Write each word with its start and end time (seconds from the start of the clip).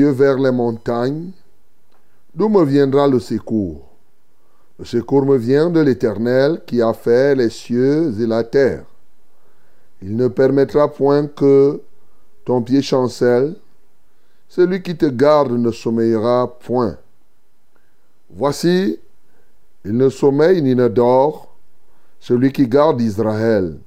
Vers 0.00 0.38
les 0.38 0.50
montagnes. 0.50 1.30
D'où 2.34 2.48
me 2.48 2.64
viendra 2.64 3.06
le 3.06 3.20
secours? 3.20 3.88
Le 4.78 4.84
secours 4.84 5.26
me 5.26 5.36
vient 5.36 5.70
de 5.70 5.80
l'Éternel 5.80 6.62
qui 6.66 6.80
a 6.80 6.92
fait 6.92 7.34
les 7.34 7.50
cieux 7.50 8.14
et 8.18 8.26
la 8.26 8.42
terre. 8.42 8.84
Il 10.00 10.16
ne 10.16 10.28
permettra 10.28 10.88
point 10.88 11.26
que 11.26 11.80
ton 12.44 12.62
pied 12.62 12.82
chancelle. 12.82 13.54
Celui 14.48 14.82
qui 14.82 14.96
te 14.96 15.06
garde 15.06 15.52
ne 15.52 15.70
sommeillera 15.70 16.58
point. 16.60 16.96
Voici, 18.30 18.98
il 19.84 19.96
ne 19.96 20.08
sommeille 20.08 20.62
ni 20.62 20.74
ne 20.74 20.88
dort, 20.88 21.54
celui 22.18 22.50
qui 22.50 22.66
garde 22.66 23.00
Israël. 23.00 23.78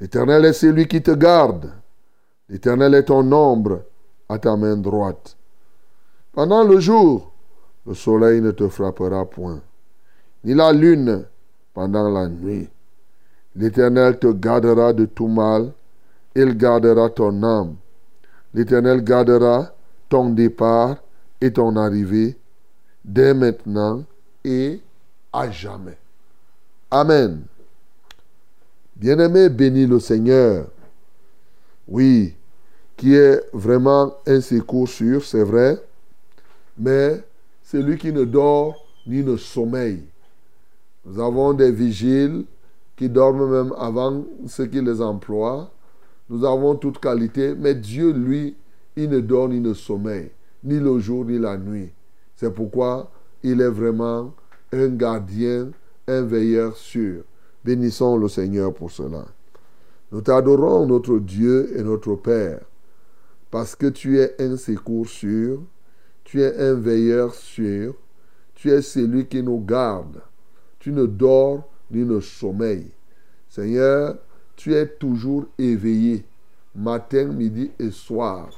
L'Éternel 0.00 0.46
est 0.46 0.54
celui 0.54 0.88
qui 0.88 1.02
te 1.02 1.10
garde. 1.10 1.70
L'Éternel 2.48 2.94
est 2.94 3.04
ton 3.04 3.30
ombre 3.32 3.82
à 4.30 4.38
ta 4.38 4.56
main 4.56 4.76
droite. 4.76 5.36
Pendant 6.32 6.62
le 6.62 6.78
jour, 6.78 7.32
le 7.84 7.94
soleil 7.94 8.40
ne 8.40 8.52
te 8.52 8.68
frappera 8.68 9.28
point, 9.28 9.60
ni 10.44 10.54
la 10.54 10.72
lune 10.72 11.24
pendant 11.74 12.08
la 12.08 12.28
nuit. 12.28 12.68
L'Éternel 13.56 14.20
te 14.20 14.28
gardera 14.28 14.92
de 14.92 15.06
tout 15.06 15.26
mal, 15.26 15.72
il 16.36 16.56
gardera 16.56 17.10
ton 17.10 17.42
âme. 17.42 17.74
L'Éternel 18.54 19.02
gardera 19.02 19.74
ton 20.08 20.30
départ 20.30 20.98
et 21.40 21.52
ton 21.52 21.74
arrivée, 21.74 22.38
dès 23.04 23.34
maintenant 23.34 24.04
et 24.44 24.80
à 25.32 25.50
jamais. 25.50 25.98
Amen. 26.88 27.42
Bien-aimé, 28.94 29.48
bénis 29.48 29.86
le 29.86 29.98
Seigneur. 29.98 30.66
Oui, 31.88 32.36
qui 33.00 33.14
est 33.14 33.40
vraiment 33.54 34.14
un 34.26 34.42
secours 34.42 34.86
sûr, 34.86 35.24
c'est 35.24 35.42
vrai, 35.42 35.82
mais 36.76 37.24
c'est 37.62 37.80
lui 37.80 37.96
qui 37.96 38.12
ne 38.12 38.24
dort 38.24 38.76
ni 39.06 39.24
ne 39.24 39.38
sommeille. 39.38 40.02
Nous 41.06 41.18
avons 41.18 41.54
des 41.54 41.72
vigiles 41.72 42.44
qui 42.96 43.08
dorment 43.08 43.50
même 43.50 43.72
avant 43.78 44.22
ceux 44.46 44.66
qui 44.66 44.82
les 44.82 45.00
emploient. 45.00 45.70
Nous 46.28 46.44
avons 46.44 46.74
toute 46.74 46.98
qualité, 46.98 47.54
mais 47.54 47.74
Dieu, 47.74 48.12
lui, 48.12 48.54
il 48.94 49.08
ne 49.08 49.20
dort 49.20 49.48
ni 49.48 49.60
ne 49.60 49.72
sommeille, 49.72 50.30
ni 50.62 50.78
le 50.78 50.98
jour 50.98 51.24
ni 51.24 51.38
la 51.38 51.56
nuit. 51.56 51.88
C'est 52.36 52.52
pourquoi 52.52 53.10
il 53.42 53.62
est 53.62 53.70
vraiment 53.70 54.34
un 54.74 54.88
gardien, 54.88 55.70
un 56.06 56.20
veilleur 56.20 56.76
sûr. 56.76 57.22
Bénissons 57.64 58.18
le 58.18 58.28
Seigneur 58.28 58.74
pour 58.74 58.90
cela. 58.90 59.24
Nous 60.12 60.20
t'adorons, 60.20 60.84
notre 60.84 61.18
Dieu 61.18 61.72
et 61.78 61.82
notre 61.82 62.14
Père 62.16 62.60
parce 63.50 63.74
que 63.74 63.86
tu 63.86 64.18
es 64.18 64.36
un 64.40 64.56
secours 64.56 65.08
sûr, 65.08 65.62
tu 66.24 66.42
es 66.42 66.56
un 66.56 66.74
veilleur 66.74 67.34
sûr, 67.34 67.94
tu 68.54 68.70
es 68.70 68.82
celui 68.82 69.26
qui 69.26 69.42
nous 69.42 69.58
garde. 69.58 70.20
Tu 70.78 70.92
ne 70.92 71.06
dors 71.06 71.68
ni 71.90 72.04
ne 72.04 72.20
sommeilles. 72.20 72.92
Seigneur, 73.48 74.16
tu 74.54 74.74
es 74.74 74.86
toujours 74.86 75.46
éveillé, 75.58 76.24
matin, 76.74 77.24
midi 77.24 77.70
et 77.78 77.90
soir, 77.90 78.48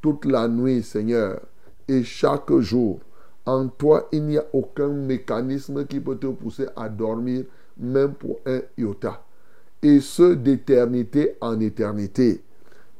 toute 0.00 0.24
la 0.24 0.48
nuit, 0.48 0.82
Seigneur, 0.82 1.40
et 1.86 2.02
chaque 2.02 2.52
jour. 2.58 3.00
En 3.46 3.68
toi, 3.68 4.08
il 4.12 4.24
n'y 4.24 4.38
a 4.38 4.44
aucun 4.52 4.88
mécanisme 4.88 5.86
qui 5.86 6.00
peut 6.00 6.16
te 6.16 6.26
pousser 6.26 6.66
à 6.76 6.88
dormir, 6.88 7.44
même 7.78 8.14
pour 8.14 8.40
un 8.46 8.60
iota. 8.76 9.24
Et 9.82 10.00
ce, 10.00 10.34
d'éternité 10.34 11.36
en 11.40 11.58
éternité. 11.60 12.42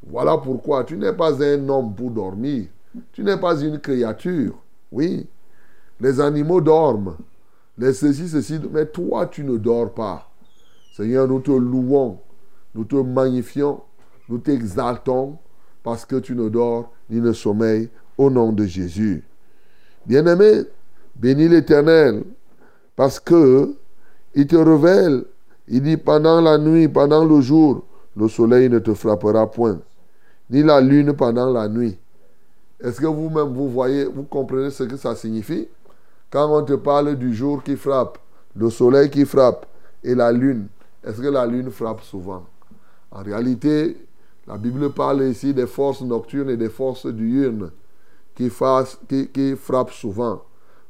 Voilà 0.06 0.38
pourquoi 0.38 0.84
tu 0.84 0.96
n'es 0.96 1.12
pas 1.12 1.42
un 1.42 1.68
homme 1.68 1.94
pour 1.94 2.10
dormir. 2.10 2.66
Tu 3.12 3.22
n'es 3.22 3.36
pas 3.36 3.60
une 3.60 3.78
créature. 3.78 4.54
Oui. 4.90 5.26
Les 6.00 6.20
animaux 6.20 6.60
dorment. 6.60 7.16
Les 7.76 7.92
ceci, 7.92 8.28
ceci. 8.28 8.60
Mais 8.72 8.86
toi, 8.86 9.26
tu 9.26 9.44
ne 9.44 9.56
dors 9.56 9.92
pas. 9.92 10.28
Seigneur, 10.96 11.28
nous 11.28 11.40
te 11.40 11.50
louons. 11.50 12.18
Nous 12.74 12.84
te 12.84 12.96
magnifions. 12.96 13.80
Nous 14.28 14.38
t'exaltons. 14.38 15.36
Parce 15.82 16.04
que 16.04 16.16
tu 16.16 16.34
ne 16.34 16.48
dors 16.48 16.90
ni 17.08 17.20
ne 17.20 17.32
sommeilles. 17.32 17.90
Au 18.18 18.30
nom 18.30 18.52
de 18.52 18.64
Jésus. 18.64 19.24
Bien-aimé, 20.06 20.62
bénis 21.16 21.48
l'Éternel. 21.48 22.24
Parce 22.96 23.20
que 23.20 23.74
il 24.34 24.46
te 24.46 24.56
révèle. 24.56 25.24
Il 25.68 25.82
dit 25.82 25.96
pendant 25.96 26.40
la 26.40 26.58
nuit, 26.58 26.88
pendant 26.88 27.24
le 27.24 27.40
jour, 27.40 27.84
le 28.16 28.28
soleil 28.28 28.68
ne 28.68 28.78
te 28.78 28.92
frappera 28.92 29.50
point 29.50 29.80
ni 30.50 30.62
la 30.62 30.80
lune 30.80 31.12
pendant 31.12 31.50
la 31.50 31.68
nuit. 31.68 31.96
Est-ce 32.80 33.00
que 33.00 33.06
vous-même, 33.06 33.54
vous 33.54 33.68
voyez, 33.68 34.04
vous 34.04 34.24
comprenez 34.24 34.70
ce 34.70 34.82
que 34.84 34.96
ça 34.96 35.14
signifie? 35.14 35.68
Quand 36.30 36.50
on 36.56 36.64
te 36.64 36.72
parle 36.74 37.16
du 37.16 37.34
jour 37.34 37.62
qui 37.62 37.76
frappe, 37.76 38.18
le 38.56 38.68
soleil 38.70 39.10
qui 39.10 39.24
frappe 39.24 39.66
et 40.02 40.14
la 40.14 40.32
lune, 40.32 40.66
est-ce 41.04 41.20
que 41.20 41.28
la 41.28 41.46
lune 41.46 41.70
frappe 41.70 42.02
souvent? 42.02 42.44
En 43.10 43.22
réalité, 43.22 43.96
la 44.46 44.56
Bible 44.56 44.90
parle 44.90 45.22
ici 45.24 45.54
des 45.54 45.66
forces 45.66 46.02
nocturnes 46.02 46.50
et 46.50 46.56
des 46.56 46.68
forces 46.68 47.06
diurnes 47.06 47.70
qui, 48.34 48.50
qui, 49.08 49.28
qui 49.28 49.56
frappent 49.56 49.92
souvent. 49.92 50.42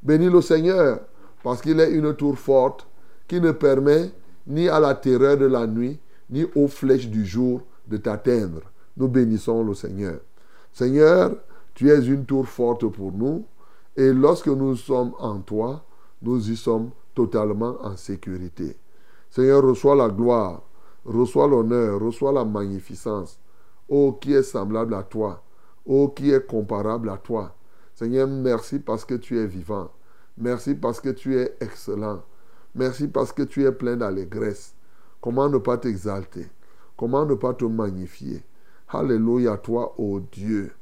Bénis 0.02 0.30
le 0.30 0.40
Seigneur, 0.40 1.00
parce 1.42 1.60
qu'il 1.60 1.80
est 1.80 1.90
une 1.90 2.14
tour 2.14 2.38
forte 2.38 2.86
qui 3.26 3.40
ne 3.40 3.50
permet 3.52 4.10
ni 4.46 4.68
à 4.68 4.80
la 4.80 4.94
terreur 4.94 5.36
de 5.36 5.46
la 5.46 5.66
nuit, 5.66 5.98
ni 6.30 6.46
aux 6.54 6.68
flèches 6.68 7.08
du 7.08 7.26
jour 7.26 7.62
de 7.86 7.96
t'atteindre. 7.96 8.62
Nous 9.00 9.08
bénissons 9.08 9.64
le 9.64 9.72
Seigneur. 9.72 10.20
Seigneur, 10.74 11.34
tu 11.72 11.90
es 11.90 12.04
une 12.04 12.26
tour 12.26 12.46
forte 12.46 12.86
pour 12.86 13.12
nous, 13.12 13.46
et 13.96 14.12
lorsque 14.12 14.48
nous 14.48 14.76
sommes 14.76 15.14
en 15.18 15.38
toi, 15.38 15.82
nous 16.20 16.50
y 16.50 16.54
sommes 16.54 16.90
totalement 17.14 17.78
en 17.80 17.96
sécurité. 17.96 18.76
Seigneur, 19.30 19.62
reçois 19.62 19.94
la 19.94 20.10
gloire, 20.10 20.60
reçois 21.06 21.48
l'honneur, 21.48 21.98
reçois 21.98 22.30
la 22.30 22.44
magnificence. 22.44 23.40
Oh, 23.88 24.18
qui 24.20 24.34
est 24.34 24.42
semblable 24.42 24.92
à 24.92 25.02
toi, 25.02 25.42
oh, 25.86 26.08
qui 26.08 26.30
est 26.30 26.46
comparable 26.46 27.08
à 27.08 27.16
toi. 27.16 27.54
Seigneur, 27.94 28.28
merci 28.28 28.80
parce 28.80 29.06
que 29.06 29.14
tu 29.14 29.38
es 29.38 29.46
vivant. 29.46 29.90
Merci 30.36 30.74
parce 30.74 31.00
que 31.00 31.08
tu 31.08 31.38
es 31.38 31.56
excellent. 31.60 32.20
Merci 32.74 33.08
parce 33.08 33.32
que 33.32 33.44
tu 33.44 33.64
es 33.64 33.72
plein 33.72 33.96
d'allégresse. 33.96 34.74
Comment 35.22 35.48
ne 35.48 35.56
pas 35.56 35.78
t'exalter? 35.78 36.48
Comment 36.98 37.24
ne 37.24 37.34
pas 37.34 37.54
te 37.54 37.64
magnifier? 37.64 38.44
Alléluia 38.92 39.56
toi, 39.56 39.94
ô 39.98 40.20
Dieu. 40.20 40.72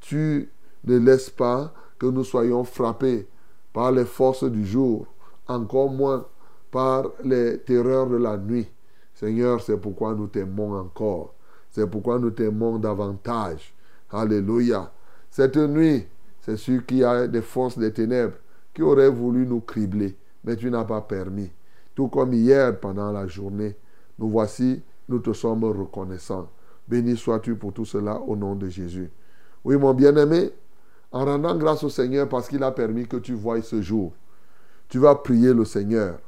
Tu 0.00 0.48
ne 0.84 0.98
laisses 0.98 1.30
pas 1.30 1.72
que 1.98 2.06
nous 2.06 2.22
soyons 2.22 2.62
frappés 2.62 3.26
par 3.72 3.90
les 3.90 4.04
forces 4.04 4.44
du 4.44 4.64
jour, 4.64 5.06
encore 5.48 5.90
moins 5.90 6.26
par 6.70 7.06
les 7.24 7.58
terreurs 7.58 8.06
de 8.06 8.16
la 8.16 8.36
nuit. 8.36 8.68
Seigneur, 9.14 9.60
c'est 9.60 9.76
pourquoi 9.76 10.14
nous 10.14 10.28
t'aimons 10.28 10.74
encore. 10.74 11.34
C'est 11.70 11.90
pourquoi 11.90 12.18
nous 12.18 12.30
t'aimons 12.30 12.78
davantage. 12.78 13.74
Alléluia. 14.10 14.92
Cette 15.30 15.56
nuit, 15.56 16.06
c'est 16.40 16.56
sûr 16.56 16.86
qu'il 16.86 16.98
y 16.98 17.04
a 17.04 17.26
des 17.26 17.42
forces 17.42 17.76
des 17.76 17.92
ténèbres 17.92 18.36
qui 18.72 18.82
auraient 18.82 19.10
voulu 19.10 19.44
nous 19.46 19.60
cribler, 19.60 20.16
mais 20.44 20.56
tu 20.56 20.70
n'as 20.70 20.84
pas 20.84 21.00
permis. 21.00 21.50
Tout 21.96 22.08
comme 22.08 22.32
hier 22.32 22.78
pendant 22.78 23.10
la 23.10 23.26
journée, 23.26 23.74
nous 24.18 24.30
voici, 24.30 24.80
nous 25.08 25.18
te 25.18 25.32
sommes 25.32 25.64
reconnaissants. 25.64 26.48
Béni 26.88 27.16
sois-tu 27.16 27.54
pour 27.54 27.72
tout 27.72 27.84
cela 27.84 28.18
au 28.20 28.34
nom 28.34 28.54
de 28.54 28.68
Jésus. 28.68 29.10
Oui, 29.64 29.76
mon 29.76 29.92
bien-aimé, 29.92 30.50
en 31.12 31.24
rendant 31.24 31.56
grâce 31.56 31.84
au 31.84 31.90
Seigneur 31.90 32.28
parce 32.28 32.48
qu'il 32.48 32.62
a 32.62 32.70
permis 32.70 33.06
que 33.06 33.18
tu 33.18 33.34
voies 33.34 33.62
ce 33.62 33.82
jour, 33.82 34.12
tu 34.88 34.98
vas 34.98 35.14
prier 35.14 35.52
le 35.52 35.64
Seigneur 35.64 36.18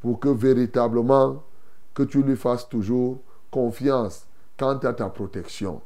pour 0.00 0.18
que 0.18 0.28
véritablement, 0.28 1.42
que 1.92 2.02
tu 2.04 2.22
lui 2.22 2.36
fasses 2.36 2.68
toujours 2.68 3.18
confiance 3.50 4.26
quant 4.56 4.78
à 4.78 4.92
ta 4.92 5.08
protection. 5.08 5.80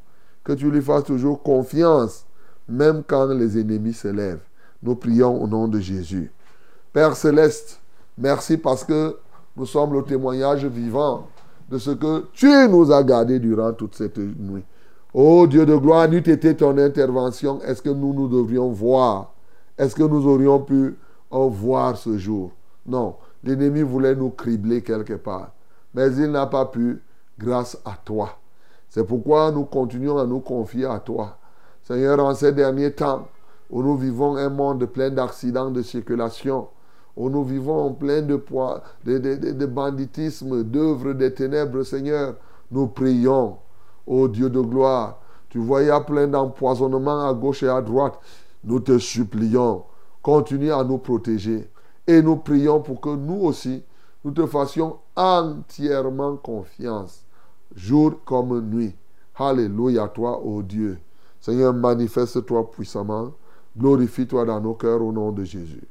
Que 0.44 0.52
tu 0.52 0.70
lui 0.70 0.82
fasses 0.82 1.04
toujours 1.04 1.42
confiance 1.42 2.26
même 2.68 3.02
quand 3.06 3.26
les 3.26 3.58
ennemis 3.58 3.94
se 3.94 4.08
lèvent. 4.08 4.44
Nous 4.82 4.94
prions 4.94 5.42
au 5.42 5.46
nom 5.46 5.68
de 5.68 5.80
Jésus. 5.80 6.30
Père 6.92 7.16
céleste, 7.16 7.80
merci 8.18 8.56
parce 8.56 8.84
que 8.84 9.16
nous 9.56 9.66
sommes 9.66 9.94
le 9.94 10.02
témoignage 10.02 10.64
vivant 10.66 11.28
de 11.72 11.78
ce 11.78 11.90
que 11.90 12.26
tu 12.34 12.68
nous 12.68 12.92
as 12.92 13.02
gardé 13.02 13.38
durant 13.38 13.72
toute 13.72 13.94
cette 13.94 14.18
nuit. 14.18 14.62
Oh 15.14 15.46
Dieu 15.46 15.64
de 15.64 15.74
gloire, 15.74 16.06
n'eût 16.06 16.18
été 16.18 16.54
ton 16.54 16.76
intervention, 16.76 17.62
est-ce 17.62 17.80
que 17.80 17.88
nous 17.88 18.12
nous 18.12 18.28
devrions 18.28 18.68
voir? 18.68 19.32
Est-ce 19.78 19.94
que 19.94 20.02
nous 20.02 20.26
aurions 20.26 20.60
pu 20.60 20.94
en 21.30 21.48
voir 21.48 21.96
ce 21.96 22.18
jour? 22.18 22.50
Non, 22.84 23.16
l'ennemi 23.42 23.80
voulait 23.80 24.14
nous 24.14 24.28
cribler 24.28 24.82
quelque 24.82 25.14
part, 25.14 25.52
mais 25.94 26.12
il 26.12 26.30
n'a 26.30 26.44
pas 26.44 26.66
pu 26.66 27.00
grâce 27.38 27.78
à 27.86 27.96
toi. 28.04 28.38
C'est 28.90 29.06
pourquoi 29.06 29.50
nous 29.50 29.64
continuons 29.64 30.18
à 30.18 30.26
nous 30.26 30.40
confier 30.40 30.84
à 30.84 30.98
toi. 30.98 31.38
Seigneur, 31.84 32.20
en 32.20 32.34
ces 32.34 32.52
derniers 32.52 32.92
temps, 32.92 33.26
où 33.70 33.82
nous 33.82 33.96
vivons 33.96 34.36
un 34.36 34.50
monde 34.50 34.84
plein 34.84 35.08
d'accidents 35.08 35.70
de 35.70 35.80
circulation, 35.80 36.68
où 37.16 37.28
nous 37.28 37.44
vivons 37.44 37.92
plein 37.92 38.22
de, 38.22 38.42
de, 39.04 39.18
de, 39.52 39.66
banditisme, 39.66 40.64
d'œuvres 40.64 41.12
des 41.12 41.32
ténèbres, 41.34 41.82
Seigneur, 41.82 42.36
nous 42.70 42.86
prions, 42.86 43.58
ô 44.06 44.28
Dieu 44.28 44.48
de 44.48 44.60
gloire. 44.60 45.18
Tu 45.50 45.58
vois, 45.58 45.82
y 45.82 45.90
a 45.90 46.00
plein 46.00 46.26
d'empoisonnements 46.26 47.28
à 47.28 47.34
gauche 47.34 47.62
et 47.62 47.68
à 47.68 47.82
droite. 47.82 48.18
Nous 48.64 48.80
te 48.80 48.98
supplions, 48.98 49.84
continue 50.22 50.72
à 50.72 50.82
nous 50.82 50.98
protéger. 50.98 51.68
Et 52.06 52.22
nous 52.22 52.36
prions 52.36 52.80
pour 52.80 53.00
que 53.00 53.14
nous 53.14 53.42
aussi, 53.42 53.82
nous 54.24 54.30
te 54.30 54.46
fassions 54.46 54.98
entièrement 55.14 56.36
confiance, 56.36 57.24
jour 57.74 58.14
comme 58.24 58.60
nuit. 58.70 58.94
Alléluia, 59.34 60.08
toi, 60.08 60.40
ô 60.42 60.62
Dieu. 60.62 60.98
Seigneur, 61.40 61.74
manifeste-toi 61.74 62.70
puissamment. 62.70 63.32
Glorifie-toi 63.76 64.44
dans 64.44 64.60
nos 64.60 64.74
cœurs 64.74 65.02
au 65.02 65.12
nom 65.12 65.32
de 65.32 65.44
Jésus. 65.44 65.82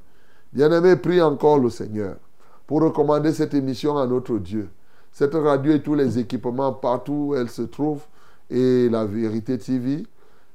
Bien-aimé, 0.54 0.98
prie 0.98 1.22
encore 1.22 1.60
le 1.60 1.70
Seigneur 1.70 2.16
pour 2.68 2.82
recommander 2.82 3.32
cette 3.32 3.54
émission 3.54 3.98
à 3.98 4.06
notre 4.06 4.38
Dieu. 4.38 4.68
Cette 5.14 5.34
radio 5.34 5.72
et 5.72 5.82
tous 5.82 5.96
les 5.96 6.20
équipements 6.20 6.74
partout 6.74 7.28
où 7.30 7.36
elle 7.36 7.50
se 7.50 7.62
trouve 7.62 8.02
et 8.50 8.90
la 8.90 9.06
vérité 9.06 9.58
TV 9.58 10.06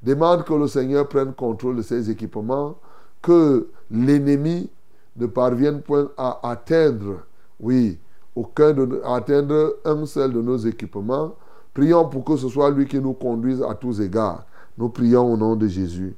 demande 0.02 0.44
que 0.44 0.52
le 0.52 0.69
Seigneur 0.69 1.08
prenne 1.08 1.32
contrôle 1.32 1.76
de 1.76 1.82
ces 1.82 2.10
équipements, 2.10 2.76
que 3.22 3.69
l'ennemi 3.90 4.69
ne 5.16 5.26
parvienne 5.26 5.81
point 5.81 6.10
à 6.19 6.40
atteindre, 6.50 7.22
oui, 7.58 7.99
aucun 8.34 8.75
de, 8.75 9.00
atteindre 9.02 9.76
un 9.87 10.04
seul 10.04 10.34
de 10.34 10.42
nos 10.42 10.58
équipements. 10.58 11.34
Prions 11.72 12.06
pour 12.06 12.22
que 12.22 12.37
ce 12.37 12.50
soit 12.50 12.70
lui 12.70 12.87
qui 12.87 13.00
nous 13.00 13.14
conduise 13.14 13.62
à 13.62 13.75
tous 13.75 14.00
égards. 14.02 14.44
Nous 14.76 14.90
prions 14.90 15.32
au 15.32 15.38
nom 15.38 15.56
de 15.56 15.66
Jésus. 15.66 16.14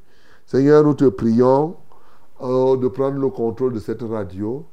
Seigneur, 0.47 0.83
nous 0.83 0.95
te 0.95 1.05
prions 1.05 1.77
euh, 2.41 2.77
de 2.77 2.89
prendre 2.89 3.19
le 3.19 3.29
contrôle 3.29 3.73
de 3.73 3.79
cette 3.79 4.03
radio, 4.03 4.65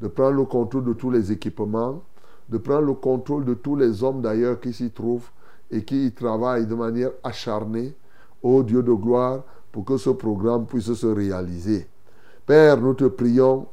de 0.00 0.08
prendre 0.08 0.36
le 0.36 0.44
contrôle 0.44 0.84
de 0.84 0.92
tous 0.92 1.10
les 1.10 1.32
équipements, 1.32 2.02
de 2.48 2.58
prendre 2.58 2.82
le 2.82 2.94
contrôle 2.94 3.44
de 3.44 3.54
tous 3.54 3.76
les 3.76 4.02
hommes 4.02 4.20
d'ailleurs 4.20 4.60
qui 4.60 4.72
s'y 4.72 4.90
trouvent 4.90 5.30
et 5.70 5.84
qui 5.84 6.06
y 6.06 6.12
travaillent 6.12 6.66
de 6.66 6.74
manière 6.74 7.10
acharnée, 7.22 7.94
ô 8.42 8.62
Dieu 8.62 8.82
de 8.82 8.92
gloire, 8.92 9.42
pour 9.72 9.84
que 9.84 9.96
ce 9.96 10.10
programme 10.10 10.66
puisse 10.66 10.92
se 10.92 11.06
réaliser. 11.06 11.88
Père, 12.46 12.80
nous 12.80 12.94
te 12.94 13.04
prions 13.04 13.66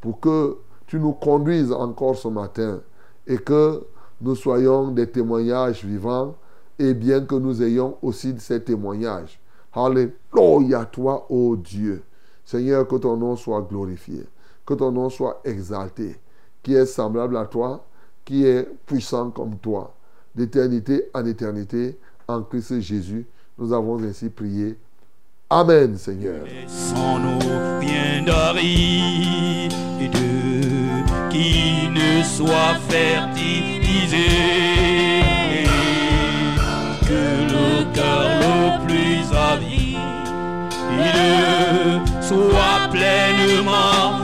pour 0.00 0.18
que 0.20 0.56
tu 0.86 0.98
nous 0.98 1.12
conduises 1.12 1.72
encore 1.72 2.16
ce 2.16 2.28
matin 2.28 2.80
et 3.26 3.38
que 3.38 3.84
nous 4.20 4.34
soyons 4.34 4.90
des 4.90 5.10
témoignages 5.10 5.84
vivants 5.84 6.34
et 6.78 6.94
bien 6.94 7.24
que 7.24 7.34
nous 7.34 7.62
ayons 7.62 7.96
aussi 8.02 8.34
ces 8.38 8.62
témoignages. 8.62 9.40
Alléluia 9.72 10.84
toi, 10.86 11.26
ô 11.28 11.56
Dieu. 11.56 12.02
Seigneur, 12.44 12.86
que 12.86 12.96
ton 12.96 13.16
nom 13.16 13.36
soit 13.36 13.62
glorifié, 13.62 14.24
que 14.66 14.74
ton 14.74 14.92
nom 14.92 15.08
soit 15.08 15.40
exalté, 15.44 16.16
qui 16.62 16.74
est 16.74 16.86
semblable 16.86 17.36
à 17.36 17.46
toi, 17.46 17.84
qui 18.24 18.46
est 18.46 18.68
puissant 18.86 19.30
comme 19.30 19.56
toi, 19.58 19.94
d'éternité 20.34 21.10
en 21.14 21.24
éternité, 21.26 21.98
en 22.28 22.42
Christ 22.42 22.80
Jésus. 22.80 23.26
Nous 23.58 23.72
avons 23.72 24.02
ainsi 24.02 24.28
prié. 24.28 24.76
Amen, 25.50 25.96
Seigneur. 25.96 26.44
Laissons-nous 26.44 27.38
plus 27.78 27.84
soit 42.28 42.88
pleinement 42.90 44.23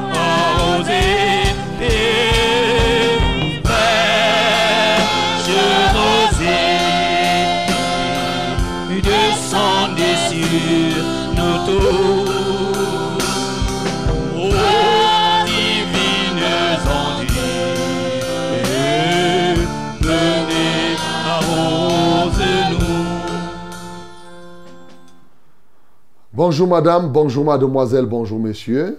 Bonjour 26.43 26.69
madame, 26.69 27.13
bonjour 27.13 27.45
mademoiselle, 27.45 28.07
bonjour 28.07 28.39
monsieur. 28.39 28.97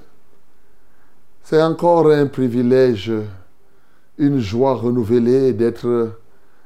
C'est 1.41 1.59
encore 1.59 2.11
un 2.11 2.27
privilège, 2.27 3.11
une 4.19 4.37
joie 4.37 4.75
renouvelée 4.75 5.51
d'être 5.51 6.11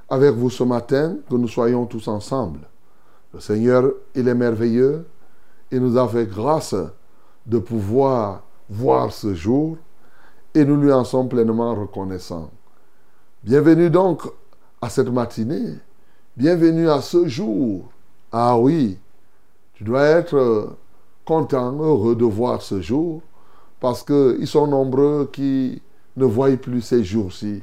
avec 0.09 0.31
vous 0.31 0.49
ce 0.49 0.65
matin, 0.65 1.15
que 1.29 1.35
nous 1.35 1.47
soyons 1.47 1.85
tous 1.85 2.09
ensemble. 2.09 2.59
Le 3.33 3.39
Seigneur, 3.39 3.89
il 4.15 4.27
est 4.27 4.35
merveilleux. 4.35 5.05
Il 5.71 5.79
nous 5.79 5.97
a 5.97 6.09
fait 6.09 6.25
grâce 6.25 6.75
de 7.45 7.57
pouvoir 7.57 8.43
voir 8.69 9.13
ce 9.13 9.33
jour 9.33 9.77
et 10.53 10.65
nous 10.65 10.75
lui 10.75 10.91
en 10.91 11.05
sommes 11.05 11.29
pleinement 11.29 11.73
reconnaissants. 11.73 12.51
Bienvenue 13.45 13.89
donc 13.89 14.23
à 14.81 14.89
cette 14.89 15.09
matinée. 15.09 15.75
Bienvenue 16.35 16.89
à 16.89 16.99
ce 16.99 17.29
jour. 17.29 17.85
Ah 18.29 18.59
oui, 18.59 18.99
tu 19.75 19.83
dois 19.83 20.03
être 20.03 20.75
content, 21.25 21.73
heureux 21.79 22.15
de 22.15 22.25
voir 22.25 22.61
ce 22.61 22.81
jour, 22.81 23.21
parce 23.79 24.03
qu'ils 24.03 24.47
sont 24.47 24.67
nombreux 24.67 25.29
qui 25.31 25.81
ne 26.15 26.25
voient 26.25 26.55
plus 26.57 26.81
ces 26.81 27.03
jours-ci. 27.03 27.61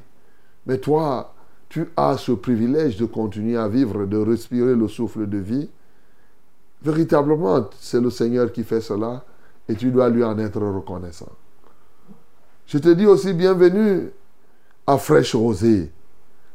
Mais 0.66 0.78
toi, 0.78 1.35
tu 1.69 1.88
as 1.97 2.16
ce 2.19 2.33
privilège 2.33 2.97
de 2.97 3.07
continuer 3.07 3.57
à 3.57 3.66
vivre, 3.69 4.04
de 4.04 4.19
respirer 4.19 4.75
le 4.75 4.88
souffle 4.88 5.26
de 5.26 5.38
vie, 5.38 5.71
véritablement, 6.83 7.69
c'est 7.78 8.00
le 8.00 8.11
Seigneur 8.11 8.52
qui 8.52 8.62
fait 8.62 8.81
cela 8.81 9.25
et 9.69 9.75
tu 9.75 9.90
dois 9.90 10.09
lui 10.09 10.23
en 10.23 10.38
être 10.38 10.61
reconnaissant. 10.61 11.33
Je 12.66 12.78
te 12.78 12.88
dis 12.90 13.07
aussi 13.07 13.33
bienvenue 13.33 14.11
à 14.87 14.99
Fraîche 14.99 15.35
Rosée, 15.35 15.90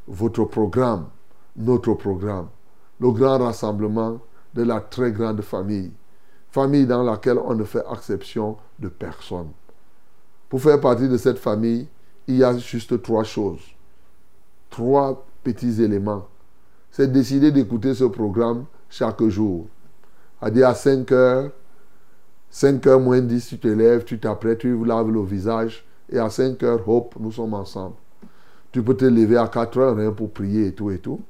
votre 0.08 0.46
programme, 0.46 1.06
notre 1.56 1.94
programme, 1.94 2.48
le 3.00 3.12
grand 3.12 3.40
rassemblement 3.40 4.20
de 4.58 4.64
la 4.64 4.82
très 4.82 5.12
grande 5.12 5.42
famille, 5.42 5.92
famille 6.50 6.88
dans 6.88 7.04
laquelle 7.04 7.38
on 7.38 7.54
ne 7.54 7.64
fait 7.64 7.84
exception 7.94 8.58
de 8.80 8.88
personne. 8.90 9.50
Pour 10.50 10.62
faire 10.62 10.82
partie 10.82 11.08
de 11.08 11.18
cette 11.18 11.38
famille, 11.38 11.88
il 12.28 12.38
y 12.38 12.44
a 12.44 12.58
juste 12.58 13.02
trois 13.04 13.24
choses, 13.24 13.62
trois 14.72 15.26
petits 15.44 15.82
éléments. 15.82 16.28
C'est 16.90 17.12
décider 17.12 17.52
d'écouter 17.52 17.94
ce 17.94 18.06
programme 18.06 18.66
chaque 18.90 19.24
jour. 19.28 19.68
À 20.42 20.50
dire 20.50 20.68
à 20.68 20.74
5 20.74 21.12
heures, 21.12 21.52
5 22.50 22.88
heures 22.88 23.00
moins 23.00 23.22
10, 23.22 23.48
tu 23.50 23.60
te 23.60 23.68
lèves, 23.68 24.06
tu 24.06 24.20
t'apprêtes, 24.20 24.60
tu 24.60 24.84
laves 24.86 25.12
le 25.12 25.22
visage, 25.22 25.86
et 26.12 26.18
à 26.18 26.30
5 26.30 26.64
heures, 26.64 26.90
hop, 26.90 27.14
nous 27.20 27.32
sommes 27.32 27.54
ensemble. 27.54 27.96
Tu 28.72 28.82
peux 28.82 28.96
te 28.96 29.06
lever 29.06 29.38
à 29.38 29.48
4 29.48 29.78
heures 29.78 30.00
hein, 30.00 30.12
pour 30.12 30.32
prier 30.32 30.68
et 30.68 30.74
tout 30.74 30.90
et 30.90 30.98
tout. 30.98 31.22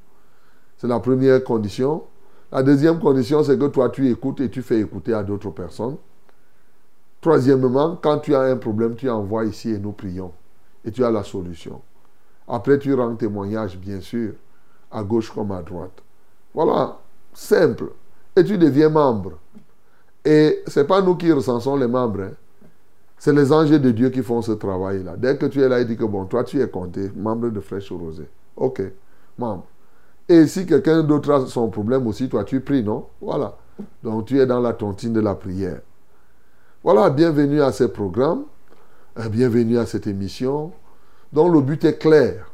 C'est 0.77 0.87
la 0.87 0.99
première 0.99 1.43
condition. 1.43 2.03
La 2.51 2.63
deuxième 2.63 2.99
condition, 2.99 3.43
c'est 3.43 3.57
que 3.57 3.65
toi, 3.65 3.89
tu 3.89 4.09
écoutes 4.09 4.39
et 4.41 4.49
tu 4.49 4.61
fais 4.61 4.79
écouter 4.79 5.13
à 5.13 5.23
d'autres 5.23 5.51
personnes. 5.51 5.97
Troisièmement, 7.19 7.97
quand 8.01 8.19
tu 8.19 8.35
as 8.35 8.41
un 8.41 8.57
problème, 8.57 8.95
tu 8.95 9.09
envoies 9.09 9.45
ici 9.45 9.71
et 9.71 9.79
nous 9.79 9.91
prions. 9.91 10.31
Et 10.85 10.91
tu 10.91 11.03
as 11.03 11.11
la 11.11 11.23
solution. 11.23 11.81
Après, 12.47 12.79
tu 12.79 12.93
rends 12.93 13.15
témoignage, 13.15 13.77
bien 13.77 13.99
sûr, 13.99 14.33
à 14.91 15.03
gauche 15.03 15.29
comme 15.31 15.51
à 15.51 15.61
droite. 15.61 16.01
Voilà, 16.53 16.97
simple. 17.33 17.91
Et 18.35 18.43
tu 18.43 18.57
deviens 18.57 18.89
membre. 18.89 19.33
Et 20.23 20.63
ce 20.67 20.79
n'est 20.79 20.85
pas 20.85 21.01
nous 21.01 21.15
qui 21.15 21.31
recensons 21.31 21.75
les 21.75 21.87
membres. 21.87 22.21
Hein. 22.21 22.31
C'est 23.17 23.33
les 23.33 23.51
anges 23.51 23.71
de 23.71 23.91
Dieu 23.91 24.09
qui 24.09 24.21
font 24.21 24.41
ce 24.41 24.51
travail-là. 24.51 25.17
Dès 25.17 25.37
que 25.37 25.47
tu 25.47 25.61
es 25.61 25.67
là, 25.67 25.81
il 25.81 25.87
dit 25.87 25.97
que 25.97 26.05
bon, 26.05 26.25
toi 26.25 26.43
tu 26.43 26.61
es 26.61 26.69
compté, 26.69 27.11
membre 27.15 27.49
de 27.49 27.59
Fraîche 27.59 27.91
Rosée. 27.91 28.29
Ok, 28.55 28.81
membre. 29.37 29.65
Et 30.29 30.45
si 30.47 30.65
quelqu'un 30.65 31.03
d'autre 31.03 31.31
a 31.31 31.45
son 31.45 31.69
problème 31.69 32.05
aussi, 32.05 32.27
toi 32.27 32.43
tu 32.43 32.59
pries, 32.59 32.83
non? 32.83 33.05
Voilà. 33.21 33.55
Donc 34.03 34.25
tu 34.25 34.39
es 34.39 34.45
dans 34.45 34.59
la 34.59 34.73
tontine 34.73 35.13
de 35.13 35.21
la 35.21 35.35
prière. 35.35 35.79
Voilà, 36.83 37.09
bienvenue 37.09 37.61
à 37.61 37.71
ce 37.71 37.85
programme, 37.85 38.43
euh, 39.17 39.29
bienvenue 39.29 39.77
à 39.77 39.85
cette 39.85 40.05
émission, 40.05 40.71
dont 41.31 41.49
le 41.49 41.61
but 41.61 41.83
est 41.85 41.97
clair. 41.97 42.51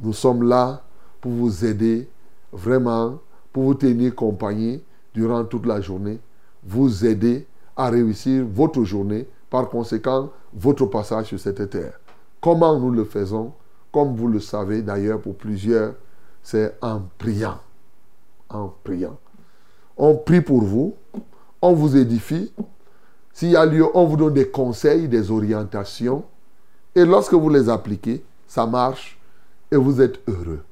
Nous 0.00 0.14
sommes 0.14 0.42
là 0.48 0.82
pour 1.20 1.32
vous 1.32 1.64
aider, 1.64 2.08
vraiment, 2.50 3.18
pour 3.52 3.64
vous 3.64 3.74
tenir 3.74 4.14
compagnie 4.14 4.82
durant 5.14 5.44
toute 5.44 5.66
la 5.66 5.80
journée, 5.80 6.18
vous 6.64 7.04
aider 7.04 7.46
à 7.76 7.90
réussir 7.90 8.44
votre 8.50 8.84
journée 8.84 9.28
par 9.50 9.68
conséquent, 9.68 10.30
votre 10.54 10.86
passage 10.86 11.26
sur 11.26 11.38
cette 11.38 11.68
terre. 11.68 12.00
Comment 12.40 12.78
nous 12.78 12.90
le 12.90 13.04
faisons? 13.04 13.52
Comme 13.92 14.16
vous 14.16 14.28
le 14.28 14.40
savez 14.40 14.80
d'ailleurs 14.80 15.20
pour 15.20 15.36
plusieurs, 15.36 15.94
c'est 16.42 16.76
en 16.80 17.02
priant. 17.18 17.60
En 18.48 18.68
priant. 18.82 19.18
On 19.96 20.16
prie 20.16 20.40
pour 20.40 20.62
vous, 20.62 20.94
on 21.60 21.72
vous 21.74 21.96
édifie. 21.96 22.52
S'il 23.32 23.50
y 23.50 23.56
a 23.56 23.64
lieu, 23.64 23.86
on 23.94 24.04
vous 24.04 24.16
donne 24.16 24.34
des 24.34 24.48
conseils, 24.48 25.08
des 25.08 25.30
orientations. 25.30 26.24
Et 26.94 27.04
lorsque 27.04 27.34
vous 27.34 27.48
les 27.48 27.68
appliquez, 27.68 28.24
ça 28.46 28.66
marche 28.66 29.18
et 29.70 29.76
vous 29.76 30.00
êtes 30.00 30.20
heureux. 30.28 30.62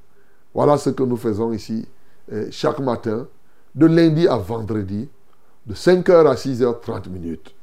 Voilà 0.53 0.77
ce 0.77 0.91
que 0.91 1.03
nous 1.03 1.17
faisons 1.17 1.53
ici 1.53 1.87
euh, 2.33 2.49
chaque 2.51 2.81
matin, 2.81 3.27
de 3.75 3.87
lundi 3.87 4.27
à 4.29 4.37
vendredi, 4.37 5.09
de 5.67 5.75
5h 5.75 6.27
à 6.27 6.35
6h30 6.35 7.09
minutes. 7.09 7.55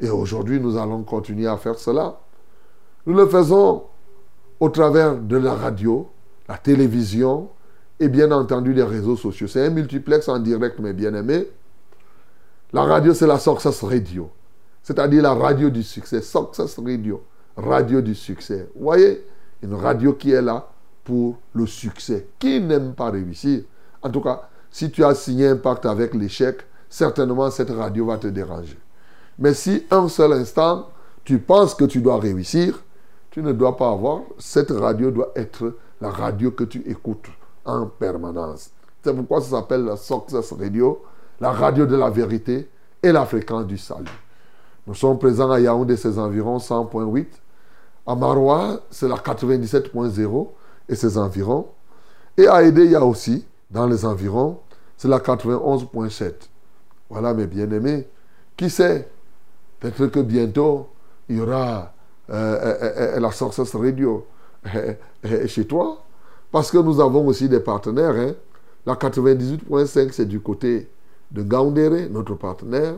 Et 0.00 0.10
aujourd'hui, 0.10 0.60
nous 0.60 0.76
allons 0.76 1.02
continuer 1.02 1.46
à 1.46 1.56
faire 1.56 1.78
cela. 1.78 2.18
Nous 3.06 3.14
le 3.14 3.26
faisons 3.26 3.84
au 4.60 4.68
travers 4.68 5.16
de 5.16 5.36
la 5.36 5.54
radio, 5.54 6.08
la 6.48 6.58
télévision 6.58 7.48
et 8.00 8.08
bien 8.08 8.30
entendu 8.32 8.72
les 8.72 8.82
réseaux 8.82 9.16
sociaux. 9.16 9.46
C'est 9.46 9.66
un 9.66 9.70
multiplex 9.70 10.28
en 10.28 10.38
direct, 10.38 10.78
mes 10.78 10.92
bien-aimés. 10.92 11.48
La 12.72 12.82
radio, 12.82 13.14
c'est 13.14 13.26
la 13.26 13.38
Success 13.38 13.82
Radio. 13.82 14.30
C'est-à-dire 14.82 15.22
la 15.22 15.34
radio 15.34 15.70
du 15.70 15.82
succès. 15.82 16.20
Success 16.20 16.78
Radio. 16.78 17.22
Radio 17.56 18.00
du 18.00 18.14
succès. 18.14 18.68
Vous 18.74 18.84
voyez 18.84 19.24
Une 19.62 19.74
radio 19.74 20.14
qui 20.14 20.32
est 20.32 20.42
là 20.42 20.68
pour 21.04 21.38
le 21.54 21.66
succès. 21.66 22.28
Qui 22.38 22.60
n'aime 22.60 22.94
pas 22.94 23.10
réussir? 23.10 23.62
En 24.02 24.10
tout 24.10 24.20
cas, 24.20 24.48
si 24.70 24.90
tu 24.90 25.04
as 25.04 25.14
signé 25.14 25.48
un 25.48 25.56
pacte 25.56 25.86
avec 25.86 26.14
l'échec, 26.14 26.62
certainement 26.88 27.50
cette 27.50 27.70
radio 27.70 28.06
va 28.06 28.18
te 28.18 28.26
déranger. 28.26 28.78
Mais 29.38 29.54
si 29.54 29.84
un 29.90 30.08
seul 30.08 30.32
instant, 30.32 30.88
tu 31.24 31.38
penses 31.38 31.74
que 31.74 31.84
tu 31.84 32.00
dois 32.00 32.18
réussir, 32.18 32.82
tu 33.30 33.42
ne 33.42 33.52
dois 33.52 33.76
pas 33.76 33.90
avoir. 33.90 34.22
Cette 34.38 34.70
radio 34.70 35.10
doit 35.10 35.32
être 35.36 35.76
la 36.02 36.10
radio 36.10 36.50
que 36.50 36.64
tu 36.64 36.82
écoutes 36.90 37.28
en 37.64 37.86
permanence. 37.86 38.70
C'est 39.02 39.14
pourquoi 39.14 39.40
ça 39.40 39.50
s'appelle 39.50 39.84
la 39.84 39.96
Success 39.96 40.52
Radio, 40.52 41.00
la 41.40 41.52
radio 41.52 41.86
de 41.86 41.96
la 41.96 42.10
vérité 42.10 42.68
et 43.00 43.12
la 43.12 43.24
fréquence 43.24 43.66
du 43.66 43.78
salut. 43.78 44.10
Nous 44.84 44.94
sommes 44.94 45.16
présents 45.18 45.50
à 45.50 45.60
Yaoundé, 45.60 45.96
ses 45.96 46.18
environs 46.18 46.58
100.8. 46.58 47.26
À 48.04 48.16
Maroua, 48.16 48.80
c'est 48.90 49.06
la 49.06 49.14
97.0 49.14 50.48
et 50.88 50.96
ses 50.96 51.16
environs. 51.16 51.68
Et 52.36 52.48
à 52.48 52.64
Aidé, 52.64 52.84
il 52.84 52.90
y 52.90 52.96
a 52.96 53.04
aussi, 53.04 53.46
dans 53.70 53.86
les 53.86 54.04
environs, 54.04 54.58
c'est 54.96 55.06
la 55.08 55.20
91.7. 55.20 56.32
Voilà 57.10 57.32
mes 57.32 57.46
bien-aimés. 57.46 58.08
Qui 58.56 58.68
sait 58.68 59.08
Peut-être 59.78 60.06
que 60.06 60.20
bientôt, 60.20 60.88
il 61.28 61.36
y 61.36 61.40
aura 61.40 61.92
euh, 62.30 62.34
euh, 62.34 63.16
euh, 63.16 63.20
la 63.20 63.30
Success 63.30 63.74
Radio 63.74 64.26
chez 65.46 65.66
toi. 65.66 65.98
Parce 66.50 66.70
que 66.70 66.78
nous 66.78 67.00
avons 67.00 67.26
aussi 67.26 67.48
des 67.48 67.60
partenaires. 67.60 68.14
Hein. 68.14 68.34
La 68.84 68.94
98.5, 68.94 70.10
c'est 70.12 70.26
du 70.26 70.40
côté 70.40 70.88
de 71.30 71.42
Gaoundéré, 71.42 72.08
notre 72.08 72.34
partenaire. 72.34 72.96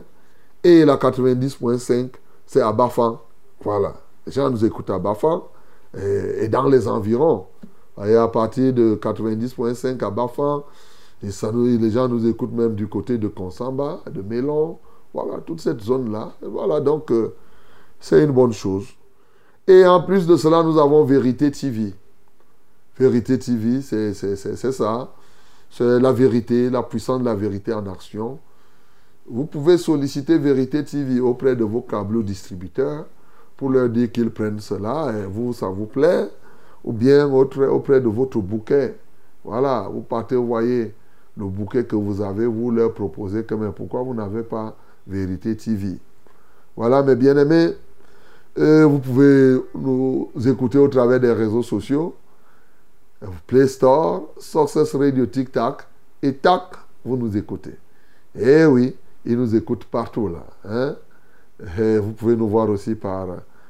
Et 0.63 0.83
la 0.83 0.97
90.5, 0.97 2.09
c'est 2.45 2.61
à 2.61 2.71
Bafan. 2.71 3.19
Voilà. 3.63 3.93
Les 4.25 4.31
gens 4.31 4.49
nous 4.49 4.65
écoutent 4.65 4.89
à 4.89 4.99
Bafan 4.99 5.43
et, 5.95 6.47
dans 6.47 6.67
les 6.67 6.87
environs. 6.87 7.45
Et 8.05 8.15
à 8.15 8.27
partir 8.27 8.73
de 8.73 8.95
90.5 9.01 10.03
à 10.03 10.09
Bafan, 10.09 10.63
les 11.21 11.91
gens 11.91 12.07
nous 12.07 12.27
écoutent 12.27 12.53
même 12.53 12.75
du 12.75 12.87
côté 12.87 13.17
de 13.17 13.27
Konsamba, 13.27 14.01
de 14.11 14.21
Mélon, 14.21 14.79
voilà, 15.13 15.39
toute 15.39 15.61
cette 15.61 15.81
zone-là. 15.81 16.33
Voilà, 16.41 16.81
donc 16.81 17.09
euh, 17.11 17.35
c'est 17.99 18.23
une 18.23 18.31
bonne 18.31 18.51
chose. 18.51 18.85
Et 19.67 19.85
en 19.85 20.01
plus 20.01 20.27
de 20.27 20.37
cela, 20.37 20.61
nous 20.61 20.77
avons 20.79 21.03
Vérité 21.03 21.49
TV. 21.49 21.93
Vérité 22.97 23.39
TV, 23.39 23.81
c'est 23.81 24.13
ça. 24.13 25.11
C'est 25.71 25.99
la 25.99 26.11
vérité, 26.11 26.69
la 26.69 26.83
puissance 26.83 27.19
de 27.19 27.25
la 27.25 27.35
vérité 27.35 27.73
en 27.73 27.85
action. 27.87 28.39
Vous 29.27 29.45
pouvez 29.45 29.77
solliciter 29.77 30.37
Vérité 30.37 30.83
TV 30.83 31.19
auprès 31.19 31.55
de 31.55 31.63
vos 31.63 31.81
câbles 31.81 32.23
distributeurs 32.23 33.05
pour 33.57 33.71
leur 33.71 33.89
dire 33.89 34.11
qu'ils 34.11 34.29
prennent 34.29 34.59
cela 34.59 35.11
et 35.17 35.25
vous, 35.25 35.51
ça 35.51 35.67
vous 35.67 35.87
plaît. 35.87 36.29
Ou 36.83 36.93
bien 36.93 37.27
auprès 37.27 37.99
de 37.99 38.07
votre 38.07 38.37
bouquet. 38.39 38.95
Voilà, 39.43 39.89
vous 39.91 40.01
partez, 40.01 40.35
vous 40.35 40.45
voyez 40.45 40.93
le 41.35 41.45
bouquet 41.45 41.83
que 41.83 41.95
vous 41.95 42.21
avez, 42.21 42.45
vous 42.45 42.69
leur 42.69 42.93
proposez 42.93 43.43
que, 43.43 43.55
mais 43.55 43.71
pourquoi 43.71 44.03
vous 44.03 44.13
n'avez 44.13 44.43
pas 44.43 44.77
Vérité 45.07 45.57
TV. 45.57 45.97
Voilà, 46.77 47.01
mes 47.01 47.15
bien-aimés, 47.15 47.71
vous 48.55 48.99
pouvez 48.99 49.57
nous 49.73 50.29
écouter 50.45 50.77
au 50.77 50.87
travers 50.87 51.19
des 51.19 51.31
réseaux 51.31 51.63
sociaux. 51.63 52.15
Play 53.47 53.67
Store, 53.67 54.29
Success 54.37 54.95
Radio 54.95 55.25
TikTok 55.25 55.83
et 56.21 56.33
TAC, 56.33 56.63
vous 57.03 57.17
nous 57.17 57.35
écoutez. 57.35 57.75
Eh 58.37 58.65
oui, 58.65 58.95
ils 59.25 59.37
nous 59.37 59.55
écoutent 59.55 59.85
partout 59.85 60.27
là. 60.27 60.45
Hein? 60.63 60.95
vous 62.01 62.11
pouvez 62.11 62.35
nous 62.35 62.47
voir 62.47 62.69
aussi 62.69 62.95
par 62.95 63.27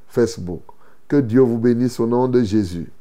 Facebook. 0.07 0.63
Que 1.07 1.17
Dieu 1.17 1.41
vous 1.41 1.59
bénisse 1.59 1.99
au 1.99 2.07
nom 2.07 2.27
de 2.27 2.41
Jésus. 2.41 2.91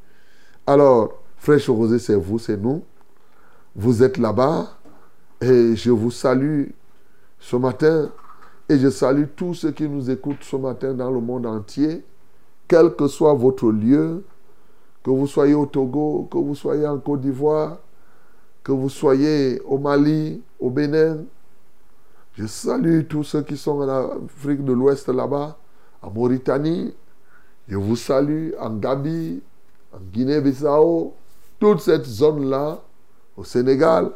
Alors, 0.66 1.22
Fraîche 1.38 1.68
Rosée, 1.68 1.98
c'est 1.98 2.14
vous, 2.14 2.38
c'est 2.38 2.56
nous. 2.56 2.82
Vous 3.74 4.02
êtes 4.02 4.18
là-bas 4.18 4.78
et 5.40 5.74
je 5.74 5.90
vous 5.90 6.10
salue 6.10 6.66
ce 7.40 7.56
matin 7.56 8.10
et 8.68 8.78
je 8.78 8.88
salue 8.88 9.24
tous 9.36 9.54
ceux 9.54 9.72
qui 9.72 9.88
nous 9.88 10.10
écoutent 10.10 10.42
ce 10.42 10.56
matin 10.56 10.94
dans 10.94 11.10
le 11.10 11.20
monde 11.20 11.46
entier, 11.46 12.04
quel 12.66 12.94
que 12.94 13.06
soit 13.08 13.34
votre 13.34 13.70
lieu, 13.70 14.24
que 15.02 15.10
vous 15.10 15.26
soyez 15.26 15.54
au 15.54 15.66
Togo, 15.66 16.28
que 16.30 16.38
vous 16.38 16.54
soyez 16.54 16.86
en 16.86 16.98
Côte 16.98 17.20
d'Ivoire, 17.20 17.78
que 18.62 18.72
vous 18.72 18.88
soyez 18.88 19.60
au 19.66 19.76
Mali, 19.78 20.42
au 20.58 20.70
Bénin. 20.70 21.18
Je 22.32 22.46
salue 22.46 23.02
tous 23.06 23.22
ceux 23.22 23.42
qui 23.42 23.56
sont 23.58 23.82
en 23.82 23.88
Afrique 23.88 24.64
de 24.64 24.72
l'Ouest 24.72 25.08
là-bas, 25.08 25.58
en 26.00 26.10
Mauritanie. 26.10 26.94
Je 27.68 27.76
vous 27.76 27.96
salue 27.96 28.52
en 28.58 28.70
Gambie, 28.70 29.42
en 29.92 29.98
Guinée-Bissau, 30.10 31.12
toute 31.60 31.80
cette 31.80 32.06
zone-là, 32.06 32.80
au 33.36 33.44
Sénégal. 33.44 34.10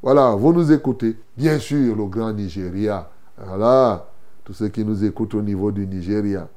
Voilà, 0.00 0.30
vous 0.36 0.52
nous 0.52 0.70
écoutez. 0.70 1.16
Bien 1.36 1.58
sûr, 1.58 1.96
le 1.96 2.04
grand 2.06 2.32
Nigeria. 2.32 3.09
Voilà, 3.44 4.06
tous 4.44 4.52
ceux 4.52 4.68
qui 4.68 4.84
nous 4.84 5.04
écoutent 5.04 5.34
au 5.34 5.42
niveau 5.42 5.70
du 5.72 5.86
Nigeria. 5.86 6.48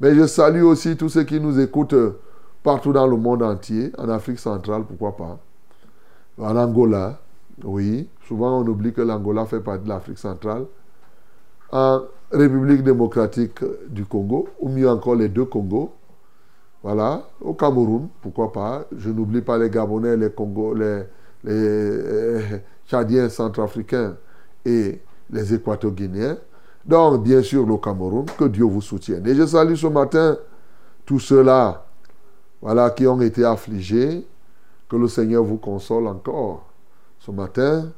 Mais 0.00 0.14
je 0.14 0.26
salue 0.26 0.62
aussi 0.62 0.96
tous 0.96 1.08
ceux 1.08 1.24
qui 1.24 1.40
nous 1.40 1.60
écoutent 1.60 1.94
partout 2.62 2.92
dans 2.92 3.06
le 3.06 3.16
monde 3.16 3.42
entier, 3.42 3.92
en 3.98 4.08
Afrique 4.08 4.38
centrale, 4.38 4.84
pourquoi 4.84 5.16
pas. 5.16 5.38
En 6.38 6.56
Angola, 6.56 7.18
oui. 7.64 8.08
Souvent, 8.26 8.60
on 8.60 8.66
oublie 8.66 8.92
que 8.92 9.02
l'Angola 9.02 9.44
fait 9.46 9.60
partie 9.60 9.84
de 9.84 9.88
l'Afrique 9.88 10.18
centrale. 10.18 10.64
En 11.72 12.02
République 12.32 12.82
démocratique 12.82 13.60
du 13.88 14.04
Congo, 14.04 14.48
ou 14.60 14.68
mieux 14.68 14.88
encore 14.88 15.14
les 15.14 15.28
deux 15.28 15.44
Congos. 15.44 15.92
Voilà. 16.82 17.22
Au 17.40 17.54
Cameroun, 17.54 18.08
pourquoi 18.22 18.52
pas. 18.52 18.86
Je 18.96 19.10
n'oublie 19.10 19.42
pas 19.42 19.58
les 19.58 19.68
Gabonais, 19.68 20.16
les 20.16 20.30
Congos, 20.30 20.74
les, 20.74 21.02
les 21.44 21.52
euh, 21.54 22.40
Tchadiens 22.88 23.28
centrafricains 23.28 24.16
et 24.64 25.00
les 25.32 25.54
Équato-Guinéens. 25.54 26.38
Donc, 26.84 27.22
bien 27.22 27.42
sûr, 27.42 27.66
le 27.66 27.76
Cameroun, 27.76 28.26
que 28.38 28.44
Dieu 28.44 28.64
vous 28.64 28.80
soutienne. 28.80 29.26
Et 29.26 29.34
je 29.34 29.46
salue 29.46 29.74
ce 29.74 29.86
matin 29.86 30.36
tous 31.04 31.18
ceux-là, 31.18 31.84
voilà, 32.62 32.90
qui 32.90 33.06
ont 33.06 33.20
été 33.20 33.44
affligés, 33.44 34.26
que 34.88 34.96
le 34.96 35.08
Seigneur 35.08 35.44
vous 35.44 35.58
console 35.58 36.06
encore 36.06 36.66
ce 37.18 37.30
matin 37.30 37.90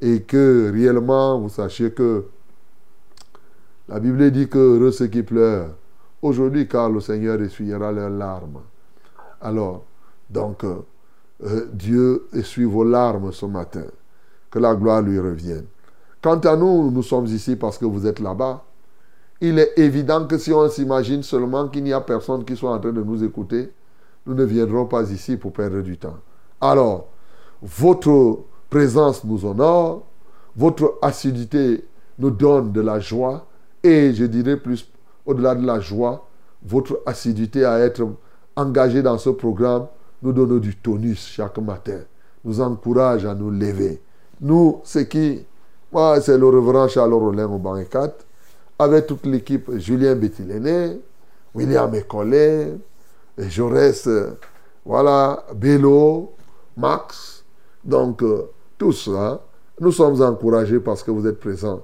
et 0.00 0.22
que 0.22 0.70
réellement 0.72 1.40
vous 1.40 1.48
sachiez 1.48 1.92
que 1.92 2.26
la 3.88 4.00
Bible 4.00 4.30
dit 4.30 4.48
que 4.48 4.90
ceux 4.90 5.06
qui 5.06 5.22
pleurent 5.22 5.70
aujourd'hui 6.20 6.66
car 6.68 6.90
le 6.90 7.00
Seigneur 7.00 7.40
essuiera 7.40 7.92
leurs 7.92 8.10
larmes. 8.10 8.60
Alors, 9.40 9.84
donc, 10.30 10.64
euh, 10.64 10.76
euh, 11.44 11.66
Dieu 11.72 12.26
essuie 12.32 12.64
vos 12.64 12.84
larmes 12.84 13.30
ce 13.32 13.46
matin. 13.46 13.84
Que 14.50 14.58
la 14.58 14.74
gloire 14.74 15.02
lui 15.02 15.18
revienne. 15.18 15.66
Quant 16.24 16.38
à 16.38 16.56
nous, 16.56 16.90
nous 16.90 17.02
sommes 17.02 17.26
ici 17.26 17.54
parce 17.54 17.76
que 17.76 17.84
vous 17.84 18.06
êtes 18.06 18.18
là-bas. 18.18 18.64
Il 19.42 19.58
est 19.58 19.78
évident 19.78 20.26
que 20.26 20.38
si 20.38 20.54
on 20.54 20.66
s'imagine 20.70 21.22
seulement 21.22 21.68
qu'il 21.68 21.84
n'y 21.84 21.92
a 21.92 22.00
personne 22.00 22.46
qui 22.46 22.56
soit 22.56 22.72
en 22.72 22.78
train 22.78 22.92
de 22.92 23.02
nous 23.02 23.22
écouter, 23.22 23.70
nous 24.24 24.32
ne 24.32 24.44
viendrons 24.44 24.86
pas 24.86 25.02
ici 25.10 25.36
pour 25.36 25.52
perdre 25.52 25.82
du 25.82 25.98
temps. 25.98 26.16
Alors, 26.62 27.08
votre 27.60 28.38
présence 28.70 29.22
nous 29.22 29.44
honore, 29.44 30.04
votre 30.56 30.94
assiduité 31.02 31.84
nous 32.18 32.30
donne 32.30 32.72
de 32.72 32.80
la 32.80 33.00
joie 33.00 33.46
et 33.82 34.14
je 34.14 34.24
dirais 34.24 34.56
plus 34.56 34.90
au-delà 35.26 35.54
de 35.54 35.66
la 35.66 35.78
joie, 35.78 36.26
votre 36.64 37.02
assiduité 37.04 37.66
à 37.66 37.78
être 37.80 38.02
engagé 38.56 39.02
dans 39.02 39.18
ce 39.18 39.28
programme 39.28 39.88
nous 40.22 40.32
donne 40.32 40.58
du 40.58 40.74
tonus 40.74 41.18
chaque 41.18 41.58
matin, 41.58 42.00
nous 42.46 42.62
encourage 42.62 43.26
à 43.26 43.34
nous 43.34 43.50
lever. 43.50 44.00
Nous, 44.40 44.80
c'est 44.84 45.06
qui 45.06 45.44
Moi, 45.94 46.20
c'est 46.20 46.36
le 46.36 46.48
reverend 46.48 46.88
Charles 46.88 47.14
Rollin 47.14 47.46
au 47.46 47.58
banc 47.58 47.80
4, 47.88 48.26
avec 48.80 49.06
toute 49.06 49.24
l'équipe, 49.26 49.70
Julien 49.76 50.16
Bettiléné, 50.16 51.00
William 51.54 51.94
Ecollet, 51.94 52.74
Jaurès, 53.38 54.08
voilà, 54.84 55.44
Bello, 55.54 56.32
Max. 56.76 57.44
Donc, 57.84 58.24
euh, 58.24 58.50
tout 58.76 58.90
ça, 58.90 59.40
nous 59.78 59.92
sommes 59.92 60.20
encouragés 60.20 60.80
parce 60.80 61.04
que 61.04 61.12
vous 61.12 61.28
êtes 61.28 61.38
présents. 61.38 61.82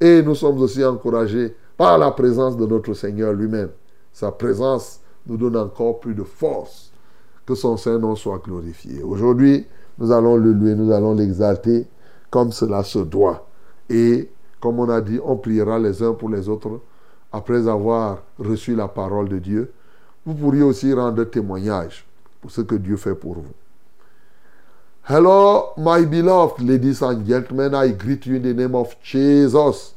Et 0.00 0.20
nous 0.20 0.34
sommes 0.34 0.58
aussi 0.60 0.84
encouragés 0.84 1.54
par 1.76 1.96
la 1.96 2.10
présence 2.10 2.56
de 2.56 2.66
notre 2.66 2.92
Seigneur 2.94 3.32
lui-même. 3.32 3.70
Sa 4.12 4.32
présence 4.32 4.98
nous 5.28 5.36
donne 5.36 5.56
encore 5.56 6.00
plus 6.00 6.14
de 6.16 6.24
force. 6.24 6.90
Que 7.46 7.54
son 7.54 7.76
Saint-Nom 7.76 8.16
soit 8.16 8.42
glorifié. 8.44 9.00
Aujourd'hui, 9.04 9.64
nous 9.98 10.10
allons 10.10 10.34
le 10.34 10.52
louer, 10.52 10.74
nous 10.74 10.90
allons 10.90 11.14
l'exalter 11.14 11.86
comme 12.34 12.50
cela 12.50 12.82
se 12.82 12.98
doit. 12.98 13.46
Et 13.88 14.28
comme 14.60 14.80
on 14.80 14.88
a 14.88 15.00
dit, 15.00 15.20
on 15.24 15.36
priera 15.36 15.78
les 15.78 16.02
uns 16.02 16.14
pour 16.14 16.28
les 16.28 16.48
autres 16.48 16.80
après 17.30 17.68
avoir 17.68 18.22
reçu 18.40 18.74
la 18.74 18.88
parole 18.88 19.28
de 19.28 19.38
Dieu. 19.38 19.72
Vous 20.26 20.34
pourriez 20.34 20.64
aussi 20.64 20.92
rendre 20.92 21.22
témoignage 21.22 22.04
pour 22.40 22.50
ce 22.50 22.62
que 22.62 22.74
Dieu 22.74 22.96
fait 22.96 23.14
pour 23.14 23.34
vous. 23.34 23.54
Hello, 25.08 25.74
my 25.76 26.04
beloved 26.04 26.58
ladies 26.60 27.02
and 27.02 27.24
gentlemen. 27.24 27.72
I 27.72 27.92
greet 27.92 28.26
you 28.26 28.34
in 28.34 28.42
the 28.42 28.52
name 28.52 28.74
of 28.74 28.96
Jesus. 29.00 29.94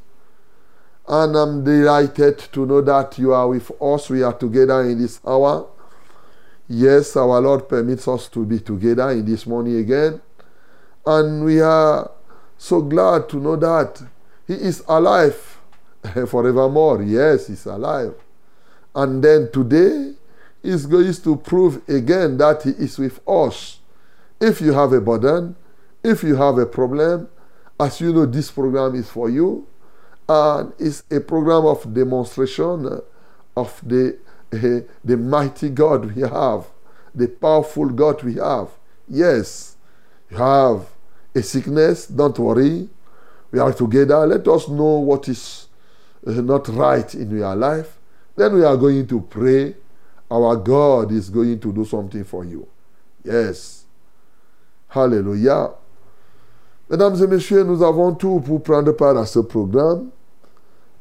And 1.07 1.35
I'm 1.35 1.63
delighted 1.63 2.37
to 2.51 2.67
know 2.67 2.81
that 2.81 3.17
you 3.17 3.33
are 3.33 3.47
with 3.47 3.71
us. 3.81 4.11
We 4.11 4.21
are 4.21 4.37
together 4.37 4.83
in 4.83 4.99
this 4.99 5.19
hour. 5.25 5.65
Yes, 6.69 7.17
our 7.17 7.41
Lord 7.41 7.67
permits 7.67 8.07
us 8.07 8.29
to 8.29 8.45
be 8.45 8.59
together 8.59 9.09
in 9.09 9.25
this 9.25 9.47
morning 9.47 9.77
again. 9.77 10.21
And 11.03 11.43
we 11.43 11.61
are 11.61 12.11
so 12.57 12.81
glad 12.81 13.29
to 13.29 13.37
know 13.37 13.55
that 13.55 14.01
He 14.47 14.53
is 14.53 14.83
alive 14.87 15.59
forevermore. 16.27 17.03
Yes, 17.03 17.47
He's 17.47 17.65
alive. 17.65 18.15
And 18.95 19.23
then 19.23 19.49
today 19.51 20.13
is 20.63 20.85
going 20.85 21.13
to 21.13 21.35
prove 21.37 21.87
again 21.87 22.37
that 22.37 22.63
He 22.63 22.71
is 22.71 22.97
with 22.97 23.19
us. 23.27 23.79
If 24.39 24.61
you 24.61 24.73
have 24.73 24.93
a 24.93 25.01
burden, 25.01 25.55
if 26.03 26.23
you 26.23 26.35
have 26.35 26.57
a 26.57 26.65
problem, 26.65 27.29
as 27.79 28.01
you 28.01 28.13
know, 28.13 28.25
this 28.25 28.51
program 28.51 28.95
is 28.95 29.09
for 29.09 29.29
you. 29.29 29.67
And 30.27 30.73
it's 30.77 31.03
a 31.09 31.19
program 31.19 31.65
of 31.65 31.93
demonstration 31.93 33.01
of 33.55 33.81
the, 33.85 34.17
uh, 34.53 34.87
the 35.03 35.17
mighty 35.17 35.69
God 35.69 36.13
we 36.13 36.21
have, 36.21 36.67
the 37.13 37.27
powerful 37.27 37.89
God 37.89 38.23
we 38.23 38.35
have. 38.35 38.69
Yes, 39.07 39.77
you 40.29 40.37
have 40.37 40.85
a 41.37 41.43
sickness, 41.43 42.07
don't 42.07 42.37
worry. 42.39 42.89
We 43.51 43.59
are 43.59 43.71
together. 43.73 44.25
Let 44.25 44.47
us 44.47 44.67
know 44.67 44.99
what 44.99 45.27
is 45.29 45.67
uh, 46.25 46.31
not 46.31 46.67
right 46.69 47.13
in 47.15 47.31
your 47.37 47.55
life. 47.55 47.97
Then 48.35 48.55
we 48.55 48.63
are 48.63 48.75
going 48.75 49.07
to 49.07 49.21
pray. 49.21 49.75
Our 50.29 50.57
God 50.57 51.11
is 51.11 51.29
going 51.29 51.59
to 51.59 51.71
do 51.71 51.85
something 51.85 52.23
for 52.25 52.43
you. 52.43 52.67
Yes. 53.23 53.85
Hallelujah. 54.89 55.71
Mesdames 56.89 57.21
et 57.21 57.27
messieurs, 57.27 57.63
nous 57.63 57.81
avons 57.83 58.13
tout 58.15 58.41
pour 58.41 58.61
prendre 58.61 58.91
part 58.93 59.17
à 59.17 59.25
ce 59.25 59.39
programme. 59.39 60.09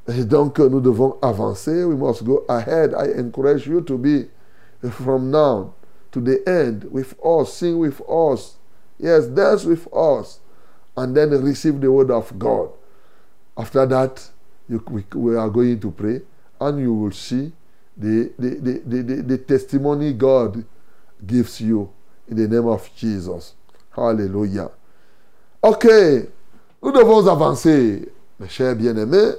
Et 0.09 0.25
donc, 0.25 0.59
nous 0.59 0.81
devons 0.81 1.17
avancer. 1.21 1.85
We 1.85 1.97
must 1.97 2.25
go 2.25 2.45
ahead. 2.49 2.95
I 2.95 3.19
encourage 3.19 3.67
you 3.67 3.81
to 3.83 3.99
be 3.99 4.29
from 4.91 5.31
now 5.31 5.75
to 6.13 6.21
the 6.21 6.49
end 6.49 6.85
with 6.91 7.15
us, 7.25 7.53
sing 7.53 7.79
with 7.79 8.01
us. 8.09 8.57
Yes, 8.99 9.27
dance 9.27 9.65
with 9.65 9.93
us. 9.93 10.41
And 10.97 11.15
then 11.17 11.31
receive 11.43 11.81
the 11.81 11.93
word 11.93 12.11
of 12.11 12.39
God. 12.39 12.71
After 13.57 13.85
that, 13.87 14.31
you, 14.69 14.83
we, 14.89 15.05
we, 15.15 15.37
are 15.37 15.49
going 15.49 15.79
to 15.81 15.91
pray 15.91 16.23
and 16.61 16.81
you 16.81 16.93
will 16.93 17.13
see 17.13 17.53
the, 17.97 18.33
the, 18.39 18.49
the, 18.57 19.03
the, 19.03 19.23
the, 19.23 19.39
testimony 19.39 20.13
God 20.13 20.65
gives 21.27 21.61
you 21.61 21.91
in 22.29 22.37
the 22.37 22.49
name 22.49 22.67
of 22.67 22.89
Jesus. 22.95 23.55
Alléluia. 23.97 24.71
Ok, 25.63 25.87
nous 26.83 26.93
devons 26.93 27.27
avancer, 27.27 28.09
mes 28.39 28.49
chers 28.49 28.75
bien-aimés. 28.75 29.35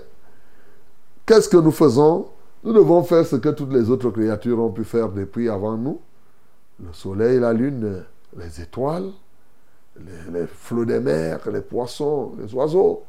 Qu'est-ce 1.26 1.50
que 1.50 1.58
nous 1.58 1.72
faisons? 1.72 2.30
Nous 2.64 2.74
devons 2.74 3.04
faire 3.04 3.26
ce 3.26 3.36
que 3.36 3.50
toutes 3.50 3.72
les 3.72 3.90
autres 3.90 4.10
créatures 4.10 4.60
ont 4.60 4.72
pu 4.72 4.84
faire 4.84 5.10
depuis 5.10 5.50
avant 5.50 5.78
nous. 5.78 6.00
Le 6.84 6.94
soleil, 6.94 7.40
la 7.40 7.54
lune, 7.54 8.04
les 8.38 8.62
étoiles, 8.62 9.12
les, 10.06 10.40
les 10.40 10.48
flots 10.48 10.86
des 10.86 11.00
mers, 11.00 11.40
les 11.52 11.62
poissons, 11.62 12.34
les 12.40 12.54
oiseaux. 12.54 13.04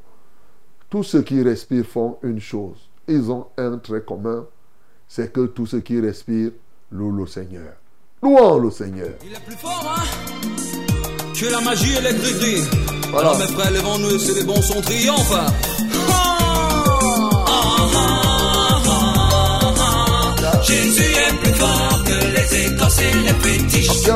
Tous 0.91 1.03
ceux 1.03 1.23
qui 1.23 1.43
respirent 1.43 1.87
font 1.87 2.19
une 2.23 2.41
chose. 2.41 2.89
Ils 3.09 3.31
ont 3.31 3.47
un 3.57 3.79
trait 3.79 4.03
commun, 4.03 4.47
c'est 5.07 5.33
que 5.33 5.47
tous 5.47 5.67
ceux 5.67 5.81
qui 5.81 6.01
respirent 6.01 6.53
louent 6.91 7.17
le 7.17 7.27
Seigneur. 7.27 7.73
Louons 8.23 8.59
le 8.59 8.71
Seigneur. 8.71 9.11
Il 9.25 9.33
est 9.33 9.45
plus 9.45 9.57
fort, 9.57 9.97
hein 9.97 10.03
Que 11.39 11.47
la 11.51 11.61
magie 11.61 11.95
et 11.97 12.01
les 12.01 12.15
gris 12.19 12.63
Voilà. 13.11 13.31
Alors 13.31 13.39
mes 13.39 13.47
frères, 13.47 13.71
levons-nous 13.71 14.15
et 14.15 14.19
c'est 14.19 14.35
les 14.35 14.45
bons 14.45 14.61
sons 14.61 14.81
triomphe. 14.81 15.33
Ah, 15.33 15.47
ah, 16.11 16.39
ah, 17.47 17.93
ah, 18.87 20.35
ah. 20.43 20.63
Jésus 20.63 21.03
est 21.03 21.35
plus 21.43 21.55
fort 21.55 22.05
que 22.05 22.13
les 22.35 22.67
écorces 22.67 23.01
et 23.01 23.13
les 23.13 23.35
fétiches. 23.35 24.09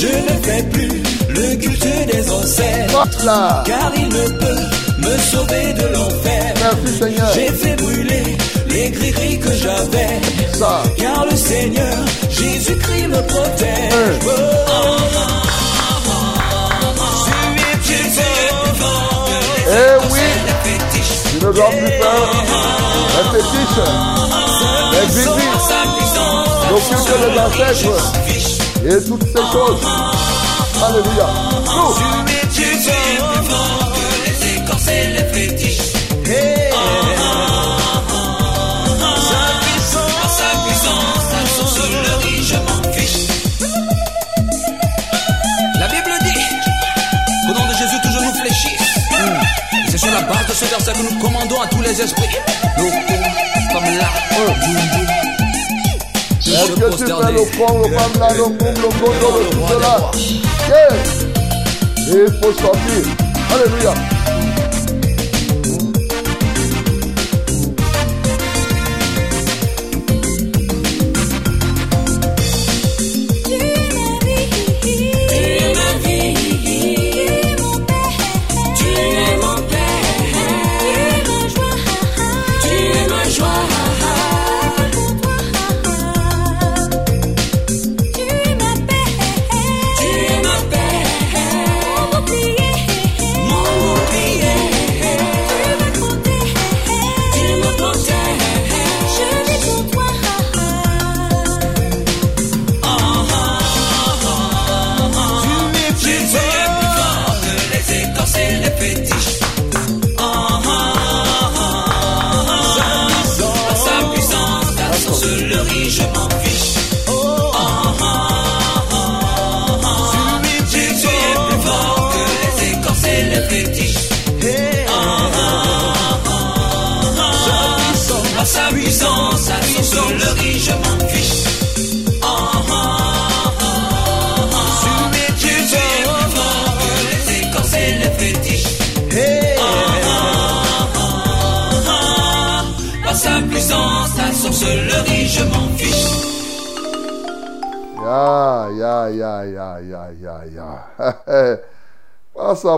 Je 0.00 0.06
ne 0.06 0.42
fais 0.42 0.62
plus 0.64 1.02
le 1.28 1.56
culte 1.56 2.06
des 2.06 2.30
ancêtres. 2.30 3.06
Car 3.66 3.92
il 3.96 4.08
ne 4.08 4.28
peut 4.28 4.62
me 4.98 5.18
sauver 5.18 5.72
de 5.74 5.86
l'enfer. 5.94 6.54
Merci 6.56 6.98
Seigneur. 6.98 7.28
J'ai 7.34 7.48
fait 7.48 7.76
brûler 7.76 8.36
les 8.68 8.90
gris 8.90 9.38
que 9.38 9.52
j'avais. 9.52 10.20
Ça. 10.58 10.82
Car 10.96 11.26
le 11.30 11.36
Seigneur 11.36 11.98
Jésus-Christ 12.30 13.08
me 13.08 13.20
protège. 13.22 13.92
Hein. 13.92 14.18
Oh, 14.26 14.30
oh, 14.30 14.70
oh. 14.70 15.24
Les 17.56 17.76
Eh 19.68 19.96
oui. 20.10 20.20
Tu 21.30 21.44
ne 21.44 21.52
dois 21.52 21.70
plus 21.70 21.86
faire 21.86 22.54
les 23.14 23.38
fétiches, 23.38 23.80
les 24.92 25.06
Sans 25.22 25.34
visites, 25.36 25.60
sa 25.68 25.80
puissance, 25.96 26.48
le 26.70 26.76
culte 26.88 27.12
des 27.20 27.38
ancêtres. 27.40 28.33
Et 28.84 29.02
toutes 29.04 29.22
ces 29.22 29.42
choses. 29.52 29.80
Alléluia. 30.84 31.26
Nous, 31.64 31.94
Jésus 32.52 32.90
est 32.90 33.18
plus 33.18 33.44
fort 33.48 33.92
que 33.94 34.04
les 34.30 34.56
écorces 34.56 34.88
et 34.88 35.06
les 35.08 35.24
fétiches. 35.32 35.92
Eh. 36.26 36.70
Sa 39.28 39.42
puissance, 39.60 40.32
sa 40.36 40.50
puissance, 40.66 41.26
la 41.32 41.42
sorcellerie, 41.56 42.42
je 42.42 42.56
m'en 42.56 42.92
fiche. 42.92 43.20
La 45.78 45.88
Bible 45.88 46.12
dit 46.22 46.44
qu'au 47.46 47.54
nom 47.58 47.66
de 47.66 47.74
Jésus, 47.74 47.98
tout 48.02 48.12
genou 48.12 48.32
fléchit. 48.34 48.76
Et 49.72 49.90
C'est 49.90 49.98
sur 49.98 50.12
la 50.12 50.22
base 50.22 50.46
de 50.46 50.52
ce 50.52 50.64
verset 50.66 50.92
que 50.92 51.02
nous 51.10 51.18
commandons 51.20 51.60
à 51.60 51.66
tous 51.68 51.80
les 51.80 52.00
esprits. 52.02 52.36
Locaux, 52.76 53.22
comme 53.72 53.84
là, 53.84 54.10
de 54.36 55.43
Alléluia. 63.50 64.13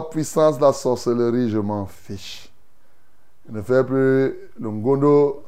Puissance, 0.00 0.60
la 0.60 0.72
sorcellerie, 0.72 1.50
je 1.50 1.58
m'en 1.58 1.86
fiche. 1.86 2.52
Je 3.46 3.52
ne 3.52 3.62
fais 3.62 3.84
plus 3.84 4.34
le 4.58 4.70
ngondo, 4.70 5.44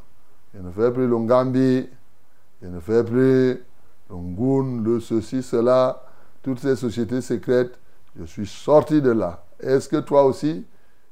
je 0.54 0.60
ne 0.60 0.70
fais 0.70 0.90
plus 0.92 1.06
le 1.06 1.16
ngambi, 1.16 1.88
je 2.62 2.68
ne 2.68 2.80
fais 2.80 3.04
plus 3.04 3.64
le 4.10 4.16
ngoun, 4.16 4.84
le 4.84 5.00
ceci, 5.00 5.42
cela, 5.42 6.02
toutes 6.42 6.60
ces 6.60 6.76
sociétés 6.76 7.20
secrètes. 7.20 7.78
Je 8.18 8.24
suis 8.24 8.46
sorti 8.46 9.02
de 9.02 9.10
là. 9.10 9.44
Est-ce 9.60 9.88
que 9.88 9.96
toi 9.96 10.24
aussi, 10.24 10.64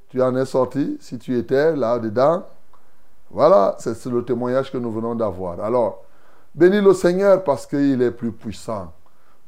tu 0.09 0.23
en 0.23 0.35
es 0.37 0.47
sorti 0.47 0.97
si 1.01 1.19
tu 1.19 1.37
étais 1.37 1.75
là-dedans 1.77 2.45
Voilà, 3.31 3.77
c'est 3.79 4.07
le 4.07 4.25
témoignage 4.25 4.71
que 4.73 4.79
nous 4.79 4.91
venons 4.91 5.15
d'avoir. 5.15 5.61
Alors, 5.61 6.05
bénis 6.55 6.81
le 6.81 6.95
Seigneur 6.95 7.45
parce 7.45 7.67
qu'il 7.67 8.01
est 8.03 8.11
plus 8.11 8.33
puissant 8.33 8.93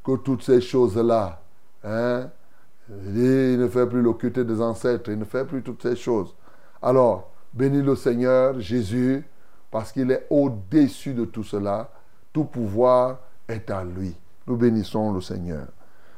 que 0.05 0.17
toutes 0.17 0.43
ces 0.43 0.61
choses-là. 0.61 1.41
Hein? 1.85 2.31
Il 2.91 3.59
ne 3.59 3.69
fait 3.69 3.87
plus 3.87 4.03
le 4.03 4.45
des 4.45 4.61
ancêtres, 4.63 5.11
il 5.11 5.19
ne 5.19 5.25
fait 5.25 5.45
plus 5.45 5.63
toutes 5.63 5.83
ces 5.83 5.97
choses. 5.97 6.35
Alors, 6.81 7.31
bénis 7.53 7.83
le 7.83 7.95
Seigneur 7.95 8.59
Jésus 8.61 9.25
parce 9.71 9.93
qu'il 9.93 10.11
est 10.11 10.27
au-dessus 10.31 11.13
de 11.13 11.27
tout 11.27 11.43
cela. 11.43 11.91
Tout 12.33 12.45
pouvoir 12.45 13.19
est 13.47 13.71
à 13.71 13.85
lui. 13.85 14.17
Nous 14.47 14.57
bénissons 14.57 15.13
le 15.13 15.21
Seigneur. 15.21 15.67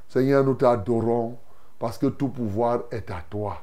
Seigneur, 0.09 0.45
nous 0.45 0.55
t'adorons 0.55 1.37
parce 1.79 1.99
que 1.99 2.07
tout 2.07 2.29
pouvoir 2.29 2.83
est 2.91 3.11
à 3.11 3.23
toi. 3.29 3.57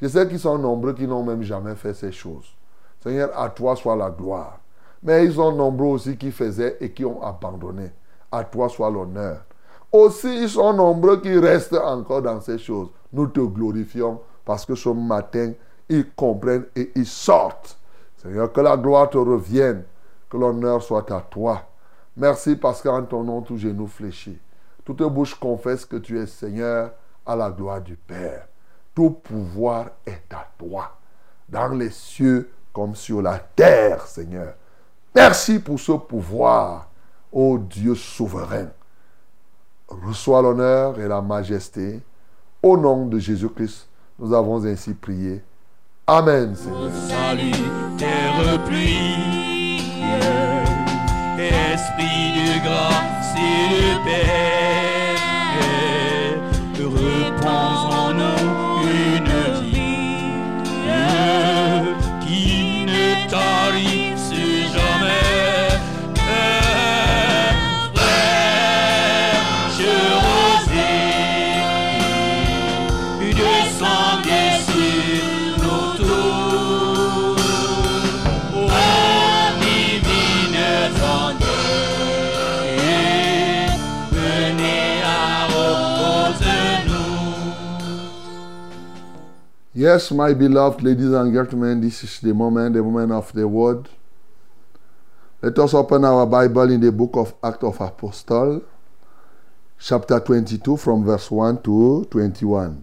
Je 0.00 0.08
sais 0.08 0.26
qu'ils 0.26 0.40
sont 0.40 0.58
nombreux 0.58 0.94
qui 0.94 1.06
n'ont 1.06 1.22
même 1.22 1.42
jamais 1.42 1.74
fait 1.74 1.94
ces 1.94 2.12
choses. 2.12 2.54
Seigneur, 3.02 3.38
à 3.38 3.50
toi 3.50 3.76
soit 3.76 3.96
la 3.96 4.10
gloire. 4.10 4.58
Mais 5.02 5.24
ils 5.24 5.34
sont 5.34 5.52
nombreux 5.52 5.88
aussi 5.88 6.16
qui 6.16 6.30
faisaient 6.30 6.76
et 6.80 6.92
qui 6.92 7.04
ont 7.04 7.22
abandonné. 7.22 7.90
À 8.30 8.44
toi 8.44 8.68
soit 8.68 8.90
l'honneur. 8.90 9.44
Aussi, 9.92 10.42
ils 10.42 10.48
sont 10.48 10.72
nombreux 10.72 11.20
qui 11.20 11.38
restent 11.38 11.74
encore 11.74 12.22
dans 12.22 12.40
ces 12.40 12.58
choses. 12.58 12.88
Nous 13.12 13.26
te 13.26 13.40
glorifions 13.40 14.20
parce 14.44 14.64
que 14.64 14.74
ce 14.74 14.88
matin, 14.88 15.52
ils 15.88 16.10
comprennent 16.12 16.66
et 16.74 16.92
ils 16.94 17.06
sortent. 17.06 17.78
Seigneur, 18.16 18.50
que 18.52 18.60
la 18.60 18.76
gloire 18.76 19.10
te 19.10 19.18
revienne, 19.18 19.84
que 20.30 20.36
l'honneur 20.36 20.82
soit 20.82 21.10
à 21.10 21.20
toi. 21.20 21.62
Merci 22.16 22.56
parce 22.56 22.80
qu'en 22.80 23.02
ton 23.02 23.22
nom, 23.22 23.42
tout 23.42 23.56
genou 23.56 23.86
fléchit. 23.86 24.38
Toute 24.84 25.02
bouche 25.02 25.34
confesse 25.34 25.84
que 25.84 25.96
tu 25.96 26.18
es 26.18 26.26
Seigneur 26.26 26.92
à 27.26 27.36
la 27.36 27.50
gloire 27.50 27.80
du 27.80 27.96
Père. 27.96 28.48
Tout 28.94 29.10
pouvoir 29.10 29.90
est 30.06 30.32
à 30.32 30.46
toi, 30.58 30.96
dans 31.48 31.68
les 31.68 31.90
cieux 31.90 32.50
comme 32.72 32.94
sur 32.94 33.22
la 33.22 33.38
terre, 33.38 34.06
Seigneur. 34.06 34.54
Merci 35.14 35.58
pour 35.58 35.78
ce 35.78 35.92
pouvoir. 35.92 36.88
ô 37.30 37.58
Dieu 37.58 37.94
souverain. 37.94 38.68
Reçois 40.06 40.42
l'honneur 40.42 40.98
et 41.00 41.08
la 41.08 41.20
majesté. 41.20 42.00
Au 42.62 42.76
nom 42.76 43.06
de 43.06 43.18
Jésus-Christ, 43.18 43.88
nous 44.18 44.32
avons 44.32 44.64
ainsi 44.64 44.94
prié. 44.94 45.42
Amen, 46.06 46.54
Seigneur. 46.54 46.90
Salut, 47.08 47.50
Esprit 51.72 52.32
de 52.36 52.64
grâce 52.64 53.34
paix, 54.04 54.61
Yes, 89.82 90.12
my 90.12 90.32
beloved 90.32 90.80
ladies 90.80 91.10
and 91.10 91.34
gentlemen, 91.34 91.80
this 91.80 92.04
is 92.04 92.20
the 92.20 92.32
moment, 92.32 92.74
the 92.74 92.82
moment 92.84 93.10
of 93.10 93.32
the 93.32 93.48
word. 93.48 93.88
Let 95.42 95.58
us 95.58 95.74
open 95.74 96.04
our 96.04 96.24
Bible 96.24 96.70
in 96.70 96.80
the 96.80 96.92
book 96.92 97.16
of 97.16 97.34
Acts 97.42 97.64
of 97.64 97.80
Apostle, 97.80 98.62
chapter 99.80 100.20
22, 100.20 100.76
from 100.76 101.04
verse 101.04 101.28
1 101.28 101.62
to 101.62 102.06
21. 102.12 102.80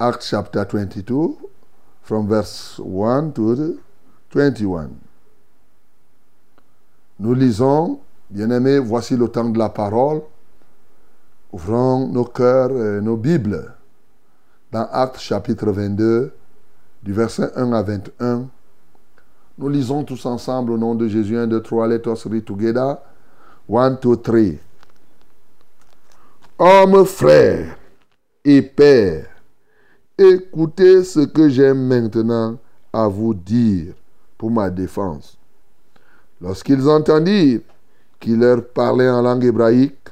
Acts 0.00 0.30
chapter 0.30 0.64
22, 0.64 1.48
from 2.02 2.26
verse 2.26 2.76
1 2.80 3.34
to 3.34 3.80
21. 4.30 4.98
Nous 7.20 7.34
lisons, 7.34 8.00
bien-aimés, 8.28 8.80
voici 8.80 9.16
le 9.16 9.28
temps 9.28 9.48
de 9.48 9.58
la 9.60 9.68
parole. 9.68 10.22
Ouvrons 11.52 12.08
nos 12.08 12.24
cœurs 12.24 13.00
nos 13.00 13.16
Bibles 13.16 13.76
dans 14.72 14.88
Actes 14.90 15.20
chapitre 15.20 15.70
22, 15.70 16.32
du 17.02 17.12
verset 17.12 17.50
1 17.56 17.72
à 17.74 17.82
21. 17.82 18.48
Nous 19.58 19.68
lisons 19.68 20.02
tous 20.02 20.24
ensemble 20.24 20.72
au 20.72 20.78
nom 20.78 20.94
de 20.94 21.06
Jésus 21.08 21.36
1, 21.36 21.46
2, 21.46 21.60
3, 21.60 21.88
let 21.88 22.02
us 22.06 22.26
read 22.26 22.46
together. 22.46 22.96
1, 23.68 23.98
2, 24.02 24.16
3. 24.16 24.40
Hommes, 26.58 27.04
frères 27.04 27.76
et 28.46 28.62
pères, 28.62 29.26
écoutez 30.16 31.04
ce 31.04 31.20
que 31.20 31.50
j'ai 31.50 31.74
maintenant 31.74 32.56
à 32.94 33.08
vous 33.08 33.34
dire 33.34 33.92
pour 34.38 34.50
ma 34.50 34.70
défense. 34.70 35.36
Lorsqu'ils 36.40 36.88
entendirent 36.88 37.60
qu'il 38.18 38.38
leur 38.38 38.66
parlait 38.68 39.10
en 39.10 39.20
langue 39.20 39.44
hébraïque, 39.44 40.08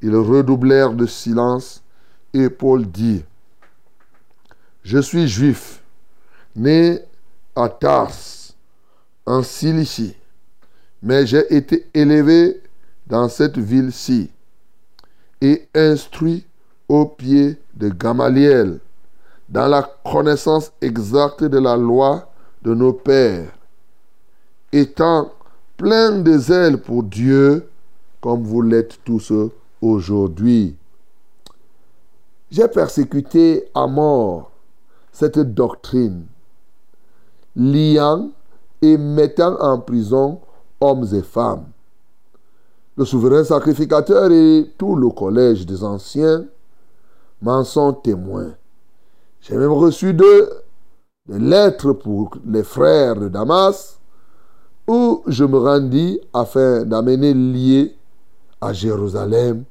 ils 0.00 0.16
redoublèrent 0.16 0.94
de 0.94 1.04
silence 1.04 1.82
et 2.32 2.48
Paul 2.48 2.86
dit, 2.86 3.22
je 4.84 4.98
suis 4.98 5.26
juif, 5.26 5.82
né 6.54 7.00
à 7.56 7.68
Tars, 7.70 8.12
en 9.26 9.42
Cilicie, 9.42 10.14
mais 11.02 11.26
j'ai 11.26 11.54
été 11.54 11.86
élevé 11.94 12.60
dans 13.06 13.28
cette 13.28 13.56
ville-ci 13.56 14.30
et 15.40 15.66
instruit 15.74 16.44
au 16.88 17.06
pied 17.06 17.58
de 17.74 17.88
Gamaliel 17.88 18.78
dans 19.48 19.66
la 19.68 19.82
connaissance 20.04 20.70
exacte 20.82 21.44
de 21.44 21.58
la 21.58 21.76
loi 21.76 22.30
de 22.62 22.74
nos 22.74 22.92
pères, 22.92 23.52
étant 24.70 25.32
plein 25.78 26.18
de 26.18 26.38
zèle 26.38 26.78
pour 26.78 27.02
Dieu, 27.02 27.68
comme 28.20 28.42
vous 28.42 28.62
l'êtes 28.62 28.98
tous 29.04 29.32
aujourd'hui. 29.80 30.76
J'ai 32.50 32.68
persécuté 32.68 33.64
à 33.74 33.86
mort 33.86 34.50
cette 35.14 35.38
doctrine, 35.38 36.26
liant 37.54 38.30
et 38.82 38.98
mettant 38.98 39.56
en 39.60 39.78
prison 39.78 40.40
hommes 40.80 41.06
et 41.14 41.22
femmes. 41.22 41.66
Le 42.96 43.04
souverain 43.04 43.44
sacrificateur 43.44 44.30
et 44.32 44.72
tout 44.76 44.96
le 44.96 45.08
collège 45.10 45.64
des 45.66 45.84
anciens 45.84 46.44
m'en 47.40 47.62
sont 47.62 47.92
témoins. 47.92 48.54
J'ai 49.40 49.56
même 49.56 49.72
reçu 49.72 50.14
d'eux 50.14 50.50
des 51.28 51.38
lettres 51.38 51.92
pour 51.92 52.36
les 52.44 52.64
frères 52.64 53.14
de 53.14 53.28
Damas, 53.28 54.00
où 54.88 55.22
je 55.28 55.44
me 55.44 55.58
rendis 55.58 56.20
afin 56.32 56.84
d'amener 56.84 57.34
liés 57.34 57.96
à 58.60 58.72
Jérusalem 58.72 59.62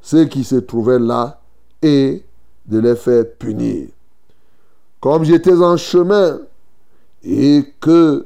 ceux 0.00 0.26
qui 0.26 0.44
se 0.44 0.56
trouvaient 0.56 1.00
là 1.00 1.40
et 1.82 2.24
de 2.66 2.78
les 2.78 2.94
faire 2.94 3.24
punir. 3.38 3.88
Comme 5.04 5.22
j'étais 5.22 5.52
en 5.52 5.76
chemin 5.76 6.40
et 7.22 7.62
que 7.78 8.24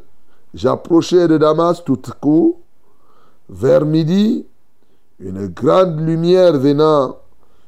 j'approchais 0.54 1.26
de 1.26 1.36
Damas 1.36 1.82
tout 1.84 2.00
coup, 2.20 2.58
vers 3.48 3.84
midi, 3.84 4.46
une 5.18 5.48
grande 5.48 5.98
lumière 5.98 6.56
venant 6.56 7.16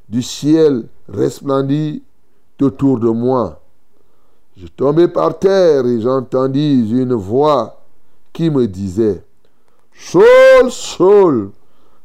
du 0.08 0.22
ciel 0.22 0.84
resplendit 1.08 2.04
autour 2.62 3.00
de 3.00 3.08
moi. 3.08 3.60
Je 4.56 4.68
tombai 4.68 5.08
par 5.08 5.36
terre 5.40 5.84
et 5.86 6.00
j'entendis 6.00 6.88
une 6.92 7.14
voix 7.14 7.80
qui 8.32 8.48
me 8.48 8.68
disait, 8.68 9.24
Saul, 9.92 10.70
Saul, 10.70 11.50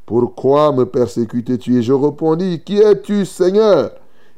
pourquoi 0.07 0.71
me 0.71 0.87
persécutes-tu? 0.87 1.77
Et 1.77 1.83
je 1.83 1.93
répondis, 1.93 2.63
Qui 2.65 2.79
es-tu, 2.79 3.27
Seigneur? 3.27 3.91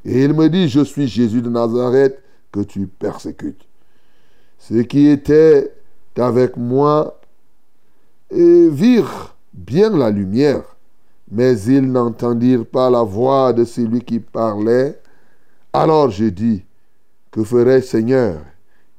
Et 0.03 0.25
il 0.25 0.33
me 0.33 0.49
dit, 0.49 0.67
Je 0.67 0.81
suis 0.81 1.07
Jésus 1.07 1.41
de 1.41 1.49
Nazareth 1.49 2.21
que 2.51 2.61
tu 2.61 2.87
persécutes. 2.87 3.67
Ceux 4.57 4.83
qui 4.83 5.07
étaient 5.07 5.71
avec 6.17 6.57
moi 6.57 7.19
virent 8.31 9.35
bien 9.53 9.95
la 9.95 10.09
lumière, 10.09 10.63
mais 11.29 11.59
ils 11.61 11.91
n'entendirent 11.91 12.65
pas 12.65 12.89
la 12.89 13.03
voix 13.03 13.53
de 13.53 13.63
celui 13.65 14.01
qui 14.01 14.19
parlait. 14.19 14.99
Alors 15.73 16.09
je 16.09 16.25
dis, 16.25 16.65
que 17.31 17.43
ferai 17.43 17.81
Seigneur? 17.81 18.39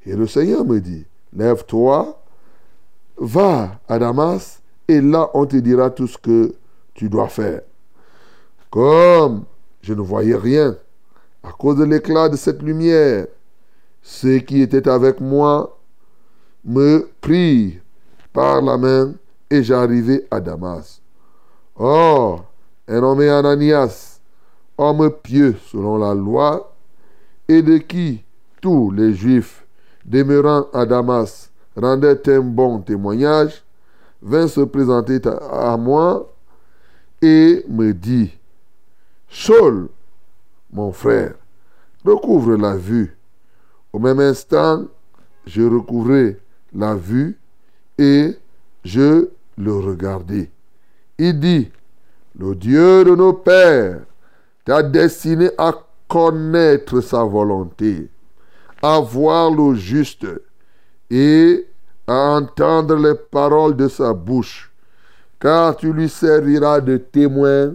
Et 0.07 0.15
le 0.15 0.27
Seigneur 0.27 0.65
me 0.65 0.79
dit, 0.81 1.05
lève-toi, 1.35 2.23
va 3.17 3.81
à 3.89 3.99
Damas, 3.99 4.61
et 4.87 5.01
là 5.01 5.29
on 5.35 5.45
te 5.45 5.57
dira 5.57 5.91
tout 5.91 6.07
ce 6.07 6.19
que 6.19 6.55
tu 6.95 7.09
dois 7.09 7.29
faire. 7.29 7.63
Comme 8.71 9.45
je 9.81 9.95
ne 9.95 10.01
voyais 10.01 10.37
rien, 10.37 10.77
à 11.43 11.53
cause 11.53 11.79
de 11.79 11.85
l'éclat 11.85 12.29
de 12.29 12.37
cette 12.37 12.63
lumière, 12.63 13.27
ceux 14.09 14.39
qui 14.39 14.63
étaient 14.63 14.89
avec 14.89 15.21
moi 15.21 15.79
me 16.65 17.11
prirent 17.21 17.83
par 18.33 18.63
la 18.63 18.79
main 18.79 19.13
et 19.51 19.63
j'arrivai 19.63 20.27
à 20.31 20.41
Damas. 20.41 21.03
Or, 21.77 22.47
un 22.89 23.03
homme 23.03 23.21
Ananias, 23.21 24.21
homme 24.79 25.11
pieux 25.23 25.57
selon 25.71 25.99
la 25.99 26.15
loi, 26.15 26.75
et 27.49 27.61
de 27.61 27.77
qui 27.77 28.25
tous 28.63 28.91
les 28.93 29.13
Juifs 29.13 29.67
demeurant 30.07 30.69
à 30.73 30.87
Damas 30.87 31.51
rendaient 31.77 32.35
un 32.35 32.41
bon 32.41 32.79
témoignage, 32.81 33.63
vint 34.23 34.49
se 34.49 34.63
présenter 34.63 35.21
à 35.53 35.77
moi 35.77 36.33
et 37.21 37.63
me 37.69 37.93
dit, 37.93 38.33
Saul, 39.29 39.91
mon 40.73 40.93
frère, 40.93 41.35
recouvre 42.07 42.57
la 42.57 42.75
vue. 42.75 43.18
Au 43.93 43.99
même 43.99 44.21
instant, 44.21 44.85
je 45.47 45.63
recouvrais 45.63 46.39
la 46.75 46.95
vue 46.95 47.39
et 47.97 48.37
je 48.85 49.29
le 49.57 49.73
regardais. 49.73 50.51
Il 51.19 51.41
dit, 51.41 51.71
le 52.39 52.55
Dieu 52.55 53.05
de 53.05 53.15
nos 53.15 53.33
pères 53.33 54.01
t'a 54.65 54.83
destiné 54.83 55.51
à 55.59 55.73
connaître 56.07 57.01
sa 57.01 57.25
volonté, 57.25 58.09
à 58.83 59.01
voir 59.01 59.51
le 59.51 59.75
juste 59.75 60.27
et 61.11 61.67
à 62.07 62.37
entendre 62.37 62.97
les 62.97 63.15
paroles 63.15 63.77
de 63.77 63.89
sa 63.89 64.15
bouche, 64.15 64.73
car 65.41 65.77
tu 65.77 65.93
lui 65.93 66.09
serviras 66.09 66.81
de 66.81 66.97
témoin 66.97 67.75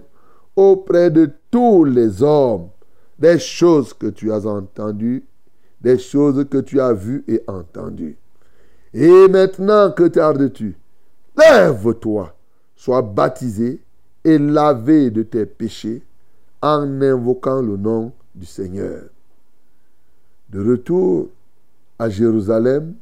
auprès 0.55 1.09
de 1.09 1.29
tous 1.51 1.83
les 1.83 2.21
hommes 2.21 2.69
des 3.19 3.39
choses 3.39 3.93
que 3.93 4.07
tu 4.07 4.31
as 4.31 4.45
entendues, 4.45 5.23
des 5.83 5.99
choses 5.99 6.45
que 6.49 6.59
tu 6.59 6.79
as 6.79 6.93
vues 6.93 7.23
et 7.27 7.43
entendues. 7.47 8.17
Et 8.93 9.27
maintenant 9.27 9.91
que 9.91 10.07
tardes-tu 10.07 10.77
lève-toi, 11.37 12.35
sois 12.75 13.01
baptisé 13.01 13.81
et 14.23 14.37
lavé 14.37 15.11
de 15.11 15.23
tes 15.23 15.45
péchés 15.45 16.01
en 16.61 17.01
invoquant 17.01 17.61
le 17.61 17.75
nom 17.75 18.13
du 18.33 18.45
Seigneur. 18.45 19.03
De 20.49 20.71
retour 20.71 21.29
à 21.99 22.09
Jérusalem, 22.09 22.95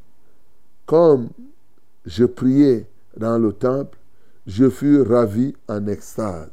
comme 0.86 1.30
je 2.06 2.26
priais 2.26 2.88
dans 3.16 3.38
le 3.38 3.54
temple, 3.54 3.98
je 4.48 4.70
fus 4.70 5.02
ravi 5.02 5.54
en 5.68 5.86
extase. 5.88 6.50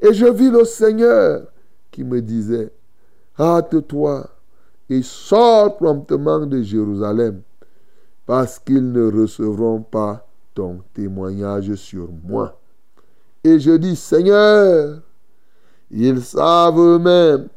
Et 0.00 0.12
je 0.12 0.26
vis 0.26 0.50
le 0.50 0.64
Seigneur 0.64 1.46
qui 1.90 2.04
me 2.04 2.20
disait, 2.20 2.70
hâte-toi 3.38 4.28
et 4.90 5.02
sors 5.02 5.76
promptement 5.76 6.46
de 6.46 6.62
Jérusalem, 6.62 7.42
parce 8.26 8.58
qu'ils 8.58 8.92
ne 8.92 9.10
recevront 9.10 9.82
pas 9.82 10.26
ton 10.54 10.82
témoignage 10.94 11.74
sur 11.74 12.08
moi. 12.24 12.58
Et 13.44 13.58
je 13.58 13.72
dis, 13.72 13.96
Seigneur, 13.96 15.00
ils 15.90 16.22
savent 16.22 16.78
eux-mêmes 16.78 17.48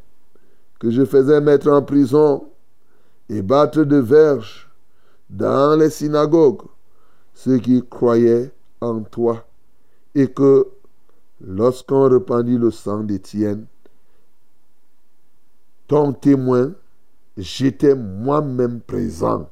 que 0.80 0.90
je 0.90 1.06
faisais 1.06 1.42
mettre 1.42 1.70
en 1.70 1.82
prison 1.82 2.48
et 3.30 3.42
battre 3.42 3.84
de 3.84 3.98
verges 3.98 4.70
dans 5.30 5.80
les 5.80 5.90
synagogues 5.90 6.64
ceux 7.34 7.58
qui 7.58 7.82
croyaient 7.90 8.52
en 8.82 9.02
toi, 9.02 9.48
et 10.14 10.28
que 10.28 10.68
lorsqu'on 11.40 12.10
répandit 12.10 12.58
le 12.58 12.72
sang 12.72 13.04
d'Étienne, 13.04 13.66
ton 15.88 16.14
témoin, 16.14 16.74
j'étais 17.38 17.96
moi-même 17.96 18.82
présent, 18.82 19.50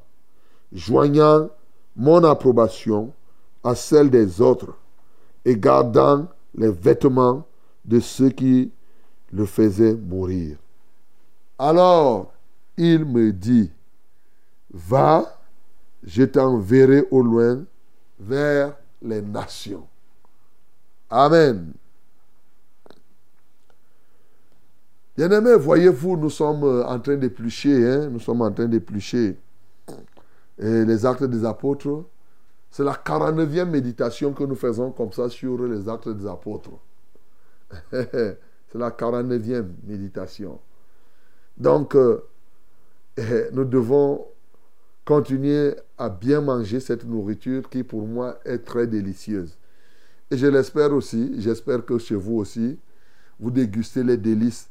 joignant 0.72 1.48
mon 1.96 2.22
approbation 2.24 3.12
à 3.64 3.74
celle 3.74 4.10
des 4.10 4.40
autres 4.40 4.74
et 5.44 5.56
gardant 5.56 6.28
les 6.54 6.70
vêtements 6.70 7.46
de 7.84 8.00
ceux 8.00 8.30
qui 8.30 8.72
le 9.32 9.46
faisaient 9.46 9.94
mourir. 9.94 10.56
Alors 11.58 12.32
il 12.76 13.04
me 13.04 13.32
dit, 13.32 13.70
va, 14.72 15.40
je 16.02 16.22
t'enverrai 16.22 17.06
au 17.10 17.22
loin 17.22 17.64
vers 18.18 18.74
les 19.02 19.20
nations. 19.20 19.86
Amen. 21.10 21.72
Bien-aimés, 25.20 25.56
voyez-vous, 25.56 26.16
nous 26.16 26.30
sommes 26.30 26.64
en 26.64 26.98
train 26.98 27.16
d'éplucher, 27.16 27.86
hein? 27.86 28.08
nous 28.08 28.20
sommes 28.20 28.40
en 28.40 28.50
train 28.50 28.64
d'éplucher 28.64 29.36
les 30.56 31.04
actes 31.04 31.24
des 31.24 31.44
apôtres. 31.44 32.06
C'est 32.70 32.84
la 32.84 32.94
49e 32.94 33.66
méditation 33.66 34.32
que 34.32 34.44
nous 34.44 34.54
faisons 34.54 34.92
comme 34.92 35.12
ça 35.12 35.28
sur 35.28 35.62
les 35.62 35.86
actes 35.90 36.08
des 36.08 36.26
apôtres. 36.26 36.70
C'est 37.90 38.38
la 38.72 38.88
49e 38.92 39.66
méditation. 39.86 40.58
Donc, 41.58 41.96
euh, 41.96 42.22
nous 43.52 43.66
devons 43.66 44.24
continuer 45.04 45.74
à 45.98 46.08
bien 46.08 46.40
manger 46.40 46.80
cette 46.80 47.04
nourriture 47.04 47.68
qui 47.68 47.82
pour 47.82 48.06
moi 48.06 48.38
est 48.46 48.60
très 48.60 48.86
délicieuse. 48.86 49.58
Et 50.30 50.38
je 50.38 50.46
l'espère 50.46 50.94
aussi, 50.94 51.34
j'espère 51.36 51.84
que 51.84 51.98
chez 51.98 52.14
vous 52.14 52.36
aussi, 52.36 52.78
vous 53.38 53.50
dégustez 53.50 54.02
les 54.02 54.16
délices 54.16 54.69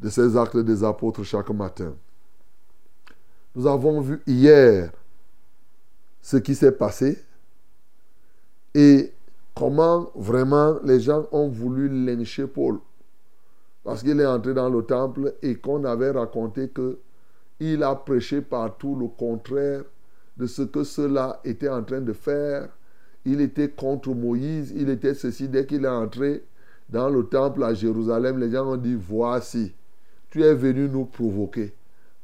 de 0.00 0.08
ces 0.08 0.36
actes 0.36 0.56
des 0.56 0.82
apôtres 0.82 1.22
chaque 1.24 1.50
matin. 1.50 1.94
Nous 3.54 3.66
avons 3.66 4.00
vu 4.00 4.20
hier 4.26 4.90
ce 6.22 6.36
qui 6.36 6.54
s'est 6.54 6.72
passé 6.72 7.22
et 8.74 9.12
comment 9.54 10.10
vraiment 10.14 10.78
les 10.84 11.00
gens 11.00 11.26
ont 11.32 11.48
voulu 11.48 11.88
lyncher 11.88 12.46
Paul. 12.46 12.78
Parce 13.82 14.02
qu'il 14.02 14.20
est 14.20 14.26
entré 14.26 14.54
dans 14.54 14.68
le 14.68 14.82
temple 14.82 15.34
et 15.42 15.56
qu'on 15.56 15.84
avait 15.84 16.10
raconté 16.10 16.68
que 16.68 16.98
il 17.58 17.82
a 17.82 17.94
prêché 17.94 18.40
partout 18.40 18.96
le 18.96 19.08
contraire 19.08 19.82
de 20.36 20.46
ce 20.46 20.62
que 20.62 20.82
cela 20.82 21.40
était 21.44 21.68
en 21.68 21.82
train 21.82 22.00
de 22.00 22.14
faire. 22.14 22.68
Il 23.26 23.40
était 23.42 23.68
contre 23.68 24.14
Moïse, 24.14 24.72
il 24.74 24.88
était 24.88 25.12
ceci. 25.12 25.48
Dès 25.48 25.66
qu'il 25.66 25.84
est 25.84 25.88
entré 25.88 26.42
dans 26.88 27.10
le 27.10 27.26
temple 27.26 27.62
à 27.62 27.74
Jérusalem, 27.74 28.38
les 28.38 28.50
gens 28.50 28.66
ont 28.66 28.78
dit, 28.78 28.94
voici, 28.94 29.74
tu 30.30 30.42
es 30.42 30.54
venu 30.54 30.88
nous 30.88 31.04
provoquer. 31.04 31.74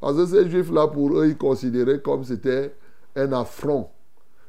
Parce 0.00 0.16
que 0.16 0.26
ces 0.26 0.48
juifs-là, 0.48 0.88
pour 0.88 1.18
eux, 1.18 1.26
ils 1.26 1.36
considéraient 1.36 2.00
comme 2.00 2.24
c'était 2.24 2.74
un 3.16 3.32
affront. 3.32 3.88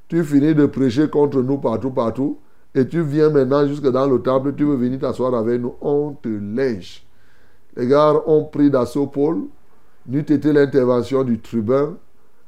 Tu 0.07 0.23
finis 0.23 0.55
de 0.55 0.65
prêcher 0.65 1.09
contre 1.09 1.41
nous 1.41 1.57
partout, 1.57 1.91
partout, 1.91 2.39
et 2.75 2.87
tu 2.87 3.01
viens 3.01 3.29
maintenant 3.29 3.65
jusque 3.65 3.89
dans 3.89 4.07
le 4.07 4.21
temple, 4.21 4.53
tu 4.55 4.63
veux 4.63 4.75
venir 4.75 4.99
t'asseoir 4.99 5.33
avec 5.33 5.59
nous, 5.61 5.75
on 5.81 6.13
te 6.13 6.29
lynche. 6.29 7.05
Les 7.75 7.87
gars 7.87 8.21
ont 8.25 8.45
pris 8.45 8.69
d'assaut 8.69 9.07
Paul, 9.07 9.43
n'eût 10.05 10.19
été 10.19 10.53
l'intervention 10.53 11.23
du 11.23 11.39
tribun, 11.39 11.97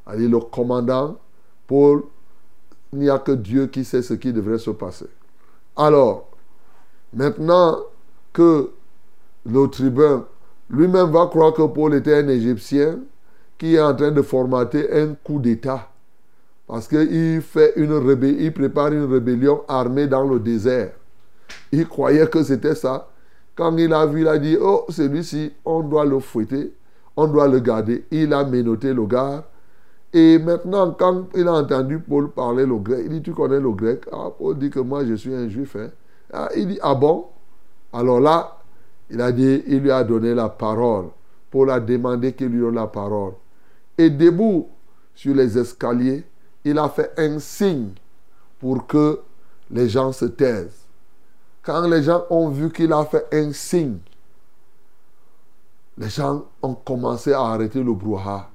allez, 0.05 0.27
le 0.27 0.39
commandant, 0.39 1.17
Paul, 1.67 2.03
il 2.93 2.99
n'y 2.99 3.09
a 3.09 3.19
que 3.19 3.31
Dieu 3.31 3.67
qui 3.67 3.83
sait 3.83 4.01
ce 4.01 4.13
qui 4.13 4.33
devrait 4.33 4.57
se 4.57 4.71
passer. 4.71 5.07
Alors, 5.75 6.29
maintenant 7.13 7.79
que 8.33 8.71
le 9.45 9.67
tribun 9.67 10.25
lui-même 10.69 11.11
va 11.11 11.27
croire 11.27 11.53
que 11.53 11.63
Paul 11.63 11.95
était 11.95 12.15
un 12.15 12.27
Égyptien 12.27 12.99
qui 13.57 13.75
est 13.75 13.81
en 13.81 13.93
train 13.95 14.11
de 14.11 14.21
formater 14.21 14.91
un 14.91 15.15
coup 15.15 15.39
d'État. 15.39 15.89
Parce 16.67 16.87
qu'il 16.87 17.41
fait 17.41 17.73
une 17.77 17.93
rébellion, 17.93 18.37
il 18.39 18.53
prépare 18.53 18.93
une 18.93 19.11
rébellion 19.11 19.63
armée 19.67 20.07
dans 20.07 20.23
le 20.23 20.39
désert. 20.39 20.91
Il 21.71 21.87
croyait 21.87 22.27
que 22.27 22.43
c'était 22.43 22.75
ça. 22.75 23.09
Quand 23.55 23.75
il 23.77 23.91
a 23.91 24.05
vu, 24.05 24.21
il 24.21 24.27
a 24.27 24.37
dit, 24.37 24.55
oh, 24.61 24.85
celui-ci, 24.89 25.51
on 25.65 25.81
doit 25.81 26.05
le 26.05 26.19
fouetter, 26.19 26.71
on 27.17 27.27
doit 27.27 27.47
le 27.47 27.59
garder. 27.59 28.05
Il 28.11 28.33
a 28.33 28.45
menotté 28.45 28.93
le 28.93 29.05
gars. 29.05 29.43
Et 30.13 30.37
maintenant, 30.37 30.91
quand 30.91 31.25
il 31.35 31.47
a 31.47 31.53
entendu 31.53 31.99
Paul 31.99 32.29
parler 32.31 32.65
le 32.65 32.77
grec, 32.77 33.01
il 33.05 33.09
dit, 33.09 33.21
tu 33.23 33.33
connais 33.33 33.59
le 33.59 33.71
grec 33.71 34.05
ah, 34.11 34.29
Paul 34.37 34.57
dit 34.57 34.69
que 34.69 34.79
moi, 34.79 35.03
je 35.05 35.15
suis 35.15 35.33
un 35.33 35.49
juif. 35.49 35.75
Hein. 35.75 35.89
Ah, 36.31 36.49
il 36.55 36.67
dit, 36.67 36.79
ah 36.81 36.95
bon 36.95 37.25
Alors 37.91 38.19
là, 38.19 38.58
il 39.09 39.21
a 39.21 39.31
dit, 39.31 39.63
il 39.67 39.79
lui 39.79 39.91
a 39.91 40.03
donné 40.03 40.33
la 40.33 40.49
parole. 40.49 41.07
Paul 41.49 41.71
a 41.71 41.79
demandé 41.79 42.33
qu'il 42.33 42.47
lui 42.47 42.59
donne 42.59 42.75
la 42.75 42.87
parole. 42.87 43.33
Et 43.97 44.09
debout 44.09 44.67
sur 45.15 45.33
les 45.33 45.57
escaliers, 45.57 46.23
il 46.63 46.77
a 46.77 46.89
fait 46.89 47.11
un 47.17 47.39
signe 47.39 47.89
pour 48.59 48.85
que 48.85 49.19
les 49.71 49.89
gens 49.89 50.11
se 50.11 50.25
taisent. 50.25 50.85
Quand 51.63 51.87
les 51.87 52.03
gens 52.03 52.23
ont 52.29 52.49
vu 52.49 52.71
qu'il 52.71 52.93
a 52.93 53.03
fait 53.05 53.25
un 53.33 53.51
signe, 53.51 53.97
les 55.97 56.09
gens 56.09 56.45
ont 56.61 56.75
commencé 56.75 57.33
à 57.33 57.41
arrêter 57.41 57.83
le 57.83 57.93
brouhaha. 57.93 58.49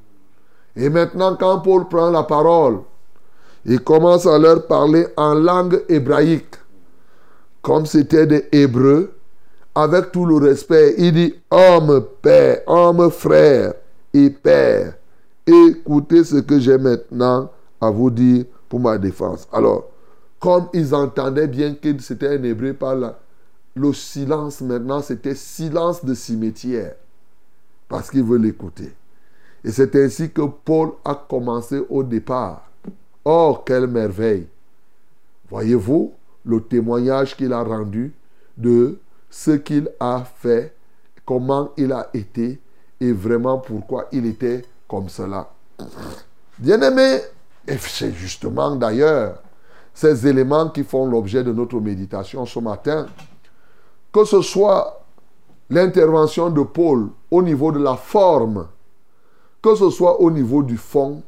Et 0.77 0.89
maintenant, 0.89 1.37
quand 1.37 1.61
Paul 1.61 1.89
prend 1.89 2.11
la 2.11 2.23
parole, 2.23 2.81
il 3.67 3.81
commence 3.81 4.27
à 4.27 4.39
leur 4.39 4.67
parler 4.67 5.07
en 5.17 5.35
langue 5.35 5.83
hébraïque, 5.89 6.57
comme 7.63 7.87
c'était 7.87 8.27
des 8.27 8.49
Hébreux, 8.53 9.14
avec 9.75 10.13
tout 10.13 10.25
le 10.25 10.37
respect. 10.37 10.95
Il 10.99 11.13
dit, 11.13 11.35
homme, 11.51 12.07
père, 12.23 12.63
homme, 12.67 13.11
frère 13.11 13.75
et 14.13 14.31
père, 14.31 14.95
écoutez 15.47 16.25
ce 16.25 16.37
que 16.37 16.59
j'ai 16.59 16.79
maintenant 16.79 17.51
à 17.81 17.91
vous 17.91 18.11
dire 18.11 18.45
pour 18.69 18.81
ma 18.81 18.99
défense. 18.99 19.49
Alors, 19.53 19.91
comme 20.39 20.69
ils 20.73 20.95
entendaient 20.95 21.49
bien 21.49 21.75
que 21.75 21.99
c'était 22.01 22.29
un 22.29 22.43
hébreu 22.43 22.75
par 22.75 22.95
là, 22.95 23.19
le 23.75 23.93
silence 23.93 24.61
maintenant, 24.61 25.03
c'était 25.03 25.35
silence 25.35 26.05
de 26.05 26.15
cimetière. 26.15 26.95
Parce 27.89 28.11
qu'ils 28.11 28.23
veulent 28.23 28.43
l'écouter. 28.43 28.93
Et 29.65 29.71
c'est 29.71 29.95
ainsi 29.97 30.31
que 30.31 30.43
Paul 30.43 30.93
a 31.05 31.15
commencé 31.15 31.83
au 31.89 32.03
départ. 32.03 32.71
Oh, 33.25 33.59
quelle 33.65 33.87
merveille! 33.87 34.47
Voyez-vous 35.49 36.13
le 36.45 36.61
témoignage 36.61 37.37
qu'il 37.37 37.53
a 37.53 37.63
rendu 37.63 38.13
de 38.57 38.99
ce 39.35 39.51
qu'il 39.51 39.91
a 39.99 40.23
fait, 40.37 40.73
comment 41.27 41.73
il 41.77 41.91
a 41.93 42.09
été 42.15 42.61
et 43.01 43.11
vraiment 43.11 43.59
pourquoi 43.59 44.07
il 44.13 44.27
était 44.27 44.65
comme 44.87 45.09
cela. 45.09 45.51
Bien-aimé, 46.57 47.19
et 47.67 47.77
c'est 47.77 48.13
justement 48.13 48.77
d'ailleurs 48.77 49.43
ces 49.93 50.29
éléments 50.29 50.69
qui 50.69 50.85
font 50.85 51.07
l'objet 51.07 51.43
de 51.43 51.53
notre 51.53 51.81
méditation 51.81 52.47
ce 52.47 52.61
matin, 52.61 53.09
que 54.13 54.25
ce 54.25 54.41
soit 54.41 55.05
l'intervention 55.69 56.49
de 56.49 56.63
Paul 56.63 57.09
au 57.29 57.43
niveau 57.43 57.73
de 57.73 57.81
la 57.81 57.97
forme, 57.97 58.69
que 59.61 59.75
ce 59.75 59.91
soit 59.91 60.21
au 60.21 60.31
niveau 60.31 60.63
du 60.63 60.77
fond, 60.77 61.23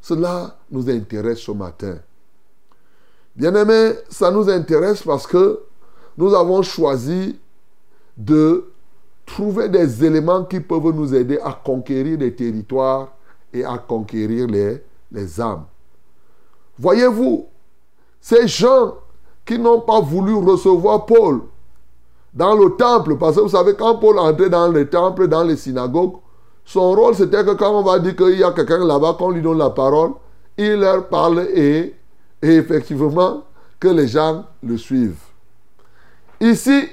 cela 0.00 0.56
nous 0.70 0.88
intéresse 0.88 1.40
ce 1.40 1.50
matin. 1.50 1.98
Bien-aimé, 3.34 3.94
ça 4.08 4.30
nous 4.30 4.48
intéresse 4.48 5.02
parce 5.02 5.26
que 5.26 5.60
nous 6.16 6.32
avons 6.34 6.62
choisi 6.62 7.36
de 8.18 8.70
trouver 9.24 9.68
des 9.68 10.04
éléments 10.04 10.44
qui 10.44 10.60
peuvent 10.60 10.92
nous 10.94 11.14
aider 11.14 11.38
à 11.42 11.52
conquérir 11.52 12.18
les 12.18 12.34
territoires 12.34 13.12
et 13.52 13.64
à 13.64 13.78
conquérir 13.78 14.46
les, 14.48 14.82
les 15.12 15.40
âmes. 15.40 15.64
Voyez-vous, 16.78 17.46
ces 18.20 18.46
gens 18.48 18.94
qui 19.46 19.58
n'ont 19.58 19.80
pas 19.80 20.00
voulu 20.00 20.34
recevoir 20.34 21.06
Paul 21.06 21.40
dans 22.34 22.54
le 22.54 22.76
temple. 22.76 23.16
Parce 23.16 23.36
que 23.36 23.40
vous 23.40 23.48
savez, 23.48 23.74
quand 23.74 23.96
Paul 23.96 24.18
entrait 24.18 24.50
dans 24.50 24.68
le 24.68 24.88
temple, 24.88 25.28
dans 25.28 25.42
les 25.42 25.56
synagogues, 25.56 26.16
son 26.64 26.92
rôle 26.92 27.14
c'était 27.14 27.44
que 27.44 27.52
quand 27.54 27.78
on 27.78 27.82
va 27.82 27.98
dire 27.98 28.14
qu'il 28.14 28.38
y 28.38 28.44
a 28.44 28.52
quelqu'un 28.52 28.84
là-bas, 28.84 29.16
qu'on 29.18 29.30
lui 29.30 29.40
donne 29.40 29.58
la 29.58 29.70
parole, 29.70 30.12
il 30.58 30.74
leur 30.74 31.08
parle 31.08 31.48
et, 31.54 31.94
et 32.42 32.54
effectivement 32.56 33.44
que 33.80 33.88
les 33.88 34.08
gens 34.08 34.44
le 34.62 34.76
suivent. 34.76 35.22
Ici, 36.40 36.88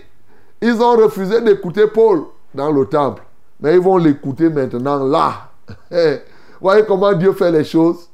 ils 0.65 0.81
ont 0.81 0.95
refusé 0.97 1.41
d'écouter 1.41 1.85
Paul 1.87 2.23
dans 2.53 2.71
le 2.71 2.85
temple. 2.85 3.21
Mais 3.59 3.75
ils 3.75 3.79
vont 3.79 3.97
l'écouter 3.97 4.49
maintenant 4.49 5.03
là. 5.05 5.49
Voyez 6.59 6.83
comment 6.85 7.13
Dieu 7.13 7.33
fait 7.33 7.51
les 7.51 7.63
choses. 7.63 8.09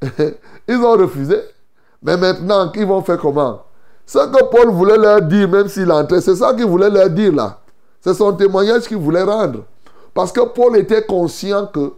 Ils 0.68 0.76
ont 0.76 0.92
refusé. 0.92 1.36
Mais 2.02 2.16
maintenant, 2.16 2.72
ils 2.74 2.86
vont 2.86 3.02
faire 3.02 3.18
comment? 3.18 3.62
Ce 4.06 4.18
que 4.18 4.44
Paul 4.44 4.70
voulait 4.70 4.96
leur 4.96 5.20
dire, 5.20 5.48
même 5.48 5.68
s'il 5.68 5.90
entrait, 5.92 6.22
c'est 6.22 6.36
ça 6.36 6.54
qu'il 6.54 6.64
voulait 6.64 6.88
leur 6.88 7.10
dire 7.10 7.34
là. 7.34 7.58
C'est 8.00 8.14
son 8.14 8.32
témoignage 8.32 8.84
qu'il 8.84 8.96
voulait 8.96 9.22
rendre. 9.22 9.64
Parce 10.14 10.32
que 10.32 10.40
Paul 10.40 10.76
était 10.78 11.02
conscient 11.02 11.66
que 11.66 11.92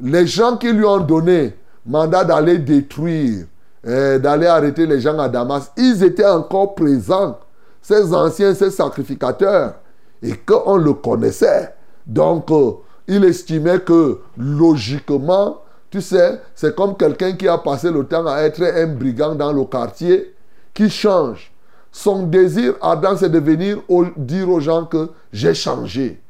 les 0.00 0.26
gens 0.26 0.58
qui 0.58 0.70
lui 0.70 0.84
ont 0.84 0.98
donné 1.00 1.56
mandat 1.86 2.24
d'aller 2.24 2.58
détruire, 2.58 3.46
eh, 3.82 4.18
d'aller 4.18 4.46
arrêter 4.46 4.86
les 4.86 5.00
gens 5.00 5.18
à 5.18 5.28
Damas, 5.28 5.72
ils 5.76 6.04
étaient 6.04 6.26
encore 6.26 6.74
présents. 6.74 7.38
Ces 7.84 8.14
anciens, 8.14 8.54
ces 8.54 8.70
sacrificateurs. 8.70 9.74
Et 10.22 10.38
qu'on 10.38 10.78
le 10.78 10.94
connaissait. 10.94 11.74
Donc, 12.06 12.50
euh, 12.50 12.72
il 13.06 13.22
estimait 13.24 13.80
que 13.80 14.20
logiquement, 14.38 15.58
tu 15.90 16.00
sais, 16.00 16.40
c'est 16.54 16.74
comme 16.74 16.96
quelqu'un 16.96 17.32
qui 17.32 17.46
a 17.46 17.58
passé 17.58 17.90
le 17.90 18.06
temps 18.06 18.26
à 18.26 18.40
être 18.40 18.62
un 18.62 18.86
brigand 18.86 19.34
dans 19.34 19.52
le 19.52 19.64
quartier, 19.64 20.34
qui 20.72 20.88
change. 20.88 21.52
Son 21.92 22.22
désir 22.22 22.74
ardent, 22.80 23.18
c'est 23.18 23.28
de 23.28 23.38
venir 23.38 23.82
dire 24.16 24.48
aux 24.48 24.60
gens 24.60 24.86
que 24.86 25.10
j'ai 25.30 25.52
changé. 25.52 26.22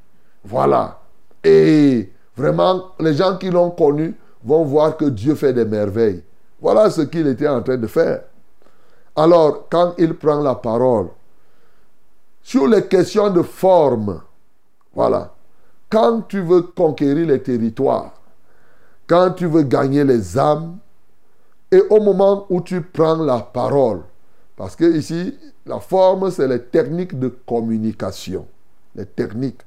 Voilà. 0.44 0.98
Et 1.44 2.10
vraiment, 2.36 2.86
les 2.98 3.14
gens 3.14 3.36
qui 3.36 3.48
l'ont 3.50 3.70
connu 3.70 4.16
vont 4.44 4.64
voir 4.64 4.96
que 4.96 5.04
Dieu 5.04 5.36
fait 5.36 5.52
des 5.52 5.64
merveilles. 5.64 6.24
Voilà 6.60 6.90
ce 6.90 7.02
qu'il 7.02 7.28
était 7.28 7.46
en 7.46 7.62
train 7.62 7.76
de 7.76 7.86
faire. 7.86 8.22
Alors, 9.14 9.68
quand 9.70 9.94
il 9.98 10.14
prend 10.14 10.40
la 10.40 10.56
parole, 10.56 11.06
sur 12.44 12.68
les 12.68 12.86
questions 12.86 13.30
de 13.30 13.42
forme, 13.42 14.20
voilà, 14.94 15.34
quand 15.88 16.20
tu 16.28 16.42
veux 16.42 16.60
conquérir 16.60 17.26
les 17.26 17.42
territoires, 17.42 18.12
quand 19.06 19.32
tu 19.32 19.46
veux 19.46 19.62
gagner 19.62 20.04
les 20.04 20.38
âmes, 20.38 20.76
et 21.72 21.80
au 21.90 22.00
moment 22.00 22.46
où 22.50 22.60
tu 22.60 22.82
prends 22.82 23.16
la 23.16 23.40
parole, 23.40 24.02
parce 24.56 24.76
que 24.76 24.84
ici, 24.84 25.36
la 25.64 25.80
forme, 25.80 26.30
c'est 26.30 26.46
les 26.46 26.62
techniques 26.62 27.18
de 27.18 27.28
communication. 27.28 28.46
Les 28.94 29.06
techniques. 29.06 29.62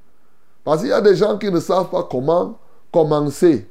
Parce 0.63 0.81
qu'il 0.81 0.89
y 0.89 0.93
a 0.93 1.01
des 1.01 1.15
gens 1.15 1.37
qui 1.37 1.51
ne 1.51 1.59
savent 1.59 1.89
pas 1.89 2.07
comment 2.09 2.59
commencer. 2.91 3.67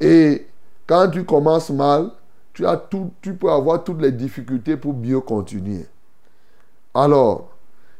Et 0.00 0.46
quand 0.86 1.10
tu 1.10 1.24
commences 1.24 1.70
mal, 1.70 2.10
tu, 2.54 2.64
as 2.66 2.76
tout, 2.76 3.10
tu 3.20 3.34
peux 3.34 3.50
avoir 3.50 3.82
toutes 3.82 4.00
les 4.00 4.12
difficultés 4.12 4.76
pour 4.76 4.94
mieux 4.94 5.20
continuer. 5.20 5.86
Alors, 6.94 7.57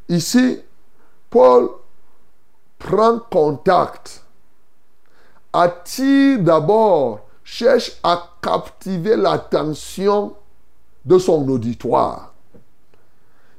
ici, 0.08 0.60
Paul 1.30 1.70
prend 2.78 3.18
contact, 3.30 4.22
attire 5.52 6.40
d'abord, 6.40 7.20
cherche 7.44 7.92
à 8.02 8.30
captiver 8.42 9.16
l'attention 9.16 10.34
de 11.04 11.18
son 11.18 11.48
auditoire. 11.48 12.32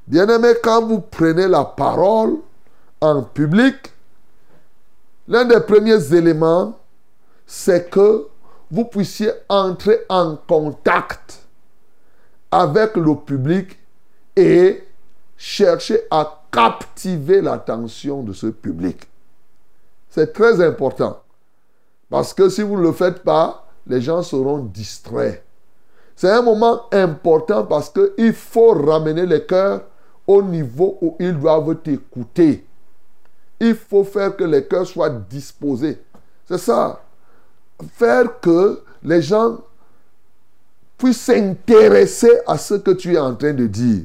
Bien-aimé, 0.07 0.53
quand 0.63 0.85
vous 0.85 1.01
prenez 1.01 1.47
la 1.47 1.65
parole 1.65 2.37
en 3.01 3.21
public, 3.23 3.75
l'un 5.27 5.45
des 5.45 5.59
premiers 5.59 6.13
éléments, 6.13 6.77
c'est 7.45 7.89
que 7.89 8.27
vous 8.71 8.85
puissiez 8.85 9.31
entrer 9.47 9.99
en 10.09 10.35
contact 10.35 11.39
avec 12.51 12.95
le 12.95 13.15
public 13.15 13.77
et 14.35 14.83
chercher 15.37 16.01
à 16.11 16.38
captiver 16.51 17.41
l'attention 17.41 18.23
de 18.23 18.33
ce 18.33 18.47
public. 18.47 19.07
C'est 20.09 20.33
très 20.33 20.65
important. 20.65 21.21
Parce 22.09 22.33
que 22.33 22.49
si 22.49 22.63
vous 22.63 22.77
ne 22.77 22.83
le 22.83 22.91
faites 22.91 23.23
pas, 23.23 23.67
les 23.85 24.01
gens 24.01 24.23
seront 24.23 24.59
distraits. 24.59 25.43
C'est 26.15 26.29
un 26.29 26.41
moment 26.41 26.81
important 26.91 27.65
parce 27.65 27.89
qu'il 27.89 28.33
faut 28.33 28.71
ramener 28.71 29.25
les 29.25 29.45
cœurs 29.45 29.83
au 30.27 30.41
niveau 30.41 30.97
où 31.01 31.15
ils 31.19 31.37
doivent 31.37 31.75
t'écouter. 31.77 32.65
Il 33.59 33.75
faut 33.75 34.03
faire 34.03 34.35
que 34.35 34.43
les 34.43 34.65
cœurs 34.65 34.87
soient 34.87 35.09
disposés. 35.09 36.01
C'est 36.45 36.57
ça. 36.57 37.01
Faire 37.93 38.39
que 38.39 38.81
les 39.03 39.21
gens 39.21 39.59
puissent 40.97 41.21
s'intéresser 41.21 42.41
à 42.45 42.57
ce 42.57 42.75
que 42.75 42.91
tu 42.91 43.13
es 43.13 43.19
en 43.19 43.35
train 43.35 43.53
de 43.53 43.67
dire. 43.67 44.03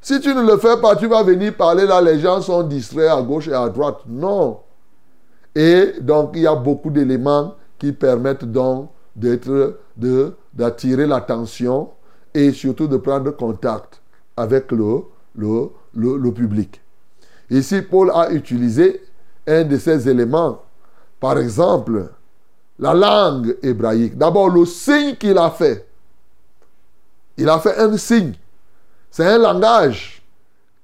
Si 0.00 0.18
tu 0.20 0.34
ne 0.34 0.42
le 0.42 0.56
fais 0.56 0.80
pas, 0.80 0.96
tu 0.96 1.06
vas 1.06 1.22
venir 1.22 1.54
parler 1.56 1.86
là, 1.86 2.00
les 2.00 2.18
gens 2.20 2.40
sont 2.40 2.62
distraits 2.62 3.10
à 3.10 3.20
gauche 3.20 3.48
et 3.48 3.52
à 3.52 3.68
droite. 3.68 3.98
Non. 4.06 4.60
Et 5.54 5.94
donc, 6.00 6.30
il 6.34 6.42
y 6.42 6.46
a 6.46 6.54
beaucoup 6.54 6.90
d'éléments 6.90 7.54
qui 7.78 7.92
permettent 7.92 8.44
donc 8.44 8.88
d'attirer 10.54 11.06
l'attention 11.06 11.90
et 12.32 12.52
surtout 12.52 12.86
de 12.86 12.96
prendre 12.96 13.30
contact 13.32 14.00
avec 14.36 14.72
le, 14.72 15.02
le, 15.36 15.70
le, 15.94 16.32
public. 16.32 16.80
Ici, 17.50 17.82
Paul 17.82 18.10
a 18.14 18.30
utilisé 18.30 19.02
un 19.46 19.64
de 19.64 19.76
ces 19.76 20.08
éléments. 20.08 20.62
Par 21.18 21.38
exemple, 21.38 22.10
la 22.78 22.94
langue 22.94 23.56
hébraïque. 23.62 24.16
D'abord, 24.16 24.48
le 24.48 24.64
signe 24.64 25.16
qu'il 25.16 25.36
a 25.36 25.50
fait. 25.50 25.86
Il 27.36 27.48
a 27.48 27.58
fait 27.58 27.76
un 27.78 27.96
signe. 27.96 28.34
C'est 29.10 29.26
un 29.26 29.38
langage 29.38 30.22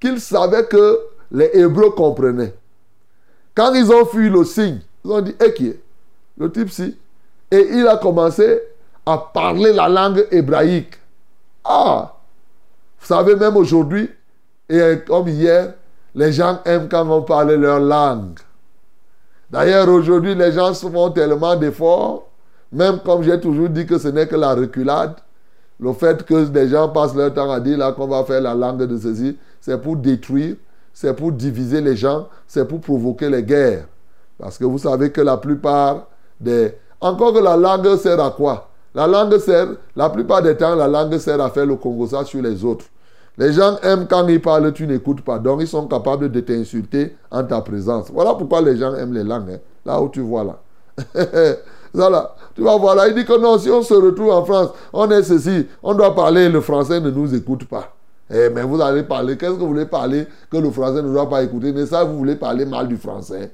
qu'il 0.01 0.21
savait 0.21 0.67
que 0.67 1.01
les 1.31 1.51
Hébreux 1.55 1.91
comprenaient. 1.91 2.55
Quand 3.55 3.73
ils 3.75 3.91
ont 3.91 4.05
fui 4.05 4.29
le 4.29 4.45
signe, 4.45 4.81
ils 5.05 5.11
ont 5.11 5.21
dit, 5.21 5.35
eh 5.43 5.55
qui 5.55 5.69
est 5.69 5.81
Le 6.37 6.51
type 6.51 6.71
si. 6.71 6.97
Et 7.51 7.69
il 7.73 7.87
a 7.87 7.97
commencé 7.97 8.61
à 9.07 9.19
parler 9.19 9.73
la 9.73 9.89
langue 9.89 10.27
hébraïque. 10.31 10.95
Ah 11.65 12.15
Vous 13.01 13.07
savez, 13.07 13.37
même 13.37 13.57
aujourd'hui, 13.57 14.11
et 14.69 14.97
comme 15.07 15.29
hier, 15.29 15.75
les 16.15 16.33
gens 16.33 16.61
aiment 16.65 16.89
quand 16.89 17.09
on 17.09 17.23
parle 17.23 17.53
leur 17.55 17.79
langue. 17.79 18.39
D'ailleurs, 19.51 19.89
aujourd'hui, 19.89 20.35
les 20.35 20.53
gens 20.53 20.75
font 20.75 21.11
tellement 21.11 21.55
d'efforts, 21.55 22.29
même 22.73 22.99
comme 23.01 23.23
j'ai 23.23 23.41
toujours 23.41 23.69
dit 23.69 23.87
que 23.87 23.99
ce 23.99 24.09
n'est 24.09 24.27
que 24.27 24.35
la 24.35 24.55
reculade, 24.55 25.15
le 25.79 25.93
fait 25.93 26.25
que 26.25 26.47
des 26.47 26.69
gens 26.69 26.89
passent 26.89 27.15
leur 27.15 27.33
temps 27.35 27.51
à 27.51 27.61
dire 27.61 27.79
là 27.79 27.93
qu'on 27.93 28.07
va 28.07 28.25
faire 28.25 28.41
la 28.41 28.55
langue 28.55 28.83
de 28.85 28.99
ceci, 28.99 29.37
c'est 29.61 29.81
pour 29.81 29.97
détruire, 29.97 30.57
c'est 30.93 31.15
pour 31.15 31.33
diviser 31.33 31.81
les 31.81 31.97
gens, 31.97 32.29
c'est 32.47 32.67
pour 32.67 32.81
provoquer 32.81 33.29
les 33.29 33.43
guerres. 33.43 33.87
Parce 34.39 34.59
que 34.59 34.65
vous 34.65 34.79
savez 34.79 35.11
que 35.11 35.21
la 35.21 35.37
plupart 35.37 36.07
des... 36.41 36.75
Encore 37.01 37.35
que 37.35 37.39
la 37.39 37.57
langue 37.57 37.97
sert 37.97 38.21
à 38.21 38.31
quoi? 38.31 38.71
La 38.95 39.07
langue 39.07 39.37
sert, 39.39 39.69
la 39.95 40.09
plupart 40.09 40.41
des 40.41 40.57
temps, 40.57 40.75
la 40.75 40.89
langue 40.89 41.19
sert 41.19 41.41
à 41.41 41.51
faire 41.51 41.67
le 41.67 41.77
congosa 41.77 42.25
sur 42.25 42.41
les 42.41 42.65
autres. 42.65 42.87
Les 43.37 43.53
gens 43.53 43.77
aiment 43.83 44.07
quand 44.09 44.27
ils 44.29 44.41
parlent, 44.41 44.73
tu 44.73 44.87
n'écoutes 44.87 45.21
pas. 45.21 45.39
Donc 45.39 45.61
ils 45.61 45.69
sont 45.69 45.87
capables 45.87 46.31
de 46.31 46.41
t'insulter 46.41 47.15
en 47.31 47.45
ta 47.45 47.61
présence. 47.61 48.11
Voilà 48.11 48.35
pourquoi 48.35 48.63
les 48.63 48.79
gens 48.79 48.95
aiment 48.95 49.13
les 49.13 49.25
langues. 49.25 49.51
Hein. 49.51 49.59
Là 49.85 50.01
où 50.01 50.09
tu 50.09 50.21
vois 50.21 50.45
là. 50.45 50.59
Voilà. 51.97 52.35
Tu 52.55 52.63
vas 52.63 52.77
voir 52.77 52.95
là, 52.95 53.09
il 53.09 53.15
dit 53.15 53.25
que 53.25 53.39
non, 53.39 53.59
si 53.59 53.71
on 53.71 53.83
se 53.83 53.95
retrouve 53.95 54.31
en 54.31 54.45
France, 54.45 54.71
on 54.93 55.11
est 55.11 55.23
ceci, 55.23 55.67
on 55.83 55.95
doit 55.95 56.15
parler, 56.15 56.49
le 56.49 56.61
français 56.61 57.01
ne 57.01 57.11
nous 57.11 57.35
écoute 57.35 57.67
pas. 57.67 57.93
Eh, 58.31 58.51
mais 58.51 58.63
vous 58.63 58.81
allez 58.81 59.03
parler, 59.05 59.37
qu'est-ce 59.37 59.53
que 59.53 59.59
vous 59.59 59.69
voulez 59.69 59.87
parler 59.87 60.27
que 60.51 60.57
le 60.57 60.71
français 60.71 61.03
ne 61.03 61.13
doit 61.13 61.29
pas 61.29 61.43
écouter? 61.43 61.73
Mais 61.73 61.87
ça, 61.87 62.05
vous 62.05 62.19
voulez 62.19 62.37
parler 62.37 62.65
mal 62.65 62.89
du 62.89 62.97
français. 62.97 63.53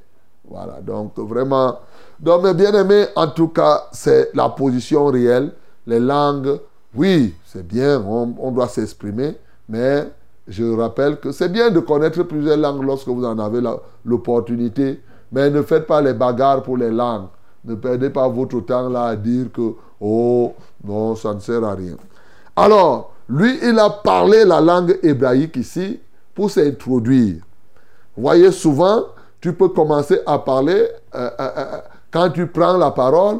Voilà, 0.48 0.80
donc 0.80 1.12
vraiment. 1.18 1.78
Donc, 2.18 2.42
mes 2.42 2.54
bien-aimés, 2.54 3.06
en 3.14 3.28
tout 3.28 3.48
cas, 3.48 3.84
c'est 3.92 4.30
la 4.34 4.48
position 4.48 5.06
réelle. 5.06 5.52
Les 5.86 6.00
langues, 6.00 6.58
oui, 6.94 7.34
c'est 7.46 7.66
bien, 7.66 8.02
on, 8.06 8.34
on 8.38 8.50
doit 8.50 8.68
s'exprimer, 8.68 9.36
mais 9.68 10.08
je 10.48 10.64
rappelle 10.64 11.18
que 11.18 11.32
c'est 11.32 11.48
bien 11.48 11.70
de 11.70 11.80
connaître 11.80 12.22
plusieurs 12.22 12.56
langues 12.56 12.84
lorsque 12.84 13.08
vous 13.08 13.24
en 13.24 13.38
avez 13.38 13.60
l'opportunité, 14.04 15.00
mais 15.30 15.50
ne 15.50 15.62
faites 15.62 15.86
pas 15.86 16.00
les 16.00 16.12
bagarres 16.12 16.62
pour 16.62 16.76
les 16.76 16.90
langues. 16.90 17.26
Ne 17.64 17.74
perdez 17.74 18.10
pas 18.10 18.28
votre 18.28 18.60
temps 18.60 18.88
là 18.88 19.04
à 19.04 19.16
dire 19.16 19.46
que, 19.52 19.74
oh, 20.00 20.54
non, 20.84 21.14
ça 21.14 21.34
ne 21.34 21.40
sert 21.40 21.62
à 21.64 21.74
rien. 21.74 21.96
Alors, 22.56 23.12
lui, 23.28 23.58
il 23.62 23.78
a 23.78 23.88
parlé 23.88 24.44
la 24.44 24.60
langue 24.60 24.98
hébraïque 25.02 25.56
ici 25.56 26.00
pour 26.34 26.50
s'introduire. 26.50 27.36
Vous 28.16 28.22
voyez, 28.22 28.50
souvent, 28.50 29.04
tu 29.40 29.52
peux 29.52 29.68
commencer 29.68 30.20
à 30.26 30.38
parler 30.38 30.88
euh, 31.14 31.30
euh, 31.40 31.50
euh, 31.56 31.80
quand 32.10 32.30
tu 32.30 32.46
prends 32.46 32.76
la 32.76 32.90
parole. 32.90 33.38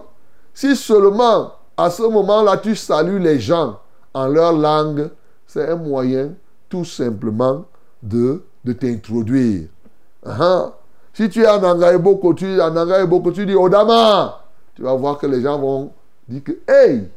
Si 0.54 0.76
seulement 0.76 1.52
à 1.76 1.90
ce 1.90 2.02
moment-là, 2.02 2.56
tu 2.58 2.76
salues 2.76 3.18
les 3.18 3.40
gens 3.40 3.78
en 4.14 4.28
leur 4.28 4.52
langue, 4.52 5.10
c'est 5.46 5.68
un 5.68 5.76
moyen 5.76 6.32
tout 6.68 6.84
simplement 6.84 7.64
de, 8.02 8.42
de 8.64 8.72
t'introduire. 8.72 9.68
Ah, 10.24 10.72
Si 11.12 11.28
tu 11.28 11.42
es 11.42 11.48
en 11.48 11.62
Angaïboko, 11.62 12.34
tu 12.34 12.60
Angaïboko, 12.60 13.32
tu 13.32 13.44
dis 13.46 13.54
Odama, 13.54 14.40
tu 14.74 14.82
vas 14.82 14.94
voir 14.94 15.18
que 15.18 15.26
les 15.26 15.42
gens 15.42 15.58
vont 15.58 15.90
dire 16.28 16.42
que 16.42 16.52
hey, 16.68 17.08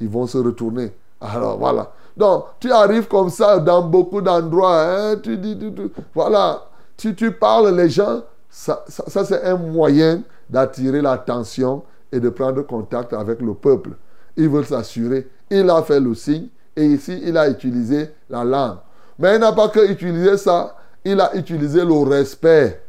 ils 0.00 0.08
vont 0.08 0.26
se 0.26 0.38
retourner. 0.38 0.92
Alors 1.20 1.56
voilà. 1.58 1.92
Donc, 2.16 2.44
tu 2.60 2.72
arrives 2.72 3.06
comme 3.08 3.28
ça 3.30 3.58
dans 3.58 3.82
beaucoup 3.82 4.20
d'endroits. 4.20 4.82
hein, 4.82 5.16
tu 5.22 5.36
dis, 5.36 5.56
tu- 5.58 5.72
tu- 5.72 5.90
voilà. 6.14 6.62
Tu, 6.96 7.14
tu 7.14 7.30
parles, 7.30 7.74
les 7.76 7.90
gens, 7.90 8.22
ça, 8.48 8.82
ça- 8.88 9.04
ça, 9.06 9.24
c'est 9.24 9.44
un 9.44 9.56
moyen 9.56 10.22
d'attirer 10.48 11.02
l'attention 11.02 11.82
et 12.10 12.18
de 12.20 12.28
prendre 12.30 12.62
contact 12.62 13.12
avec 13.12 13.40
le 13.42 13.52
peuple. 13.54 13.90
Ils 14.36 14.48
veulent 14.48 14.64
s'assurer. 14.66 15.28
Il 15.50 15.68
a 15.70 15.82
fait 15.82 16.00
le 16.00 16.14
signe 16.14 16.48
et 16.74 16.84
ici, 16.86 17.20
il 17.22 17.36
a 17.36 17.48
utilisé 17.48 18.10
la 18.30 18.44
langue. 18.44 18.78
Mais 19.18 19.34
il 19.36 19.40
n'a 19.40 19.52
pas 19.52 19.68
que 19.68 19.86
utilisé 19.90 20.36
ça, 20.38 20.74
il 21.04 21.20
a 21.20 21.34
utilisé 21.36 21.84
le 21.84 22.08
respect. 22.08 22.82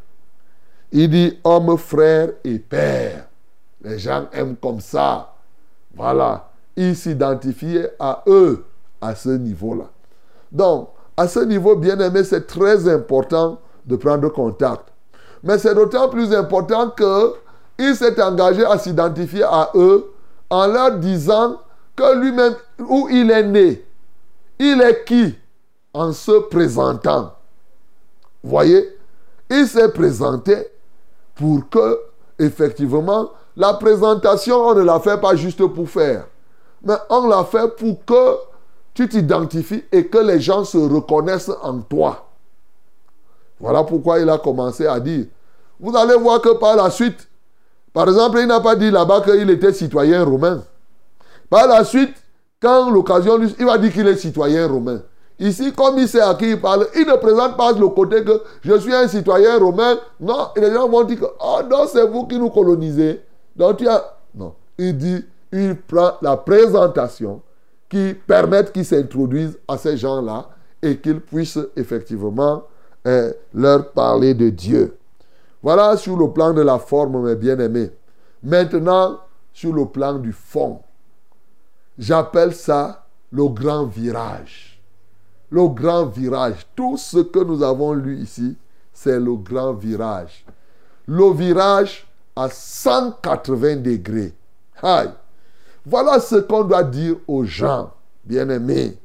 Il 0.92 1.10
dit 1.10 1.40
homme, 1.44 1.78
frère 1.78 2.30
et 2.44 2.60
père. 2.60 3.28
Les 3.82 4.00
gens 4.00 4.28
aiment 4.32 4.56
comme 4.56 4.80
ça. 4.80 5.34
Voilà. 5.96 6.50
Il 6.76 6.96
s'identifiait 6.96 7.92
à 8.00 8.24
eux 8.28 8.64
à 9.02 9.16
ce 9.16 9.30
niveau-là. 9.30 9.86
Donc, 10.52 10.90
à 11.16 11.28
ce 11.28 11.40
niveau, 11.40 11.76
bien 11.76 12.00
aimé, 12.00 12.24
c'est 12.24 12.48
très 12.48 12.88
important 12.88 13.60
de 13.86 13.96
prendre 13.96 14.30
contact. 14.30 14.84
Mais 15.44 15.58
c'est 15.58 15.76
d'autant 15.76 16.10
plus 16.10 16.34
important 16.34 16.90
que 16.90 17.34
il 17.80 17.96
s'est 17.96 18.22
engagé 18.22 18.66
à 18.66 18.78
s'identifier 18.78 19.44
à 19.44 19.72
eux 19.76 20.12
en 20.50 20.68
leur 20.68 20.98
disant 20.98 21.58
que 21.96 22.20
lui-même, 22.20 22.56
où 22.80 23.08
il 23.10 23.30
est 23.30 23.44
né, 23.44 23.86
il 24.60 24.82
est 24.82 25.04
qui 25.06 25.36
en 25.94 26.12
se 26.12 26.40
présentant. 26.48 27.34
Voyez, 28.44 28.98
il 29.50 29.68
s'est 29.68 29.90
présenté 29.90 30.68
pour 31.38 31.70
que, 31.70 32.00
effectivement, 32.40 33.30
la 33.56 33.74
présentation, 33.74 34.58
on 34.58 34.76
ne 34.76 34.82
la 34.82 35.00
fait 35.00 35.20
pas 35.20 35.36
juste 35.36 35.66
pour 35.66 35.90
faire, 35.90 36.28
mais 36.84 36.96
on 37.10 37.28
la 37.28 37.44
fait 37.44 37.76
pour 37.76 38.04
que 38.06 38.38
tu 38.94 39.08
t'identifies 39.08 39.84
et 39.92 40.08
que 40.08 40.18
les 40.18 40.40
gens 40.40 40.64
se 40.64 40.78
reconnaissent 40.78 41.52
en 41.62 41.80
toi. 41.80 42.28
Voilà 43.60 43.84
pourquoi 43.84 44.20
il 44.20 44.30
a 44.30 44.38
commencé 44.38 44.86
à 44.86 45.00
dire. 45.00 45.26
Vous 45.80 45.96
allez 45.96 46.16
voir 46.16 46.42
que 46.42 46.54
par 46.58 46.76
la 46.76 46.90
suite, 46.90 47.28
par 47.94 48.08
exemple, 48.08 48.40
il 48.40 48.48
n'a 48.48 48.60
pas 48.60 48.76
dit 48.76 48.92
là-bas 48.92 49.22
qu'il 49.22 49.50
était 49.50 49.74
citoyen 49.74 50.24
romain. 50.24 50.64
Par 51.50 51.68
la 51.68 51.84
suite, 51.84 52.16
quand 52.60 52.90
l'occasion 52.90 53.38
lui... 53.38 53.56
Il 53.60 53.66
va 53.66 53.78
dire 53.78 53.92
qu'il 53.92 54.08
est 54.08 54.18
citoyen 54.18 54.68
romain. 54.68 55.02
Ici, 55.40 55.72
comme 55.72 56.00
il 56.00 56.08
sait 56.08 56.22
à 56.22 56.34
qui 56.34 56.50
il 56.52 56.60
parle, 56.60 56.88
il 56.96 57.06
ne 57.06 57.16
présente 57.16 57.56
pas 57.58 57.72
le 57.72 57.88
côté 57.90 58.24
que 58.24 58.42
je 58.62 58.78
suis 58.80 58.94
un 58.94 59.08
citoyen 59.08 59.60
romain. 59.60 59.98
Non, 60.20 60.48
les 60.56 60.74
gens 60.74 60.90
vont 60.90 61.04
dire 61.04 61.20
que, 61.20 61.26
oh 61.40 61.60
non, 61.70 61.86
c'est 61.88 62.08
vous 62.08 62.26
qui 62.26 62.40
nous 62.40 62.50
colonisez. 62.50 63.22
Donc 63.56 63.78
tu 63.78 63.88
as... 63.88 64.18
Non, 64.34 64.56
il 64.78 64.98
dit, 64.98 65.24
il 65.52 65.76
prend 65.76 66.14
la 66.22 66.38
présentation 66.38 67.42
qui 67.88 68.16
permette 68.16 68.72
qu'ils 68.72 68.86
s'introduisent 68.86 69.60
à 69.68 69.78
ces 69.78 69.96
gens-là 69.96 70.50
et 70.82 70.98
qu'ils 70.98 71.22
puissent 71.22 71.60
effectivement 71.76 72.64
euh, 73.06 73.32
leur 73.54 73.92
parler 73.92 74.34
de 74.34 74.50
Dieu. 74.50 74.98
Voilà 75.62 75.98
sur 75.98 76.18
le 76.18 76.32
plan 76.32 76.54
de 76.54 76.62
la 76.62 76.80
forme, 76.80 77.24
mes 77.26 77.36
bien-aimés. 77.36 77.92
Maintenant, 78.44 79.20
sur 79.54 79.74
le 79.74 79.86
plan 79.86 80.14
du 80.14 80.32
fond. 80.32 80.80
J'appelle 81.98 82.54
ça 82.54 83.06
le 83.32 83.48
grand 83.48 83.86
virage. 83.86 84.67
Le 85.50 85.68
grand 85.70 86.06
virage. 86.06 86.68
Tout 86.76 86.98
ce 86.98 87.20
que 87.20 87.40
nous 87.40 87.64
avons 87.64 87.94
lu 87.94 88.18
ici, 88.18 88.56
c'est 88.94 89.20
le 89.20 89.36
grand 89.36 89.74
virage. 89.74 90.46
Le 91.08 91.32
virage 91.32 92.08
à 92.36 92.50
180 92.50 93.78
degrés. 93.78 94.34
Aïe. 94.82 95.12
Voilà 95.86 96.20
ce 96.20 96.36
qu'on 96.36 96.66
doit 96.66 96.84
dire 96.84 97.16
aux 97.28 97.46
gens, 97.46 97.92
bien-aimés. 98.26 98.98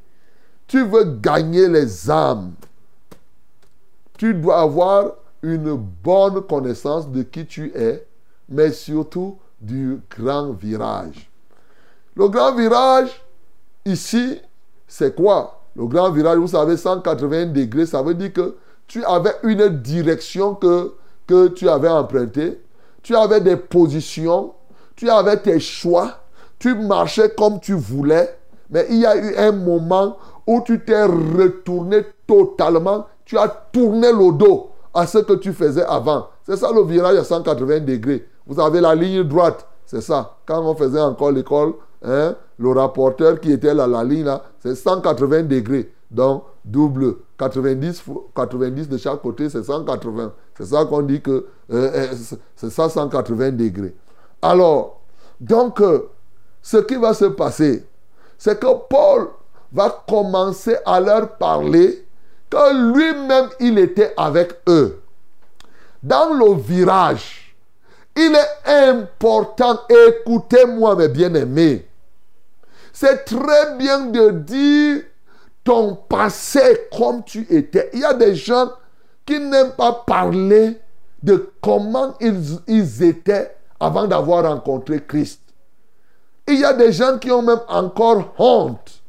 Tu 0.67 0.85
veux 0.85 1.05
gagner 1.05 1.69
les 1.69 2.11
âmes. 2.11 2.55
Tu 4.19 4.35
dois 4.35 4.61
avoir 4.61 5.13
une 5.43 5.75
bonne 5.75 6.43
connaissance 6.43 7.09
de 7.09 7.23
qui 7.23 7.47
tu 7.47 7.73
es, 7.75 8.07
mais 8.49 8.73
surtout 8.73 9.39
du 9.61 10.01
grand 10.11 10.53
virage. 10.53 11.31
Le 12.17 12.29
grand 12.29 12.55
virage, 12.55 13.25
ici, 13.85 14.41
c'est 14.87 15.15
quoi? 15.15 15.62
Le 15.77 15.87
grand 15.87 16.11
virage, 16.11 16.39
vous 16.39 16.49
savez, 16.49 16.77
180 16.77 17.47
degrés, 17.47 17.87
ça 17.87 18.03
veut 18.03 18.15
dire 18.15 18.33
que 18.33 18.57
tu 18.87 19.05
avais 19.05 19.35
une 19.43 19.69
direction 19.69 20.55
que, 20.55 20.95
que 21.27 21.49
tu 21.49 21.69
avais 21.69 21.89
empruntée, 21.89 22.61
tu 23.03 23.17
avais 23.17 23.41
des 23.41 23.57
positions, 23.57 24.53
tu 24.97 25.09
avais 25.09 25.39
tes 25.39 25.61
choix, 25.61 26.19
tu 26.59 26.75
marchais 26.75 27.31
comme 27.31 27.59
tu 27.59 27.73
voulais, 27.73 28.37
mais 28.71 28.87
il 28.91 28.99
y 28.99 29.07
a 29.07 29.17
eu 29.17 29.37
un 29.37 29.53
moment 29.53 30.17
où 30.47 30.61
tu 30.61 30.85
t'es 30.85 31.05
retourné 31.05 32.05
totalement, 32.27 33.07
tu 33.25 33.39
as 33.39 33.49
tourné 33.49 34.13
le 34.13 34.33
dos 34.33 34.71
à 34.93 35.07
ce 35.07 35.19
que 35.19 35.35
tu 35.35 35.53
faisais 35.53 35.85
avant. 35.85 36.29
C'est 36.45 36.57
ça 36.57 36.71
le 36.73 36.83
virage 36.83 37.17
à 37.17 37.25
180 37.25 37.81
degrés. 37.81 38.27
Vous 38.47 38.61
avez 38.61 38.81
la 38.81 38.95
ligne 38.95 39.23
droite, 39.23 39.67
c'est 39.87 40.01
ça. 40.01 40.37
Quand 40.45 40.63
on 40.63 40.75
faisait 40.75 41.01
encore 41.01 41.31
l'école, 41.31 41.75
hein, 42.05 42.35
le 42.63 42.71
rapporteur 42.71 43.41
qui 43.41 43.53
était 43.53 43.75
là, 43.75 43.87
la 43.87 44.05
ligne 44.05 44.25
là, 44.25 44.43
c'est 44.61 44.75
180 44.75 45.43
degrés. 45.43 45.93
Donc, 46.11 46.45
double. 46.65 47.17
90, 47.39 48.05
90 48.37 48.89
de 48.89 48.97
chaque 48.99 49.21
côté, 49.21 49.51
c'est 49.51 49.65
180. 49.65 50.33
C'est 50.57 50.67
ça 50.67 50.85
qu'on 50.85 51.03
dit 51.03 51.21
que 51.21 51.47
euh, 51.73 52.09
c'est 52.55 52.71
ça 52.71 52.89
180 52.89 53.51
degrés. 53.53 53.95
Alors, 54.41 55.01
donc, 55.41 55.81
euh, 55.81 56.09
ce 56.63 56.77
qui 56.77 56.95
va 56.95 57.15
se 57.15 57.25
passer, 57.25 57.85
c'est 58.39 58.61
que 58.61 58.67
Paul 58.89 59.29
va 59.73 60.05
commencer 60.09 60.77
à 60.85 61.01
leur 61.01 61.37
parler 61.37 62.07
que 62.49 62.93
lui-même, 62.95 63.49
il 63.59 63.79
était 63.79 64.13
avec 64.17 64.53
eux. 64.69 65.01
Dans 66.03 66.33
le 66.33 66.61
virage, 66.61 67.57
il 68.17 68.35
est 68.35 68.91
important, 68.91 69.81
écoutez-moi 69.89 70.95
mes 70.97 71.09
bien-aimés, 71.09 71.89
c'est 73.03 73.25
très 73.25 73.75
bien 73.79 74.07
de 74.07 74.31
dire 74.31 75.03
ton 75.65 75.97
passé 75.97 76.87
comme 76.97 77.25
tu 77.25 77.45
étais. 77.53 77.91
Il 77.95 77.99
y 77.99 78.05
a 78.05 78.15
des 78.15 78.37
gens 78.37 78.71
qui 79.27 79.41
n'aiment 79.41 79.73
pas 79.73 80.05
parler 80.07 80.79
de 81.21 81.51
comment 81.61 82.15
ils, 82.21 83.03
étaient 83.03 83.57
avant 83.81 84.07
d'avoir 84.07 84.45
rencontré 84.45 85.03
Christ. 85.05 85.41
Il 86.47 86.61
y 86.61 86.65
a 86.65 86.75
des 86.75 86.93
gens 86.93 87.19
qui 87.19 87.33
ont 87.33 87.43
même 87.43 87.63
encore 87.67 88.35
honte 88.39 89.03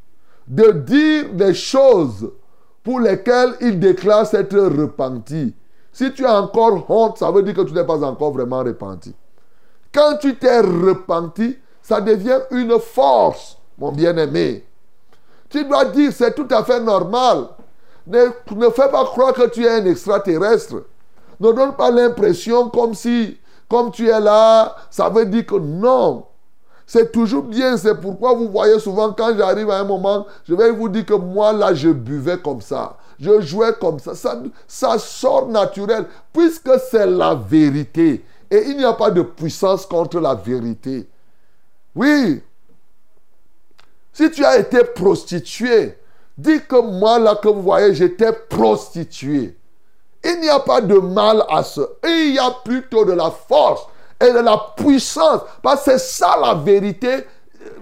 de 0.48 0.72
dire 0.72 1.32
des 1.32 1.54
choses 1.54 2.32
pour 2.82 3.00
lesquelles 3.00 3.54
ils 3.62 3.80
déclarent 3.80 4.26
s'être 4.26 4.58
repentis. 4.58 5.54
Si 5.92 6.12
tu 6.14 6.26
as 6.26 6.42
encore 6.42 6.90
honte, 6.90 7.20
ça 7.20 7.30
veut 7.30 7.44
dire 7.44 7.54
que 7.54 7.62
tu 7.62 7.74
n'es 7.74 7.86
pas 7.86 8.04
encore 8.04 8.32
vraiment 8.32 8.64
repenti. 8.64 9.14
Quand 9.94 10.18
tu 10.18 10.36
t'es 10.36 10.62
repenti, 10.62 11.60
ça 11.84 12.02
devient 12.02 12.40
une 12.50 12.80
force, 12.80 13.60
mon 13.78 13.92
bien-aimé. 13.92 14.66
Tu 15.50 15.64
dois 15.66 15.86
dire, 15.86 16.12
c'est 16.14 16.34
tout 16.34 16.48
à 16.50 16.64
fait 16.64 16.80
normal. 16.80 17.48
Ne, 18.08 18.26
ne 18.56 18.70
fais 18.70 18.90
pas 18.90 19.06
croire 19.06 19.34
que 19.34 19.48
tu 19.50 19.64
es 19.66 19.70
un 19.70 19.86
extraterrestre. 19.86 20.84
Ne 21.40 21.52
donne 21.52 21.76
pas 21.76 21.92
l'impression 21.92 22.70
comme 22.70 22.94
si, 22.94 23.38
comme 23.70 23.92
tu 23.92 24.08
es 24.10 24.20
là, 24.20 24.76
ça 24.90 25.10
veut 25.10 25.26
dire 25.26 25.46
que 25.46 25.56
non. 25.56 26.26
C'est 26.86 27.12
toujours 27.12 27.44
bien, 27.44 27.78
c'est 27.78 28.00
pourquoi 28.00 28.34
vous 28.34 28.50
voyez 28.50 28.78
souvent 28.80 29.14
quand 29.14 29.36
j'arrive 29.38 29.70
à 29.70 29.80
un 29.80 29.84
moment, 29.84 30.26
je 30.48 30.54
vais 30.54 30.72
vous 30.72 30.90
dire 30.90 31.06
que 31.06 31.14
moi 31.14 31.54
là, 31.54 31.74
je 31.74 31.90
buvais 31.90 32.38
comme 32.38 32.62
ça. 32.62 32.98
Je 33.20 33.42
jouais 33.42 33.74
comme 33.80 34.00
ça. 34.00 34.16
Ça, 34.16 34.42
ça 34.68 34.98
sort 35.00 35.48
naturel, 35.48 36.06
puisque 36.34 36.72
c'est 36.92 37.08
la 37.08 37.36
vérité. 37.36 38.26
Et 38.52 38.64
il 38.68 38.78
n'y 38.78 38.84
a 38.84 38.94
pas 38.94 39.12
de 39.12 39.22
puissance 39.22 39.86
contre 39.86 40.20
la 40.20 40.36
vérité. 40.36 41.08
Oui. 41.96 42.42
Si 44.14 44.30
tu 44.30 44.46
as 44.46 44.60
été 44.60 44.84
prostituée, 44.84 45.98
dis 46.38 46.62
que 46.62 46.80
moi 46.80 47.20
là 47.20 47.36
que 47.36 47.48
vous 47.48 47.64
voyez, 47.64 47.94
j'étais 47.96 48.32
prostituée. 48.32 49.58
Il 50.24 50.40
n'y 50.40 50.50
a 50.50 50.60
pas 50.60 50.82
de 50.82 50.96
mal 50.96 51.44
à 51.50 51.64
ce. 51.64 51.82
Il 52.06 52.36
y 52.36 52.40
a 52.40 52.52
plutôt 52.64 53.04
de 53.04 53.14
la 53.14 53.32
force 53.32 53.88
et 54.22 54.32
de 54.32 54.40
la 54.40 54.74
puissance. 54.78 55.42
Parce 55.62 55.84
que 55.84 55.92
c'est 55.92 56.00
ça 56.00 56.38
la 56.40 56.54
vérité, 56.54 57.26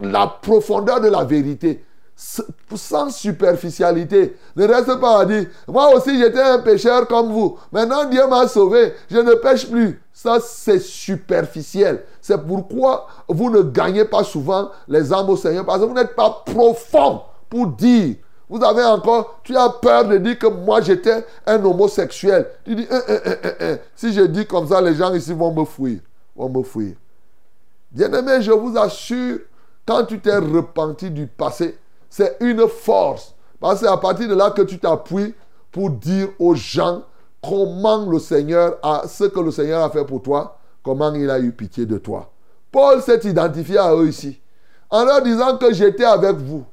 la 0.02 0.26
profondeur 0.28 1.02
de 1.02 1.10
la 1.10 1.24
vérité. 1.24 1.84
Sans 2.76 3.10
superficialité. 3.10 4.38
Ne 4.56 4.68
reste 4.68 4.96
pas 5.00 5.22
à 5.22 5.26
dire, 5.26 5.48
moi 5.68 5.94
aussi 5.96 6.20
j'étais 6.20 6.42
un 6.42 6.60
pécheur 6.60 7.08
comme 7.08 7.32
vous. 7.32 7.58
Maintenant 7.72 8.06
Dieu 8.06 8.28
m'a 8.28 8.48
sauvé. 8.48 8.94
Je 9.10 9.18
ne 9.18 9.34
pêche 9.34 9.68
plus. 9.68 10.00
Ça 10.14 10.38
c'est 10.40 10.80
superficiel. 10.80 12.04
C'est 12.22 12.38
pourquoi 12.38 13.08
vous 13.28 13.50
ne 13.50 13.64
gagnez 13.64 14.06
pas 14.06 14.24
souvent 14.24 14.70
les 14.88 15.12
âmes 15.12 15.30
au 15.30 15.36
Seigneur. 15.36 15.66
Parce 15.66 15.80
que 15.80 15.86
vous 15.86 15.96
n'êtes 15.96 16.16
pas 16.16 16.44
profond 16.46 17.22
pour 17.50 17.68
dire. 17.68 18.16
Vous 18.48 18.64
avez 18.64 18.84
encore, 18.84 19.40
tu 19.44 19.56
as 19.58 19.70
peur 19.70 20.06
de 20.08 20.18
dire 20.18 20.38
que 20.38 20.48
moi 20.48 20.82
j'étais 20.82 21.26
un 21.48 21.64
homosexuel. 21.64 22.48
Tu 22.64 22.76
dis, 22.76 22.88
Hein, 22.92 23.02
hein, 23.08 23.20
hein, 23.62 23.78
si 23.96 24.14
je 24.14 24.22
dis 24.22 24.46
comme 24.46 24.68
ça, 24.68 24.80
les 24.80 24.94
gens 24.94 25.14
ici 25.14 25.34
vont 25.34 25.54
me 25.54 25.66
fuir. 25.66 26.00
Vont 26.36 26.50
me 26.50 26.62
fuir. 26.62 26.94
Bien-aimé, 27.92 28.42
je 28.42 28.52
vous 28.52 28.78
assure, 28.78 29.40
quand 29.86 30.06
tu 30.06 30.20
t'es 30.20 30.38
repenti 30.38 31.10
du 31.10 31.28
passé, 31.28 31.78
c'est 32.12 32.38
une 32.42 32.68
force. 32.68 33.34
Parce 33.60 33.80
que 33.80 33.86
c'est 33.86 33.92
à 33.92 33.98
partir 33.98 34.28
de 34.28 34.36
là 34.36 34.52
que 34.52 34.62
tu 34.62 34.78
t'appuies 34.78 35.34
pour 35.72 35.90
dire 35.90 36.28
aux 36.38 36.54
gens 36.54 37.04
comment 37.42 38.06
le 38.06 38.20
Seigneur 38.20 38.78
a, 38.84 39.08
ce 39.08 39.24
que 39.24 39.40
le 39.40 39.50
Seigneur 39.50 39.84
a 39.84 39.90
fait 39.90 40.06
pour 40.06 40.22
toi, 40.22 40.60
comment 40.84 41.14
il 41.14 41.30
a 41.30 41.40
eu 41.40 41.54
pitié 41.54 41.86
de 41.86 41.98
toi. 41.98 42.30
Paul 42.72 43.02
s'est 43.02 43.22
identifié 43.24 43.78
à 43.78 43.96
eux 43.96 44.10
ici, 44.10 44.40
en 44.90 45.06
leur 45.06 45.22
disant 45.22 45.58
que 45.58 45.74
j'étais 45.74 46.04
avec 46.04 46.36
vous. 46.36 46.66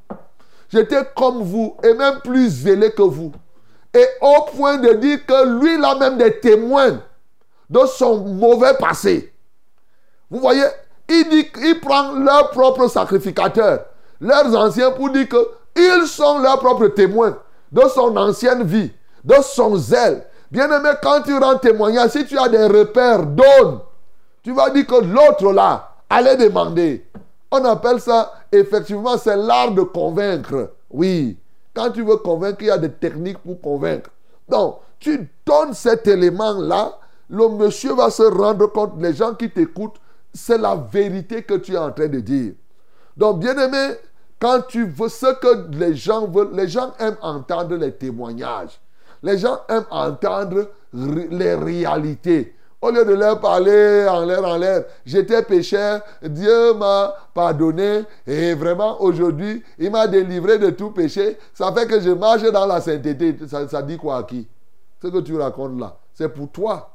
J'étais 0.69 1.03
comme 1.17 1.43
vous 1.43 1.77
et 1.83 1.95
même 1.95 2.21
plus 2.21 2.49
zélé 2.49 2.91
que 2.91 3.03
vous. 3.03 3.33
Et 3.95 4.07
au 4.21 4.43
point 4.57 4.77
de 4.79 4.93
dire 4.95 5.25
que 5.25 5.61
lui, 5.61 5.83
a 5.83 5.95
même 5.95 6.19
des 6.19 6.41
témoins 6.41 7.01
de 7.71 7.81
son 7.87 8.19
mauvais 8.19 8.75
passé. 8.75 9.33
Vous 10.31 10.41
voyez, 10.41 10.67
il, 11.09 11.29
dit, 11.31 11.49
il 11.63 11.81
prend 11.81 12.13
leurs 12.13 12.51
propres 12.51 12.89
sacrificateurs, 12.89 13.87
leurs 14.21 14.55
anciens, 14.57 14.91
pour 14.91 15.11
dire 15.11 15.27
qu'ils 15.29 16.07
sont 16.07 16.39
leurs 16.39 16.59
propres 16.59 16.89
témoins 16.89 17.39
de 17.71 17.83
son 17.95 18.17
ancienne 18.17 18.63
vie, 18.65 18.91
de 19.25 19.35
son 19.43 19.77
zèle. 19.77 20.25
Bien 20.51 20.71
aimé, 20.71 20.91
quand 21.03 21.23
tu 21.23 21.37
rends 21.37 21.59
témoignage, 21.59 22.11
si 22.11 22.25
tu 22.27 22.39
as 22.39 22.49
des 22.49 22.67
repères, 22.67 23.25
donne. 23.27 23.81
Tu 24.43 24.53
vas 24.53 24.71
dire 24.71 24.87
que 24.87 24.95
l'autre 24.95 25.53
là 25.53 25.91
allait 26.09 26.37
demander. 26.37 27.07
On 27.51 27.65
appelle 27.65 28.01
ça, 28.01 28.33
effectivement, 28.51 29.19
c'est 29.19 29.37
l'art 29.37 29.73
de 29.73 29.83
convaincre. 29.83 30.71
Oui. 30.91 31.37
Quand 31.75 31.91
tu 31.91 32.03
veux 32.03 32.17
convaincre, 32.17 32.59
il 32.61 32.67
y 32.67 32.71
a 32.71 32.79
des 32.79 32.91
techniques 32.91 33.39
pour 33.39 33.61
convaincre. 33.61 34.11
Donc, 34.49 34.79
tu 34.99 35.31
donnes 35.47 35.75
cet 35.75 36.07
élément-là, 36.09 36.99
le 37.31 37.49
monsieur 37.49 37.95
va 37.95 38.11
se 38.11 38.23
rendre 38.23 38.67
compte, 38.67 38.95
les 38.99 39.13
gens 39.13 39.35
qui 39.35 39.51
t'écoutent, 39.51 40.01
c'est 40.33 40.59
la 40.59 40.75
vérité 40.75 41.43
que 41.43 41.55
tu 41.55 41.75
es 41.75 41.79
en 41.79 41.93
train 41.93 42.09
de 42.09 42.21
dire. 42.21 42.55
Donc, 43.19 43.41
bien 43.41 43.59
aimé, 43.59 43.97
quand 44.39 44.63
tu 44.69 44.87
veux 44.87 45.09
ce 45.09 45.35
que 45.35 45.77
les 45.77 45.95
gens 45.95 46.27
veulent, 46.27 46.55
les 46.55 46.69
gens 46.69 46.95
aiment 47.01 47.19
entendre 47.21 47.75
les 47.75 47.93
témoignages. 47.93 48.81
Les 49.23 49.37
gens 49.37 49.61
aiment 49.69 49.87
entendre 49.91 50.71
les 50.93 51.55
réalités. 51.55 52.55
Au 52.81 52.93
lieu 52.93 53.05
de 53.05 53.15
leur 53.15 53.41
parler 53.41 54.07
en 54.09 54.25
l'air, 54.25 54.45
en 54.45 54.57
l'air, 54.57 54.85
j'étais 55.05 55.43
pécheur, 55.43 56.01
Dieu 56.23 56.75
m'a 56.75 57.13
pardonné 57.35 58.05
et 58.25 58.55
vraiment 58.55 59.03
aujourd'hui, 59.03 59.65
il 59.81 59.91
m'a 59.91 60.07
délivré 60.07 60.59
de 60.59 60.71
tout 60.71 60.93
péché. 60.93 61.37
Ça 61.53 61.73
fait 61.73 61.89
que 61.89 62.01
je 62.01 62.11
marche 62.11 62.43
dans 62.43 62.67
la 62.67 62.81
sainteté. 62.81 63.37
Ça, 63.49 63.67
ça 63.67 63.83
dit 63.83 63.97
quoi 63.97 64.19
à 64.19 64.23
qui? 64.23 64.47
Ce 65.03 65.09
que 65.09 65.19
tu 65.19 65.37
racontes 65.37 65.79
là, 65.81 65.97
c'est 66.15 66.29
pour 66.29 66.51
toi. 66.51 66.95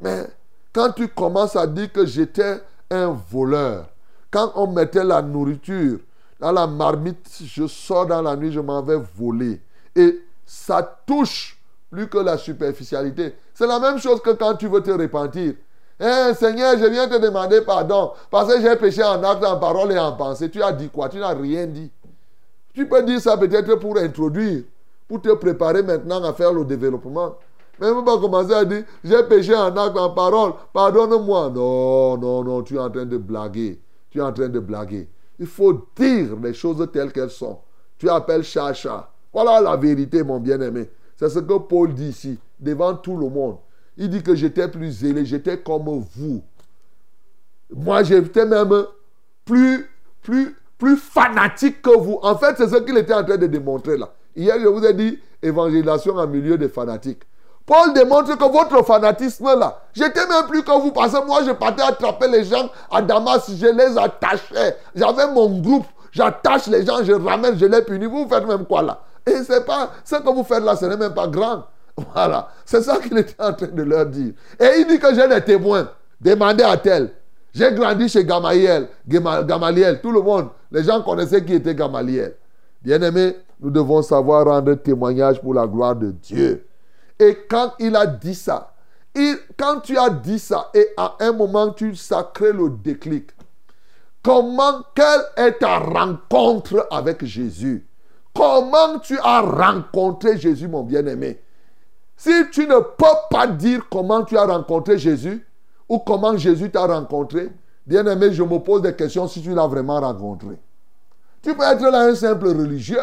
Mais 0.00 0.26
quand 0.72 0.92
tu 0.92 1.08
commences 1.08 1.56
à 1.56 1.66
dire 1.66 1.92
que 1.92 2.06
j'étais 2.06 2.60
un 2.88 3.08
voleur, 3.32 3.86
quand 4.30 4.52
on 4.54 4.68
mettait 4.68 5.04
la 5.04 5.22
nourriture 5.22 5.98
dans 6.38 6.52
la 6.52 6.66
marmite, 6.66 7.26
je 7.44 7.66
sors 7.66 8.06
dans 8.06 8.22
la 8.22 8.36
nuit, 8.36 8.52
je 8.52 8.60
m'en 8.60 8.82
vais 8.82 9.00
voler. 9.16 9.60
Et 9.94 10.20
ça 10.46 10.82
touche 11.06 11.58
plus 11.90 12.08
que 12.08 12.18
la 12.18 12.38
superficialité. 12.38 13.34
C'est 13.52 13.66
la 13.66 13.78
même 13.78 13.98
chose 13.98 14.20
que 14.22 14.30
quand 14.30 14.54
tu 14.54 14.68
veux 14.68 14.82
te 14.82 14.90
repentir. 14.90 15.54
Eh 15.98 16.34
Seigneur, 16.34 16.78
je 16.78 16.86
viens 16.86 17.08
te 17.08 17.18
demander 17.18 17.60
pardon 17.60 18.12
parce 18.30 18.54
que 18.54 18.60
j'ai 18.62 18.74
péché 18.76 19.02
en 19.04 19.22
acte, 19.22 19.44
en 19.44 19.58
parole 19.58 19.92
et 19.92 19.98
en 19.98 20.12
pensée. 20.12 20.48
Tu 20.48 20.62
as 20.62 20.72
dit 20.72 20.88
quoi? 20.88 21.08
Tu 21.08 21.18
n'as 21.18 21.34
rien 21.34 21.66
dit. 21.66 21.90
Tu 22.72 22.88
peux 22.88 23.02
dire 23.02 23.20
ça 23.20 23.36
peut-être 23.36 23.74
pour 23.74 23.98
introduire, 23.98 24.62
pour 25.08 25.20
te 25.20 25.28
préparer 25.34 25.82
maintenant 25.82 26.22
à 26.24 26.32
faire 26.32 26.52
le 26.52 26.64
développement. 26.64 27.34
Mais 27.78 27.88
ne 27.88 28.00
pas 28.02 28.18
commencer 28.18 28.52
à 28.52 28.64
dire, 28.64 28.84
j'ai 29.02 29.22
péché 29.24 29.54
en 29.54 29.76
acte, 29.76 29.96
en 29.96 30.10
parole, 30.10 30.52
pardonne-moi. 30.72 31.50
Non, 31.50 32.16
non, 32.16 32.44
non, 32.44 32.62
tu 32.62 32.76
es 32.76 32.78
en 32.78 32.90
train 32.90 33.06
de 33.06 33.16
blaguer. 33.16 33.80
Tu 34.10 34.18
es 34.18 34.22
en 34.22 34.32
train 34.32 34.48
de 34.48 34.58
blaguer. 34.58 35.08
Il 35.38 35.46
faut 35.46 35.86
dire 35.96 36.36
les 36.42 36.52
choses 36.52 36.86
telles 36.92 37.12
qu'elles 37.12 37.30
sont. 37.30 37.58
Tu 37.98 38.08
appelles 38.08 38.44
chacha. 38.44 39.10
Voilà 39.32 39.60
la 39.60 39.76
vérité, 39.76 40.22
mon 40.22 40.40
bien-aimé. 40.40 40.90
C'est 41.16 41.28
ce 41.28 41.38
que 41.38 41.58
Paul 41.58 41.94
dit 41.94 42.08
ici, 42.08 42.38
devant 42.58 42.94
tout 42.94 43.16
le 43.16 43.28
monde. 43.28 43.58
Il 43.96 44.08
dit 44.08 44.22
que 44.22 44.34
j'étais 44.34 44.68
plus 44.68 44.90
zélé, 44.90 45.24
j'étais 45.24 45.58
comme 45.58 45.84
vous. 45.84 46.42
Moi, 47.70 48.02
j'étais 48.02 48.46
même 48.46 48.86
plus, 49.44 49.86
plus, 50.22 50.56
plus 50.78 50.96
fanatique 50.96 51.82
que 51.82 51.96
vous. 51.98 52.18
En 52.22 52.36
fait, 52.36 52.56
c'est 52.56 52.68
ce 52.68 52.76
qu'il 52.76 52.96
était 52.96 53.14
en 53.14 53.24
train 53.24 53.36
de 53.36 53.46
démontrer 53.46 53.96
là. 53.96 54.12
Hier, 54.34 54.56
je 54.60 54.66
vous 54.66 54.84
ai 54.84 54.94
dit 54.94 55.18
évangélisation 55.42 56.16
en 56.16 56.26
milieu 56.26 56.56
des 56.56 56.68
fanatiques. 56.68 57.22
Paul 57.66 57.92
démontre 57.94 58.36
que 58.36 58.52
votre 58.52 58.84
fanatisme 58.84 59.44
là, 59.58 59.80
j'étais 59.92 60.26
même 60.26 60.46
plus 60.48 60.62
que 60.62 60.72
vous 60.80 60.90
parce 60.90 61.12
que 61.12 61.24
moi 61.24 61.40
je 61.46 61.52
partais 61.52 61.82
attraper 61.82 62.28
les 62.28 62.44
gens 62.44 62.68
à 62.90 63.00
Damas, 63.00 63.50
je 63.54 63.66
les 63.66 63.96
attachais. 63.96 64.76
J'avais 64.94 65.32
mon 65.32 65.60
groupe, 65.60 65.86
j'attache 66.10 66.66
les 66.66 66.84
gens, 66.84 67.02
je 67.04 67.12
ramène, 67.12 67.56
je 67.58 67.66
les 67.66 67.82
punis. 67.82 68.06
Vous 68.06 68.26
faites 68.28 68.46
même 68.46 68.64
quoi 68.64 68.82
là? 68.82 69.00
Et 69.26 69.36
ce 69.44 70.16
que 70.16 70.30
vous 70.34 70.42
faites 70.42 70.64
là, 70.64 70.74
ce 70.74 70.86
n'est 70.86 70.96
même 70.96 71.14
pas 71.14 71.28
grand. 71.28 71.64
Voilà, 72.14 72.48
c'est 72.64 72.82
ça 72.82 72.98
qu'il 72.98 73.16
était 73.18 73.40
en 73.42 73.52
train 73.52 73.66
de 73.66 73.82
leur 73.82 74.06
dire. 74.06 74.32
Et 74.58 74.80
il 74.80 74.86
dit 74.86 74.98
que 74.98 75.14
j'ai 75.14 75.28
des 75.28 75.42
témoins. 75.42 75.88
Demandez 76.20 76.64
à 76.64 76.76
tel. 76.76 77.10
J'ai 77.52 77.72
grandi 77.72 78.08
chez 78.08 78.24
Gamaliel, 78.24 78.88
Gamaliel, 79.06 80.00
tout 80.00 80.12
le 80.12 80.20
monde. 80.20 80.48
Les 80.70 80.84
gens 80.84 81.02
connaissaient 81.02 81.44
qui 81.44 81.54
était 81.54 81.74
Gamaliel. 81.74 82.36
Bien-aimés, 82.80 83.36
nous 83.60 83.70
devons 83.70 84.02
savoir 84.02 84.46
rendre 84.46 84.74
témoignage 84.74 85.40
pour 85.40 85.54
la 85.54 85.66
gloire 85.66 85.96
de 85.96 86.12
Dieu. 86.12 86.64
Et 87.20 87.36
quand 87.48 87.74
il 87.78 87.94
a 87.94 88.06
dit 88.06 88.34
ça, 88.34 88.72
quand 89.58 89.80
tu 89.80 89.98
as 89.98 90.08
dit 90.08 90.38
ça 90.38 90.70
et 90.72 90.88
à 90.96 91.16
un 91.20 91.32
moment 91.32 91.70
tu 91.70 91.94
sacré 91.94 92.50
le 92.52 92.70
déclic, 92.70 93.30
comment, 94.22 94.82
quelle 94.94 95.22
est 95.36 95.58
ta 95.58 95.78
rencontre 95.78 96.86
avec 96.90 97.24
Jésus? 97.24 97.86
Comment 98.34 98.98
tu 99.00 99.18
as 99.18 99.40
rencontré 99.40 100.38
Jésus, 100.38 100.66
mon 100.66 100.82
bien-aimé? 100.82 101.40
Si 102.16 102.32
tu 102.52 102.66
ne 102.66 102.78
peux 102.78 103.18
pas 103.30 103.46
dire 103.46 103.86
comment 103.90 104.24
tu 104.24 104.38
as 104.38 104.46
rencontré 104.46 104.96
Jésus 104.96 105.46
ou 105.88 105.98
comment 105.98 106.36
Jésus 106.36 106.70
t'a 106.70 106.86
rencontré, 106.86 107.50
bien-aimé, 107.86 108.32
je 108.32 108.42
me 108.42 108.58
pose 108.58 108.80
des 108.80 108.94
questions 108.94 109.28
si 109.28 109.42
tu 109.42 109.54
l'as 109.54 109.66
vraiment 109.66 110.00
rencontré. 110.00 110.58
Tu 111.42 111.54
peux 111.54 111.64
être 111.64 111.82
là 111.82 112.02
un 112.02 112.14
simple 112.14 112.48
religieux. 112.48 112.98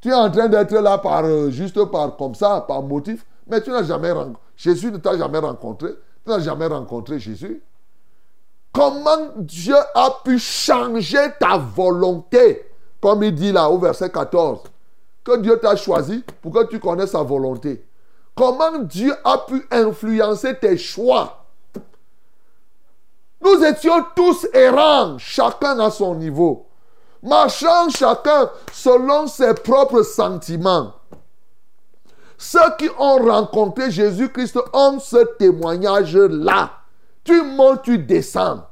Tu 0.00 0.08
es 0.08 0.14
en 0.14 0.30
train 0.30 0.48
d'être 0.48 0.74
là 0.74 0.98
par, 0.98 1.24
euh, 1.24 1.50
juste 1.50 1.82
par 1.90 2.16
comme 2.16 2.34
ça, 2.34 2.64
par 2.66 2.82
motif. 2.82 3.24
Mais 3.46 3.60
tu 3.62 3.70
n'as 3.70 3.82
jamais 3.82 4.12
rencontré. 4.12 4.40
Jésus 4.56 4.90
ne 4.90 4.98
t'a 4.98 5.16
jamais 5.16 5.38
rencontré. 5.38 5.90
Tu 6.24 6.30
n'as 6.30 6.40
jamais 6.40 6.66
rencontré 6.66 7.18
Jésus. 7.18 7.62
Comment 8.72 9.32
Dieu 9.36 9.76
a 9.94 10.10
pu 10.24 10.38
changer 10.38 11.30
ta 11.38 11.56
volonté? 11.56 12.70
Comme 13.00 13.22
il 13.22 13.34
dit 13.34 13.52
là 13.52 13.70
au 13.70 13.78
verset 13.78 14.10
14. 14.10 14.60
Que 15.22 15.38
Dieu 15.38 15.58
t'a 15.58 15.76
choisi 15.76 16.24
pour 16.42 16.52
que 16.52 16.66
tu 16.66 16.80
connaisses 16.80 17.12
sa 17.12 17.22
volonté. 17.22 17.86
Comment 18.34 18.78
Dieu 18.78 19.14
a 19.24 19.38
pu 19.38 19.66
influencer 19.70 20.58
tes 20.58 20.76
choix? 20.76 21.44
Nous 23.40 23.62
étions 23.62 24.04
tous 24.16 24.46
errants, 24.52 25.18
chacun 25.18 25.78
à 25.78 25.90
son 25.90 26.14
niveau. 26.14 26.66
Marchant 27.22 27.88
chacun 27.90 28.50
selon 28.72 29.26
ses 29.26 29.54
propres 29.54 30.02
sentiments. 30.02 30.94
Ceux 32.46 32.76
qui 32.76 32.90
ont 32.98 33.16
rencontré 33.16 33.90
Jésus-Christ 33.90 34.58
ont 34.74 34.98
ce 35.00 35.16
témoignage-là. 35.38 36.72
Tu 37.24 37.40
montes, 37.42 37.84
tu 37.84 37.96
descends. 37.96 38.66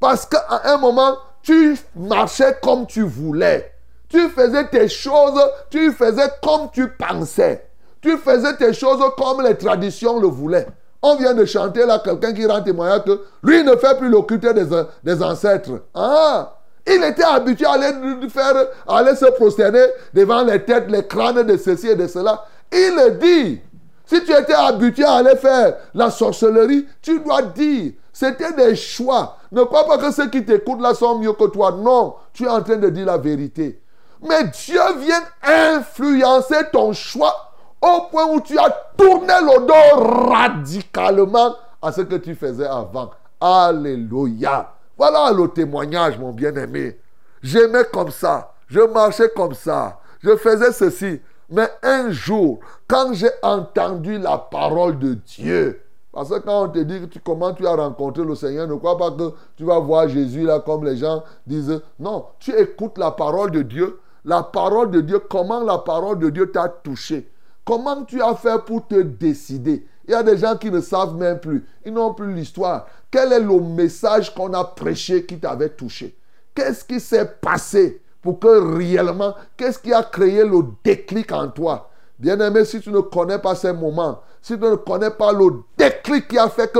Parce 0.00 0.24
qu'à 0.24 0.62
un 0.64 0.78
moment, 0.78 1.18
tu 1.42 1.76
marchais 1.94 2.56
comme 2.62 2.86
tu 2.86 3.02
voulais. 3.02 3.70
Tu 4.08 4.30
faisais 4.30 4.66
tes 4.68 4.88
choses, 4.88 5.38
tu 5.68 5.92
faisais 5.92 6.30
comme 6.42 6.70
tu 6.72 6.88
pensais. 6.88 7.68
Tu 8.00 8.16
faisais 8.16 8.56
tes 8.56 8.72
choses 8.72 9.04
comme 9.18 9.42
les 9.42 9.58
traditions 9.58 10.18
le 10.18 10.28
voulaient. 10.28 10.68
On 11.02 11.16
vient 11.16 11.34
de 11.34 11.44
chanter 11.44 11.84
là 11.84 12.00
quelqu'un 12.02 12.32
qui 12.32 12.46
rend 12.46 12.62
témoignage 12.62 13.04
que 13.04 13.20
lui 13.42 13.62
ne 13.62 13.76
fait 13.76 13.98
plus 13.98 14.08
le 14.08 14.90
des 15.04 15.22
ancêtres. 15.22 15.82
Ah! 15.94 16.54
Il 16.86 17.02
était 17.04 17.22
habitué 17.22 17.66
à 17.66 17.72
aller, 17.72 18.28
faire, 18.28 18.54
à 18.88 18.98
aller 18.98 19.14
se 19.14 19.26
prosterner 19.26 19.84
devant 20.14 20.42
les 20.42 20.64
têtes, 20.64 20.86
les 20.88 21.06
crânes 21.06 21.42
de 21.42 21.56
ceci 21.56 21.88
et 21.88 21.94
de 21.94 22.06
cela. 22.06 22.44
Il 22.72 23.18
dit. 23.20 23.60
Si 24.04 24.22
tu 24.24 24.32
étais 24.32 24.52
habitué 24.52 25.04
à 25.04 25.14
aller 25.14 25.36
faire 25.36 25.74
la 25.94 26.10
sorcellerie, 26.10 26.86
tu 27.00 27.20
dois 27.20 27.42
dire. 27.42 27.92
C'était 28.12 28.52
des 28.52 28.76
choix. 28.76 29.38
Ne 29.50 29.64
crois 29.64 29.86
pas 29.86 29.98
que 29.98 30.10
ceux 30.10 30.28
qui 30.28 30.44
t'écoutent 30.44 30.82
là 30.82 30.92
sont 30.94 31.18
mieux 31.18 31.32
que 31.32 31.46
toi. 31.46 31.72
Non, 31.72 32.16
tu 32.32 32.44
es 32.44 32.48
en 32.48 32.62
train 32.62 32.76
de 32.76 32.90
dire 32.90 33.06
la 33.06 33.16
vérité. 33.16 33.80
Mais 34.20 34.44
Dieu 34.44 34.80
vient 34.98 35.22
influencer 35.42 36.70
ton 36.72 36.92
choix 36.92 37.52
au 37.80 38.02
point 38.10 38.26
où 38.26 38.40
tu 38.40 38.58
as 38.58 38.70
tourné 38.96 39.32
le 39.40 39.66
dos 39.66 40.30
radicalement 40.30 41.56
à 41.80 41.90
ce 41.90 42.02
que 42.02 42.16
tu 42.16 42.34
faisais 42.34 42.66
avant. 42.66 43.10
Alléluia. 43.40 44.72
Voilà 44.96 45.32
le 45.32 45.48
témoignage, 45.48 46.18
mon 46.18 46.32
bien-aimé. 46.32 47.00
J'aimais 47.42 47.84
comme 47.92 48.10
ça. 48.10 48.52
Je 48.68 48.80
marchais 48.80 49.30
comme 49.34 49.54
ça. 49.54 49.98
je 50.22 50.36
faisais 50.36 50.72
ceci. 50.72 51.20
Mais 51.52 51.68
un 51.82 52.10
jour, 52.10 52.60
quand 52.88 53.12
j'ai 53.12 53.30
entendu 53.42 54.18
la 54.18 54.38
parole 54.38 54.98
de 54.98 55.14
Dieu, 55.14 55.82
parce 56.10 56.30
que 56.30 56.38
quand 56.38 56.64
on 56.64 56.68
te 56.68 56.78
dit 56.78 57.08
tu- 57.08 57.20
comment 57.20 57.52
tu 57.52 57.66
as 57.66 57.74
rencontré 57.76 58.24
le 58.24 58.34
Seigneur, 58.34 58.66
ne 58.66 58.74
crois 58.74 58.96
pas 58.96 59.10
que 59.10 59.32
tu 59.56 59.64
vas 59.64 59.78
voir 59.78 60.08
Jésus 60.08 60.42
là 60.44 60.60
comme 60.60 60.84
les 60.84 60.96
gens 60.96 61.22
disent. 61.46 61.80
Non, 61.98 62.26
tu 62.38 62.54
écoutes 62.58 62.98
la 62.98 63.10
parole 63.10 63.50
de 63.50 63.62
Dieu. 63.62 64.00
La 64.24 64.42
parole 64.42 64.90
de 64.90 65.00
Dieu, 65.00 65.18
comment 65.18 65.62
la 65.62 65.78
parole 65.78 66.18
de 66.18 66.30
Dieu 66.30 66.50
t'a 66.50 66.68
touché? 66.68 67.30
Comment 67.64 68.04
tu 68.04 68.22
as 68.22 68.34
fait 68.34 68.62
pour 68.64 68.86
te 68.86 69.00
décider? 69.02 69.86
Il 70.06 70.12
y 70.12 70.14
a 70.14 70.22
des 70.22 70.36
gens 70.36 70.56
qui 70.56 70.70
ne 70.70 70.80
savent 70.80 71.16
même 71.16 71.38
plus. 71.38 71.66
Ils 71.84 71.92
n'ont 71.92 72.12
plus 72.14 72.32
l'histoire. 72.32 72.86
Quel 73.10 73.32
est 73.32 73.40
le 73.40 73.60
message 73.60 74.34
qu'on 74.34 74.52
a 74.52 74.64
prêché 74.64 75.24
qui 75.26 75.38
t'avait 75.38 75.68
touché? 75.70 76.16
Qu'est-ce 76.54 76.84
qui 76.84 76.98
s'est 77.00 77.30
passé? 77.40 78.01
Pour 78.22 78.38
que 78.38 78.76
réellement, 78.76 79.34
qu'est-ce 79.56 79.78
qui 79.78 79.92
a 79.92 80.02
créé 80.02 80.44
le 80.44 80.64
déclic 80.84 81.32
en 81.32 81.48
toi? 81.48 81.90
Bien-aimé, 82.18 82.64
si 82.64 82.80
tu 82.80 82.90
ne 82.90 83.00
connais 83.00 83.38
pas 83.38 83.56
ces 83.56 83.72
moments, 83.72 84.20
si 84.40 84.56
tu 84.56 84.64
ne 84.64 84.76
connais 84.76 85.10
pas 85.10 85.32
le 85.32 85.62
déclic 85.76 86.28
qui 86.28 86.38
a 86.38 86.48
fait 86.48 86.72
que, 86.72 86.78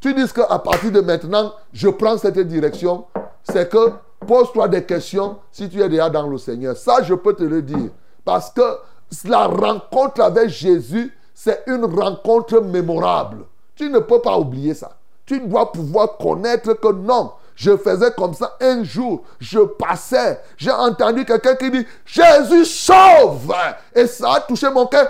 tu 0.00 0.12
dis 0.12 0.30
qu'à 0.32 0.58
partir 0.58 0.90
de 0.90 1.00
maintenant, 1.00 1.52
je 1.72 1.88
prends 1.88 2.18
cette 2.18 2.38
direction, 2.40 3.06
c'est 3.44 3.70
que 3.70 3.92
pose-toi 4.26 4.68
des 4.68 4.84
questions 4.84 5.38
si 5.52 5.68
tu 5.68 5.80
es 5.80 5.88
déjà 5.88 6.10
dans 6.10 6.26
le 6.26 6.36
Seigneur. 6.36 6.76
Ça, 6.76 7.02
je 7.02 7.14
peux 7.14 7.34
te 7.34 7.44
le 7.44 7.62
dire. 7.62 7.90
Parce 8.24 8.50
que 8.50 8.78
la 9.24 9.46
rencontre 9.46 10.20
avec 10.20 10.48
Jésus, 10.48 11.16
c'est 11.32 11.62
une 11.66 11.84
rencontre 11.84 12.60
mémorable. 12.60 13.44
Tu 13.76 13.88
ne 13.88 13.98
peux 13.98 14.20
pas 14.20 14.38
oublier 14.38 14.74
ça. 14.74 14.96
Tu 15.26 15.40
dois 15.40 15.72
pouvoir 15.72 16.16
connaître 16.16 16.74
que 16.74 16.92
non, 16.92 17.32
je 17.54 17.76
faisais 17.76 18.10
comme 18.16 18.34
ça 18.34 18.56
un 18.60 18.82
jour, 18.84 19.24
je 19.38 19.60
passais, 19.60 20.40
j'ai 20.56 20.70
entendu 20.70 21.24
quelqu'un 21.24 21.54
qui 21.54 21.70
dit 21.70 21.86
Jésus 22.04 22.64
sauve 22.64 23.54
et 23.94 24.06
ça 24.06 24.34
a 24.34 24.40
touché 24.40 24.68
mon 24.70 24.86
cœur. 24.86 25.08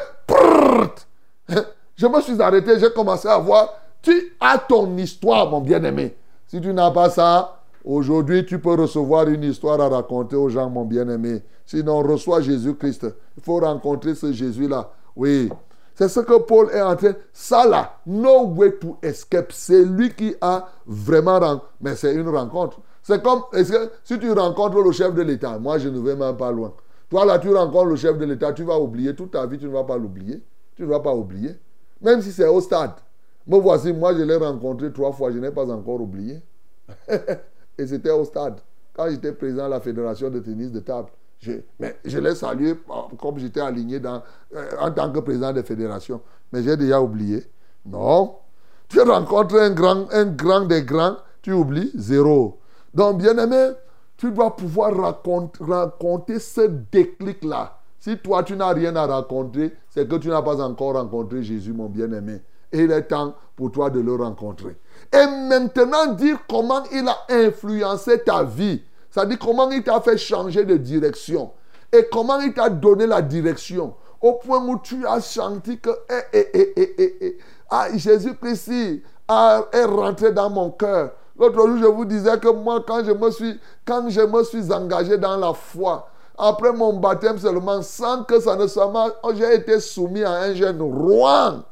Je 1.97 2.07
me 2.07 2.21
suis 2.21 2.41
arrêté, 2.43 2.79
j'ai 2.79 2.91
commencé 2.91 3.29
à 3.29 3.39
voir. 3.39 3.73
Tu 4.03 4.37
as 4.41 4.59
ton 4.59 4.97
histoire, 4.97 5.49
mon 5.49 5.61
bien-aimé. 5.61 6.15
Si 6.47 6.61
tu 6.61 6.73
n'as 6.75 6.91
pas 6.91 7.09
ça, 7.09 7.61
aujourd'hui 7.85 8.45
tu 8.45 8.59
peux 8.59 8.75
recevoir 8.75 9.29
une 9.29 9.45
histoire 9.45 9.81
à 9.81 9.89
raconter 9.89 10.37
aux 10.37 10.49
gens, 10.49 10.69
mon 10.69 10.85
bien-aimé. 10.85 11.43
Sinon, 11.67 12.03
reçois 12.03 12.41
Jésus-Christ. 12.43 13.07
Il 13.37 13.43
faut 13.43 13.59
rencontrer 13.59 14.15
ce 14.15 14.33
Jésus-là. 14.33 14.91
Oui. 15.17 15.51
C'est 15.95 16.09
ce 16.09 16.21
que 16.21 16.39
Paul 16.39 16.71
est 16.73 16.81
en 16.83 16.97
train. 16.97 17.13
Ça 17.33 17.67
là, 17.67 17.99
no 18.07 18.47
way 18.49 18.73
to 18.79 18.99
escape. 19.03 19.53
C'est 19.53 19.85
lui 19.85 20.13
qui 20.15 20.35
a 20.41 20.69
vraiment. 20.87 21.39
ren- 21.39 21.63
Mais 21.81 21.95
c'est 21.95 22.15
une 22.15 22.29
rencontre. 22.29 22.81
C'est 23.03 23.23
comme 23.23 23.43
si 24.03 24.19
tu 24.19 24.33
rencontres 24.33 24.81
le 24.81 24.91
chef 24.93 25.15
de 25.15 25.23
l'État, 25.23 25.59
moi 25.59 25.79
je 25.79 25.89
ne 25.89 26.01
vais 26.01 26.17
même 26.17 26.37
pas 26.37 26.51
loin. 26.51 26.73
Toi 27.11 27.25
là, 27.27 27.39
tu 27.39 27.55
rencontres 27.55 27.91
le 27.91 27.97
chef 27.97 28.19
de 28.19 28.25
l'État, 28.25 28.53
tu 28.53 28.65
vas 28.65 28.79
oublier 28.79 29.15
toute 29.15 29.31
ta 29.33 29.47
vie, 29.47 29.59
tu 29.59 29.67
ne 29.67 29.71
vas 29.73 29.85
pas 29.85 29.97
l'oublier. 29.97 30.43
Tu 30.75 30.83
ne 30.83 30.89
vas 30.89 31.01
pas 31.01 31.15
oublier. 31.15 31.55
Même 32.01 32.21
si 32.23 32.33
c'est 32.33 32.49
au 32.49 32.61
stade. 32.61 32.93
Me 33.47 33.59
voici, 33.59 33.93
moi 33.93 34.15
je 34.15 34.23
l'ai 34.23 34.37
rencontré 34.37 34.93
trois 34.93 35.13
fois, 35.13 35.31
je 35.31 35.39
n'ai 35.39 35.51
pas 35.53 35.71
encore 35.71 36.01
oublié. 36.01 36.41
Et 37.79 37.87
c'était 37.87 38.11
au 38.11 38.25
stade. 38.25 38.61
Quand 38.95 39.09
j'étais 39.11 39.33
président 39.33 39.67
de 39.67 39.71
la 39.71 39.81
fédération 39.81 40.31
de 40.31 40.39
tennis 40.41 40.71
de 40.73 40.81
table, 40.81 41.09
je, 41.45 41.53
mais 41.79 41.99
je 42.05 42.19
l'ai 42.19 42.35
salué 42.35 42.71
euh, 42.71 42.95
comme 43.21 43.39
j'étais 43.39 43.61
aligné 43.61 44.01
euh, 44.05 44.19
en 44.81 44.91
tant 44.91 45.13
que 45.13 45.21
président 45.21 45.53
de 45.53 45.63
fédération. 45.63 46.21
Mais 46.53 46.63
j'ai 46.63 46.77
déjà 46.77 47.01
oublié. 47.01 47.45
Non. 47.85 48.37
Tu 48.89 49.01
rencontres 49.01 49.57
un 49.57 49.71
grand, 49.71 50.11
un 50.13 50.27
grand 50.27 50.63
des 50.63 50.83
grands, 50.83 51.17
tu 51.43 51.53
oublies 51.53 51.91
zéro. 51.95 52.61
Donc, 52.95 53.19
bien 53.19 53.37
aimé, 53.37 53.73
tu 54.17 54.31
dois 54.31 54.57
pouvoir 54.57 54.97
raconter, 54.97 55.63
raconter 55.63 56.39
ce 56.39 56.63
déclic-là. 56.63 57.79
Si 57.99 58.17
toi, 58.19 58.43
tu 58.43 58.57
n'as 58.57 58.73
rien 58.73 58.95
à 58.97 59.07
raconter, 59.07 59.73
c'est 59.91 60.09
que 60.09 60.17
tu 60.17 60.29
n'as 60.29 60.43
pas 60.43 60.63
encore 60.63 60.95
rencontré 60.95 61.43
Jésus, 61.43 61.73
mon 61.73 61.89
bien-aimé. 61.89 62.41
Et 62.73 62.81
il 62.81 62.93
est 62.93 63.03
temps 63.03 63.35
pour 63.57 63.73
toi 63.73 63.91
de 63.91 64.01
le 64.01 64.15
rencontrer. 64.15 64.77
Et 65.13 65.27
maintenant, 65.49 66.13
dire 66.15 66.39
comment 66.49 66.83
il 66.93 67.07
a 67.09 67.17
influencé 67.29 68.23
ta 68.23 68.45
vie. 68.45 68.83
C'est-à-dire 69.15 69.39
comment 69.39 69.71
il 69.71 69.85
t'a 69.85 70.01
fait 70.01 70.19
changer 70.19 70.65
de 70.65 70.77
direction. 70.77 71.53
Et 71.93 72.09
comment 72.11 72.41
il 72.41 72.53
t'a 72.53 72.69
donné 72.69 73.07
la 73.07 73.23
direction. 73.23 73.95
Au 74.21 74.33
point 74.33 74.59
où 74.65 74.77
tu 74.81 75.07
as 75.07 75.21
senti 75.21 75.79
que 75.79 75.91
eh, 76.33 76.49
eh, 76.53 76.75
eh, 77.21 77.39
ah, 77.71 77.87
Jésus-Christ 77.95 78.73
a- 79.29 79.67
est 79.71 79.85
rentré 79.85 80.33
dans 80.33 80.51
mon 80.51 80.71
cœur. 80.71 81.13
L'autre 81.39 81.65
jour, 81.65 81.79
je 81.79 81.85
vous 81.87 82.05
disais 82.05 82.37
que 82.41 82.49
moi, 82.49 82.83
quand 82.85 83.05
je 83.05 83.13
me 83.13 83.31
suis, 83.31 83.61
quand 83.85 84.09
je 84.09 84.21
me 84.23 84.43
suis 84.43 84.73
engagé 84.73 85.17
dans 85.17 85.37
la 85.37 85.53
foi, 85.53 86.09
après 86.37 86.73
mon 86.73 86.95
baptême 86.95 87.39
seulement, 87.39 87.83
sans 87.83 88.25
que 88.25 88.41
ça 88.41 88.57
ne 88.57 88.67
soit 88.67 88.91
mal, 88.91 89.13
j'ai 89.37 89.55
été 89.55 89.79
soumis 89.79 90.25
à 90.25 90.33
un 90.33 90.55
jeune 90.55 90.83
roi. 90.83 91.63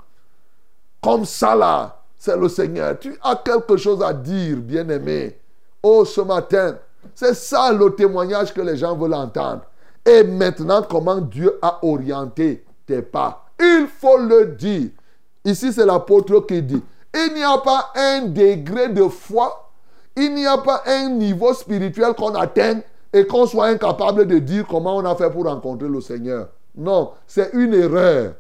Comme 1.03 1.25
ça 1.25 1.57
là, 1.57 2.03
c'est 2.17 2.37
le 2.37 2.49
Seigneur. 2.49 2.97
Tu 3.01 3.19
as 3.21 3.35
quelque 3.35 3.77
chose 3.77 4.01
à 4.01 4.13
dire, 4.13 4.59
bien-aimé. 4.59 5.41
Oh, 5.83 6.05
ce 6.05 6.21
matin, 6.21 6.77
c'est 7.15 7.35
ça 7.35 7.73
le 7.73 7.95
témoignage 7.95 8.53
que 8.53 8.61
les 8.61 8.77
gens 8.77 8.97
veulent 8.97 9.15
entendre. 9.15 9.63
Et 10.05 10.25
maintenant, 10.25 10.83
comment 10.83 11.21
Dieu 11.21 11.59
a 11.63 11.79
orienté 11.83 12.65
tes 12.87 13.03
pas? 13.03 13.47
Il 13.61 13.87
faut 13.87 14.19
le 14.19 14.47
dire. 14.47 14.91
Ici, 15.45 15.73
c'est 15.73 15.87
l'apôtre 15.87 16.41
qui 16.41 16.63
dit, 16.63 16.83
il 17.15 17.35
n'y 17.35 17.45
a 17.45 17.59
pas 17.59 17.93
un 17.95 18.23
degré 18.23 18.89
de 18.89 19.07
foi, 19.09 19.71
il 20.17 20.35
n'y 20.35 20.47
a 20.47 20.59
pas 20.59 20.83
un 20.87 21.11
niveau 21.11 21.53
spirituel 21.53 22.15
qu'on 22.15 22.35
atteint 22.35 22.81
et 23.13 23.27
qu'on 23.27 23.47
soit 23.47 23.67
incapable 23.67 24.27
de 24.27 24.39
dire 24.39 24.67
comment 24.69 24.97
on 24.97 25.05
a 25.05 25.15
fait 25.15 25.31
pour 25.31 25.45
rencontrer 25.45 25.89
le 25.89 26.01
Seigneur. 26.01 26.49
Non, 26.75 27.13
c'est 27.27 27.51
une 27.53 27.75
erreur. 27.75 28.33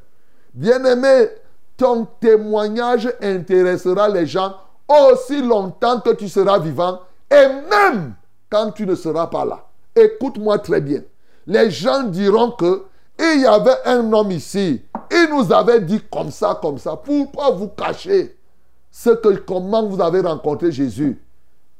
Bien-aimé, 0.55 1.29
ton 1.77 2.07
témoignage 2.21 3.13
intéressera 3.21 4.09
les 4.09 4.27
gens 4.27 4.55
aussi 4.89 5.43
longtemps 5.43 6.01
que 6.01 6.11
tu 6.11 6.29
seras 6.29 6.59
vivant 6.59 7.01
et 7.31 7.47
même 7.71 8.15
quand 8.53 8.71
tu 8.71 8.87
ne 8.87 8.95
seras 8.95 9.29
pas 9.29 9.47
là. 9.47 9.65
Écoute-moi 9.97 10.59
très 10.59 10.83
bien. 10.83 11.01
Les 11.47 11.71
gens 11.71 12.03
diront 12.03 12.51
que 12.51 12.85
il 13.19 13.41
y 13.41 13.47
avait 13.47 13.77
un 13.87 14.13
homme 14.13 14.31
ici. 14.31 14.83
Il 15.11 15.29
nous 15.31 15.51
avait 15.53 15.81
dit 15.81 16.03
comme 16.11 16.31
ça, 16.31 16.59
comme 16.61 16.79
ça. 16.79 16.97
Pourquoi 16.97 17.51
vous 17.51 17.69
cacher 17.69 18.37
ce 18.91 19.11
que, 19.11 19.37
comment 19.39 19.87
vous 19.87 20.01
avez 20.03 20.21
rencontré 20.21 20.71
Jésus 20.71 21.21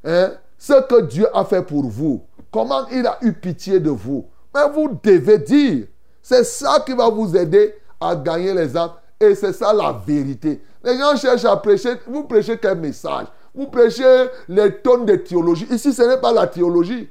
Hein? 0.05 0.33
Ce 0.57 0.81
que 0.87 1.03
Dieu 1.03 1.27
a 1.37 1.45
fait 1.45 1.63
pour 1.63 1.85
vous. 1.85 2.23
Comment 2.51 2.87
il 2.89 3.07
a 3.07 3.19
eu 3.21 3.33
pitié 3.35 3.79
de 3.79 3.91
vous. 3.91 4.27
Mais 4.55 4.69
vous 4.71 4.99
devez 5.03 5.39
dire. 5.39 5.87
C'est 6.23 6.45
ça 6.45 6.83
qui 6.87 6.95
va 6.95 7.09
vous 7.09 7.37
aider 7.37 7.75
à 8.01 8.17
gagner 8.17 8.55
les 8.55 8.77
âmes. 8.77 8.93
Et 9.21 9.35
c'est 9.35 9.53
ça 9.53 9.73
la 9.73 9.93
vérité. 10.07 10.63
Les 10.83 10.97
gens 10.99 11.17
cherchent 11.17 11.45
à 11.45 11.57
prêcher. 11.57 11.95
Vous 12.07 12.25
prêchez 12.25 12.57
quel 12.59 12.79
message? 12.79 13.27
Vous 13.55 13.67
prêchez 13.67 14.29
les 14.49 14.77
tonnes 14.77 15.05
de 15.05 15.17
théologie. 15.17 15.67
Ici, 15.71 15.93
ce 15.93 16.03
n'est 16.03 16.21
pas 16.21 16.33
la 16.33 16.47
théologie. 16.47 17.09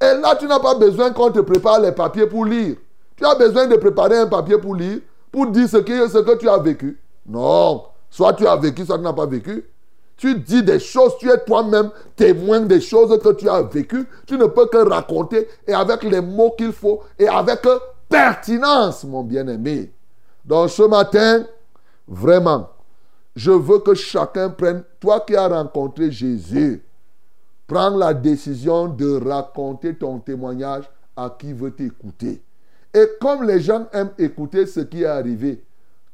Et 0.00 0.20
là, 0.20 0.36
tu 0.36 0.46
n'as 0.46 0.60
pas 0.60 0.74
besoin 0.74 1.10
qu'on 1.10 1.30
te 1.30 1.40
prépare 1.40 1.80
les 1.80 1.92
papiers 1.92 2.26
pour 2.26 2.44
lire. 2.44 2.76
Tu 3.16 3.24
as 3.24 3.34
besoin 3.34 3.66
de 3.66 3.76
préparer 3.76 4.18
un 4.18 4.26
papier 4.26 4.58
pour 4.58 4.74
lire, 4.74 5.00
pour 5.32 5.46
dire 5.46 5.68
ce 5.68 5.78
que, 5.78 6.36
tu 6.36 6.48
as 6.48 6.58
vécu. 6.58 7.00
Non. 7.26 7.84
Soit 8.10 8.34
tu 8.34 8.46
as 8.46 8.56
vécu, 8.56 8.84
soit 8.84 8.98
tu 8.98 9.04
n'as 9.04 9.12
pas 9.12 9.26
vécu. 9.26 9.64
Tu 10.16 10.34
dis 10.34 10.62
des 10.62 10.78
choses, 10.78 11.16
tu 11.18 11.30
es 11.30 11.38
toi-même 11.38 11.90
témoin 12.16 12.60
des 12.60 12.80
choses 12.80 13.18
que 13.22 13.32
tu 13.32 13.48
as 13.48 13.62
vécues. 13.62 14.06
Tu 14.26 14.36
ne 14.36 14.46
peux 14.46 14.66
que 14.66 14.78
raconter 14.78 15.48
et 15.66 15.72
avec 15.72 16.02
les 16.04 16.20
mots 16.20 16.54
qu'il 16.56 16.72
faut 16.72 17.00
et 17.18 17.28
avec 17.28 17.66
pertinence, 18.08 19.04
mon 19.04 19.22
bien-aimé. 19.22 19.92
Donc 20.44 20.70
ce 20.70 20.82
matin, 20.82 21.44
vraiment, 22.06 22.68
je 23.38 23.52
veux 23.52 23.78
que 23.78 23.94
chacun 23.94 24.50
prenne, 24.50 24.82
toi 24.98 25.20
qui 25.20 25.36
as 25.36 25.46
rencontré 25.46 26.10
Jésus, 26.10 26.82
prends 27.68 27.96
la 27.96 28.12
décision 28.12 28.88
de 28.88 29.24
raconter 29.24 29.94
ton 29.94 30.18
témoignage 30.18 30.90
à 31.16 31.32
qui 31.38 31.52
veut 31.52 31.70
t'écouter. 31.70 32.42
Et 32.92 33.06
comme 33.20 33.44
les 33.44 33.60
gens 33.60 33.86
aiment 33.92 34.10
écouter 34.18 34.66
ce 34.66 34.80
qui 34.80 35.04
est 35.04 35.06
arrivé, 35.06 35.62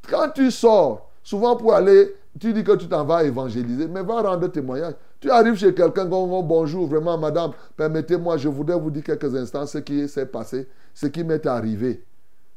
quand 0.07 0.33
tu 0.35 0.51
sors, 0.51 1.11
souvent 1.23 1.57
pour 1.57 1.73
aller, 1.73 2.15
tu 2.39 2.53
dis 2.53 2.63
que 2.63 2.77
tu 2.77 2.89
t'en 2.89 3.07
vas 3.07 3.25
évangéliser, 3.25 3.89
mais 3.89 4.03
va 4.03 4.21
rendre 4.21 4.49
témoignage. 4.49 4.93
Tu 5.19 5.31
arrives 5.31 5.57
chez 5.57 5.73
quelqu'un, 5.73 6.05
bonjour, 6.05 6.87
vraiment, 6.87 7.17
madame, 7.17 7.53
permettez-moi, 7.75 8.37
je 8.37 8.51
voudrais 8.51 8.79
vous 8.79 8.91
dire 8.91 9.03
quelques 9.03 9.35
instants 9.35 9.65
ce 9.65 9.79
qui 9.79 10.07
s'est 10.11 10.27
passé, 10.27 10.69
ce 10.93 11.07
qui 11.07 11.25
m'est 11.25 11.47
arrivé. 11.47 12.05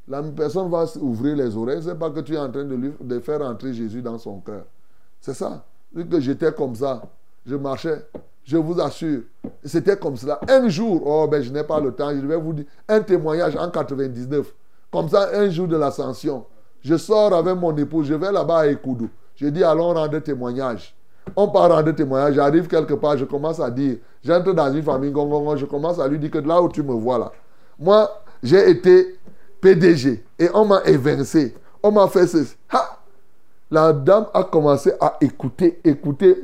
La 0.08 0.24
personne 0.24 0.70
va 0.70 0.86
ouvrir 1.02 1.36
les 1.36 1.56
oreilles, 1.56 1.82
c'est 1.84 1.98
pas 1.98 2.10
que 2.10 2.22
tu 2.22 2.34
es 2.34 2.38
en 2.38 2.50
train 2.50 2.64
de, 2.64 2.76
lui, 2.76 2.94
de 3.00 3.20
faire 3.20 3.42
entrer 3.42 3.74
Jésus 3.74 4.02
dans 4.02 4.18
son 4.18 4.40
cœur. 4.40 4.64
C'est 5.20 5.34
ça. 5.34 5.66
Que 5.94 6.20
j'étais 6.20 6.54
comme 6.54 6.76
ça, 6.76 7.02
je 7.46 7.56
marchais, 7.56 8.06
je 8.44 8.56
vous 8.56 8.80
assure, 8.80 9.24
c'était 9.64 9.98
comme 9.98 10.16
cela. 10.16 10.40
Un 10.48 10.70
jour, 10.70 11.02
oh 11.06 11.28
ben 11.28 11.42
je 11.42 11.52
n'ai 11.52 11.64
pas 11.64 11.80
le 11.80 11.92
temps, 11.92 12.12
je 12.12 12.26
vais 12.26 12.38
vous 12.38 12.54
dire 12.54 12.66
un 12.88 13.02
témoignage 13.02 13.56
en 13.58 13.70
99. 13.70 14.54
Comme 14.92 15.10
ça, 15.10 15.30
un 15.34 15.50
jour 15.50 15.68
de 15.68 15.76
l'ascension, 15.76 16.46
je 16.82 16.96
sors 16.96 17.34
avec 17.34 17.56
mon 17.56 17.76
épouse, 17.76 18.08
je 18.08 18.14
vais 18.14 18.32
là-bas 18.32 18.60
à 18.60 18.68
Ekoudou. 18.68 19.10
Je 19.36 19.48
dis 19.48 19.64
allons 19.64 19.94
rendre 19.94 20.20
témoignage. 20.20 20.96
On 21.36 21.50
part 21.50 21.70
rendre 21.70 21.92
témoignage, 21.92 22.36
j'arrive 22.36 22.68
quelque 22.68 22.94
part, 22.94 23.18
je 23.18 23.26
commence 23.26 23.60
à 23.60 23.70
dire, 23.70 23.98
j'entre 24.24 24.54
dans 24.54 24.74
une 24.74 24.84
famille 24.84 25.12
je 25.12 25.66
commence 25.66 26.00
à 26.00 26.08
lui 26.08 26.18
dire 26.18 26.32
que 26.32 26.38
là 26.38 26.62
où 26.62 26.70
tu 26.70 26.82
me 26.84 26.94
vois 26.94 27.18
là, 27.18 27.32
moi, 27.78 28.10
j'ai 28.42 28.70
été 28.70 29.17
PDG 29.62 30.24
et 30.40 30.50
on 30.54 30.66
m'a 30.66 30.82
évincé. 30.86 31.56
On 31.84 31.92
m'a 31.92 32.08
fait 32.08 32.28
ceci. 32.28 32.56
La 33.70 33.92
dame 33.92 34.28
a 34.34 34.44
commencé 34.44 34.94
à 35.00 35.18
écouter, 35.20 35.80
écouter. 35.84 36.38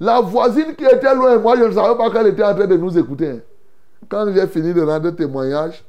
La 0.00 0.20
voisine 0.20 0.74
qui 0.76 0.84
était 0.84 1.14
loin, 1.14 1.38
moi 1.38 1.56
je 1.56 1.64
ne 1.64 1.72
savais 1.72 1.96
pas 1.96 2.10
qu'elle 2.10 2.28
était 2.28 2.42
en 2.42 2.54
train 2.54 2.66
de 2.66 2.76
nous 2.76 2.96
écouter. 2.98 3.28
hein. 3.28 3.38
Quand 4.08 4.32
j'ai 4.32 4.46
fini 4.46 4.72
de 4.74 4.80
rendre 4.82 5.10
témoignage, 5.10 5.84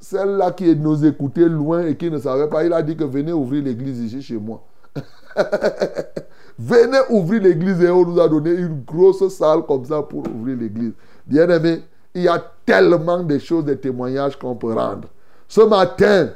celle-là 0.00 0.52
qui 0.52 0.74
nous 0.76 1.04
écoutait 1.04 1.48
loin 1.48 1.84
et 1.86 1.96
qui 1.96 2.10
ne 2.10 2.18
savait 2.18 2.48
pas, 2.48 2.64
il 2.64 2.72
a 2.72 2.80
dit 2.82 2.96
que 2.96 3.04
venez 3.04 3.32
ouvrir 3.32 3.62
l'église 3.64 3.98
ici 4.00 4.22
chez 4.22 4.38
moi. 4.38 4.62
venez 6.58 6.98
ouvrir 7.10 7.42
l'église 7.42 7.82
et 7.82 7.90
on 7.90 8.04
nous 8.06 8.18
a 8.20 8.28
donné 8.28 8.50
une 8.52 8.82
grosse 8.82 9.26
salle 9.28 9.62
comme 9.66 9.84
ça 9.84 10.02
pour 10.02 10.22
ouvrir 10.28 10.56
l'église. 10.56 10.92
Bien 11.26 11.48
aimé, 11.50 11.82
il 12.14 12.22
y 12.22 12.28
a 12.28 12.42
tellement 12.64 13.22
de 13.22 13.38
choses, 13.38 13.64
de 13.64 13.74
témoignages 13.74 14.38
qu'on 14.38 14.54
peut 14.56 14.72
rendre. 14.72 15.08
Ce 15.50 15.62
matin, 15.62 16.28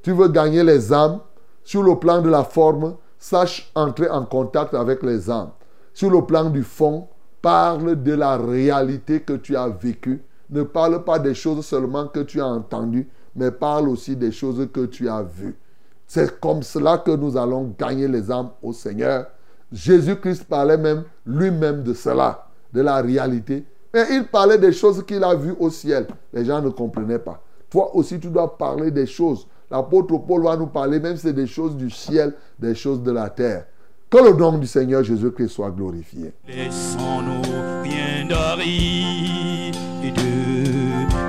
tu 0.00 0.12
veux 0.12 0.28
gagner 0.28 0.62
les 0.62 0.92
âmes 0.92 1.18
sur 1.64 1.82
le 1.82 1.98
plan 1.98 2.22
de 2.22 2.30
la 2.30 2.44
forme, 2.44 2.94
sache 3.18 3.68
entrer 3.74 4.08
en 4.08 4.24
contact 4.24 4.74
avec 4.74 5.02
les 5.02 5.28
âmes. 5.28 5.50
Sur 5.92 6.08
le 6.08 6.24
plan 6.24 6.50
du 6.50 6.62
fond, 6.62 7.08
parle 7.42 8.00
de 8.00 8.12
la 8.14 8.36
réalité 8.36 9.22
que 9.22 9.32
tu 9.32 9.56
as 9.56 9.66
vécue. 9.66 10.22
Ne 10.50 10.62
parle 10.62 11.02
pas 11.02 11.18
des 11.18 11.34
choses 11.34 11.66
seulement 11.66 12.06
que 12.06 12.20
tu 12.20 12.40
as 12.40 12.46
entendues, 12.46 13.08
mais 13.34 13.50
parle 13.50 13.88
aussi 13.88 14.14
des 14.14 14.30
choses 14.30 14.68
que 14.72 14.86
tu 14.86 15.08
as 15.08 15.22
vues. 15.22 15.58
C'est 16.06 16.38
comme 16.38 16.62
cela 16.62 16.98
que 16.98 17.10
nous 17.10 17.36
allons 17.36 17.74
gagner 17.76 18.06
les 18.06 18.30
âmes 18.30 18.50
au 18.62 18.72
Seigneur. 18.72 19.26
Jésus-Christ 19.72 20.44
parlait 20.44 20.78
même 20.78 21.02
lui-même 21.26 21.82
de 21.82 21.92
cela, 21.92 22.46
de 22.72 22.82
la 22.82 23.02
réalité. 23.02 23.66
Mais 23.92 24.04
il 24.12 24.28
parlait 24.28 24.58
des 24.58 24.72
choses 24.72 25.04
qu'il 25.04 25.24
a 25.24 25.34
vues 25.34 25.56
au 25.58 25.70
ciel. 25.70 26.06
Les 26.32 26.44
gens 26.44 26.62
ne 26.62 26.68
comprenaient 26.68 27.18
pas. 27.18 27.40
Toi 27.74 27.90
aussi, 27.96 28.20
tu 28.20 28.28
dois 28.28 28.56
parler 28.56 28.92
des 28.92 29.04
choses. 29.04 29.48
L'apôtre 29.68 30.16
Paul 30.18 30.44
va 30.44 30.56
nous 30.56 30.68
parler, 30.68 31.00
même 31.00 31.16
si 31.16 31.22
c'est 31.22 31.32
des 31.32 31.48
choses 31.48 31.76
du 31.76 31.90
ciel, 31.90 32.32
des 32.56 32.72
choses 32.72 33.02
de 33.02 33.10
la 33.10 33.28
terre. 33.28 33.64
Que 34.08 34.18
le 34.18 34.32
nom 34.32 34.56
du 34.58 34.68
Seigneur 34.68 35.02
Jésus-Christ 35.02 35.48
soit 35.48 35.72
glorifié. 35.72 36.32
Laissons-nous 36.46 37.42
bien 37.82 38.28
d'arides 38.28 39.74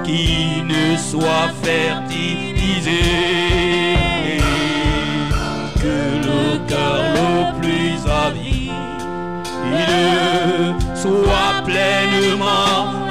qui 0.04 0.62
ne 0.62 0.96
soient 0.98 1.50
fertilisés. 1.64 2.92
Que 5.82 5.98
le 6.28 6.70
cœur 6.70 7.02
le 7.16 7.60
plus 7.60 7.98
avide 8.08 8.70
soit 10.96 11.64
pleinement 11.66 13.05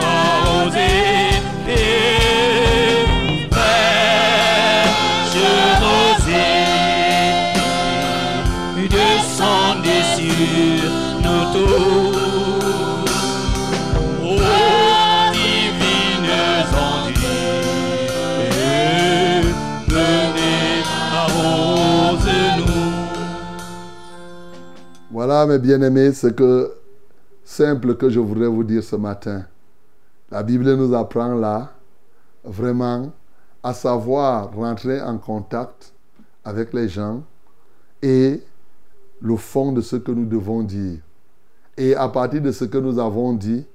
Voilà, 25.10 25.46
mes 25.46 25.58
bien-aimés, 25.58 26.12
ce 26.12 26.26
que 26.26 26.72
simple 27.44 27.96
que 27.96 28.10
je 28.10 28.20
voudrais 28.20 28.48
vous 28.48 28.64
dire 28.64 28.82
ce 28.82 28.96
matin. 28.96 29.46
La 30.30 30.42
Bible 30.42 30.74
nous 30.74 30.92
apprend 30.94 31.34
là, 31.34 31.72
vraiment, 32.42 33.12
à 33.62 33.72
savoir 33.72 34.52
rentrer 34.52 35.00
en 35.00 35.16
contact 35.18 35.94
avec 36.44 36.72
les 36.72 36.88
gens 36.88 37.22
et 38.02 38.42
le 39.24 39.36
fond 39.36 39.72
de 39.72 39.80
ce 39.80 39.96
que 39.96 40.12
nous 40.12 40.26
devons 40.26 40.62
dire. 40.62 40.98
Et 41.78 41.96
à 41.96 42.08
partir 42.08 42.42
de 42.42 42.52
ce 42.52 42.66
que 42.66 42.76
nous 42.76 42.98
avons 42.98 43.32
dit, 43.32 43.66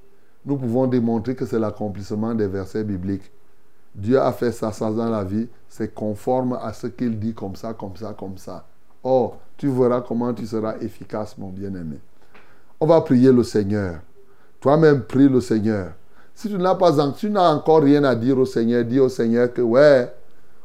nous 0.46 0.56
pouvons 0.56 0.86
démontrer 0.86 1.34
que 1.34 1.44
c'est 1.44 1.58
l'accomplissement 1.58 2.36
des 2.36 2.46
versets 2.46 2.84
bibliques. 2.84 3.32
Dieu 3.96 4.22
a 4.22 4.32
fait 4.32 4.52
ça, 4.52 4.72
ça 4.72 4.92
dans 4.92 5.10
la 5.10 5.24
vie, 5.24 5.48
c'est 5.68 5.92
conforme 5.92 6.58
à 6.62 6.72
ce 6.72 6.86
qu'il 6.86 7.18
dit 7.18 7.34
comme 7.34 7.56
ça, 7.56 7.74
comme 7.74 7.96
ça, 7.96 8.16
comme 8.18 8.38
ça. 8.38 8.68
Or, 9.04 9.38
tu 9.58 9.70
verras 9.70 10.02
comment 10.02 10.32
tu 10.36 10.46
seras 10.46 10.78
efficace, 10.82 11.36
mon 11.36 11.50
bien-aimé. 11.50 11.98
On 12.80 12.86
va 12.86 13.02
prier 13.02 13.32
le 13.32 13.44
Seigneur. 13.44 14.02
Toi-même, 14.60 15.02
prie 15.02 15.28
le 15.28 15.42
Seigneur. 15.42 15.94
Si 16.36 16.48
tu 16.48 16.60
n'as 16.60 16.76
pas, 16.76 16.94
tu 17.14 17.30
n'as 17.32 17.56
encore 17.56 17.82
rien 17.82 18.04
à 18.04 18.14
dire 18.14 18.38
au 18.38 18.46
Seigneur, 18.46 18.86
dis 18.86 19.00
au 19.00 19.10
Seigneur 19.10 19.52
que 19.52 19.64
ouais, 19.64 20.14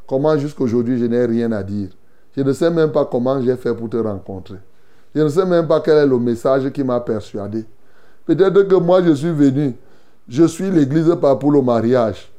comment 0.05 0.37
jusqu'aujourd'hui 0.37 0.99
je 0.99 1.05
n'ai 1.05 1.25
rien 1.25 1.51
à 1.53 1.63
dire. 1.63 1.89
Je 2.37 2.43
ne 2.43 2.53
sais 2.53 2.69
même 2.69 2.91
pas 2.91 3.05
comment 3.05 3.41
j'ai 3.41 3.55
fait 3.55 3.73
pour 3.73 3.89
te 3.89 3.97
rencontrer. 3.97 4.57
Je 5.15 5.21
ne 5.21 5.29
sais 5.29 5.45
même 5.45 5.65
pas 5.67 5.79
quel 5.79 5.97
est 5.97 6.05
le 6.05 6.19
message 6.19 6.69
qui 6.71 6.83
m'a 6.83 6.99
persuadé. 6.99 7.63
Peut-être 8.25 8.63
que 8.63 8.75
moi 8.75 9.01
je 9.01 9.13
suis 9.13 9.31
venu. 9.31 9.75
Je 10.27 10.43
suis 10.43 10.69
l'église 10.69 11.15
pas 11.21 11.35
pour 11.37 11.51
le 11.51 11.61
mariage. 11.61 12.29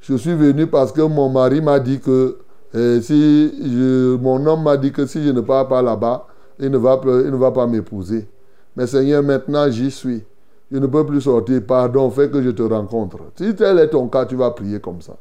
Je 0.00 0.14
suis 0.16 0.34
venu 0.34 0.66
parce 0.66 0.90
que 0.92 1.02
mon 1.02 1.28
mari 1.28 1.60
m'a 1.60 1.78
dit 1.80 2.00
que 2.00 2.38
euh, 2.74 3.00
si 3.00 3.52
je- 3.62 4.16
mon 4.16 4.44
homme 4.46 4.62
m'a 4.62 4.76
dit 4.76 4.90
que 4.92 5.06
si 5.06 5.22
je 5.24 5.30
ne 5.30 5.40
pars 5.40 5.68
pas 5.68 5.82
là-bas, 5.82 6.26
il 6.58 6.70
ne 6.70 6.78
va, 6.78 7.00
il 7.04 7.30
ne 7.30 7.36
va 7.36 7.50
pas 7.50 7.66
m'épouser. 7.66 8.28
Mais 8.76 8.86
Seigneur, 8.86 9.22
maintenant 9.22 9.68
j'y 9.70 9.90
suis. 9.90 10.24
Je 10.72 10.78
ne 10.78 10.86
peux 10.86 11.04
plus 11.04 11.20
sortir. 11.20 11.60
Pardon, 11.66 12.10
fais 12.10 12.30
que 12.30 12.42
je 12.42 12.50
te 12.50 12.62
rencontre. 12.62 13.18
Si 13.36 13.54
tel 13.54 13.78
est 13.78 13.88
ton 13.90 14.08
cas, 14.08 14.24
tu 14.24 14.34
vas 14.34 14.50
prier 14.50 14.80
comme 14.80 15.00
ça. 15.02 15.16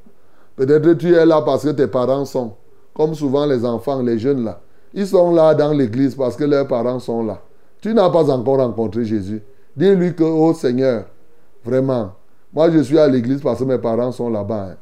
Peut-être 0.55 0.83
que 0.83 0.93
tu 0.93 1.13
es 1.13 1.25
là 1.25 1.41
parce 1.41 1.63
que 1.63 1.69
tes 1.69 1.87
parents 1.87 2.25
sont. 2.25 2.53
Comme 2.95 3.13
souvent 3.13 3.45
les 3.45 3.65
enfants, 3.65 4.01
les 4.01 4.17
jeunes 4.19 4.43
là. 4.45 4.61
Ils 4.93 5.07
sont 5.07 5.33
là 5.33 5.55
dans 5.55 5.73
l'église 5.73 6.15
parce 6.15 6.35
que 6.35 6.43
leurs 6.43 6.67
parents 6.67 6.99
sont 6.99 7.23
là. 7.23 7.41
Tu 7.81 7.93
n'as 7.93 8.09
pas 8.09 8.29
encore 8.29 8.57
rencontré 8.57 9.05
Jésus. 9.05 9.41
Dis-lui 9.75 10.13
que, 10.13 10.23
oh 10.23 10.53
Seigneur, 10.53 11.05
vraiment, 11.63 12.13
moi 12.53 12.69
je 12.69 12.79
suis 12.79 12.99
à 12.99 13.07
l'église 13.07 13.41
parce 13.41 13.59
que 13.59 13.63
mes 13.65 13.77
parents 13.79 14.11
sont 14.11 14.29
là-bas. 14.29 14.67
hein. 14.71 14.77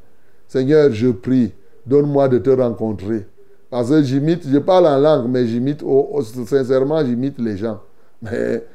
Seigneur, 0.47 0.91
je 0.91 1.07
prie, 1.07 1.53
donne-moi 1.85 2.27
de 2.27 2.37
te 2.39 2.49
rencontrer. 2.49 3.25
Parce 3.69 3.89
que 3.89 4.03
j'imite, 4.03 4.45
je 4.45 4.57
parle 4.57 4.85
en 4.87 4.97
langue, 4.97 5.29
mais 5.29 5.47
j'imite, 5.47 5.81
oh, 5.81 6.09
oh, 6.11 6.21
sincèrement, 6.21 7.03
j'imite 7.05 7.39
les 7.39 7.55
gens. 7.55 7.79
Mais 8.21 8.65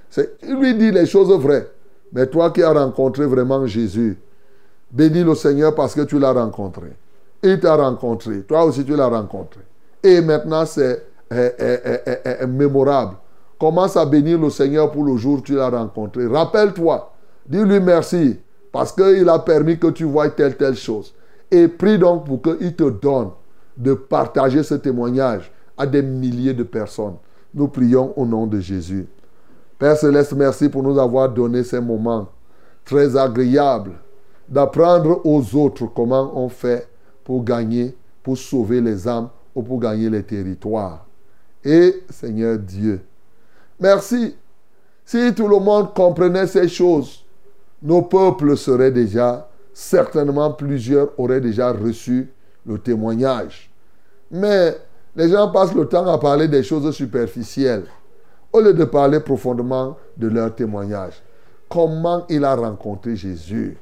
il 0.43 0.57
lui 0.57 0.75
dit 0.75 0.91
les 0.91 1.05
choses 1.05 1.31
vraies. 1.39 1.69
Mais 2.13 2.27
toi 2.27 2.51
qui 2.51 2.63
as 2.63 2.73
rencontré 2.73 3.27
vraiment 3.27 3.67
Jésus, 3.67 4.19
bénis 4.91 5.23
le 5.23 5.35
Seigneur 5.35 5.75
parce 5.75 5.95
que 5.95 6.01
tu 6.01 6.19
l'as 6.19 6.33
rencontré. 6.33 6.89
Il 7.43 7.61
t'a 7.61 7.77
rencontré. 7.77 8.41
Toi 8.43 8.65
aussi, 8.65 8.85
tu 8.85 8.97
l'as 8.97 9.09
rencontré. 9.09 9.61
Et 10.03 10.23
maintenant, 10.23 10.65
c'est 10.65 11.05
euh, 11.33 11.51
euh, 11.61 11.99
euh, 12.27 12.47
mémorable. 12.47 13.17
Commence 13.59 13.97
à 13.97 14.07
bénir 14.07 14.39
le 14.39 14.51
Seigneur 14.51 14.91
pour 14.93 15.05
le 15.05 15.17
jour 15.17 15.39
où 15.39 15.41
tu 15.41 15.55
l'as 15.55 15.71
rencontré. 15.71 16.27
Rappelle-toi. 16.27 17.13
Dis-lui 17.49 17.81
merci 17.81 18.39
parce 18.71 18.93
qu'il 18.93 19.29
a 19.29 19.39
permis 19.39 19.79
que 19.79 19.89
tu 19.89 20.05
vois 20.05 20.29
telle, 20.29 20.57
telle 20.57 20.77
chose. 20.77 21.15
Et 21.51 21.67
prie 21.69 21.99
donc 21.99 22.27
pour 22.27 22.43
qu'il 22.43 22.75
te 22.77 22.91
donne 22.91 23.31
de 23.77 23.95
partager 23.95 24.63
ce 24.63 24.75
témoignage 24.75 25.51
à 25.77 25.87
des 25.87 26.03
milliers 26.03 26.55
de 26.55 26.63
personnes. 26.63 27.17
Nous 27.55 27.69
prions 27.69 28.13
au 28.17 28.27
nom 28.27 28.47
de 28.47 28.61
Jésus. 28.61 29.07
Père 29.79 29.97
Céleste, 29.97 30.35
merci 30.35 30.69
pour 30.69 30.83
nous 30.83 30.99
avoir 30.99 31.29
donné 31.29 31.65
ces 31.65 31.81
moments 31.81 32.29
très 32.85 33.17
agréables 33.17 33.93
d'apprendre 34.49 35.21
aux 35.25 35.57
autres 35.57 35.87
comment 35.87 36.33
on 36.39 36.49
fait 36.49 36.89
pour 37.25 37.43
gagner, 37.43 37.97
pour 38.23 38.39
sauver 38.39 38.81
les 38.81 39.09
âmes 39.09 39.29
ou 39.55 39.63
pour 39.63 39.81
gagner 39.81 40.09
les 40.09 40.23
territoires. 40.23 41.06
Et 41.67 42.05
Seigneur 42.11 42.59
Dieu, 42.59 43.01
merci. 43.81 44.37
Si 45.05 45.35
tout 45.35 45.49
le 45.49 45.59
monde 45.59 45.93
comprenait 45.95 46.47
ces 46.47 46.69
choses, 46.69 47.25
nos 47.83 48.03
peuples 48.03 48.57
seraient 48.57 48.93
déjà, 48.93 49.49
certainement 49.75 50.53
plusieurs 50.53 51.09
auraient 51.19 51.41
déjà 51.41 51.73
reçu 51.73 52.31
le 52.65 52.79
témoignage. 52.79 53.69
Mais 54.31 54.77
les 55.17 55.29
gens 55.29 55.51
passent 55.51 55.75
le 55.75 55.87
temps 55.87 56.07
à 56.07 56.19
parler 56.19 56.47
des 56.47 56.63
choses 56.63 56.89
superficielles 56.95 57.87
au 58.53 58.61
lieu 58.61 58.73
de 58.73 58.85
parler 58.85 59.19
profondément 59.19 59.97
de 60.17 60.29
leur 60.29 60.55
témoignage. 60.55 61.21
Comment 61.69 62.25
il 62.29 62.45
a 62.45 62.55
rencontré 62.55 63.17
Jésus? 63.17 63.77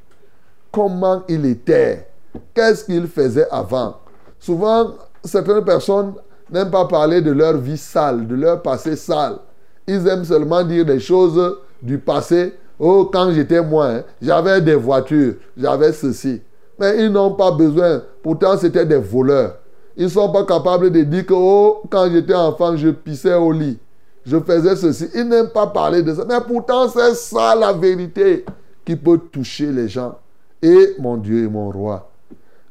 Comment 0.73 1.23
il 1.29 1.45
était? 1.45 2.09
Qu'est-ce 2.55 2.85
qu'il 2.85 3.07
faisait 3.09 3.49
avant? 3.51 3.99
Souvent, 4.41 4.95
certaines 5.23 5.65
personnes 5.65 6.15
n'aiment 6.51 6.71
pas 6.71 6.87
parler 6.87 7.21
de 7.21 7.33
leur 7.33 7.57
vie 7.57 7.79
sale, 7.79 8.27
de 8.27 8.35
leur 8.35 8.63
passé 8.63 8.97
sale. 8.97 9.39
Ils 9.87 10.07
aiment 10.07 10.25
seulement 10.25 10.63
dire 10.63 10.85
des 10.85 11.01
choses 11.01 11.59
du 11.83 11.99
passé. 11.99 12.55
Oh, 12.79 13.09
quand 13.13 13.33
j'étais 13.33 13.63
moi, 13.63 13.87
hein, 13.87 14.03
j'avais 14.21 14.61
des 14.61 14.75
voitures, 14.75 15.35
j'avais 15.57 15.93
ceci. 15.93 16.41
Mais 16.79 17.05
ils 17.05 17.11
n'ont 17.11 17.33
pas 17.33 17.53
besoin. 17.53 18.03
Pourtant, 18.23 18.57
c'était 18.57 18.85
des 18.85 18.99
voleurs. 18.99 19.57
Ils 19.97 20.05
ne 20.05 20.09
sont 20.09 20.33
pas 20.33 20.45
capables 20.45 20.91
de 20.91 21.03
dire 21.03 21.25
que, 21.25 21.35
oh, 21.35 21.83
quand 21.89 22.11
j'étais 22.11 22.35
enfant, 22.35 22.77
je 22.77 22.89
pissais 22.89 23.35
au 23.35 23.53
lit. 23.53 23.79
Je 24.27 24.41
faisais 24.41 24.75
ceci. 24.75 25.09
Ils 25.15 25.29
n'aiment 25.29 25.51
pas 25.51 25.69
parler 25.69 26.03
de 26.03 26.13
ça. 26.13 26.25
Mais 26.27 26.41
pourtant, 26.45 26.89
c'est 26.89 27.15
ça 27.15 27.55
la 27.55 27.73
vérité 27.73 28.45
qui 28.85 28.97
peut 28.97 29.19
toucher 29.19 29.71
les 29.71 29.89
gens. 29.89 30.19
Et 30.63 30.97
mon 30.99 31.17
Dieu 31.17 31.45
et 31.45 31.49
mon 31.49 31.71
roi, 31.71 32.11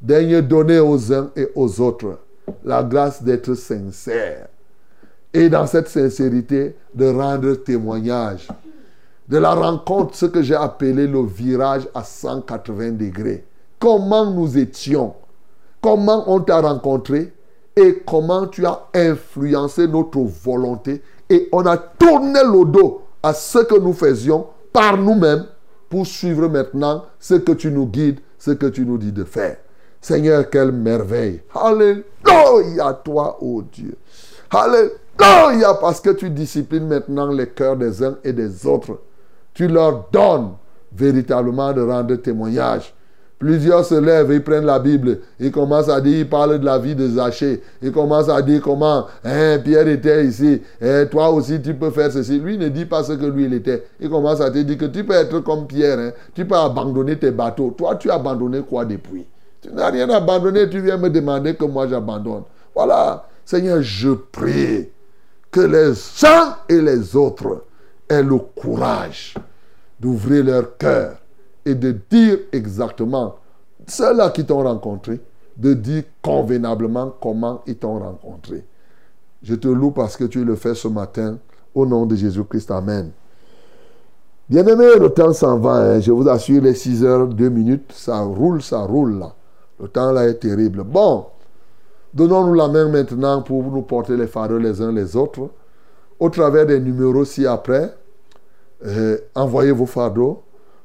daigne 0.02 0.42
donner 0.42 0.80
aux 0.80 1.12
uns 1.12 1.30
et 1.36 1.48
aux 1.54 1.80
autres 1.80 2.18
la 2.64 2.82
grâce 2.82 3.22
d'être 3.22 3.54
sincère. 3.54 4.48
Et 5.32 5.48
dans 5.48 5.66
cette 5.66 5.88
sincérité, 5.88 6.76
de 6.94 7.06
rendre 7.06 7.54
témoignage 7.54 8.48
de 9.28 9.38
la 9.38 9.54
rencontre, 9.54 10.14
ce 10.14 10.26
que 10.26 10.42
j'ai 10.42 10.54
appelé 10.54 11.06
le 11.06 11.24
virage 11.24 11.88
à 11.94 12.04
180 12.04 12.92
degrés. 12.92 13.44
Comment 13.78 14.30
nous 14.30 14.58
étions, 14.58 15.14
comment 15.80 16.24
on 16.32 16.40
t'a 16.40 16.60
rencontré? 16.60 17.32
Et 17.76 18.02
comment 18.06 18.46
tu 18.46 18.64
as 18.64 18.82
influencé 18.94 19.88
notre 19.88 20.20
volonté? 20.20 21.02
Et 21.28 21.48
on 21.52 21.66
a 21.66 21.76
tourné 21.76 22.40
le 22.44 22.64
dos 22.64 23.02
à 23.22 23.32
ce 23.34 23.58
que 23.58 23.78
nous 23.78 23.92
faisions 23.92 24.46
par 24.72 24.96
nous-mêmes 24.96 25.46
pour 25.88 26.06
suivre 26.06 26.48
maintenant 26.48 27.04
ce 27.18 27.34
que 27.34 27.52
tu 27.52 27.70
nous 27.70 27.86
guides, 27.86 28.20
ce 28.38 28.52
que 28.52 28.66
tu 28.66 28.84
nous 28.86 28.98
dis 28.98 29.12
de 29.12 29.24
faire. 29.24 29.56
Seigneur, 30.04 30.50
quelle 30.50 30.70
merveille. 30.70 31.40
Alléluia, 31.54 32.92
toi, 33.02 33.38
ô 33.40 33.62
Dieu. 33.62 33.96
Alléluia, 34.50 35.72
parce 35.80 35.98
que 35.98 36.10
tu 36.10 36.28
disciplines 36.28 36.86
maintenant 36.86 37.32
les 37.32 37.48
cœurs 37.48 37.78
des 37.78 38.02
uns 38.02 38.18
et 38.22 38.34
des 38.34 38.66
autres. 38.66 39.00
Tu 39.54 39.66
leur 39.66 40.08
donnes 40.12 40.50
véritablement 40.94 41.72
de 41.72 41.80
rendre 41.80 42.16
témoignage. 42.16 42.92
Plusieurs 43.38 43.82
se 43.86 43.94
lèvent, 43.94 44.30
ils 44.30 44.44
prennent 44.44 44.66
la 44.66 44.78
Bible, 44.78 45.20
ils 45.40 45.50
commencent 45.50 45.88
à 45.88 46.02
dire, 46.02 46.18
ils 46.18 46.28
parlent 46.28 46.58
de 46.58 46.66
la 46.66 46.78
vie 46.78 46.94
de 46.94 47.08
Zachée, 47.08 47.62
ils 47.80 47.90
commencent 47.90 48.28
à 48.28 48.42
dire 48.42 48.60
comment 48.60 49.06
hein, 49.24 49.58
Pierre 49.64 49.88
était 49.88 50.26
ici, 50.26 50.60
et 50.82 51.06
toi 51.10 51.30
aussi 51.30 51.62
tu 51.62 51.72
peux 51.72 51.90
faire 51.90 52.12
ceci. 52.12 52.38
Lui 52.38 52.58
ne 52.58 52.68
dit 52.68 52.84
pas 52.84 53.02
ce 53.04 53.14
que 53.14 53.24
lui 53.24 53.46
il 53.46 53.54
était. 53.54 53.84
Il 54.00 54.10
commence 54.10 54.42
à 54.42 54.50
te 54.50 54.58
dire 54.58 54.76
que 54.76 54.84
tu 54.84 55.02
peux 55.02 55.14
être 55.14 55.40
comme 55.40 55.66
Pierre, 55.66 55.98
hein. 55.98 56.10
tu 56.34 56.44
peux 56.44 56.56
abandonner 56.56 57.18
tes 57.18 57.30
bateaux. 57.30 57.74
Toi 57.76 57.96
tu 57.96 58.10
as 58.10 58.16
abandonné 58.16 58.60
quoi 58.60 58.84
depuis? 58.84 59.24
Tu 59.64 59.72
n'as 59.72 59.88
rien 59.90 60.10
abandonné, 60.10 60.68
tu 60.68 60.78
viens 60.80 60.98
me 60.98 61.08
demander 61.08 61.54
que 61.54 61.64
moi 61.64 61.88
j'abandonne. 61.88 62.42
Voilà, 62.74 63.26
Seigneur, 63.46 63.80
je 63.80 64.10
prie 64.10 64.90
que 65.50 65.60
les 65.60 65.92
uns 66.26 66.56
et 66.68 66.82
les 66.82 67.16
autres 67.16 67.64
aient 68.06 68.22
le 68.22 68.36
courage 68.36 69.34
d'ouvrir 69.98 70.44
leur 70.44 70.76
cœur 70.76 71.16
et 71.64 71.74
de 71.74 71.96
dire 72.10 72.40
exactement, 72.52 73.36
ceux-là 73.86 74.28
qui 74.28 74.44
t'ont 74.44 74.62
rencontré, 74.62 75.18
de 75.56 75.72
dire 75.72 76.02
convenablement 76.20 77.14
comment 77.22 77.62
ils 77.66 77.76
t'ont 77.76 77.98
rencontré. 77.98 78.66
Je 79.42 79.54
te 79.54 79.68
loue 79.68 79.92
parce 79.92 80.14
que 80.18 80.24
tu 80.24 80.44
le 80.44 80.56
fais 80.56 80.74
ce 80.74 80.88
matin. 80.88 81.38
Au 81.74 81.86
nom 81.86 82.04
de 82.04 82.16
Jésus-Christ, 82.16 82.70
Amen. 82.70 83.10
Bien-aimé, 84.46 84.98
le 85.00 85.08
temps 85.08 85.32
s'en 85.32 85.58
va. 85.58 85.76
hein. 85.76 86.00
Je 86.00 86.12
vous 86.12 86.28
assure, 86.28 86.60
les 86.62 86.74
6 86.74 87.02
heures, 87.02 87.26
2 87.28 87.48
minutes, 87.48 87.92
ça 87.94 88.20
roule, 88.20 88.60
ça 88.62 88.80
roule 88.80 89.18
là. 89.18 89.32
Le 89.80 89.88
temps 89.88 90.12
là 90.12 90.28
est 90.28 90.34
terrible. 90.34 90.84
Bon, 90.84 91.26
donnons-nous 92.12 92.54
la 92.54 92.68
main 92.68 92.88
maintenant 92.88 93.42
pour 93.42 93.62
nous 93.64 93.82
porter 93.82 94.16
les 94.16 94.26
fardeaux 94.26 94.58
les 94.58 94.80
uns 94.80 94.92
les 94.92 95.16
autres. 95.16 95.50
Au 96.18 96.30
travers 96.30 96.66
des 96.66 96.78
numéros 96.78 97.24
ci-après, 97.24 97.94
euh, 98.84 99.18
envoyez 99.34 99.72
vos 99.72 99.86
fardeaux. 99.86 100.42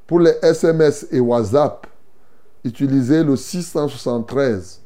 Pour 0.08 0.20
les 0.20 0.34
SMS 0.42 1.06
et 1.12 1.20
WhatsApp, 1.20 1.86
utilisez 2.64 3.24
le 3.24 3.36
673 3.36 4.82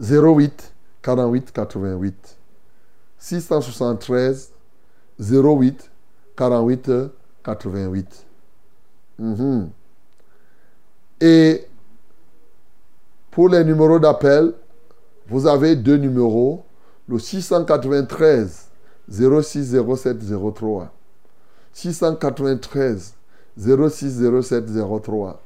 08 0.00 0.74
48 1.00 1.52
88. 1.52 2.38
673 3.18 4.52
08 5.18 5.90
48 6.36 6.90
88. 7.44 8.26
Mhm. 9.18 9.70
Et 11.20 11.66
pour 13.32 13.48
les 13.48 13.64
numéros 13.64 13.98
d'appel, 13.98 14.52
vous 15.26 15.46
avez 15.46 15.74
deux 15.74 15.96
numéros, 15.96 16.64
le 17.08 17.18
693 17.18 18.68
06 19.08 19.74
07 19.74 20.18
03. 20.54 20.92
693 21.72 23.14
06 23.56 24.42
07 24.42 24.66
03. 25.02 25.40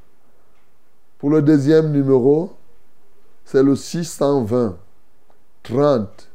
Pour 1.17 1.29
le 1.29 1.41
deuxième 1.41 1.91
numéro, 1.91 2.51
c'est 3.45 3.63
le 3.63 3.75
620 3.75 4.77
30 5.63 6.29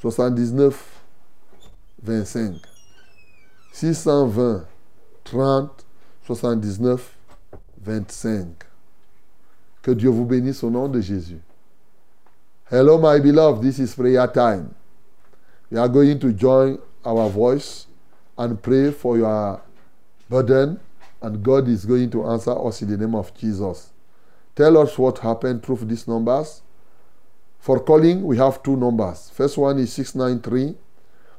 79 0.00 1.02
25. 2.04 2.54
620 3.72 4.64
30 5.24 5.86
79 6.24 7.16
25. 7.82 8.46
Que 9.84 9.90
Dieu 9.90 10.08
vous 10.08 10.24
bénisse 10.24 10.64
au 10.64 10.70
nom 10.70 10.88
de 10.88 10.98
Jésus. 10.98 11.40
Hello, 12.72 12.96
my 12.96 13.20
beloved. 13.20 13.62
This 13.62 13.78
is 13.78 13.94
prayer 13.94 14.26
time. 14.32 14.74
We 15.70 15.76
are 15.76 15.90
going 15.90 16.18
to 16.20 16.32
join 16.32 16.78
our 17.04 17.28
voice 17.28 17.86
and 18.38 18.56
pray 18.62 18.90
for 18.90 19.18
your 19.18 19.60
burden, 20.30 20.80
and 21.20 21.42
God 21.42 21.68
is 21.68 21.84
going 21.84 22.08
to 22.12 22.24
answer 22.24 22.52
us 22.66 22.80
in 22.80 22.88
the 22.88 22.96
name 22.96 23.14
of 23.14 23.34
Jesus. 23.34 23.90
Tell 24.56 24.78
us 24.78 24.96
what 24.96 25.18
happened 25.18 25.62
through 25.62 25.76
these 25.82 26.08
numbers. 26.08 26.62
For 27.58 27.78
calling, 27.78 28.24
we 28.24 28.38
have 28.38 28.62
two 28.62 28.78
numbers. 28.78 29.30
First 29.34 29.58
one 29.58 29.78
is 29.80 29.92
693 29.92 30.76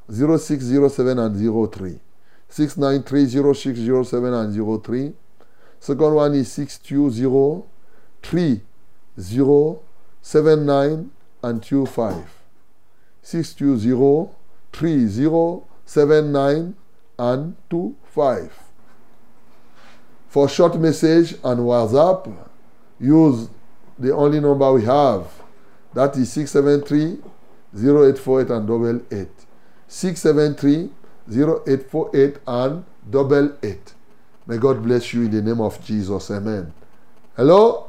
0607 0.08 1.18
and 1.18 1.72
03. 1.72 1.98
693 2.48 3.54
0607 3.54 4.34
and 4.34 4.84
03. 4.84 5.12
Second 5.80 6.14
one 6.14 6.34
is 6.36 6.52
620 6.52 7.64
3079 8.22 11.10
and 11.42 11.62
25. 11.62 12.42
620 13.22 14.30
3079 14.72 16.74
and 17.18 17.56
25. 17.70 18.52
For 20.28 20.48
short 20.48 20.78
message 20.78 21.32
and 21.32 21.60
WhatsApp, 21.60 22.32
use 23.00 23.48
the 23.98 24.14
only 24.14 24.38
number 24.40 24.72
we 24.72 24.84
have. 24.84 25.26
That 25.94 26.16
is 26.16 26.32
673 26.32 27.22
0848 27.74 28.50
and 28.50 28.66
double 28.66 29.00
eight. 29.10 29.28
673 29.88 30.90
0848 31.30 32.38
and 32.46 32.84
double 33.10 33.56
eight. 33.62 33.94
May 34.46 34.58
God 34.58 34.82
bless 34.82 35.12
you 35.12 35.22
in 35.22 35.30
the 35.30 35.42
name 35.42 35.60
of 35.60 35.84
Jesus. 35.84 36.30
Amen. 36.30 36.72
Hello? 37.36 37.85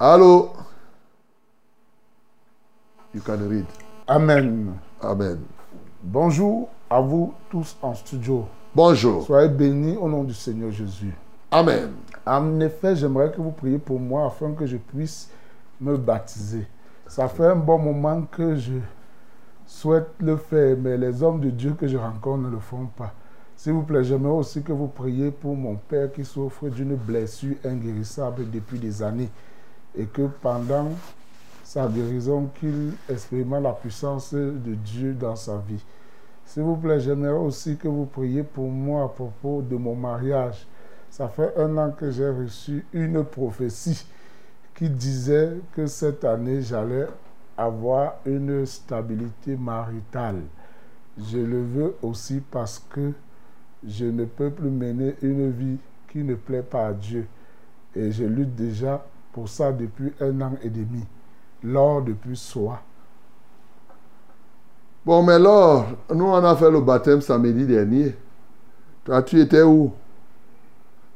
Hello? 0.00 0.54
You 3.12 3.20
can 3.20 3.48
read. 3.48 3.66
Amen. 4.06 4.78
Amen. 5.02 5.40
Bonjour 6.04 6.68
à 6.88 7.00
vous 7.00 7.34
tous 7.50 7.76
en 7.82 7.94
studio. 7.96 8.46
Bonjour. 8.76 9.24
Soyez 9.26 9.48
bénis 9.48 9.96
au 9.96 10.08
nom 10.08 10.22
du 10.22 10.34
Seigneur 10.34 10.70
Jésus. 10.70 11.12
Amen. 11.50 11.94
En 12.24 12.60
effet, 12.60 12.94
j'aimerais 12.94 13.32
que 13.32 13.40
vous 13.40 13.50
priez 13.50 13.78
pour 13.78 13.98
moi 13.98 14.26
afin 14.26 14.52
que 14.52 14.66
je 14.66 14.76
puisse 14.76 15.30
me 15.80 15.96
baptiser. 15.96 16.68
Ça 17.08 17.26
fait 17.26 17.46
un 17.46 17.56
bon 17.56 17.78
moment 17.78 18.22
que 18.22 18.54
je 18.54 18.74
souhaite 19.66 20.10
le 20.20 20.36
faire, 20.36 20.76
mais 20.78 20.96
les 20.96 21.24
hommes 21.24 21.40
de 21.40 21.50
Dieu 21.50 21.72
que 21.72 21.88
je 21.88 21.96
rencontre 21.96 22.44
ne 22.44 22.50
le 22.50 22.60
font 22.60 22.86
pas. 22.96 23.12
S'il 23.56 23.72
vous 23.72 23.82
plaît, 23.82 24.04
j'aimerais 24.04 24.30
aussi 24.30 24.62
que 24.62 24.70
vous 24.70 24.86
priez 24.86 25.32
pour 25.32 25.56
mon 25.56 25.74
père 25.74 26.12
qui 26.12 26.24
souffre 26.24 26.68
d'une 26.68 26.94
blessure 26.94 27.56
inguérissable 27.64 28.48
depuis 28.48 28.78
des 28.78 29.02
années 29.02 29.30
et 29.96 30.06
que 30.06 30.28
pendant 30.40 30.90
sa 31.64 31.86
guérison, 31.86 32.48
qu'il 32.58 32.92
expérimente 33.10 33.62
la 33.62 33.72
puissance 33.72 34.32
de 34.32 34.74
Dieu 34.74 35.12
dans 35.12 35.36
sa 35.36 35.58
vie. 35.58 35.84
S'il 36.46 36.62
vous 36.62 36.76
plaît, 36.76 36.98
j'aimerais 36.98 37.38
aussi 37.38 37.76
que 37.76 37.88
vous 37.88 38.06
priez 38.06 38.42
pour 38.42 38.70
moi 38.70 39.04
à 39.04 39.08
propos 39.08 39.60
de 39.60 39.76
mon 39.76 39.94
mariage. 39.94 40.66
Ça 41.10 41.28
fait 41.28 41.54
un 41.58 41.76
an 41.76 41.90
que 41.90 42.10
j'ai 42.10 42.30
reçu 42.30 42.86
une 42.94 43.22
prophétie 43.22 44.06
qui 44.74 44.88
disait 44.88 45.58
que 45.74 45.86
cette 45.86 46.24
année, 46.24 46.62
j'allais 46.62 47.06
avoir 47.56 48.14
une 48.24 48.64
stabilité 48.64 49.56
maritale. 49.56 50.40
Je 51.18 51.38
le 51.38 51.62
veux 51.62 51.96
aussi 52.00 52.40
parce 52.50 52.82
que 52.88 53.12
je 53.86 54.06
ne 54.06 54.24
peux 54.24 54.50
plus 54.50 54.70
mener 54.70 55.16
une 55.20 55.50
vie 55.50 55.78
qui 56.10 56.18
ne 56.18 56.34
plaît 56.34 56.62
pas 56.62 56.86
à 56.86 56.92
Dieu. 56.94 57.26
Et 57.94 58.10
je 58.10 58.24
lutte 58.24 58.54
déjà 58.54 59.04
pour 59.38 59.48
ça 59.48 59.70
depuis 59.70 60.12
un 60.20 60.40
an 60.40 60.54
et 60.64 60.68
demi. 60.68 61.04
Lors 61.62 62.02
depuis 62.02 62.36
soi. 62.36 62.80
Bon, 65.06 65.22
mais 65.22 65.34
alors, 65.34 65.86
nous, 66.12 66.24
on 66.24 66.34
a 66.44 66.56
fait 66.56 66.70
le 66.70 66.80
baptême 66.80 67.20
samedi 67.20 67.64
dernier. 67.64 68.16
Toi, 69.04 69.22
tu 69.22 69.40
étais 69.40 69.62
où? 69.62 69.92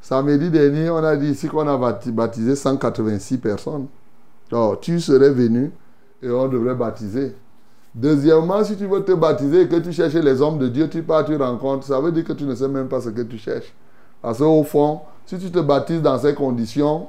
Samedi 0.00 0.50
dernier, 0.50 0.88
on 0.88 0.98
a 0.98 1.16
dit 1.16 1.30
ici 1.30 1.48
qu'on 1.48 1.66
a 1.66 1.76
bapti- 1.76 2.12
baptisé 2.12 2.54
186 2.54 3.38
personnes. 3.38 3.88
Alors, 4.52 4.78
tu 4.78 5.00
serais 5.00 5.30
venu 5.30 5.72
et 6.22 6.30
on 6.30 6.46
devrait 6.46 6.76
baptiser. 6.76 7.34
Deuxièmement, 7.92 8.62
si 8.62 8.76
tu 8.76 8.86
veux 8.86 9.04
te 9.04 9.12
baptiser 9.12 9.62
et 9.62 9.68
que 9.68 9.76
tu 9.76 9.92
cherches 9.92 10.14
les 10.14 10.40
hommes 10.40 10.58
de 10.58 10.68
Dieu, 10.68 10.88
tu 10.88 11.02
pars, 11.02 11.24
tu 11.24 11.34
rencontres, 11.34 11.86
ça 11.86 12.00
veut 12.00 12.12
dire 12.12 12.24
que 12.24 12.32
tu 12.34 12.44
ne 12.44 12.54
sais 12.54 12.68
même 12.68 12.86
pas 12.88 13.00
ce 13.00 13.08
que 13.08 13.22
tu 13.22 13.36
cherches. 13.36 13.74
Parce 14.22 14.38
qu'au 14.38 14.62
fond, 14.62 15.00
si 15.26 15.38
tu 15.38 15.50
te 15.50 15.58
baptises 15.58 16.02
dans 16.02 16.18
ces 16.18 16.34
conditions, 16.34 17.08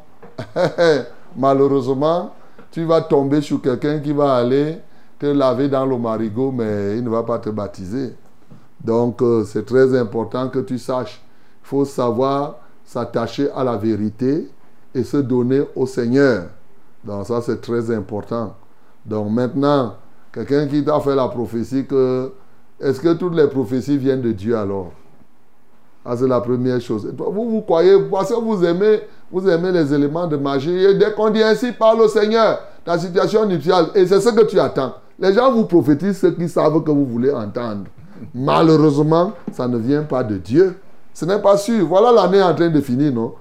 malheureusement, 1.38 2.34
tu 2.72 2.84
vas 2.86 3.02
tomber 3.02 3.42
sur 3.42 3.62
quelqu'un 3.62 4.00
qui 4.00 4.12
va 4.14 4.36
aller 4.36 4.80
te 5.20 5.26
laver 5.26 5.70
dans 5.70 5.86
l'eau 5.86 5.98
marigot, 5.98 6.52
mais 6.52 6.98
il 6.98 7.04
ne 7.04 7.10
va 7.10 7.24
pas 7.24 7.40
te 7.40 7.50
baptiser. 7.50 8.16
Donc, 8.84 9.22
euh, 9.22 9.44
c'est 9.46 9.66
très 9.66 9.98
important 9.98 10.50
que 10.50 10.60
tu 10.60 10.78
saches. 10.78 11.22
Il 11.64 11.68
faut 11.68 11.86
savoir 11.86 12.58
s'attacher 12.84 13.50
à 13.52 13.64
la 13.64 13.78
vérité 13.78 14.50
et 14.94 15.04
se 15.04 15.18
donner 15.18 15.62
au 15.76 15.86
Seigneur. 15.86 16.48
Donc, 17.04 17.26
ça, 17.26 17.42
c'est 17.42 17.62
très 17.62 17.92
important. 17.92 18.56
Donc, 19.06 19.32
maintenant, 19.32 19.96
quelqu'un 20.32 20.68
qui 20.68 20.84
t'a 20.84 21.00
fait 21.00 21.16
la 21.16 21.28
prophétie 21.28 21.86
que. 21.86 22.32
Est-ce 22.80 23.00
que 23.00 23.14
toutes 23.14 23.36
les 23.36 23.48
prophéties 23.48 23.98
viennent 23.98 24.22
de 24.22 24.32
Dieu 24.32 24.58
alors? 24.58 24.92
C'est 26.18 26.28
la 26.28 26.42
première 26.42 26.82
chose. 26.82 27.10
Vous, 27.18 27.50
vous 27.50 27.62
croyez, 27.62 27.98
parce 28.12 28.30
que 28.30 28.36
vous 28.36 28.62
aimez, 28.66 29.02
vous 29.34 29.50
aimez 29.50 29.72
les 29.72 29.92
éléments 29.92 30.28
de 30.28 30.38
magie. 30.38 30.86
Et 30.86 30.94
dès 30.94 31.12
qu'on 31.12 31.32
dit 31.32 31.42
ainsi, 31.42 31.72
parle 31.72 32.02
au 32.02 32.08
Seigneur, 32.08 32.60
ta 32.86 33.00
situation 33.00 33.46
nuptiale. 33.48 33.88
Et 33.96 34.06
c'est 34.06 34.22
ce 34.22 34.30
que 34.30 34.46
tu 34.46 34.60
attends. 34.60 34.94
Les 35.20 35.34
gens 35.34 35.52
vous 35.52 35.66
prophétisent 35.66 36.20
ce 36.20 36.28
qu'ils 36.28 36.50
savent 36.50 36.84
que 36.84 36.92
vous 36.92 37.06
voulez 37.06 37.32
entendre. 37.32 37.86
Malheureusement, 38.36 39.32
ça 39.52 39.68
ne 39.68 39.78
vient 39.78 40.04
pas 40.04 40.24
de 40.24 40.38
Dieu. 40.38 40.76
Ce 41.16 41.26
n'est 41.26 41.40
pas 41.40 41.58
sûr. 41.58 41.86
Voilà 41.88 42.12
l'année 42.12 42.44
en 42.44 42.54
train 42.54 42.70
de 42.70 42.80
finir, 42.80 43.12
non? 43.12 43.34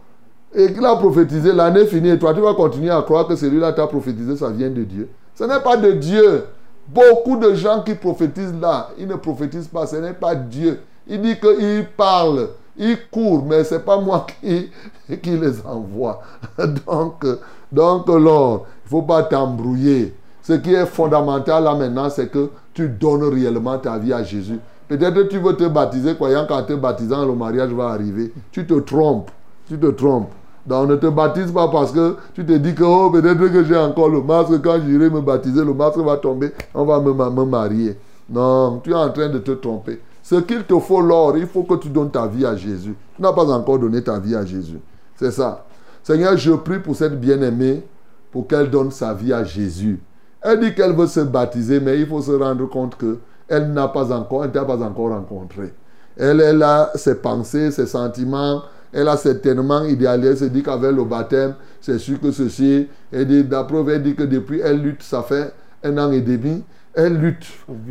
Et 0.54 0.72
qu'il 0.72 0.84
a 0.84 0.96
prophétisé, 0.96 1.52
l'année 1.52 1.84
finie, 1.84 2.10
et 2.10 2.18
toi, 2.18 2.32
tu 2.32 2.40
vas 2.40 2.54
continuer 2.54 2.90
à 2.90 3.02
croire 3.02 3.26
que 3.26 3.36
celui-là 3.36 3.72
t'a 3.72 3.86
prophétisé, 3.86 4.36
ça 4.36 4.48
vient 4.48 4.70
de 4.70 4.84
Dieu. 4.84 5.10
Ce 5.34 5.44
n'est 5.44 5.60
pas 5.60 5.76
de 5.76 5.92
Dieu. 5.92 6.44
Beaucoup 6.88 7.36
de 7.36 7.54
gens 7.54 7.82
qui 7.82 7.94
prophétisent 7.94 8.54
là, 8.60 8.88
ils 8.98 9.06
ne 9.06 9.14
prophétisent 9.14 9.68
pas, 9.68 9.86
ce 9.86 9.96
n'est 9.96 10.12
pas 10.12 10.34
Dieu. 10.34 10.80
Il 11.06 11.22
dit 11.22 11.38
qu'il 11.38 11.86
parle, 11.96 12.48
il 12.76 12.96
court, 13.10 13.44
mais 13.44 13.64
ce 13.64 13.74
n'est 13.74 13.80
pas 13.80 14.00
moi 14.00 14.26
qui, 14.40 14.70
les 15.08 15.66
envoie. 15.66 16.22
Donc, 16.86 17.24
donc 17.70 18.04
il 18.08 18.14
ne 18.14 18.58
faut 18.84 19.02
pas 19.02 19.22
t'embrouiller. 19.22 20.14
Ce 20.42 20.54
qui 20.54 20.74
est 20.74 20.86
fondamental 20.86 21.64
là 21.64 21.74
maintenant, 21.74 22.10
c'est 22.10 22.28
que 22.28 22.50
tu 22.74 22.88
donnes 22.88 23.24
réellement 23.24 23.78
ta 23.78 23.96
vie 23.98 24.12
à 24.12 24.22
Jésus. 24.22 24.58
Peut-être 24.88 25.14
que 25.14 25.28
tu 25.28 25.38
veux 25.38 25.54
te 25.56 25.64
baptiser, 25.68 26.14
croyant 26.14 26.46
qu'en 26.46 26.62
te 26.64 26.74
baptisant, 26.74 27.24
le 27.24 27.34
mariage 27.34 27.70
va 27.70 27.88
arriver. 27.88 28.32
Tu 28.50 28.66
te 28.66 28.74
trompes. 28.74 29.30
Tu 29.68 29.78
te 29.78 29.86
trompes. 29.86 30.30
Donc 30.66 30.88
ne 30.88 30.96
te 30.96 31.06
baptise 31.06 31.50
pas 31.50 31.68
parce 31.68 31.92
que 31.92 32.16
tu 32.34 32.44
te 32.44 32.52
dis 32.52 32.74
que 32.74 32.84
oh, 32.84 33.10
peut-être 33.10 33.38
que 33.38 33.64
j'ai 33.64 33.76
encore 33.76 34.08
le 34.08 34.22
masque. 34.22 34.60
Quand 34.62 34.78
j'irai 34.84 35.08
me 35.10 35.20
baptiser, 35.20 35.64
le 35.64 35.74
masque 35.74 35.98
va 35.98 36.16
tomber. 36.16 36.52
On 36.74 36.84
va 36.84 37.00
me, 37.00 37.12
me 37.12 37.44
marier. 37.44 37.96
Non, 38.28 38.80
tu 38.84 38.90
es 38.90 38.94
en 38.94 39.10
train 39.10 39.28
de 39.28 39.38
te 39.38 39.52
tromper. 39.52 40.00
Ce 40.32 40.38
qu'il 40.38 40.64
te 40.64 40.78
faut, 40.78 41.02
lors, 41.02 41.36
il 41.36 41.46
faut 41.46 41.62
que 41.64 41.74
tu 41.74 41.90
donnes 41.90 42.10
ta 42.10 42.26
vie 42.26 42.46
à 42.46 42.56
Jésus. 42.56 42.94
Tu 43.14 43.20
n'as 43.20 43.34
pas 43.34 43.44
encore 43.50 43.78
donné 43.78 44.02
ta 44.02 44.18
vie 44.18 44.34
à 44.34 44.46
Jésus. 44.46 44.78
C'est 45.14 45.30
ça. 45.30 45.66
Seigneur, 46.02 46.38
je 46.38 46.52
prie 46.52 46.78
pour 46.78 46.96
cette 46.96 47.20
bien-aimée 47.20 47.84
pour 48.30 48.46
qu'elle 48.46 48.70
donne 48.70 48.90
sa 48.90 49.12
vie 49.12 49.34
à 49.34 49.44
Jésus. 49.44 50.00
Elle 50.40 50.60
dit 50.60 50.74
qu'elle 50.74 50.96
veut 50.96 51.06
se 51.06 51.20
baptiser, 51.20 51.80
mais 51.80 52.00
il 52.00 52.06
faut 52.06 52.22
se 52.22 52.30
rendre 52.30 52.66
compte 52.70 52.96
que 52.96 53.18
elle 53.46 53.74
n'a 53.74 53.88
pas 53.88 54.10
encore, 54.10 54.46
elle 54.46 54.52
t'a 54.52 54.64
pas 54.64 54.78
encore 54.78 55.10
rencontré. 55.10 55.74
Elle, 56.16 56.40
elle 56.40 56.62
a 56.62 56.92
ses 56.94 57.16
pensées, 57.16 57.70
ses 57.70 57.84
sentiments, 57.84 58.62
elle 58.90 59.08
a 59.08 59.18
certainement 59.18 59.84
idéalisé, 59.84 60.30
elle 60.30 60.38
se 60.38 60.44
dit 60.46 60.62
qu'avec 60.62 60.92
le 60.92 61.04
baptême, 61.04 61.56
c'est 61.82 61.98
sûr 61.98 62.18
que 62.18 62.30
ceci. 62.30 62.88
Elle 63.12 63.26
dit, 63.26 63.44
d'après, 63.44 63.84
elle 63.86 64.02
dit 64.02 64.14
que 64.14 64.22
depuis 64.22 64.60
elle 64.60 64.80
lutte, 64.80 65.02
ça 65.02 65.22
fait 65.22 65.52
un 65.84 65.98
an 65.98 66.10
et 66.10 66.22
demi, 66.22 66.64
elle 66.94 67.18
lutte 67.18 67.46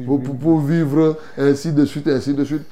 pour, 0.05 0.61
vivre 0.61 1.17
ainsi 1.37 1.71
de 1.71 1.85
suite, 1.85 2.07
ainsi 2.07 2.33
de 2.33 2.43
suite. 2.43 2.63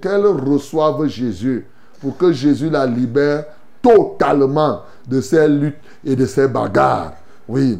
Qu'elle 0.00 0.26
reçoive 0.26 1.06
Jésus, 1.06 1.66
pour 2.00 2.16
que 2.16 2.32
Jésus 2.32 2.70
la 2.70 2.86
libère 2.86 3.44
totalement 3.80 4.82
de 5.06 5.20
ses 5.20 5.48
luttes 5.48 5.76
et 6.04 6.16
de 6.16 6.26
ses 6.26 6.48
bagarres. 6.48 7.12
Oui. 7.48 7.78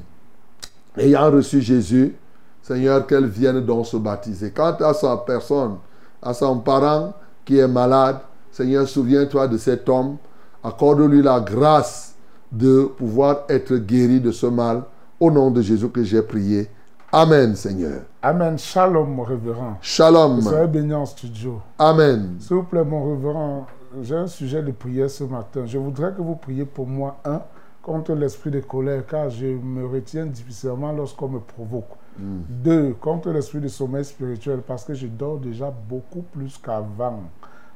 Ayant 0.96 1.30
reçu 1.30 1.60
Jésus, 1.60 2.14
Seigneur, 2.62 3.06
qu'elle 3.06 3.26
vienne 3.26 3.60
donc 3.60 3.86
se 3.86 3.96
baptiser. 3.96 4.50
Quant 4.50 4.76
à 4.80 4.94
sa 4.94 5.16
personne, 5.18 5.76
à 6.22 6.32
son 6.32 6.58
parent 6.58 7.12
qui 7.44 7.58
est 7.58 7.68
malade, 7.68 8.18
Seigneur, 8.50 8.88
souviens-toi 8.88 9.48
de 9.48 9.58
cet 9.58 9.88
homme. 9.88 10.16
Accorde-lui 10.62 11.22
la 11.22 11.40
grâce 11.40 12.14
de 12.50 12.84
pouvoir 12.96 13.42
être 13.48 13.76
guéri 13.76 14.20
de 14.20 14.30
ce 14.30 14.46
mal. 14.46 14.82
Au 15.18 15.30
nom 15.30 15.50
de 15.50 15.60
Jésus 15.60 15.88
que 15.88 16.02
j'ai 16.02 16.22
prié. 16.22 16.68
Amen, 17.12 17.54
Seigneur. 17.54 18.02
Amen. 18.20 18.58
Shalom, 18.58 19.14
mon 19.14 19.22
révérend. 19.22 19.78
Shalom. 19.80 20.40
Soyez 20.42 20.66
béni 20.66 20.92
en 20.92 21.06
studio. 21.06 21.60
Amen. 21.78 22.36
S'il 22.40 22.56
vous 22.56 22.64
plaît, 22.64 22.84
mon 22.84 23.14
révérend, 23.14 23.66
j'ai 24.02 24.16
un 24.16 24.26
sujet 24.26 24.60
de 24.60 24.72
prière 24.72 25.08
ce 25.08 25.22
matin. 25.22 25.66
Je 25.66 25.78
voudrais 25.78 26.12
que 26.12 26.20
vous 26.20 26.34
priez 26.34 26.64
pour 26.64 26.86
moi, 26.86 27.16
un, 27.24 27.42
contre 27.80 28.12
l'esprit 28.12 28.50
de 28.50 28.58
colère, 28.58 29.06
car 29.06 29.30
je 29.30 29.46
me 29.46 29.86
retiens 29.86 30.26
difficilement 30.26 30.90
lorsqu'on 30.90 31.28
me 31.28 31.38
provoque. 31.38 31.90
Deux, 32.18 32.94
contre 33.00 33.30
l'esprit 33.30 33.60
de 33.60 33.68
sommeil 33.68 34.04
spirituel, 34.04 34.62
parce 34.66 34.84
que 34.84 34.94
je 34.94 35.06
dors 35.06 35.38
déjà 35.38 35.70
beaucoup 35.70 36.22
plus 36.22 36.58
qu'avant. 36.58 37.20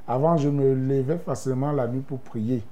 Avant, 0.09 0.37
je 0.37 0.49
me 0.49 0.75
levais 0.75 1.19
facilement 1.19 1.71
la 1.71 1.87
nuit 1.87 2.01
pour 2.01 2.19
prier. 2.19 2.65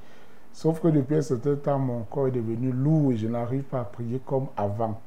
Sauf 0.52 0.80
que 0.80 0.88
depuis 0.88 1.16
un 1.16 1.22
certain 1.22 1.54
temps, 1.54 1.78
mon 1.78 2.00
corps 2.02 2.26
est 2.26 2.32
devenu 2.32 2.72
lourd 2.72 3.12
et 3.12 3.16
je 3.16 3.28
n'arrive 3.28 3.62
pas 3.62 3.80
à 3.80 3.84
prier 3.84 4.20
comme 4.26 4.46
avant. 4.56 4.98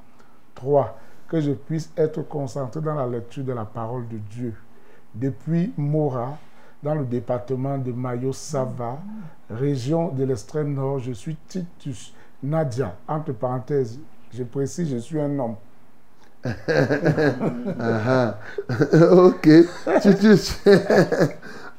3. 0.55 0.95
Que 1.31 1.39
je 1.39 1.51
puisse 1.53 1.89
être 1.95 2.23
concentré 2.23 2.81
dans 2.81 2.93
la 2.93 3.07
lecture 3.07 3.45
de 3.45 3.53
la 3.53 3.63
parole 3.63 4.05
de 4.09 4.17
Dieu. 4.17 4.53
Depuis 5.15 5.71
Mora, 5.77 6.37
dans 6.83 6.93
le 6.93 7.05
département 7.05 7.77
de 7.77 7.93
Mayo-Sava, 7.93 8.99
région 9.49 10.09
de 10.09 10.25
l'extrême 10.25 10.73
nord, 10.73 10.99
je 10.99 11.13
suis 11.13 11.37
Titus 11.47 12.13
Nadia. 12.43 12.97
Entre 13.07 13.31
parenthèses, 13.31 13.97
je 14.33 14.43
précise, 14.43 14.91
je 14.91 14.97
suis 14.97 15.21
un 15.21 15.39
homme. 15.39 15.55
Ah. 17.79 18.37
ok. 19.11 19.49
Titus. 20.01 20.59
Tu 20.65 20.69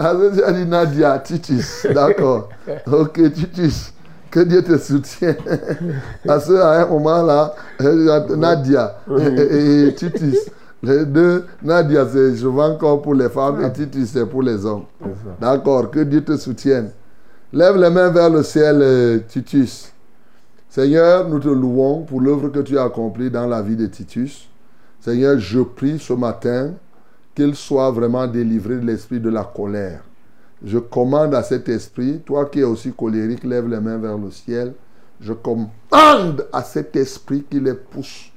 as 0.06 0.52
dit 0.52 0.64
Nadia, 0.64 1.18
Titus. 1.18 1.86
D'accord. 1.92 2.48
Ok, 2.86 3.20
Titus. 3.34 3.91
Que 4.32 4.40
Dieu 4.40 4.62
te 4.62 4.78
soutienne. 4.78 5.36
À 6.28 6.40
ce 6.40 6.52
à 6.54 6.82
un 6.82 6.86
moment-là, 6.86 7.54
euh, 7.82 8.36
Nadia 8.36 8.96
et, 9.18 9.88
et 9.88 9.94
Titus. 9.94 10.38
Les 10.82 11.04
deux, 11.04 11.44
Nadia, 11.62 12.06
c'est 12.10 12.34
je 12.36 12.48
vends 12.48 12.72
encore 12.72 13.02
pour 13.02 13.14
les 13.14 13.28
femmes 13.28 13.62
et 13.62 13.70
Titus, 13.70 14.08
c'est 14.08 14.26
pour 14.26 14.42
les 14.42 14.64
hommes. 14.64 14.84
D'accord, 15.38 15.90
que 15.90 16.00
Dieu 16.00 16.24
te 16.24 16.36
soutienne. 16.36 16.90
Lève 17.52 17.76
les 17.76 17.90
mains 17.90 18.08
vers 18.08 18.30
le 18.30 18.42
ciel, 18.42 18.78
euh, 18.80 19.18
Titus. 19.28 19.92
Seigneur, 20.70 21.28
nous 21.28 21.38
te 21.38 21.48
louons 21.48 22.02
pour 22.02 22.22
l'œuvre 22.22 22.48
que 22.48 22.60
tu 22.60 22.78
as 22.78 22.84
accomplie 22.84 23.30
dans 23.30 23.46
la 23.46 23.60
vie 23.60 23.76
de 23.76 23.86
Titus. 23.86 24.48
Seigneur, 24.98 25.38
je 25.38 25.60
prie 25.60 25.98
ce 25.98 26.14
matin 26.14 26.70
qu'il 27.34 27.54
soit 27.54 27.90
vraiment 27.90 28.26
délivré 28.26 28.76
de 28.76 28.86
l'esprit 28.86 29.20
de 29.20 29.28
la 29.28 29.44
colère. 29.44 30.00
Je 30.64 30.78
commande 30.78 31.34
à 31.34 31.42
cet 31.42 31.68
esprit, 31.68 32.20
toi 32.24 32.46
qui 32.46 32.60
es 32.60 32.64
aussi 32.64 32.92
colérique, 32.92 33.44
lève 33.44 33.68
les 33.68 33.80
mains 33.80 33.98
vers 33.98 34.16
le 34.16 34.30
ciel. 34.30 34.74
Je 35.20 35.32
commande 35.32 36.46
à 36.52 36.62
cet 36.62 36.94
esprit 36.96 37.44
qui 37.48 37.58
les 37.60 37.74
pousse 37.74 38.30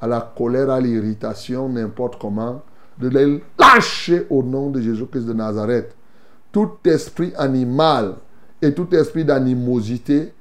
à 0.00 0.06
la 0.06 0.20
colère, 0.36 0.70
à 0.70 0.80
l'irritation, 0.80 1.68
n'importe 1.68 2.20
comment, 2.20 2.62
de 2.98 3.08
les 3.08 3.42
lâcher 3.58 4.26
au 4.30 4.42
nom 4.42 4.70
de 4.70 4.80
Jésus-Christ 4.80 5.26
de 5.26 5.32
Nazareth. 5.32 5.94
Tout 6.50 6.70
esprit 6.84 7.32
animal 7.36 8.14
et 8.60 8.72
tout 8.72 8.92
esprit 8.94 9.24
d'animosité 9.24 10.32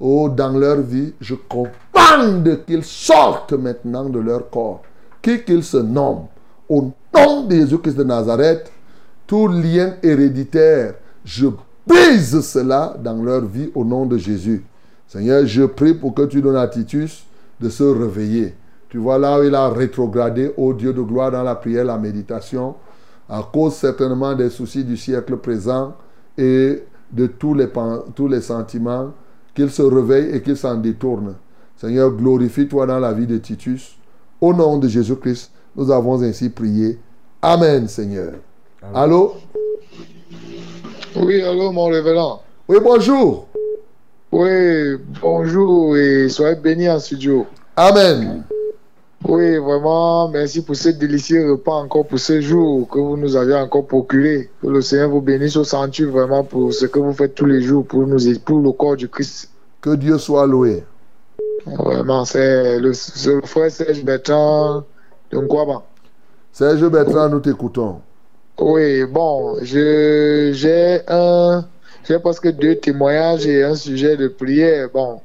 oh, 0.00 0.28
dans 0.28 0.56
leur 0.56 0.80
vie, 0.80 1.12
je 1.20 1.34
commande 1.34 2.64
qu'ils 2.66 2.84
sortent 2.84 3.52
maintenant 3.52 4.08
de 4.08 4.20
leur 4.20 4.48
corps, 4.50 4.82
qui 5.20 5.42
qu'ils 5.42 5.64
se 5.64 5.78
nomment. 5.78 6.28
Au 6.68 6.92
nom 7.14 7.44
de 7.44 7.54
Jésus-Christ 7.54 7.96
de 7.96 8.04
Nazareth, 8.04 8.70
tout 9.28 9.46
lien 9.46 9.94
héréditaire, 10.02 10.94
je 11.22 11.48
brise 11.86 12.40
cela 12.40 12.96
dans 12.98 13.22
leur 13.22 13.44
vie 13.44 13.70
au 13.74 13.84
nom 13.84 14.06
de 14.06 14.16
Jésus. 14.16 14.64
Seigneur, 15.06 15.46
je 15.46 15.64
prie 15.64 15.94
pour 15.94 16.14
que 16.14 16.22
tu 16.22 16.40
donnes 16.40 16.56
à 16.56 16.66
Titus 16.66 17.24
de 17.60 17.68
se 17.68 17.84
réveiller. 17.84 18.54
Tu 18.88 18.96
vois 18.96 19.18
là 19.18 19.38
où 19.38 19.44
il 19.44 19.54
a 19.54 19.68
rétrogradé, 19.68 20.50
ô 20.56 20.72
Dieu 20.72 20.94
de 20.94 21.02
gloire, 21.02 21.30
dans 21.30 21.42
la 21.42 21.54
prière, 21.54 21.84
la 21.84 21.98
méditation, 21.98 22.74
à 23.28 23.46
cause 23.52 23.74
certainement 23.74 24.34
des 24.34 24.48
soucis 24.48 24.82
du 24.82 24.96
siècle 24.96 25.36
présent 25.36 25.94
et 26.38 26.82
de 27.12 27.26
tous 27.26 27.52
les, 27.52 27.68
tous 28.14 28.28
les 28.28 28.40
sentiments, 28.40 29.12
qu'il 29.54 29.70
se 29.70 29.82
réveille 29.82 30.34
et 30.34 30.40
qu'il 30.40 30.56
s'en 30.56 30.76
détourne. 30.76 31.34
Seigneur, 31.76 32.10
glorifie-toi 32.12 32.86
dans 32.86 32.98
la 32.98 33.12
vie 33.12 33.26
de 33.26 33.36
Titus. 33.36 33.98
Au 34.40 34.54
nom 34.54 34.78
de 34.78 34.88
Jésus-Christ, 34.88 35.50
nous 35.76 35.90
avons 35.90 36.22
ainsi 36.22 36.48
prié. 36.48 36.98
Amen, 37.42 37.86
Seigneur. 37.88 38.32
Allô? 38.94 39.34
Oui, 41.16 41.42
allô, 41.42 41.72
mon 41.72 41.86
révérend. 41.86 42.42
Oui, 42.68 42.78
bonjour. 42.82 43.46
Oui, 44.32 44.96
bonjour 45.20 45.96
et 45.96 46.28
soyez 46.28 46.56
bénis 46.56 46.88
en 46.88 46.98
studio. 46.98 47.46
Amen. 47.76 48.44
Oui, 49.26 49.58
vraiment, 49.58 50.28
merci 50.28 50.62
pour 50.62 50.76
ce 50.76 50.90
délicieux 50.90 51.52
repas 51.52 51.72
encore 51.72 52.06
pour 52.06 52.18
ce 52.18 52.40
jour 52.40 52.88
que 52.88 52.98
vous 52.98 53.16
nous 53.16 53.36
avez 53.36 53.54
encore 53.54 53.86
procuré. 53.86 54.48
Que 54.62 54.68
le 54.68 54.80
Seigneur 54.80 55.10
vous 55.10 55.20
bénisse 55.20 55.56
au 55.56 55.64
centuple 55.64 56.10
vraiment 56.12 56.44
pour 56.44 56.72
ce 56.72 56.86
que 56.86 56.98
vous 56.98 57.12
faites 57.12 57.34
tous 57.34 57.46
les 57.46 57.60
jours 57.60 57.84
pour 57.84 58.06
nous 58.06 58.18
pour 58.44 58.60
le 58.60 58.72
corps 58.72 58.96
du 58.96 59.08
Christ. 59.08 59.50
Que 59.80 59.96
Dieu 59.96 60.18
soit 60.18 60.46
loué. 60.46 60.84
Vraiment, 61.66 62.24
c'est 62.24 62.78
le, 62.78 62.92
frère 63.44 63.70
Serge 63.70 64.02
Bertrand 64.02 64.84
de 65.30 65.38
Nkwaba. 65.38 65.82
Serge 66.52 66.88
Bertrand, 66.88 67.28
nous 67.28 67.40
t'écoutons. 67.40 68.00
Oui, 68.60 69.04
bon, 69.04 69.56
je 69.62 70.50
j'ai 70.52 71.00
un 71.08 71.64
j'ai 72.06 72.18
presque 72.18 72.48
deux 72.52 72.74
témoignages 72.76 73.46
et 73.46 73.62
un 73.62 73.74
sujet 73.74 74.16
de 74.16 74.28
prière. 74.28 74.88
Bon, 74.92 75.20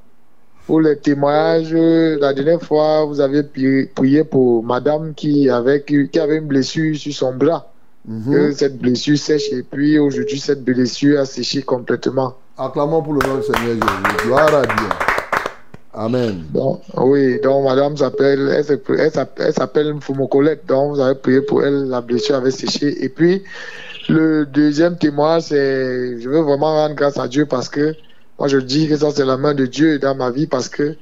pour 0.68 0.81
les 0.81 0.97
témoignages, 0.97 1.73
la 1.73 2.34
dernière 2.34 2.61
fois, 2.61 3.05
vous 3.05 3.19
avez 3.22 3.41
pri- 3.41 3.88
prié 3.93 4.23
pour 4.23 4.64
madame 4.64 5.14
qui 5.15 5.49
avait, 5.49 5.81
qui 5.84 6.19
avait 6.19 6.38
une 6.38 6.47
blessure 6.47 6.95
sur 6.95 7.14
son 7.14 7.34
bras. 7.35 7.69
Mhm. 8.05 8.34
Que 8.34 8.51
cette 8.51 8.77
blessure 8.77 9.18
sèche 9.18 9.51
et 9.53 9.64
puis 9.64 9.97
aujourd'hui, 9.97 10.39
cette 10.39 10.64
blessure 10.64 11.19
a 11.22 11.26
séché 11.26 11.61
complètement. 11.64 12.35
Acclamons 12.57 13.01
pour 13.01 13.14
le 13.14 13.27
nom 13.27 13.38
du 13.38 13.43
Seigneur 13.43 13.64
Jésus. 13.76 14.26
Gloire 14.26 14.53
à 14.53 14.61
Dieu. 14.65 15.12
Amen. 15.94 16.44
Donc, 16.52 16.82
oui, 16.98 17.40
donc 17.41 17.65
madame 17.65 17.95
s'appelle, 17.98 18.49
elle 18.52 18.64
s'appelle- 18.65 18.99
elle 18.99 19.11
s'appelle 19.11 19.45
elle 19.48 19.53
s'appelle 19.53 19.94
Fumokolette. 20.02 20.65
Donc, 20.65 20.95
vous 20.95 20.99
avez 20.99 21.14
prié 21.15 21.41
pour 21.41 21.64
elle, 21.64 21.88
la 21.88 22.02
blessure 22.02 22.36
avait 22.36 22.49
séché. 22.52 23.03
Et 23.03 23.10
puis, 23.10 23.44
le 24.10 24.45
deuxième 24.45 24.98
témoignage, 24.98 25.44
c'est, 25.44 26.20
je 26.20 26.30
veux 26.30 26.41
vraiment 26.41 26.74
rendre 26.76 26.95
grâce 26.95 27.18
à 27.20 27.28
Dieu 27.28 27.45
parce 27.48 27.70
que 27.70 27.95
moi, 28.40 28.48
je 28.48 28.57
dis 28.57 28.88
que 28.90 28.98
ça, 28.98 29.11
c'est 29.11 29.26
la 29.26 29.38
main 29.38 29.53
de 29.53 29.65
Dieu 29.68 29.99
dans 29.99 30.15
ma 30.15 30.32
vie 30.32 30.48
parce 30.48 30.70
que 30.70 30.95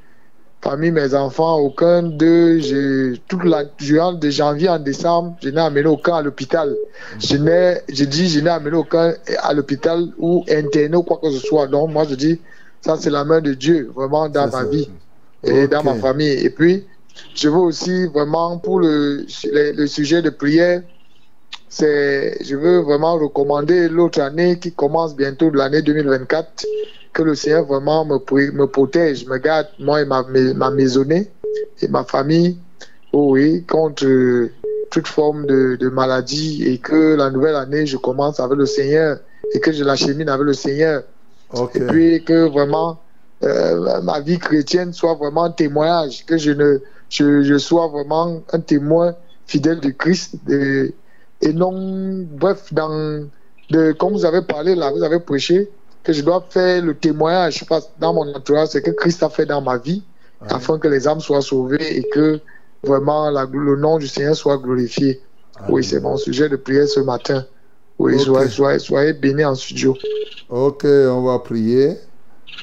parmi 0.61 0.91
mes 0.91 1.13
enfants, 1.15 1.57
aucun 1.59 2.03
d'eux, 2.03 2.59
j'ai, 2.59 3.13
toute 3.27 3.43
la, 3.45 3.65
durant 3.79 4.13
de 4.13 4.29
janvier 4.29 4.69
en 4.69 4.79
décembre, 4.79 5.37
je 5.43 5.49
n'ai 5.49 5.61
amené 5.61 5.87
aucun 5.87 6.15
à 6.15 6.21
l'hôpital. 6.21 6.75
Je 7.19 7.37
n'ai, 7.37 7.81
je 7.89 8.05
dis, 8.05 8.29
je 8.29 8.39
n'ai 8.41 8.49
amené 8.49 8.75
aucun 8.77 9.13
à 9.43 9.53
l'hôpital 9.53 10.05
ou 10.17 10.43
interné 10.49 10.95
ou 10.97 11.03
quoi 11.03 11.19
que 11.21 11.31
ce 11.31 11.39
soit. 11.39 11.67
Donc, 11.67 11.91
moi, 11.91 12.05
je 12.09 12.15
dis, 12.15 12.41
ça, 12.81 12.97
c'est 12.99 13.09
la 13.09 13.23
main 13.25 13.41
de 13.41 13.53
Dieu, 13.53 13.91
vraiment, 13.95 14.29
dans 14.29 14.49
ma 14.49 14.51
ça. 14.51 14.63
vie 14.65 14.89
et 15.43 15.67
dans 15.67 15.83
ma 15.83 15.95
famille. 15.95 16.29
Et 16.45 16.49
puis, 16.49 16.85
je 17.35 17.49
veux 17.49 17.57
aussi 17.57 18.07
vraiment 18.07 18.57
pour 18.57 18.79
le, 18.79 19.25
le, 19.45 19.71
le 19.73 19.87
sujet 19.87 20.21
de 20.21 20.29
prière, 20.29 20.83
c'est, 21.69 22.37
je 22.43 22.55
veux 22.55 22.79
vraiment 22.79 23.17
recommander 23.17 23.87
l'autre 23.89 24.21
année 24.21 24.59
qui 24.59 24.73
commence 24.73 25.15
bientôt 25.15 25.49
l'année 25.51 25.81
2024, 25.81 26.65
que 27.13 27.23
le 27.23 27.35
Seigneur 27.35 27.65
vraiment 27.65 28.05
me, 28.05 28.65
protège, 28.65 29.25
me 29.27 29.37
garde, 29.37 29.67
moi 29.79 30.01
et 30.01 30.05
ma, 30.05 30.23
ma, 30.23 30.53
ma 30.53 30.71
maisonnée 30.71 31.31
et 31.81 31.87
ma 31.87 32.03
famille, 32.03 32.57
oh 33.13 33.31
oui, 33.33 33.63
contre 33.65 34.05
euh, 34.05 34.51
toute 34.91 35.07
forme 35.07 35.45
de, 35.45 35.77
de 35.79 35.89
maladie 35.89 36.63
et 36.65 36.77
que 36.77 37.15
la 37.15 37.29
nouvelle 37.29 37.55
année, 37.55 37.85
je 37.85 37.97
commence 37.97 38.39
avec 38.39 38.57
le 38.57 38.65
Seigneur 38.65 39.19
et 39.53 39.59
que 39.59 39.71
je 39.71 39.83
l'achemine 39.83 40.29
avec 40.29 40.45
le 40.45 40.53
Seigneur. 40.53 41.03
Et 41.75 41.79
puis 41.91 42.23
que 42.23 42.47
vraiment 42.49 42.99
euh, 43.43 44.01
ma 44.01 44.19
vie 44.19 44.37
chrétienne 44.39 44.93
soit 44.93 45.15
vraiment 45.15 45.45
un 45.45 45.51
témoignage, 45.51 46.25
que 46.25 46.37
je 46.37 46.51
ne 46.51 46.79
je, 47.09 47.41
je 47.43 47.57
sois 47.57 47.87
vraiment 47.87 48.41
un 48.53 48.59
témoin 48.59 49.15
fidèle 49.47 49.79
de 49.79 49.89
Christ 49.89 50.35
de- 50.45 50.93
et 51.41 51.53
non 51.53 52.25
bref 52.31 52.71
dans 52.73 53.25
de 53.71 53.91
comme 53.93 54.13
vous 54.13 54.25
avez 54.25 54.41
parlé 54.43 54.75
là, 54.75 54.91
vous 54.91 55.03
avez 55.03 55.19
prêché 55.19 55.69
que 56.03 56.13
je 56.13 56.21
dois 56.23 56.45
faire 56.49 56.83
le 56.83 56.93
témoignage 56.95 57.63
dans 57.99 58.13
mon 58.13 58.33
entourage, 58.33 58.69
ce 58.69 58.77
que 58.79 58.91
Christ 58.91 59.21
a 59.23 59.29
fait 59.29 59.45
dans 59.45 59.61
ma 59.61 59.77
vie, 59.77 60.03
afin 60.55 60.77
que 60.79 60.87
les 60.87 61.07
âmes 61.07 61.19
soient 61.19 61.41
sauvées 61.41 61.97
et 61.97 62.03
que 62.09 62.39
vraiment 62.83 63.29
la- 63.29 63.45
le 63.51 63.75
nom 63.75 63.97
du 63.99 64.07
Seigneur 64.07 64.35
soit 64.35 64.57
glorifié. 64.57 65.21
Oui, 65.69 65.83
c'est 65.83 65.99
mon 65.99 66.17
sujet 66.17 66.49
de 66.49 66.55
prière 66.55 66.87
ce 66.87 66.99
matin. 67.01 67.45
Oui, 68.03 68.15
Ok. 68.15 68.21
soyez, 68.21 68.49
soyez, 68.49 68.79
soyez 68.79 69.13
bénis 69.13 69.45
en 69.45 69.55
studio. 69.55 69.95
Ok, 70.49 70.85
on 70.85 71.21
va 71.23 71.39
prier. 71.39 71.97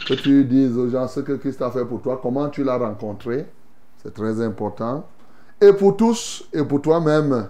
Que 0.06 0.14
tu 0.14 0.44
dises 0.44 0.76
aux 0.76 0.88
gens 0.88 1.06
ce 1.08 1.20
que 1.20 1.32
Christ 1.34 1.62
a 1.62 1.70
fait 1.70 1.84
pour 1.84 2.00
toi, 2.02 2.18
comment 2.22 2.48
tu 2.48 2.64
l'as 2.64 2.76
rencontré. 2.76 3.46
C'est 4.02 4.12
très 4.12 4.40
important. 4.40 5.06
Et 5.60 5.72
pour 5.72 5.96
tous, 5.96 6.44
et 6.52 6.62
pour 6.64 6.82
toi-même, 6.82 7.48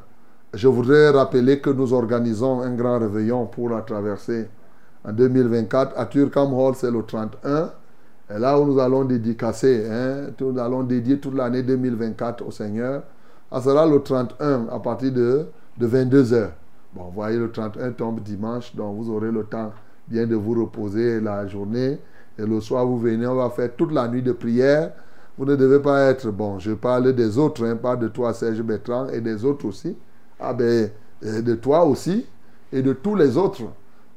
je 0.54 0.68
voudrais 0.68 1.10
rappeler 1.10 1.60
que 1.60 1.70
nous 1.70 1.92
organisons 1.92 2.60
un 2.60 2.74
grand 2.74 2.98
réveillon 2.98 3.46
pour 3.46 3.68
la 3.70 3.80
traversée 3.82 4.48
en 5.04 5.12
2024. 5.12 5.92
À 5.98 6.06
Turkham 6.06 6.52
Hall, 6.54 6.74
c'est 6.74 6.90
le 6.90 7.02
31. 7.02 7.70
Et 8.34 8.38
là 8.38 8.58
où 8.58 8.66
nous 8.66 8.78
allons 8.78 9.04
dédicacer, 9.04 9.86
hein, 9.90 10.26
nous 10.40 10.58
allons 10.58 10.82
dédier 10.82 11.18
toute 11.18 11.34
l'année 11.34 11.62
2024 11.62 12.46
au 12.46 12.50
Seigneur. 12.50 13.02
Ça 13.50 13.62
sera 13.62 13.86
le 13.86 14.00
31 14.02 14.66
à 14.70 14.78
partir 14.78 15.12
de, 15.12 15.46
de 15.78 15.86
22h. 15.88 16.48
Bon, 16.94 17.04
vous 17.04 17.12
voyez, 17.12 17.38
le 17.38 17.50
31 17.50 17.92
tombe 17.92 18.20
dimanche, 18.20 18.74
donc 18.74 18.96
vous 18.96 19.10
aurez 19.10 19.30
le 19.30 19.44
temps 19.44 19.72
bien 20.08 20.26
de 20.26 20.34
vous 20.34 20.60
reposer 20.60 21.20
la 21.20 21.46
journée. 21.46 21.98
Et 22.38 22.46
le 22.46 22.60
soir, 22.60 22.86
vous 22.86 22.98
venez, 22.98 23.26
on 23.26 23.34
va 23.34 23.50
faire 23.50 23.74
toute 23.76 23.92
la 23.92 24.08
nuit 24.08 24.22
de 24.22 24.32
prière. 24.32 24.92
Vous 25.36 25.44
ne 25.44 25.54
devez 25.54 25.80
pas 25.80 26.10
être, 26.10 26.30
bon, 26.30 26.58
je 26.58 26.72
parle 26.72 27.12
des 27.12 27.38
autres, 27.38 27.64
hein, 27.64 27.76
pas 27.76 27.96
de 27.96 28.08
toi, 28.08 28.32
Serge 28.32 28.62
Bertrand, 28.62 29.08
et 29.08 29.20
des 29.20 29.44
autres 29.44 29.66
aussi. 29.66 29.96
Ah 30.40 30.52
ben, 30.52 30.90
de 31.22 31.54
toi 31.54 31.84
aussi, 31.84 32.26
et 32.72 32.82
de 32.82 32.92
tous 32.92 33.14
les 33.14 33.36
autres. 33.36 33.62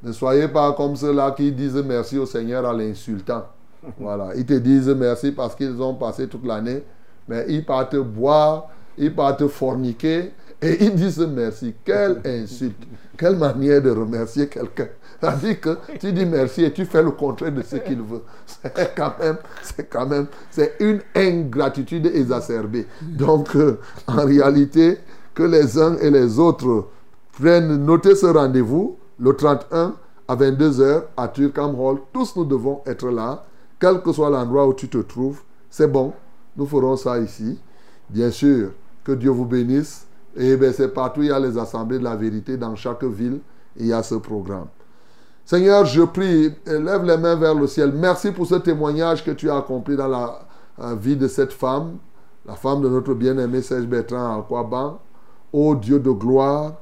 Ne 0.04 0.12
soyez 0.12 0.48
pas 0.48 0.74
comme 0.74 0.96
ceux-là 0.96 1.32
qui 1.32 1.52
disent 1.52 1.84
merci 1.86 2.18
au 2.18 2.26
Seigneur 2.26 2.66
à 2.66 2.74
l'insultant. 2.74 3.46
Voilà, 4.00 4.36
ils 4.36 4.46
te 4.46 4.54
disent 4.54 4.90
merci 4.90 5.32
parce 5.32 5.56
qu'ils 5.56 5.82
ont 5.82 5.96
passé 5.96 6.28
toute 6.28 6.46
l'année, 6.46 6.84
mais 7.28 7.46
ils 7.50 7.66
partent 7.66 7.98
boire, 7.98 8.70
ils 8.98 9.14
partent 9.14 9.48
forniquer, 9.48 10.32
et 10.62 10.86
ils 10.86 10.96
disent 10.96 11.20
merci. 11.20 11.74
Quelle 11.84 12.22
insulte, 12.26 12.84
quelle 13.18 13.36
manière 13.38 13.82
de 13.82 13.90
remercier 13.92 14.48
quelqu'un. 14.48 14.88
C'est-à-dire 15.20 15.62
que 15.62 15.78
tu 16.00 16.12
dis 16.12 16.26
merci 16.26 16.64
et 16.64 16.72
tu 16.72 16.86
fais 16.86 17.04
le 17.04 17.12
contraire 17.12 17.52
de 17.52 17.62
ce 17.62 17.76
qu'il 17.78 18.02
veut. 18.02 18.24
C'est 18.64 18.96
quand 18.96 19.14
même, 19.20 19.38
c'est 19.62 19.90
quand 19.90 20.06
même, 20.08 20.28
c'est 20.50 20.76
une 20.80 21.02
ingratitude 21.16 22.08
exacerbée. 22.08 22.88
Donc, 23.02 23.56
euh, 23.56 23.80
en 24.08 24.26
réalité, 24.26 24.98
que 25.34 25.44
les 25.44 25.78
uns 25.80 25.98
et 25.98 26.10
les 26.10 26.40
autres 26.40 26.88
prennent, 27.40 27.84
notez 27.86 28.16
ce 28.16 28.26
rendez-vous, 28.26 28.98
le 29.20 29.34
31 29.34 29.96
à 30.28 30.36
22h 30.36 31.04
à 31.18 31.28
Turkham 31.28 31.80
Hall. 31.80 32.00
Tous 32.14 32.36
nous 32.36 32.46
devons 32.46 32.82
être 32.86 33.10
là, 33.10 33.44
quel 33.80 34.02
que 34.02 34.12
soit 34.12 34.30
l'endroit 34.30 34.68
où 34.68 34.74
tu 34.74 34.88
te 34.90 34.98
trouves. 34.98 35.42
C'est 35.70 35.92
bon, 35.92 36.14
nous 36.58 36.66
ferons 36.66 36.96
ça 36.98 37.20
ici. 37.20 37.60
Bien 38.10 38.32
sûr, 38.32 38.72
que 39.04 39.12
Dieu 39.12 39.30
vous 39.30 39.46
bénisse. 39.46 40.06
Et 40.36 40.56
bien, 40.56 40.72
c'est 40.72 40.90
partout, 40.90 41.22
il 41.24 41.30
y 41.30 41.32
a 41.32 41.40
les 41.40 41.58
assemblées 41.58 42.00
de 42.00 42.04
la 42.04 42.16
vérité 42.16 42.58
dans 42.58 42.76
chaque 42.76 43.04
ville, 43.04 43.40
il 43.78 43.88
y 43.88 43.94
a 43.94 44.02
ce 44.04 44.16
programme. 44.16 44.68
Seigneur, 45.46 45.86
je 45.86 46.04
prie, 46.04 46.54
lève 46.66 47.04
les 47.04 47.18
mains 47.18 47.36
vers 47.36 47.56
le 47.56 47.68
ciel. 47.68 47.92
Merci 47.94 48.32
pour 48.32 48.46
ce 48.46 48.56
témoignage 48.56 49.24
que 49.26 49.32
tu 49.32 49.50
as 49.50 49.58
accompli 49.58 49.96
dans 49.98 50.08
la 50.08 50.40
euh, 50.80 50.96
vie 50.96 51.18
de 51.18 51.28
cette 51.28 51.52
femme, 51.52 51.98
la 52.46 52.54
femme 52.56 52.82
de 52.82 52.88
notre 52.88 53.14
bien-aimé 53.14 53.62
Serge 53.62 53.86
Bertrand 53.86 54.38
Alquaban. 54.38 55.00
Ô 55.52 55.76
Dieu 55.76 56.00
de 56.00 56.12
gloire, 56.12 56.76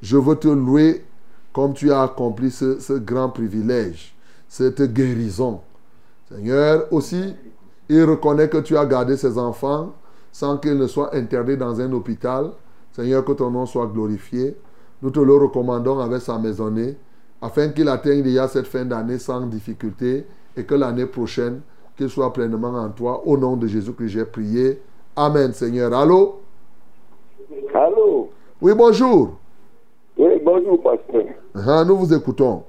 je 0.00 0.16
veux 0.16 0.36
te 0.36 0.48
louer 0.48 1.04
comme 1.52 1.74
tu 1.74 1.92
as 1.92 2.02
accompli 2.02 2.50
ce, 2.50 2.80
ce 2.80 2.94
grand 2.94 3.28
privilège, 3.28 4.16
cette 4.48 4.82
guérison. 4.94 5.60
Seigneur, 6.30 6.86
aussi, 6.90 7.34
il 7.88 8.04
reconnaît 8.04 8.48
que 8.48 8.58
tu 8.58 8.76
as 8.76 8.86
gardé 8.86 9.16
ses 9.16 9.36
enfants 9.38 9.92
sans 10.32 10.58
qu'ils 10.58 10.76
ne 10.78 10.86
soient 10.86 11.14
internés 11.14 11.56
dans 11.56 11.80
un 11.80 11.92
hôpital. 11.92 12.50
Seigneur, 12.96 13.26
que 13.26 13.32
ton 13.32 13.50
nom 13.50 13.66
soit 13.66 13.88
glorifié. 13.88 14.56
Nous 15.02 15.10
te 15.10 15.20
le 15.20 15.34
recommandons 15.34 15.98
avec 15.98 16.22
sa 16.22 16.38
maisonnée, 16.38 16.96
afin 17.42 17.68
qu'il 17.68 17.90
atteigne 17.90 18.22
déjà 18.22 18.48
cette 18.48 18.66
fin 18.66 18.86
d'année 18.86 19.18
sans 19.18 19.42
difficulté 19.42 20.24
et 20.56 20.64
que 20.64 20.74
l'année 20.74 21.04
prochaine, 21.04 21.60
qu'il 21.94 22.08
soit 22.08 22.32
pleinement 22.32 22.72
en 22.72 22.88
toi. 22.88 23.20
Au 23.26 23.36
nom 23.36 23.58
de 23.58 23.66
Jésus 23.66 23.92
que 23.92 24.06
j'ai 24.06 24.24
prié. 24.24 24.80
Amen, 25.14 25.52
Seigneur. 25.52 25.92
Allô? 25.92 26.40
Allô? 27.74 28.30
Oui, 28.62 28.72
bonjour. 28.74 29.36
Oui, 30.16 30.40
bonjour, 30.42 30.82
pasteur. 30.82 31.26
Ah, 31.54 31.84
nous 31.86 31.96
vous 31.98 32.14
écoutons. 32.14 32.64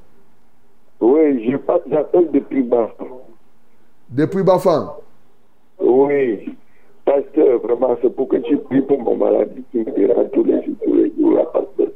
Oui, 0.99 1.49
je 1.49 1.55
passe, 1.55 1.79
j'appelle 1.89 2.29
depuis 2.33 2.63
Bafan. 2.63 3.21
Depuis 4.09 4.43
Bafan. 4.43 4.93
Oui, 5.79 6.57
pasteur, 7.07 7.59
vraiment, 7.61 7.95
c'est 8.01 8.13
pour 8.13 8.27
que 8.27 8.35
tu 8.38 8.57
pries 8.57 8.81
pour 8.81 9.01
mon 9.01 9.15
maladie 9.15 9.63
qui 9.71 9.77
me 9.79 9.91
dérange 9.91 10.29
tous 10.34 10.43
les 10.43 10.63
jours, 10.63 10.75
tous 10.84 10.93
les 10.93 11.13
jours, 11.17 11.31
là, 11.31 11.45
pasteur. 11.45 11.88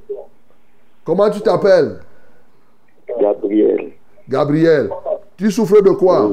Comment 1.03 1.29
tu 1.29 1.41
t'appelles? 1.41 1.99
Gabriel, 3.19 3.91
Gabriel. 4.29 4.89
Tu 5.37 5.51
souffres 5.51 5.81
de 5.81 5.91
quoi? 5.91 6.31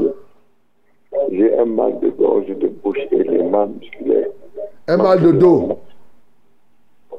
j'ai 1.33 1.59
un 1.59 1.65
mal 1.65 1.99
de 2.01 2.11
gorge, 2.11 2.47
de 2.47 2.69
bouche 2.69 2.99
et 3.11 3.23
les 3.25 3.43
mal 3.43 3.71
musculaires. 3.71 4.29
Un 4.87 4.97
mal 4.97 5.21
de 5.21 5.33
dos. 5.33 5.79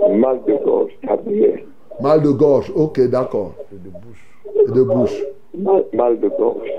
Mal 0.10 0.40
de 0.48 0.54
gorge, 0.64 0.92
Gabriel. 1.04 1.66
Mal 2.00 2.22
de 2.22 2.30
gorge. 2.30 2.72
Ok, 2.74 3.02
d'accord. 3.10 3.54
Et 3.72 4.72
de 4.72 4.82
bouche. 4.84 5.24
Mal, 5.54 5.84
mal 5.94 6.20
de 6.20 6.30
gorge. 6.30 6.70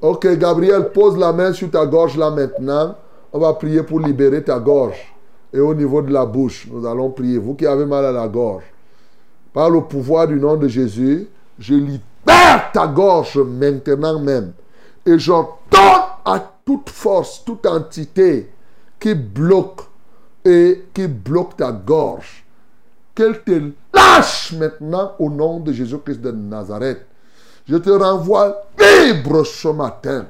Ok, 0.00 0.26
Gabriel, 0.38 0.90
pose 0.94 1.18
la 1.18 1.32
main 1.32 1.52
sur 1.52 1.70
ta 1.70 1.84
gorge 1.84 2.16
là 2.16 2.30
maintenant. 2.30 2.94
On 3.32 3.38
va 3.38 3.52
prier 3.54 3.82
pour 3.82 4.00
libérer 4.00 4.42
ta 4.42 4.58
gorge. 4.58 4.96
et 5.52 5.58
au 5.58 5.74
niveau 5.74 6.00
de 6.02 6.12
la 6.12 6.24
bouche. 6.26 6.68
Nous 6.70 6.86
allons 6.86 7.10
prier. 7.10 7.38
Vous 7.38 7.54
qui 7.54 7.66
avez 7.66 7.84
mal 7.84 8.04
à 8.04 8.12
la 8.12 8.28
gorge, 8.28 8.64
par 9.52 9.68
le 9.68 9.80
pouvoir 9.80 10.28
du 10.28 10.36
nom 10.36 10.56
de 10.56 10.68
Jésus, 10.68 11.28
je 11.58 11.74
libère 11.74 12.70
ta 12.72 12.86
gorge 12.86 13.36
maintenant 13.38 14.20
même. 14.20 14.52
Et 15.04 15.18
j'ordonne 15.18 15.80
à 16.24 16.52
toute 16.64 16.90
force, 16.90 17.42
toute 17.44 17.66
entité 17.66 18.50
qui 18.98 19.14
bloque 19.14 19.80
et 20.44 20.84
qui 20.94 21.06
bloque 21.08 21.56
ta 21.56 21.72
gorge, 21.72 22.44
qu'elle 23.14 23.42
te 23.42 23.72
lâche 23.92 24.52
maintenant 24.52 25.12
au 25.18 25.28
nom 25.30 25.58
de 25.58 25.72
Jésus-Christ 25.72 26.20
de 26.20 26.30
Nazareth. 26.30 27.06
Je 27.66 27.76
te 27.76 27.90
renvoie 27.90 28.62
libre 28.78 29.44
ce 29.44 29.68
matin. 29.68 30.26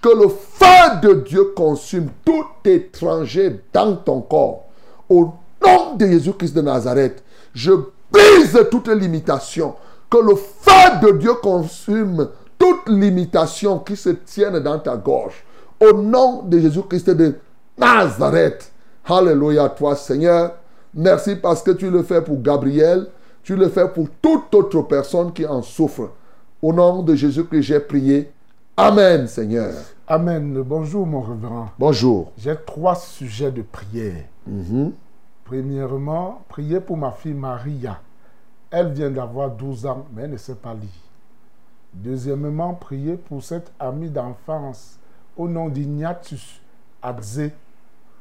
Que 0.00 0.08
le 0.08 0.28
feu 0.28 1.00
de 1.02 1.14
Dieu 1.22 1.52
consume 1.56 2.08
tout 2.24 2.44
étranger 2.64 3.60
dans 3.72 3.96
ton 3.96 4.20
corps. 4.20 4.64
Au 5.08 5.32
nom 5.64 5.94
de 5.96 6.06
Jésus-Christ 6.06 6.54
de 6.54 6.62
Nazareth, 6.62 7.22
je 7.54 7.72
brise 8.10 8.58
toute 8.70 8.88
limitation. 8.88 9.74
Que 10.10 10.18
le 10.18 10.34
feu 10.34 11.06
de 11.06 11.18
Dieu 11.18 11.34
consume 11.34 12.28
toute 12.58 12.88
limitation 12.88 13.78
qui 13.78 13.96
se 13.96 14.10
tienne 14.10 14.58
dans 14.60 14.78
ta 14.78 14.96
gorge. 14.96 15.44
Au 15.80 15.92
nom 15.92 16.42
de 16.42 16.58
Jésus-Christ 16.58 17.10
de 17.10 17.34
Nazareth. 17.76 18.70
Alléluia 19.06 19.64
à 19.64 19.68
toi, 19.68 19.96
Seigneur. 19.96 20.54
Merci 20.94 21.36
parce 21.36 21.62
que 21.62 21.72
tu 21.72 21.90
le 21.90 22.02
fais 22.02 22.22
pour 22.22 22.40
Gabriel. 22.40 23.08
Tu 23.42 23.56
le 23.56 23.68
fais 23.68 23.88
pour 23.88 24.06
toute 24.22 24.54
autre 24.54 24.82
personne 24.82 25.32
qui 25.32 25.44
en 25.44 25.60
souffre. 25.60 26.10
Au 26.62 26.72
nom 26.72 27.02
de 27.02 27.14
Jésus 27.14 27.44
que 27.44 27.60
j'ai 27.60 27.80
prié. 27.80 28.32
Amen, 28.76 29.28
Seigneur. 29.28 29.72
Amen. 30.08 30.60
Bonjour, 30.62 31.06
mon 31.06 31.20
révérend. 31.20 31.68
Bonjour. 31.78 32.32
J'ai 32.36 32.56
trois 32.56 32.96
sujets 32.96 33.52
de 33.52 33.62
prière. 33.62 34.24
Mhm. 34.48 34.90
Premièrement, 35.44 36.42
prier 36.48 36.80
pour 36.80 36.96
ma 36.96 37.12
fille 37.12 37.34
Maria. 37.34 38.00
Elle 38.72 38.90
vient 38.90 39.12
d'avoir 39.12 39.52
12 39.52 39.86
ans, 39.86 40.06
mais 40.12 40.22
elle 40.22 40.32
ne 40.32 40.36
sait 40.36 40.56
pas 40.56 40.74
lire. 40.74 40.90
Deuxièmement, 41.92 42.74
prier 42.74 43.16
pour 43.16 43.44
cette 43.44 43.70
amie 43.78 44.10
d'enfance 44.10 44.98
au 45.36 45.46
nom 45.46 45.68
d'Ignatius 45.68 46.60
Adze, 47.00 47.50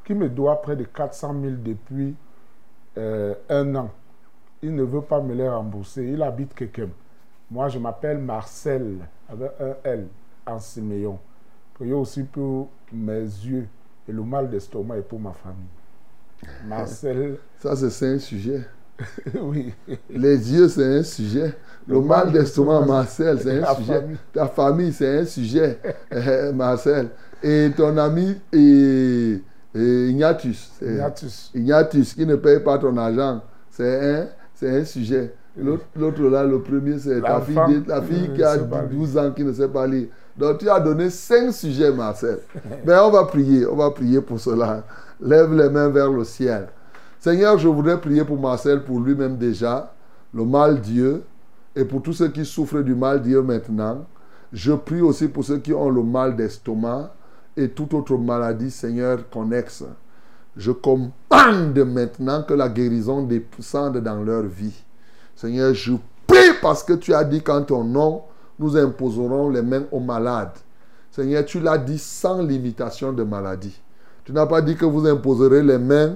qui 0.05 0.13
me 0.13 0.29
doit 0.29 0.61
près 0.61 0.75
de 0.75 0.83
400 0.83 1.33
000 1.41 1.53
depuis 1.65 2.15
euh, 2.99 3.33
un 3.49 3.73
an. 3.73 3.89
Il 4.61 4.75
ne 4.75 4.83
veut 4.83 5.01
pas 5.01 5.19
me 5.19 5.33
les 5.33 5.49
rembourser. 5.49 6.05
Il 6.05 6.21
habite 6.21 6.53
Kekem. 6.53 6.91
Moi, 7.49 7.69
je 7.69 7.79
m'appelle 7.79 8.19
Marcel, 8.19 8.97
avec 9.27 9.51
un 9.59 9.73
L, 9.83 10.07
en 10.45 10.59
Siméon. 10.59 11.19
Priez 11.73 11.93
aussi 11.93 12.23
pour 12.23 12.69
mes 12.91 13.21
yeux 13.21 13.67
et 14.07 14.11
le 14.11 14.21
mal 14.23 14.49
d'estomac 14.49 14.97
et 14.97 15.01
pour 15.01 15.19
ma 15.19 15.31
famille. 15.31 15.57
Marcel, 16.67 17.37
Ça, 17.57 17.75
c'est- 17.75 18.13
un 18.13 18.19
sujet. 18.19 18.61
oui. 19.41 19.73
Les 20.09 20.53
yeux, 20.53 20.67
c'est 20.67 20.99
un 20.99 21.03
sujet. 21.03 21.55
Le, 21.87 21.95
Le 21.95 22.01
mal 22.01 22.25
mal 22.25 22.31
d'estomac, 22.33 22.85
Marcel, 22.85 23.39
c'est 23.41 23.61
un 23.63 23.73
sujet. 23.75 23.93
famille. 24.01 24.17
Ta 24.31 24.47
famille, 24.47 24.93
c'est 24.93 25.19
un 25.19 25.25
sujet, 25.25 25.79
Marcel. 26.53 27.09
Et 27.41 27.71
ton 27.75 27.97
ami 27.97 28.35
et, 28.53 29.41
et 29.75 30.07
Ignatius, 30.09 30.71
c'est- 30.79 30.93
Ignatius. 30.93 31.51
Ignatius, 31.55 32.13
qui 32.13 32.25
ne 32.25 32.35
paye 32.35 32.59
pas 32.59 32.77
ton 32.77 32.95
argent, 32.97 33.41
c'est 33.69 34.21
un, 34.21 34.27
un 34.61 34.85
sujet. 34.85 35.33
L'autre 35.57 36.23
là, 36.29 36.43
le 36.45 36.61
premier, 36.61 36.97
c'est 36.99 37.21
ta 37.21 37.41
fille, 37.41 37.83
la 37.87 38.01
fille 38.01 38.31
qui 38.33 38.43
a 38.43 38.55
sait 38.57 38.67
pas 38.67 38.81
lire. 38.81 38.89
12 38.91 39.17
ans, 39.17 39.31
qui 39.31 39.43
ne 39.43 39.53
sait 39.53 39.67
pas 39.67 39.85
lire. 39.87 40.07
Donc 40.37 40.57
tu 40.59 40.69
as 40.69 40.79
donné 40.79 41.09
cinq 41.09 41.51
sujets, 41.51 41.91
Marcel. 41.91 42.39
Mais 42.85 42.97
on 42.97 43.11
va 43.11 43.25
prier, 43.25 43.65
on 43.67 43.75
va 43.75 43.91
prier 43.91 44.21
pour 44.21 44.39
cela. 44.39 44.83
Lève 45.21 45.53
les 45.53 45.69
mains 45.69 45.89
vers 45.89 46.09
le 46.09 46.23
ciel. 46.23 46.67
Seigneur, 47.19 47.57
je 47.57 47.67
voudrais 47.67 48.01
prier 48.01 48.25
pour 48.25 48.39
Marcel, 48.39 48.83
pour 48.83 48.99
lui-même 48.99 49.37
déjà, 49.37 49.93
le 50.33 50.43
mal 50.43 50.81
Dieu, 50.81 51.23
et 51.75 51.85
pour 51.85 52.01
tous 52.01 52.13
ceux 52.13 52.29
qui 52.29 52.45
souffrent 52.45 52.81
du 52.81 52.95
mal 52.95 53.21
Dieu 53.21 53.41
maintenant. 53.41 54.05
Je 54.51 54.73
prie 54.73 55.01
aussi 55.01 55.27
pour 55.27 55.43
ceux 55.43 55.57
qui 55.57 55.73
ont 55.73 55.89
le 55.89 56.03
mal 56.03 56.35
d'estomac 56.35 57.13
et 57.55 57.69
toute 57.69 57.93
autre 57.93 58.17
maladie, 58.17 58.69
Seigneur, 58.69 59.29
connexe. 59.29 59.83
Je 60.55 60.71
commande 60.71 61.11
maintenant 61.31 62.43
que 62.43 62.53
la 62.53 62.69
guérison 62.69 63.23
descende 63.23 63.97
dans 63.99 64.21
leur 64.23 64.43
vie. 64.43 64.83
Seigneur, 65.35 65.73
je 65.73 65.93
prie 66.27 66.53
parce 66.61 66.83
que 66.83 66.93
tu 66.93 67.13
as 67.13 67.23
dit 67.23 67.41
qu'en 67.41 67.63
ton 67.63 67.83
nom, 67.83 68.21
nous 68.63 68.77
imposerons 68.77 69.49
les 69.49 69.61
mains 69.61 69.83
aux 69.91 69.99
malades. 69.99 70.57
Seigneur, 71.11 71.43
tu 71.45 71.59
l'as 71.59 71.77
dit 71.77 71.99
sans 71.99 72.41
limitation 72.41 73.11
de 73.11 73.23
maladie. 73.23 73.77
Tu 74.23 74.31
n'as 74.31 74.45
pas 74.45 74.61
dit 74.61 74.75
que 74.75 74.85
vous 74.85 75.05
imposerez 75.05 75.61
les 75.61 75.77
mains 75.77 76.15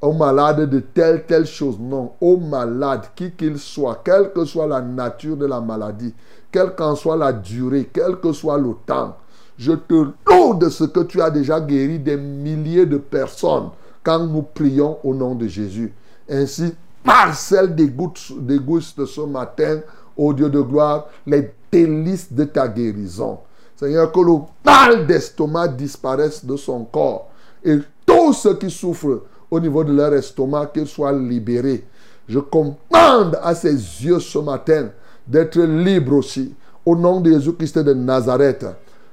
aux 0.00 0.14
malades 0.14 0.68
de 0.68 0.80
telle, 0.80 1.26
telle 1.26 1.46
chose. 1.46 1.78
Non, 1.78 2.12
aux 2.20 2.38
malades, 2.38 3.04
qui 3.14 3.30
qu'ils 3.32 3.58
soient, 3.58 4.00
quelle 4.02 4.32
que 4.32 4.44
soit 4.44 4.66
la 4.66 4.80
nature 4.80 5.36
de 5.36 5.46
la 5.46 5.60
maladie, 5.60 6.14
quelle 6.50 6.74
qu'en 6.74 6.96
soit 6.96 7.16
la 7.16 7.32
durée, 7.32 7.88
quel 7.92 8.16
que 8.16 8.32
soit 8.32 8.58
le 8.58 8.72
temps. 8.86 9.16
Je 9.58 9.72
te 9.72 9.94
loue 9.94 10.54
de 10.58 10.70
ce 10.70 10.84
que 10.84 11.00
tu 11.00 11.20
as 11.20 11.30
déjà 11.30 11.60
guéri 11.60 11.98
des 11.98 12.16
milliers 12.16 12.86
de 12.86 12.96
personnes 12.96 13.68
quand 14.02 14.26
nous 14.26 14.42
prions 14.42 14.96
au 15.04 15.14
nom 15.14 15.34
de 15.34 15.46
Jésus. 15.46 15.92
Ainsi, 16.28 16.74
Marcel 17.04 17.74
dégoûte- 17.74 18.32
déguste 18.40 19.04
ce 19.04 19.20
matin, 19.20 19.80
au 20.16 20.32
Dieu 20.32 20.48
de 20.48 20.60
gloire, 20.60 21.06
les 21.26 21.52
délices 21.72 22.30
de 22.30 22.44
ta 22.44 22.68
guérison. 22.68 23.38
Seigneur, 23.74 24.12
que 24.12 24.20
le 24.20 24.34
mal 24.64 25.06
d'estomac 25.06 25.68
disparaisse 25.68 26.44
de 26.44 26.56
son 26.56 26.84
corps. 26.84 27.30
Et 27.64 27.78
tous 28.06 28.34
ceux 28.34 28.54
qui 28.56 28.70
souffrent 28.70 29.22
au 29.50 29.58
niveau 29.58 29.82
de 29.82 29.92
leur 29.92 30.12
estomac, 30.12 30.66
qu'ils 30.66 30.86
soient 30.86 31.12
libérés. 31.12 31.84
Je 32.28 32.38
commande 32.38 33.38
à 33.42 33.54
ses 33.54 33.74
yeux 33.74 34.20
ce 34.20 34.38
matin 34.38 34.90
d'être 35.26 35.60
libres 35.60 36.16
aussi. 36.16 36.54
Au 36.84 36.94
nom 36.94 37.20
de 37.20 37.32
Jésus-Christ 37.32 37.78
de 37.78 37.94
Nazareth. 37.94 38.66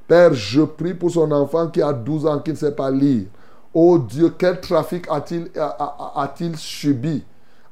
Père, 0.08 0.34
je 0.34 0.62
prie 0.62 0.94
pour 0.94 1.12
son 1.12 1.32
enfant 1.32 1.68
qui 1.68 1.82
a 1.82 1.94
12 1.94 2.26
ans, 2.26 2.40
qui 2.40 2.52
ne 2.52 2.56
sait 2.56 2.72
pas 2.72 2.92
lire. 2.92 3.28
Oh 3.74 4.00
Dieu, 4.00 4.34
quel 4.38 4.60
trafic 4.60 5.06
a-t-il 5.10 6.58
subi? 6.58 7.24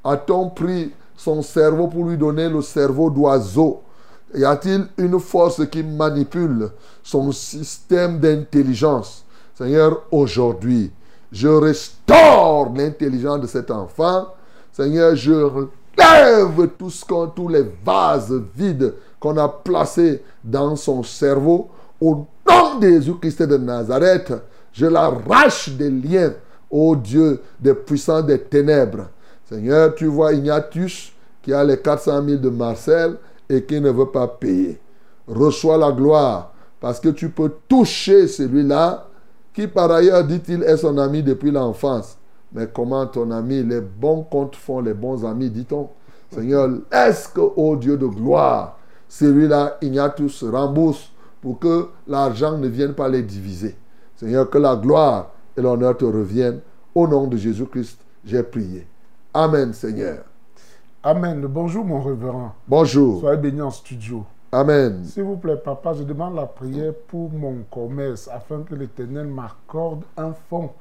A-t-on 0.03 0.49
pris 0.49 0.93
son 1.15 1.41
cerveau 1.41 1.87
pour 1.87 2.05
lui 2.05 2.17
donner 2.17 2.47
le 2.47 2.61
cerveau 2.61 3.09
d'oiseau? 3.09 3.81
Y 4.35 4.43
a-t-il 4.43 4.87
une 4.97 5.19
force 5.19 5.65
qui 5.69 5.83
manipule 5.83 6.69
son 7.01 7.31
système 7.31 8.19
d'intelligence? 8.19 9.23
Seigneur, 9.55 10.03
aujourd'hui, 10.11 10.91
je 11.31 11.47
restaure 11.47 12.73
l'intelligence 12.75 13.41
de 13.41 13.47
cet 13.47 13.71
enfant. 13.71 14.27
Seigneur, 14.71 15.15
je 15.15 15.31
relève 15.33 16.69
tout 16.77 16.89
ce 16.89 17.05
tous 17.35 17.47
les 17.47 17.65
vases 17.83 18.33
vides 18.55 18.93
qu'on 19.19 19.37
a 19.37 19.47
placés 19.47 20.21
dans 20.43 20.75
son 20.75 21.03
cerveau. 21.03 21.69
Au 21.99 22.27
nom 22.47 22.79
de 22.79 22.87
Jésus-Christ 22.87 23.43
de 23.43 23.57
Nazareth, 23.57 24.33
je 24.71 24.85
l'arrache 24.85 25.69
des 25.69 25.89
liens, 25.89 26.33
ô 26.69 26.95
Dieu 26.95 27.41
des 27.59 27.73
puissants 27.73 28.21
des 28.21 28.39
ténèbres. 28.39 29.07
Seigneur, 29.49 29.95
tu 29.95 30.05
vois 30.05 30.33
Ignatius 30.33 31.11
qui 31.41 31.53
a 31.53 31.63
les 31.63 31.79
400 31.79 32.23
000 32.25 32.37
de 32.37 32.49
Marcel 32.49 33.15
et 33.49 33.63
qui 33.63 33.79
ne 33.81 33.89
veut 33.89 34.11
pas 34.11 34.27
payer. 34.27 34.79
Reçois 35.27 35.77
la 35.77 35.91
gloire 35.91 36.53
parce 36.79 36.99
que 36.99 37.09
tu 37.09 37.29
peux 37.29 37.51
toucher 37.67 38.27
celui-là 38.27 39.07
qui 39.57 39.67
par 39.67 39.89
ailleurs, 39.91 40.23
dit-il, 40.23 40.61
est 40.61 40.77
son 40.77 40.99
ami 40.99 41.23
depuis 41.23 41.49
l'enfance. 41.49 42.15
Mais 42.53 42.67
comment 42.71 43.07
ton 43.07 43.31
ami, 43.31 43.63
les 43.63 43.81
bons 43.81 44.21
comptes 44.21 44.55
font 44.55 44.81
les 44.81 44.93
bons 44.93 45.25
amis, 45.25 45.49
dit-on? 45.49 45.89
Seigneur, 46.29 46.69
est-ce 46.91 47.29
que, 47.29 47.41
ô 47.41 47.75
Dieu 47.75 47.97
de 47.97 48.05
gloire, 48.05 48.77
celui-là, 49.09 49.77
Ignatius, 49.81 50.43
rembourse 50.43 51.11
pour 51.41 51.57
que 51.57 51.87
l'argent 52.07 52.55
ne 52.59 52.67
vienne 52.67 52.93
pas 52.93 53.09
les 53.09 53.23
diviser? 53.23 53.75
Seigneur, 54.15 54.47
que 54.47 54.59
la 54.59 54.75
gloire 54.75 55.31
et 55.57 55.61
l'honneur 55.63 55.97
te 55.97 56.05
reviennent. 56.05 56.59
Au 56.93 57.07
nom 57.07 57.25
de 57.25 57.37
Jésus-Christ, 57.37 57.97
j'ai 58.23 58.43
prié. 58.43 58.85
Amen, 59.33 59.73
Seigneur. 59.73 60.19
Amen. 61.07 61.39
Bonjour, 61.47 61.85
mon 61.85 62.01
révérend. 62.01 62.53
Bonjour. 62.67 63.21
Soyez 63.21 63.37
béni 63.37 63.61
en 63.61 63.71
studio. 63.71 64.25
Amen. 64.51 65.05
S'il 65.05 65.23
vous 65.23 65.37
plaît, 65.37 65.55
papa, 65.55 65.93
je 65.93 66.03
demande 66.03 66.35
la 66.35 66.45
prière 66.45 66.93
pour 67.07 67.31
mon 67.31 67.63
commerce 67.71 68.27
afin 68.27 68.61
que 68.63 68.75
l'Éternel 68.75 69.25
m'accorde 69.25 70.03
un 70.17 70.33
fonds 70.33 70.73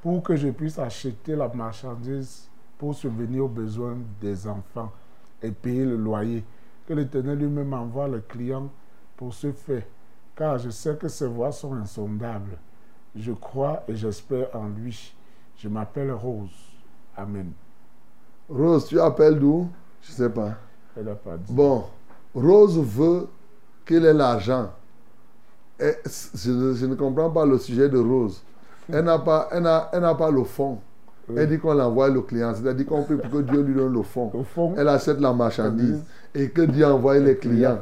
pour 0.00 0.22
que 0.22 0.36
je 0.36 0.50
puisse 0.50 0.78
acheter 0.78 1.34
la 1.34 1.48
marchandise 1.48 2.48
pour 2.78 2.94
subvenir 2.94 3.46
aux 3.46 3.48
besoins 3.48 3.96
des 4.20 4.46
enfants 4.46 4.92
et 5.42 5.50
payer 5.50 5.84
le 5.84 5.96
loyer. 5.96 6.44
Que 6.86 6.94
l'Éternel 6.94 7.38
lui-même 7.38 7.72
envoie 7.72 8.06
le 8.06 8.20
client 8.20 8.68
pour 9.16 9.34
ce 9.34 9.50
fait, 9.50 9.88
car 10.36 10.56
je 10.56 10.70
sais 10.70 10.94
que 10.94 11.08
ses 11.08 11.26
voies 11.26 11.50
sont 11.50 11.74
insondables. 11.74 12.58
Je 13.16 13.32
crois 13.32 13.82
et 13.88 13.96
j'espère 13.96 14.54
en 14.54 14.68
lui. 14.68 15.16
Je 15.56 15.68
m'appelle 15.68 16.12
Rose. 16.12 16.54
Amen. 17.16 17.50
Rose, 18.48 18.86
tu 18.86 19.00
appelles 19.00 19.38
d'où? 19.38 19.68
Je 20.02 20.12
ne 20.12 20.16
sais 20.16 20.28
pas. 20.30 20.54
Elle 20.96 21.04
n'a 21.04 21.14
pas 21.14 21.36
dit. 21.36 21.52
Bon, 21.52 21.84
Rose 22.34 22.78
veut 22.78 23.26
qu'il 23.86 24.04
ait 24.04 24.12
l'argent. 24.12 24.70
Je, 25.80 26.74
je 26.74 26.86
ne 26.86 26.94
comprends 26.94 27.30
pas 27.30 27.44
le 27.46 27.58
sujet 27.58 27.88
de 27.88 27.98
Rose. 27.98 28.42
Elle 28.92 29.04
n'a 29.04 29.18
pas, 29.18 29.48
elle 29.50 29.62
n'a- 29.62 29.88
elle 29.92 30.02
pas 30.16 30.30
le 30.30 30.44
fond. 30.44 30.78
Elle 31.34 31.48
dit 31.48 31.58
qu'on 31.58 31.78
envoie 31.80 32.10
le 32.10 32.20
client, 32.20 32.52
c'est-à-dire 32.54 32.84
qu'on 32.86 33.02
prie 33.02 33.16
pour 33.16 33.30
que 33.30 33.38
Dieu 33.38 33.62
lui 33.62 33.74
donne 33.74 33.94
le 33.94 34.02
fond, 34.02 34.30
Elle 34.76 34.88
achète 34.88 35.18
la 35.20 35.32
marchandise 35.32 36.02
et 36.34 36.50
que 36.50 36.62
Dieu 36.62 36.84
envoie 36.86 37.18
les 37.18 37.36
clients. 37.38 37.78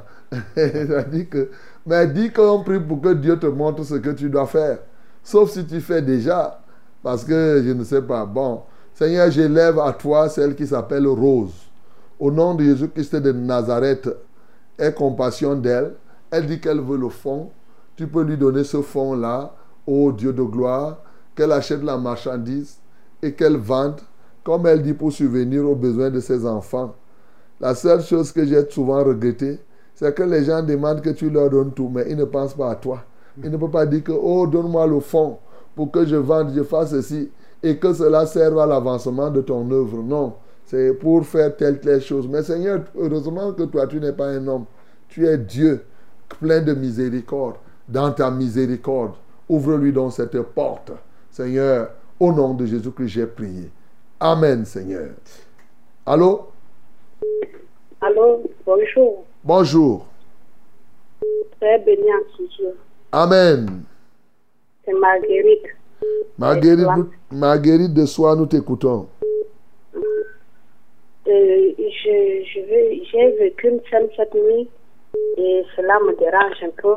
C'est-à-dire 0.55 1.29
que, 1.31 1.51
mais 1.85 1.97
elle 1.97 2.13
dit 2.13 2.31
qu'on 2.33 2.63
prie 2.63 2.79
pour 2.79 3.01
que 3.01 3.13
Dieu 3.15 3.37
te 3.39 3.47
montre 3.47 3.83
ce 3.83 3.97
que 3.97 4.11
tu 4.11 4.31
dois 4.31 4.47
faire. 4.47 4.79
Sauf 5.25 5.51
si 5.51 5.67
tu 5.67 5.81
fais 5.81 6.01
déjà. 6.03 6.61
Parce 7.03 7.25
que 7.25 7.63
je 7.67 7.73
ne 7.73 7.83
sais 7.83 8.01
pas. 8.03 8.25
Bon, 8.25 8.63
Seigneur, 8.95 9.31
j'élève 9.31 9.79
à 9.79 9.93
toi 9.93 10.29
celle 10.29 10.55
qui 10.55 10.67
s'appelle 10.67 11.07
Rose. 11.07 11.55
Au 12.21 12.31
nom 12.31 12.55
de 12.55 12.65
Jésus-Christ 12.65 13.17
de 13.17 13.33
Nazareth, 13.33 14.09
aie 14.79 14.93
compassion 14.93 15.55
d'elle. 15.57 15.95
Elle 16.31 16.47
dit 16.47 16.61
qu'elle 16.61 16.81
veut 16.81 16.99
le 16.99 17.09
fond. 17.09 17.51
Tu 17.97 18.07
peux 18.07 18.23
lui 18.23 18.37
donner 18.37 18.65
ce 18.65 18.83
fond-là, 18.83 19.55
ô 19.87 20.13
Dieu 20.13 20.33
de 20.33 20.43
gloire, 20.43 20.99
qu'elle 21.35 21.53
achète 21.53 21.83
la 21.83 21.97
marchandise 21.97 22.77
et 23.23 23.33
qu'elle 23.33 23.57
vende, 23.57 24.01
comme 24.45 24.67
elle 24.67 24.83
dit, 24.83 24.95
pour 24.95 25.11
subvenir 25.11 25.69
aux 25.69 25.75
besoins 25.75 26.11
de 26.11 26.21
ses 26.21 26.47
enfants. 26.47 26.95
La 27.61 27.75
seule 27.75 28.03
chose 28.03 28.31
que 28.33 28.45
j'ai 28.45 28.69
souvent 28.71 29.03
regretté, 29.05 29.59
c'est 29.95 30.15
que 30.15 30.23
les 30.23 30.45
gens 30.45 30.63
demandent 30.63 31.01
que 31.01 31.11
tu 31.11 31.31
leur 31.31 31.49
donnes 31.49 31.73
tout, 31.73 31.91
mais 31.93 32.07
ils 32.11 32.17
ne 32.17 32.25
pensent 32.25 32.55
pas 32.55 32.71
à 32.71 32.75
toi. 32.75 33.05
Ils 33.43 33.51
ne 33.51 33.57
peuvent 33.57 33.71
pas 33.71 33.87
dire 33.87 34.05
que, 34.05 34.13
oh, 34.13 34.47
donne-moi 34.47 34.87
le 34.87 35.01
fond 35.01 35.39
pour 35.75 35.91
que 35.91 36.05
je 36.05 36.17
vende, 36.17 36.53
je 36.55 36.63
fasse 36.63 36.91
ceci, 36.91 37.31
et 37.63 37.77
que 37.77 37.93
cela 37.93 38.27
serve 38.27 38.59
à 38.59 38.67
l'avancement 38.67 39.31
de 39.31 39.41
ton 39.41 39.71
œuvre. 39.71 40.03
Non, 40.03 40.35
c'est 40.65 40.95
pour 40.95 41.25
faire 41.27 41.57
telle, 41.57 41.81
telle 41.81 42.01
chose. 42.01 42.27
Mais 42.29 42.43
Seigneur, 42.43 42.81
heureusement 42.97 43.53
que 43.53 43.65
toi, 43.65 43.87
tu 43.87 44.01
n'es 44.01 44.13
pas 44.13 44.29
un 44.29 44.47
homme. 44.49 44.65
Tu 45.09 45.27
es 45.27 45.39
Dieu, 45.39 45.85
plein 46.41 46.61
de 46.61 46.73
miséricorde. 46.73 47.57
Dans 47.89 48.11
ta 48.13 48.31
miséricorde, 48.31 49.13
ouvre-lui 49.49 49.93
donc 49.93 50.13
cette 50.13 50.41
porte. 50.41 50.93
Seigneur, 51.31 51.91
au 52.19 52.33
nom 52.33 52.55
de 52.55 52.65
Jésus-Christ, 52.67 53.09
j'ai 53.09 53.27
prié. 53.27 53.71
Amen, 54.19 54.65
Seigneur. 54.65 55.11
Allô? 56.07 56.49
Allô, 58.01 58.43
bonjour. 58.65 59.25
Bonjour. 59.45 60.07
Très 61.61 61.79
béni 61.81 62.07
en. 62.13 62.73
Amen. 63.13 63.83
C'est 64.85 64.93
Marguerite. 64.95 65.82
Marguerite, 66.39 66.87
Marguerite 67.31 67.95
de 67.95 68.07
Soie, 68.07 68.35
nous 68.37 68.47
t'écoutons. 68.47 69.09
Euh, 69.95 71.73
je, 71.79 72.45
je 72.45 72.61
j'ai 73.13 73.31
vécu 73.39 73.69
une 73.69 73.81
scène 73.91 74.09
cette 74.17 74.35
nuit 74.35 74.69
et 75.37 75.63
cela 75.77 75.99
me 76.01 76.17
dérange 76.19 76.63
un 76.63 76.71
peu. 76.83 76.97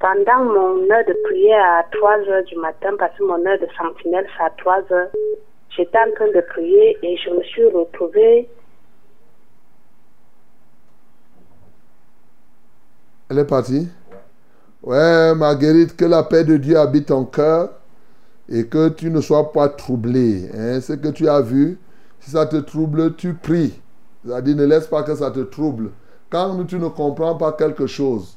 Pendant 0.00 0.44
mon 0.44 0.90
heure 0.90 1.04
de 1.06 1.16
prière 1.24 1.64
à 1.64 1.84
3 1.92 2.18
heures 2.28 2.44
du 2.44 2.56
matin, 2.56 2.90
parce 2.98 3.16
que 3.16 3.22
mon 3.22 3.46
heure 3.46 3.60
de 3.60 3.68
sentinelle 3.78 4.26
c'est 4.36 4.44
à 4.44 4.50
3 4.50 4.82
heures, 4.90 5.10
j'étais 5.70 5.98
en 5.98 6.10
train 6.16 6.26
de 6.26 6.40
prier 6.40 6.98
et 7.02 7.16
je 7.16 7.30
me 7.30 7.42
suis 7.44 7.66
retrouvée 7.66 8.48
Elle 13.30 13.38
est 13.38 13.46
partie 13.46 13.88
Ouais, 14.82 15.34
Marguerite, 15.36 15.96
que 15.96 16.04
la 16.04 16.24
paix 16.24 16.42
de 16.44 16.56
Dieu 16.56 16.76
habite 16.76 17.06
ton 17.06 17.24
cœur 17.24 17.70
et 18.52 18.66
que 18.66 18.90
tu 18.90 19.10
ne 19.10 19.20
sois 19.22 19.50
pas 19.50 19.70
troublé. 19.70 20.50
Hein. 20.54 20.80
Ce 20.80 20.92
que 20.92 21.08
tu 21.08 21.26
as 21.26 21.40
vu, 21.40 21.78
si 22.20 22.30
ça 22.32 22.44
te 22.44 22.56
trouble, 22.56 23.14
tu 23.16 23.32
pries. 23.32 23.80
C'est-à-dire, 24.24 24.56
ne 24.56 24.66
laisse 24.66 24.86
pas 24.86 25.02
que 25.02 25.14
ça 25.14 25.30
te 25.30 25.40
trouble. 25.40 25.90
Quand 26.28 26.62
tu 26.66 26.78
ne 26.78 26.88
comprends 26.88 27.34
pas 27.34 27.52
quelque 27.52 27.86
chose, 27.86 28.36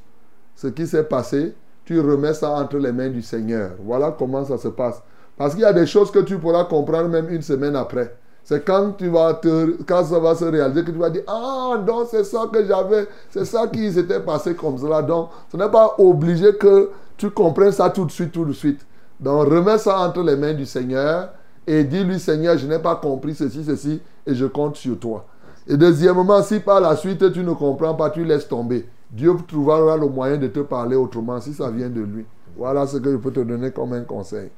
ce 0.55 0.67
qui 0.67 0.87
s'est 0.87 1.03
passé, 1.03 1.53
tu 1.83 1.99
remets 1.99 2.33
ça 2.33 2.49
entre 2.51 2.77
les 2.77 2.93
mains 2.93 3.09
du 3.09 3.21
Seigneur. 3.21 3.71
Voilà 3.83 4.15
comment 4.17 4.45
ça 4.45 4.57
se 4.57 4.69
passe. 4.69 5.01
Parce 5.37 5.53
qu'il 5.53 5.63
y 5.63 5.65
a 5.65 5.73
des 5.73 5.85
choses 5.85 6.11
que 6.11 6.19
tu 6.19 6.37
pourras 6.37 6.63
comprendre 6.63 7.09
même 7.09 7.29
une 7.29 7.41
semaine 7.41 7.75
après. 7.75 8.15
C'est 8.45 8.63
quand 8.63 8.91
tu 8.97 9.09
vas 9.09 9.33
te, 9.33 9.83
quand 9.83 10.05
ça 10.05 10.19
va 10.19 10.33
se 10.33 10.45
réaliser 10.45 10.83
que 10.83 10.91
tu 10.91 10.97
vas 10.97 11.09
dire 11.09 11.23
ah 11.27 11.77
donc 11.85 12.07
c'est 12.11 12.23
ça 12.23 12.43
que 12.53 12.63
j'avais, 12.63 13.07
c'est 13.31 13.43
ça 13.43 13.67
qui 13.67 13.91
s'était 13.91 14.19
passé 14.19 14.53
comme 14.55 14.77
cela. 14.77 15.01
Donc 15.01 15.29
ce 15.51 15.57
n'est 15.57 15.69
pas 15.69 15.95
obligé 15.97 16.55
que 16.55 16.91
tu 17.17 17.29
comprennes 17.31 17.71
ça 17.71 17.89
tout 17.89 18.05
de 18.05 18.11
suite, 18.11 18.31
tout 18.31 18.45
de 18.45 18.53
suite. 18.53 18.85
Donc 19.19 19.47
remets 19.47 19.77
ça 19.77 19.99
entre 19.99 20.21
les 20.21 20.35
mains 20.35 20.53
du 20.53 20.65
Seigneur 20.65 21.29
et 21.65 21.83
dis-lui 21.83 22.19
Seigneur, 22.19 22.57
je 22.57 22.67
n'ai 22.67 22.79
pas 22.79 22.95
compris 22.95 23.33
ceci, 23.33 23.63
ceci 23.63 24.01
et 24.25 24.35
je 24.35 24.45
compte 24.45 24.75
sur 24.75 24.99
toi. 24.99 25.25
Et 25.67 25.77
deuxièmement, 25.77 26.41
si 26.43 26.59
par 26.59 26.79
la 26.79 26.95
suite 26.95 27.31
tu 27.31 27.39
ne 27.43 27.53
comprends 27.53 27.95
pas, 27.95 28.09
tu 28.09 28.23
laisses 28.23 28.47
tomber. 28.47 28.85
Dieu 29.09 29.33
trouvera 29.47 29.97
le 29.97 30.07
moyen 30.07 30.37
de 30.37 30.47
te 30.47 30.59
parler 30.59 30.95
autrement 30.95 31.39
si 31.39 31.53
ça 31.53 31.69
vient 31.69 31.89
de 31.89 32.01
lui. 32.01 32.25
Voilà 32.57 32.85
ce 32.85 32.97
que 32.97 33.11
je 33.11 33.17
peux 33.17 33.31
te 33.31 33.39
donner 33.39 33.71
comme 33.71 33.93
un 33.93 34.03
conseil. 34.03 34.49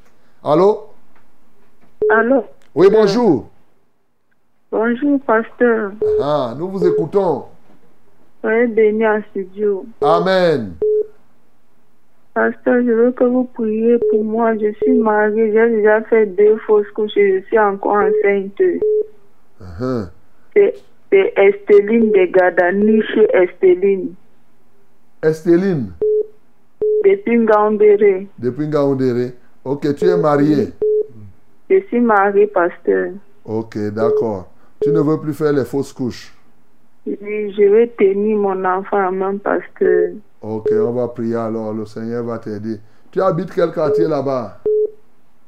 Allô? 0.43 0.87
Allô? 2.09 2.43
Oui, 2.75 2.87
bonjour. 2.91 3.47
Bonjour, 4.71 5.19
pasteur. 5.21 5.91
Ah, 6.21 6.53
nous 6.57 6.69
vous 6.69 6.85
écoutons. 6.85 7.45
Soyez 8.41 8.67
béni 8.67 9.07
en 9.07 9.21
studio. 9.31 9.85
Amen. 10.01 10.73
Pasteur, 12.41 12.83
je 12.85 12.91
veux 12.91 13.11
que 13.13 13.23
vous 13.23 13.45
priez 13.45 13.97
pour 14.11 14.23
moi. 14.23 14.55
Je 14.57 14.71
suis 14.83 14.93
mariée, 14.93 15.51
j'ai 15.53 15.69
déjà 15.77 16.03
fait 16.03 16.27
deux 16.27 16.55
fausses 16.67 16.85
couches 16.93 17.17
et 17.17 17.39
je 17.41 17.45
suis 17.47 17.57
encore 17.57 17.95
enceinte. 17.95 18.61
Uh-huh. 19.59 20.09
C'est 20.55 20.75
c'est 21.11 21.33
Esteline 21.35 22.11
de 22.11 22.25
Gadani 22.31 23.01
chez 23.11 23.27
Esteline. 23.33 24.13
Estéline, 25.23 25.93
Depuis 27.03 27.39
Ngambere. 27.39 28.27
depuis 28.37 28.67
Ngaoundéré. 28.67 29.33
Ok, 29.65 29.95
tu 29.95 30.05
es 30.05 30.15
mariée. 30.17 30.67
Je 31.71 31.79
suis 31.87 31.99
mariée, 32.01 32.45
pasteur. 32.45 33.13
Ok, 33.45 33.79
d'accord. 33.95 34.47
Tu 34.83 34.91
ne 34.91 34.99
veux 34.99 35.19
plus 35.19 35.33
faire 35.33 35.53
les 35.53 35.65
fausses 35.65 35.91
couches. 35.91 36.31
Je 37.07 37.13
je 37.15 37.63
vais 37.73 37.87
tenir 37.97 38.37
mon 38.37 38.63
enfant 38.63 39.07
en 39.07 39.11
main, 39.11 39.37
pasteur. 39.37 40.11
Ok, 40.41 40.69
on 40.71 40.91
va 40.91 41.07
prier 41.07 41.35
alors. 41.35 41.73
Le 41.73 41.85
Seigneur 41.85 42.23
va 42.23 42.37
t'aider. 42.39 42.79
Tu 43.11 43.21
habites 43.21 43.51
quel 43.53 43.71
quartier 43.71 44.07
là-bas? 44.07 44.59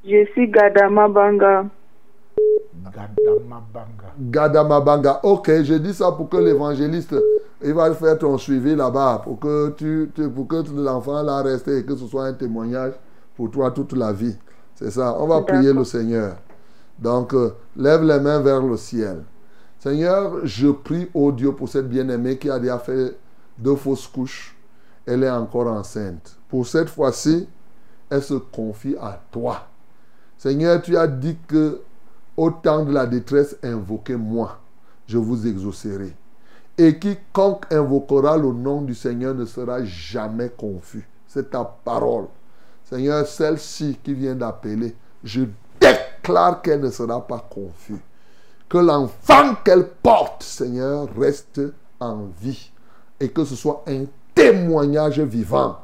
Je 0.04 0.26
suis 0.32 0.50
Gadama 0.50 1.08
Banga. 1.08 1.66
Gadama 2.84 3.62
Banga. 3.74 4.14
Gadamabanga. 4.20 5.20
Ok, 5.24 5.52
je 5.64 5.76
dis 5.76 5.94
ça 5.94 6.12
pour 6.12 6.30
que 6.30 6.38
l'évangéliste, 6.38 7.16
il 7.64 7.74
va 7.74 7.94
faire 7.94 8.18
ton 8.18 8.38
suivi 8.38 8.76
là-bas, 8.76 9.22
pour 9.24 9.40
que, 9.40 9.70
tu, 9.72 10.10
tu- 10.16 10.30
pour 10.30 10.48
que 10.48 10.56
l'enfant 10.76 11.22
là 11.22 11.42
reste 11.42 11.68
et 11.68 11.84
que 11.86 11.96
ce 11.96 12.08
soit 12.08 12.26
un 12.26 12.34
témoignage 12.34 12.94
pour 13.36 13.52
toi 13.52 13.72
toute 13.72 13.94
la 13.94 14.12
vie. 14.14 14.36
C'est 14.76 14.92
ça. 14.92 15.16
On 15.20 15.28
va 15.28 15.42
prier 15.42 15.74
le 15.74 15.84
Seigneur. 15.84 16.36
Donc, 16.98 17.34
euh, 17.34 17.52
lève 17.76 18.04
les 18.04 18.20
mains 18.20 18.40
vers 18.40 18.62
le 18.62 18.78
ciel. 18.78 19.24
Seigneur, 19.78 20.46
je 20.46 20.68
prie 20.70 21.10
au 21.14 21.32
Dieu 21.32 21.52
pour 21.52 21.70
cette 21.70 21.88
bien-aimée 21.88 22.38
qui 22.38 22.50
a 22.50 22.60
déjà 22.60 22.78
fait 22.80 23.16
deux 23.58 23.76
fausses 23.76 24.08
couches. 24.08 24.56
Elle 25.10 25.24
est 25.24 25.30
encore 25.32 25.66
enceinte. 25.66 26.38
Pour 26.48 26.68
cette 26.68 26.90
fois-ci, 26.90 27.50
elle 28.12 28.22
se 28.22 28.36
confie 28.36 28.96
à 29.02 29.20
toi. 29.32 29.68
Seigneur, 30.38 30.84
tu 30.84 30.96
as 30.96 31.08
dit 31.08 31.36
que 31.48 31.82
au 32.38 32.52
temps 32.52 32.86
de 32.86 32.94
la 32.94 33.08
détresse, 33.08 33.58
invoquez-moi, 33.64 34.60
je 35.08 35.18
vous 35.18 35.48
exaucerai. 35.48 36.16
Et 36.78 37.00
quiconque 37.00 37.66
invoquera 37.74 38.38
le 38.38 38.54
nom 38.54 38.84
du 38.84 38.94
Seigneur 38.94 39.34
ne 39.34 39.46
sera 39.46 39.84
jamais 39.84 40.50
confus. 40.50 41.10
C'est 41.28 41.50
ta 41.50 41.64
parole. 41.64 42.28
Seigneur, 42.84 43.26
celle-ci 43.26 43.98
qui 44.04 44.14
vient 44.14 44.36
d'appeler, 44.36 44.96
je 45.24 45.42
déclare 45.82 46.62
qu'elle 46.62 46.82
ne 46.82 46.92
sera 46.92 47.26
pas 47.26 47.48
confuse. 47.50 47.98
Que 48.70 48.78
l'enfant 48.78 49.56
qu'elle 49.66 49.88
porte, 49.88 50.44
Seigneur, 50.44 51.10
reste 51.18 51.62
en 52.00 52.28
vie. 52.40 52.72
Et 53.20 53.30
que 53.30 53.44
ce 53.44 53.56
soit 53.56 53.84
un 53.88 54.06
témoignage 54.40 55.20
vivant. 55.20 55.78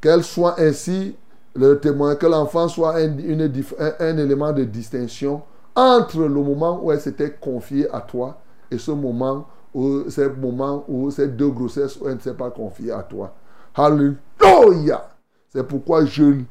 Qu'elle 0.00 0.22
soit 0.22 0.60
ainsi 0.60 1.16
le 1.54 1.80
témoin, 1.80 2.14
que 2.14 2.26
l'enfant 2.26 2.68
soit 2.68 2.96
un, 2.96 4.16
élément 4.16 4.52
de 4.52 4.64
distinction 4.64 5.42
entre 5.74 6.20
le 6.20 6.28
moment 6.28 6.80
où 6.82 6.92
elle 6.92 7.00
s'était 7.00 7.32
confiée 7.40 7.88
à 7.92 8.00
toi 8.00 8.38
et 8.70 8.78
ce 8.78 8.92
moment 8.92 9.46
où, 9.74 10.08
ces 10.08 10.28
moments 10.28 10.84
où 10.86 11.10
ces 11.10 11.28
deux 11.28 11.48
grossesses 11.48 11.96
où 12.00 12.08
elle 12.08 12.16
ne 12.16 12.20
s'est 12.20 12.34
pas 12.34 12.50
confiée 12.50 12.92
à 12.92 13.02
toi. 13.02 13.34
Alléluia! 13.74 15.08
C'est 15.50 15.64
pourquoi 15.64 16.04
je 16.04 16.24
lis 16.24 16.46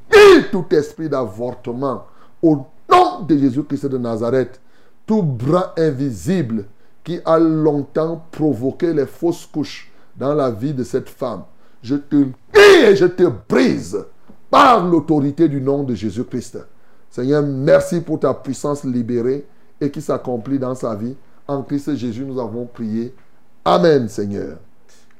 tout 0.52 0.65
esprit 0.72 1.07
d'avortement 1.07 2.06
au 2.41 2.65
nom 2.91 3.22
de 3.28 3.38
Jésus-Christ 3.38 3.86
de 3.86 3.98
Nazareth. 3.98 4.60
Tout 5.06 5.24
bras 5.24 5.74
invisible 5.78 6.65
qui 7.03 7.22
a 7.24 7.40
longtemps 7.40 8.26
provoqué 8.32 8.94
les 8.94 9.06
fausses 9.06 9.45
couches 9.45 9.90
dans 10.18 10.34
la 10.34 10.49
vie 10.52 10.73
de 10.73 10.84
cette 10.84 11.10
femme. 11.10 11.44
Je 11.81 11.95
te 11.95 12.15
lis 12.15 12.34
et 12.84 12.95
je 12.95 13.06
te 13.06 13.23
brise 13.48 14.03
par 14.49 14.85
l'autorité 14.85 15.48
du 15.48 15.61
nom 15.61 15.84
de 15.84 15.94
Jésus-Christ. 15.94 16.57
Seigneur, 17.10 17.44
merci 17.44 18.02
pour 18.02 18.19
ta 18.19 18.34
puissance 18.34 18.84
libérée 18.84 19.45
et 19.80 19.91
qui 19.91 20.02
s'accomplit 20.02 20.60
dans 20.60 20.76
sa 20.76 20.95
vie. 20.95 21.15
En 21.48 21.61
Christ 21.64 21.95
Jésus, 21.95 22.26
nous 22.26 22.39
avons 22.39 22.65
prié. 22.65 23.14
Amen, 23.64 24.07
Seigneur. 24.10 24.57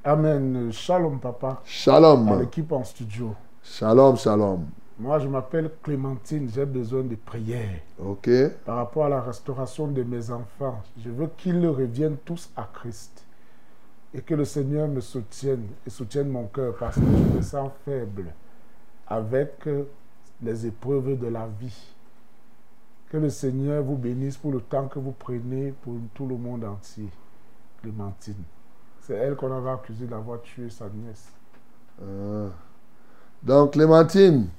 Amen. 0.04 0.70
Shalom, 0.72 1.20
papa. 1.20 1.48
À 1.48 1.60
Shalom. 1.64 2.40
l'équipe 2.40 2.72
en 2.72 2.84
studio. 2.84 3.36
Shalom, 3.64 4.18
shalom. 4.18 4.66
Moi, 5.00 5.20
je 5.20 5.28
m'appelle 5.28 5.70
Clémentine, 5.84 6.50
j'ai 6.54 6.66
besoin 6.66 7.04
de 7.04 7.16
prière. 7.16 7.82
Ok. 8.04 8.30
Par 8.66 8.78
rapport 8.78 9.06
à 9.06 9.10
la 9.10 9.22
restauration 9.22 9.88
de 9.88 10.02
mes 10.02 10.32
enfants, 10.32 10.82
je 11.04 11.10
veux 11.12 11.30
qu'ils 11.38 11.66
reviennent 11.68 12.18
tous 12.26 12.50
à 12.56 12.68
Christ. 12.74 13.27
Et 14.14 14.22
que 14.22 14.36
le 14.36 14.46
Seigneur 14.46 14.88
me 14.88 15.02
soutienne 15.02 15.68
et 15.86 15.90
soutienne 15.90 16.30
mon 16.30 16.48
cœur 16.48 16.76
parce 16.78 16.96
que 16.96 17.02
je 17.02 17.38
me 17.38 17.42
sens 17.42 17.72
faible 17.84 18.34
avec 19.08 19.68
les 20.42 20.66
épreuves 20.66 21.20
de 21.20 21.28
la 21.28 21.48
vie. 21.60 21.94
Que 23.10 23.18
le 23.18 23.30
Seigneur 23.30 23.84
vous 23.84 23.96
bénisse 23.96 24.38
pour 24.38 24.52
le 24.52 24.60
temps 24.62 24.88
que 24.88 25.00
vous 25.00 25.14
prenez 25.14 25.74
pour 25.82 25.96
tout 26.14 26.28
le 26.28 26.36
monde 26.36 26.64
entier. 26.66 27.10
Clémentine. 27.82 28.44
C'est 29.02 29.14
elle 29.14 29.36
qu'on 29.36 29.56
avait 29.56 29.70
accusée 29.70 30.06
d'avoir 30.06 30.42
tué 30.42 30.70
sa 30.70 30.86
nièce. 30.90 31.32
Ah. 32.02 32.50
Donc, 33.42 33.74
Clémentine, 33.74 34.50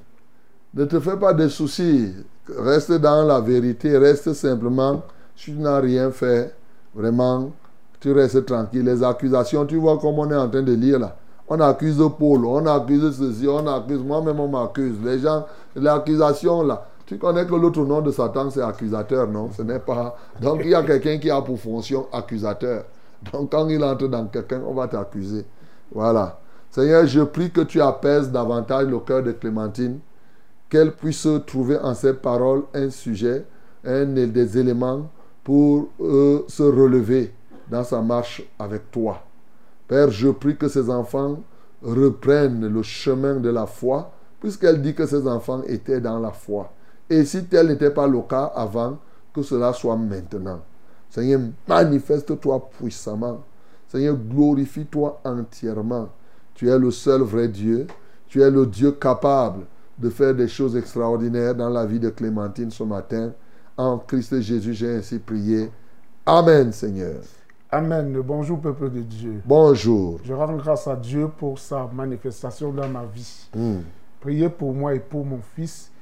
ne 0.73 0.85
te 0.85 0.99
fais 1.01 1.19
pas 1.19 1.35
de 1.35 1.49
soucis. 1.49 2.15
Reste 2.49 2.93
dans 2.93 3.25
la 3.25 3.41
vérité. 3.41 3.99
Reste 3.99 4.33
simplement. 4.33 5.03
Si 5.37 5.53
tu 5.53 5.59
n'as 5.59 5.81
rien 5.81 6.11
fait, 6.11 6.55
vraiment, 6.95 7.53
tu 8.01 8.13
restes 8.13 8.47
tranquille. 8.47 8.85
Les 8.85 9.03
accusations, 9.03 9.67
tu 9.67 9.77
vois 9.77 9.99
comme 9.99 10.19
on 10.19 10.31
est 10.31 10.37
en 10.37 10.49
train 10.49 10.63
de 10.63 10.73
lire 10.73 10.99
là. 10.99 11.17
On 11.49 11.59
accuse 11.61 12.03
Paul, 12.19 12.45
on 12.45 12.67
accuse 12.67 13.17
ceci, 13.17 13.49
on 13.49 13.67
accuse, 13.67 14.03
moi-même 14.03 14.39
on 14.39 14.49
m'accuse. 14.49 14.97
Les 15.03 15.19
gens, 15.19 15.47
l'accusation 15.75 16.63
là, 16.63 16.87
tu 17.07 17.17
connais 17.17 17.47
que 17.47 17.55
l'autre 17.55 17.85
nom 17.85 18.03
de 18.03 18.11
Satan 18.11 18.51
c'est 18.51 18.61
accusateur, 18.61 19.27
non? 19.29 19.51
Ce 19.57 19.63
n'est 19.63 19.79
pas. 19.79 20.17
Donc 20.41 20.61
il 20.63 20.71
y 20.71 20.75
a 20.75 20.83
quelqu'un 20.83 21.19
qui 21.19 21.31
a 21.31 21.41
pour 21.41 21.59
fonction 21.59 22.07
accusateur. 22.13 22.85
Donc 23.33 23.51
quand 23.51 23.67
il 23.69 23.83
entre 23.83 24.09
dans 24.09 24.27
quelqu'un, 24.27 24.61
on 24.67 24.75
va 24.75 24.89
t'accuser. 24.89 25.45
Voilà. 25.93 26.39
Seigneur, 26.71 27.07
je 27.07 27.23
prie 27.23 27.51
que 27.51 27.63
tu 27.63 27.81
apaises 27.81 28.31
davantage 28.31 28.87
le 28.87 28.99
cœur 28.99 29.23
de 29.23 29.33
Clémentine, 29.33 30.01
qu'elle 30.69 30.93
puisse 30.93 31.27
trouver 31.47 31.79
en 31.79 31.95
ces 31.95 32.13
paroles 32.13 32.65
un 32.75 32.91
sujet, 32.91 33.47
un 33.87 34.05
des 34.05 34.59
éléments 34.59 35.09
pour 35.43 35.89
euh, 36.03 36.45
se 36.47 36.63
relever 36.63 37.33
dans 37.71 37.85
sa 37.85 38.01
marche 38.01 38.43
avec 38.59 38.91
toi. 38.91 39.23
Père, 39.87 40.11
je 40.11 40.29
prie 40.29 40.57
que 40.57 40.69
ces 40.69 40.91
enfants 40.91 41.41
reprennent 41.83 42.67
le 42.67 42.83
chemin 42.83 43.37
de 43.37 43.49
la 43.49 43.67
foi, 43.67 44.13
puisqu'elle 44.41 44.83
dit 44.83 44.95
que 44.95 45.07
ces 45.07 45.27
enfants 45.27 45.63
étaient 45.67 46.01
dans 46.01 46.19
la 46.19 46.31
foi. 46.31 46.73
Et 47.09 47.25
si 47.25 47.45
tel 47.45 47.69
n'était 47.69 47.91
pas 47.91 48.07
le 48.07 48.21
cas 48.23 48.53
avant, 48.55 48.99
que 49.33 49.43
cela 49.43 49.73
soit 49.73 49.97
maintenant. 49.97 50.61
Seigneur, 51.09 51.41
manifeste-toi 51.67 52.69
puissamment. 52.79 53.45
Seigneur, 53.87 54.17
glorifie-toi 54.17 55.21
entièrement. 55.25 56.11
Tu 56.55 56.69
es 56.69 56.79
le 56.79 56.91
seul 56.91 57.23
vrai 57.23 57.49
Dieu. 57.49 57.87
Tu 58.27 58.43
es 58.43 58.51
le 58.51 58.67
Dieu 58.67 58.93
capable 58.93 59.65
de 59.99 60.11
faire 60.11 60.35
des 60.35 60.49
choses 60.49 60.77
extraordinaires 60.77 61.55
dans 61.55 61.71
la 61.71 61.87
vie 61.87 62.01
de 62.01 62.11
Clémentine 62.11 62.71
ce 62.71 62.83
matin. 62.83 63.33
En 63.77 63.99
Christ 63.99 64.41
Jésus, 64.41 64.75
j'ai 64.75 64.97
ainsi 64.97 65.19
prié. 65.19 65.71
Amen, 66.27 66.73
Seigneur. 66.73 67.23
Amen. 67.71 68.19
Bonjour, 68.23 68.59
peuple 68.59 68.91
de 68.91 69.03
Dieu. 69.03 69.43
Bonjour. 69.45 70.19
Je 70.25 70.33
rends 70.33 70.57
grâce 70.57 70.89
à 70.89 70.97
Dieu 70.97 71.29
pour 71.29 71.59
sa 71.59 71.87
manifestation 71.93 72.73
dans 72.73 72.89
ma 72.89 73.05
vie. 73.05 73.51
Hmm. 73.55 73.81
Priez 74.21 74.49
pour 74.49 74.73
moi 74.73 74.95
et 74.95 75.01
pour 75.01 75.27
mon 75.27 75.41
fils 75.55 75.93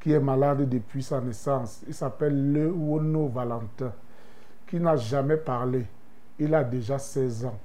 qui 0.00 0.10
est 0.10 0.18
malade 0.18 0.68
depuis 0.68 1.00
sa 1.00 1.20
naissance. 1.20 1.82
Il 1.86 1.94
s'appelle 1.94 2.52
Le 2.52 2.72
Wono 2.72 3.28
Valentin, 3.28 3.92
qui 4.66 4.80
n'a 4.80 4.96
jamais 4.96 5.36
parlé. 5.36 5.86
Il 6.40 6.52
a 6.56 6.64
déjà 6.64 6.98
16 6.98 7.44
ans, 7.44 7.58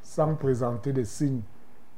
sans 0.00 0.34
présenter 0.34 0.94
des 0.94 1.04
signes 1.04 1.42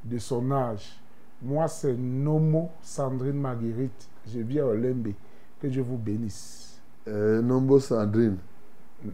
de 0.03 0.17
son 0.17 0.51
âge. 0.51 0.99
Moi, 1.41 1.69
c'est 1.69 1.95
Nomo 1.95 2.71
Sandrine 2.81 3.39
Marguerite. 3.39 4.09
Je 4.27 4.41
viens 4.41 4.65
au 4.65 4.73
Lembe. 4.73 5.13
Que 5.61 5.67
Dieu 5.67 5.81
vous 5.81 5.97
bénisse. 5.97 6.81
Euh, 7.07 7.41
Nombo 7.41 7.79
Sandrine. 7.79 8.37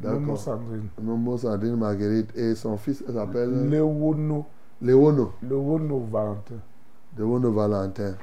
D'accord. 0.01 0.38
Sandrine. 0.38 0.88
Nombo 1.01 1.38
Sandrine 1.38 1.76
Marguerite. 1.76 2.30
Et 2.38 2.55
son 2.55 2.77
fils 2.77 3.03
elle 3.07 3.15
s'appelle 3.15 3.69
Léono. 3.69 4.45
Le 4.81 4.93
Wono 4.93 5.34
Valentin. 6.11 6.55
Léono 7.18 7.51
Valentin. 7.51 8.15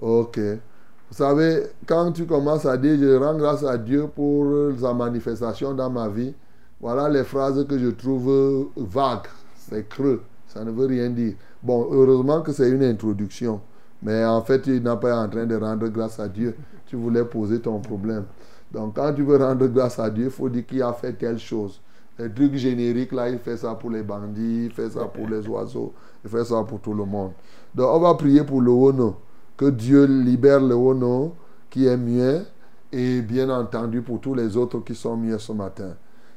Ok. 0.00 0.38
Vous 0.38 1.16
savez, 1.16 1.64
quand 1.86 2.12
tu 2.12 2.24
commences 2.26 2.64
à 2.66 2.76
dire 2.76 2.96
je 2.98 3.16
rends 3.16 3.36
grâce 3.36 3.64
à 3.64 3.76
Dieu 3.76 4.06
pour 4.14 4.72
sa 4.78 4.94
manifestation 4.94 5.74
dans 5.74 5.90
ma 5.90 6.08
vie, 6.08 6.34
voilà 6.80 7.08
les 7.08 7.24
phrases 7.24 7.66
que 7.66 7.78
je 7.78 7.88
trouve 7.88 8.70
vagues. 8.76 9.26
C'est 9.56 9.88
creux. 9.88 10.22
Ça 10.46 10.64
ne 10.64 10.70
veut 10.70 10.86
rien 10.86 11.10
dire. 11.10 11.34
Bon, 11.62 11.86
heureusement 11.90 12.40
que 12.42 12.52
c'est 12.52 12.70
une 12.70 12.82
introduction. 12.82 13.60
Mais 14.02 14.24
en 14.24 14.40
fait, 14.42 14.62
tu 14.62 14.80
n'es 14.80 14.96
pas 14.96 15.22
en 15.22 15.28
train 15.28 15.44
de 15.46 15.54
rendre 15.56 15.86
grâce 15.88 16.18
à 16.18 16.28
Dieu. 16.28 16.56
Tu 16.86 16.96
voulais 16.96 17.24
poser 17.24 17.60
ton 17.60 17.78
problème. 17.80 18.24
Donc, 18.72 18.94
quand 18.96 19.12
tu 19.12 19.22
veux 19.22 19.36
rendre 19.36 19.66
grâce 19.66 19.98
à 19.98 20.08
Dieu, 20.10 20.24
il 20.24 20.30
faut 20.30 20.48
dire 20.48 20.66
qu'il 20.66 20.82
a 20.82 20.92
fait 20.92 21.12
telle 21.12 21.38
chose. 21.38 21.80
Les 22.18 22.30
trucs 22.30 22.54
génériques, 22.54 23.12
là, 23.12 23.28
il 23.28 23.38
fait 23.38 23.56
ça 23.56 23.74
pour 23.74 23.90
les 23.90 24.02
bandits, 24.02 24.66
il 24.66 24.72
fait 24.72 24.90
ça 24.90 25.06
pour 25.06 25.28
les 25.28 25.46
oiseaux, 25.48 25.92
il 26.24 26.30
fait 26.30 26.44
ça 26.44 26.62
pour 26.62 26.80
tout 26.80 26.94
le 26.94 27.04
monde. 27.04 27.32
Donc, 27.74 27.88
on 27.92 28.00
va 28.00 28.14
prier 28.14 28.44
pour 28.44 28.60
le 28.60 28.70
Ono. 28.70 29.16
Que 29.56 29.70
Dieu 29.70 30.04
libère 30.04 30.60
le 30.60 30.74
Ono 30.74 31.34
qui 31.68 31.86
est 31.86 31.96
muet 31.96 32.42
et 32.92 33.22
bien 33.22 33.48
entendu 33.50 34.02
pour 34.02 34.20
tous 34.20 34.34
les 34.34 34.56
autres 34.56 34.80
qui 34.80 34.94
sont 34.94 35.16
muets 35.16 35.38
ce 35.38 35.52
matin. 35.52 35.94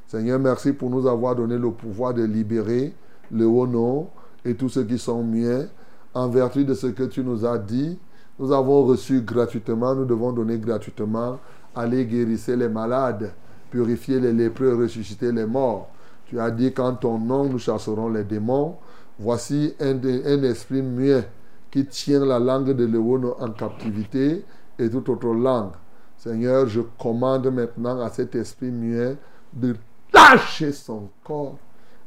Seigneur, 0.07 0.39
merci 0.39 0.73
pour 0.73 0.89
nous 0.89 1.07
avoir 1.07 1.35
donné 1.35 1.57
le 1.57 1.71
pouvoir 1.71 2.13
de 2.13 2.23
libérer 2.23 2.93
le 3.31 3.45
Ono 3.45 4.09
et 4.45 4.55
tous 4.55 4.69
ceux 4.69 4.83
qui 4.83 4.97
sont 4.97 5.23
muets. 5.23 5.67
En 6.13 6.29
vertu 6.29 6.63
de 6.63 6.73
ce 6.73 6.87
que 6.87 7.03
tu 7.03 7.23
nous 7.23 7.45
as 7.45 7.57
dit, 7.57 7.97
nous 8.37 8.51
avons 8.51 8.83
reçu 8.83 9.21
gratuitement, 9.21 9.95
nous 9.95 10.05
devons 10.05 10.31
donner 10.31 10.57
gratuitement, 10.57 11.39
aller 11.75 12.05
guérir 12.05 12.37
les 12.47 12.69
malades, 12.69 13.31
purifier 13.69 14.19
les 14.19 14.33
lépreux, 14.33 14.75
ressusciter 14.75 15.31
les 15.31 15.45
morts. 15.45 15.89
Tu 16.25 16.39
as 16.39 16.51
dit 16.51 16.73
qu'en 16.73 16.93
ton 16.95 17.17
nom, 17.17 17.45
nous 17.45 17.59
chasserons 17.59 18.09
les 18.09 18.23
démons. 18.23 18.77
Voici 19.19 19.73
un, 19.79 19.97
un 19.97 20.43
esprit 20.43 20.81
muet 20.81 21.27
qui 21.71 21.85
tient 21.85 22.25
la 22.25 22.39
langue 22.39 22.71
de 22.71 22.85
Léono 22.85 23.35
en 23.39 23.51
captivité 23.51 24.43
et 24.77 24.89
toute 24.89 25.09
autre 25.09 25.33
langue. 25.33 25.71
Seigneur, 26.17 26.67
je 26.67 26.81
commande 26.99 27.47
maintenant 27.47 27.99
à 28.01 28.09
cet 28.09 28.35
esprit 28.35 28.71
muet 28.71 29.17
de 29.51 29.75
lâcher 30.13 30.71
son 30.71 31.09
corps 31.23 31.57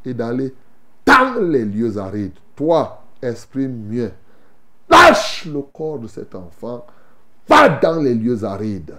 et 0.05 0.14
d'aller 0.14 0.55
dans 1.05 1.43
les 1.43 1.64
lieux 1.64 1.98
arides. 1.98 2.38
Toi, 2.55 3.02
esprit 3.20 3.68
muet, 3.68 4.14
lâche 4.88 5.47
le 5.47 5.60
corps 5.62 5.98
de 5.98 6.06
cet 6.06 6.34
enfant, 6.34 6.86
va 7.48 7.68
dans 7.68 8.01
les 8.01 8.14
lieux 8.14 8.44
arides. 8.44 8.94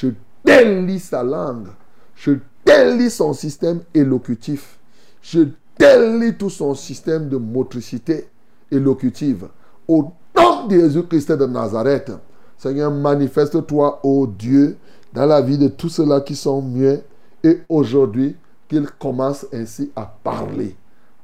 Je 0.00 0.10
délie 0.44 1.00
sa 1.00 1.24
langue, 1.24 1.66
je 2.14 2.38
délie 2.64 3.10
son 3.10 3.32
système 3.32 3.80
élocutif, 3.92 4.78
je 5.20 5.48
délie 5.76 6.36
tout 6.36 6.50
son 6.50 6.72
système 6.76 7.28
de 7.28 7.36
motricité 7.36 8.28
élocutive. 8.70 9.48
Au 9.88 10.12
nom 10.36 10.68
de 10.68 10.76
Jésus-Christ 10.78 11.32
de 11.32 11.46
Nazareth, 11.46 12.12
Seigneur, 12.56 12.92
manifeste-toi, 12.92 13.98
ô 14.04 14.28
Dieu, 14.28 14.76
dans 15.12 15.26
la 15.26 15.40
vie 15.40 15.58
de 15.58 15.66
tous 15.66 15.88
ceux-là 15.88 16.20
qui 16.20 16.36
sont 16.36 16.62
muets 16.62 17.02
et 17.42 17.58
aujourd'hui 17.68 18.36
qu'ils 18.68 18.88
commencent 19.00 19.46
ainsi 19.52 19.90
à 19.96 20.06
parler. 20.22 20.76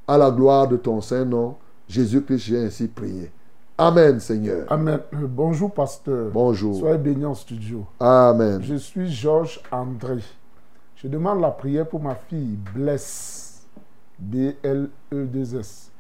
À 0.09 0.19
la 0.19 0.33
gloire 0.33 0.67
de 0.67 0.79
ton 0.79 1.01
Saint-Nom, 1.01 1.55
Jésus-Christ, 1.87 2.39
j'ai 2.39 2.59
ainsi 2.59 2.89
prié. 2.89 3.31
Amen, 3.77 4.21
Seigneur. 4.21 4.71
Amen. 4.71 5.01
Euh, 5.15 5.27
Bonjour, 5.29 5.73
pasteur. 5.73 6.31
Bonjour. 6.33 6.79
Soyez 6.79 6.99
bénis 6.99 7.25
en 7.25 7.35
studio. 7.35 7.85
Amen. 7.99 8.63
Je 8.63 8.77
suis 8.77 9.11
Georges 9.11 9.61
André. 9.73 10.23
Je 10.95 11.09
demande 11.09 11.41
la 11.41 11.51
prière 11.51 11.89
pour 11.89 12.01
ma 12.01 12.15
fille 12.15 12.57
Bless, 12.73 13.67
B-L-E-2-S, 14.19 15.91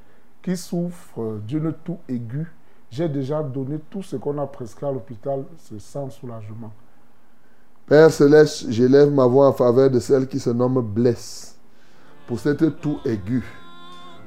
qui 0.40 0.56
souffre 0.56 1.40
d'une 1.46 1.72
toux 1.72 1.98
aiguë. 2.08 2.46
J'ai 2.90 3.08
déjà 3.08 3.42
donné 3.42 3.80
tout 3.90 4.04
ce 4.04 4.14
qu'on 4.14 4.38
a 4.38 4.46
prescrit 4.46 4.86
à 4.86 4.92
l'hôpital, 4.92 5.42
c'est 5.58 5.80
sans 5.80 6.08
soulagement. 6.10 6.72
Père 7.86 8.10
Céleste, 8.12 8.66
j'élève 8.70 9.10
ma 9.10 9.26
voix 9.26 9.48
en 9.48 9.52
faveur 9.52 9.90
de 9.90 9.98
celle 9.98 10.28
qui 10.28 10.38
se 10.38 10.50
nomme 10.50 10.80
Blesse. 10.80 11.58
Pour 12.28 12.38
cette 12.38 12.80
toux 12.80 12.98
aiguë, 13.04 13.44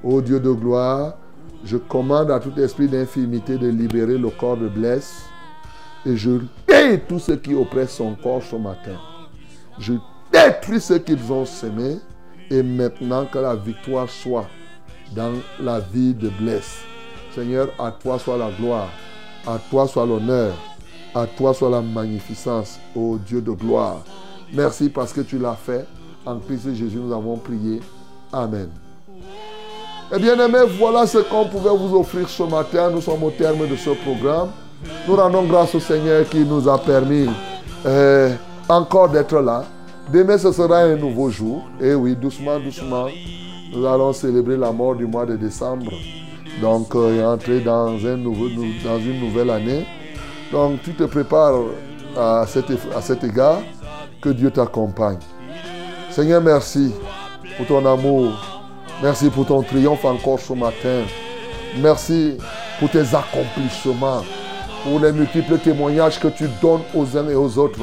ô 0.03 0.21
Dieu 0.21 0.41
de 0.41 0.51
gloire, 0.51 1.17
je 1.63 1.77
commande 1.77 2.31
à 2.31 2.39
tout 2.39 2.57
esprit 2.59 2.87
d'infirmité 2.87 3.57
de 3.57 3.67
libérer 3.67 4.17
le 4.17 4.29
corps 4.29 4.57
de 4.57 4.67
Blesse 4.67 5.23
et 6.05 6.15
je 6.15 6.39
paie 6.65 6.99
tout 7.07 7.19
ce 7.19 7.33
qui 7.33 7.53
oppresse 7.55 7.95
son 7.95 8.15
corps 8.15 8.43
ce 8.43 8.55
matin. 8.55 8.97
Je 9.79 9.93
détruis 10.31 10.79
ce 10.79 10.93
qu'ils 10.93 11.31
ont 11.31 11.45
semé 11.45 11.97
et 12.49 12.63
maintenant 12.63 13.25
que 13.25 13.39
la 13.39 13.55
victoire 13.55 14.09
soit 14.09 14.47
dans 15.15 15.33
la 15.59 15.79
vie 15.79 16.13
de 16.13 16.29
Blesse. 16.29 16.79
Seigneur, 17.33 17.69
à 17.79 17.91
toi 17.91 18.17
soit 18.17 18.37
la 18.37 18.51
gloire, 18.51 18.89
à 19.45 19.59
toi 19.69 19.87
soit 19.87 20.05
l'honneur, 20.05 20.53
à 21.13 21.25
toi 21.25 21.53
soit 21.53 21.69
la 21.69 21.81
magnificence, 21.81 22.79
ô 22.95 23.17
Dieu 23.17 23.41
de 23.41 23.51
gloire. 23.51 24.03
Merci 24.53 24.89
parce 24.89 25.13
que 25.13 25.21
tu 25.21 25.37
l'as 25.37 25.55
fait. 25.55 25.85
En 26.25 26.39
Christ 26.39 26.73
Jésus, 26.73 26.97
nous 26.97 27.13
avons 27.13 27.37
prié. 27.37 27.79
Amen. 28.33 28.69
Eh 30.09 30.19
bien, 30.19 30.39
aimés, 30.39 30.59
voilà 30.79 31.05
ce 31.05 31.17
qu'on 31.17 31.45
pouvait 31.45 31.69
vous 31.69 31.97
offrir 31.97 32.29
ce 32.29 32.43
matin. 32.43 32.89
Nous 32.89 33.01
sommes 33.01 33.23
au 33.23 33.29
terme 33.29 33.67
de 33.67 33.75
ce 33.75 33.89
programme. 33.89 34.51
Nous 35.05 35.15
rendons 35.15 35.43
grâce 35.43 35.75
au 35.75 35.81
Seigneur 35.81 36.27
qui 36.29 36.45
nous 36.45 36.69
a 36.69 36.77
permis 36.77 37.27
euh, 37.85 38.33
encore 38.69 39.09
d'être 39.09 39.37
là. 39.41 39.65
Demain, 40.13 40.37
ce 40.37 40.53
sera 40.53 40.77
un 40.77 40.95
nouveau 40.95 41.29
jour. 41.29 41.63
Et 41.81 41.93
oui, 41.93 42.15
doucement, 42.15 42.57
doucement, 42.57 43.07
nous 43.73 43.85
allons 43.85 44.13
célébrer 44.13 44.55
la 44.55 44.71
mort 44.71 44.95
du 44.95 45.05
mois 45.05 45.25
de 45.25 45.35
décembre. 45.35 45.91
Donc, 46.61 46.95
euh, 46.95 47.25
entrer 47.25 47.59
dans, 47.59 47.87
dans 47.91 47.97
une 47.97 49.19
nouvelle 49.19 49.49
année. 49.49 49.85
Donc, 50.53 50.81
tu 50.83 50.93
te 50.93 51.03
prépares 51.03 51.59
à 52.15 52.45
cet, 52.47 52.67
à 52.95 53.01
cet 53.01 53.25
égard. 53.25 53.59
Que 54.21 54.29
Dieu 54.29 54.51
t'accompagne. 54.51 55.19
Seigneur, 56.11 56.41
merci 56.41 56.93
pour 57.57 57.67
ton 57.67 57.85
amour. 57.85 58.56
Merci 59.01 59.29
pour 59.29 59.45
ton 59.45 59.61
triomphe 59.61 60.05
encore 60.05 60.39
ce 60.39 60.53
matin. 60.53 61.03
Merci 61.79 62.37
pour 62.79 62.89
tes 62.89 63.03
accomplissements, 63.13 64.23
pour 64.83 64.99
les 64.99 65.11
multiples 65.11 65.59
témoignages 65.59 66.19
que 66.19 66.29
tu 66.29 66.47
donnes 66.61 66.81
aux 66.95 67.17
uns 67.17 67.29
et 67.29 67.35
aux 67.35 67.57
autres, 67.59 67.81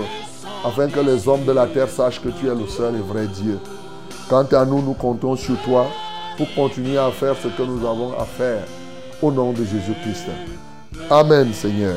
afin 0.65 0.89
que 0.89 1.01
les 1.01 1.28
hommes 1.28 1.45
de 1.45 1.53
la 1.53 1.66
terre 1.66 1.89
sachent 1.89 2.20
que 2.20 2.31
tu 2.31 2.49
es 2.49 2.55
le 2.55 2.66
seul 2.66 2.97
et 2.97 3.12
vrai 3.12 3.27
Dieu. 3.27 3.61
Quant 4.28 4.47
à 4.53 4.65
nous, 4.65 4.82
nous 4.82 4.95
comptons 4.95 5.36
sur 5.36 5.57
toi 5.62 5.86
pour 6.36 6.53
continuer 6.55 6.99
à 6.99 7.11
faire 7.11 7.36
ce 7.41 7.49
que 7.49 7.62
nous 7.62 7.86
avons 7.86 8.12
à 8.19 8.24
faire. 8.24 8.65
Au 9.23 9.31
nom 9.31 9.53
de 9.53 9.65
Jésus-Christ. 9.65 10.27
Amen, 11.11 11.53
Seigneur. 11.53 11.95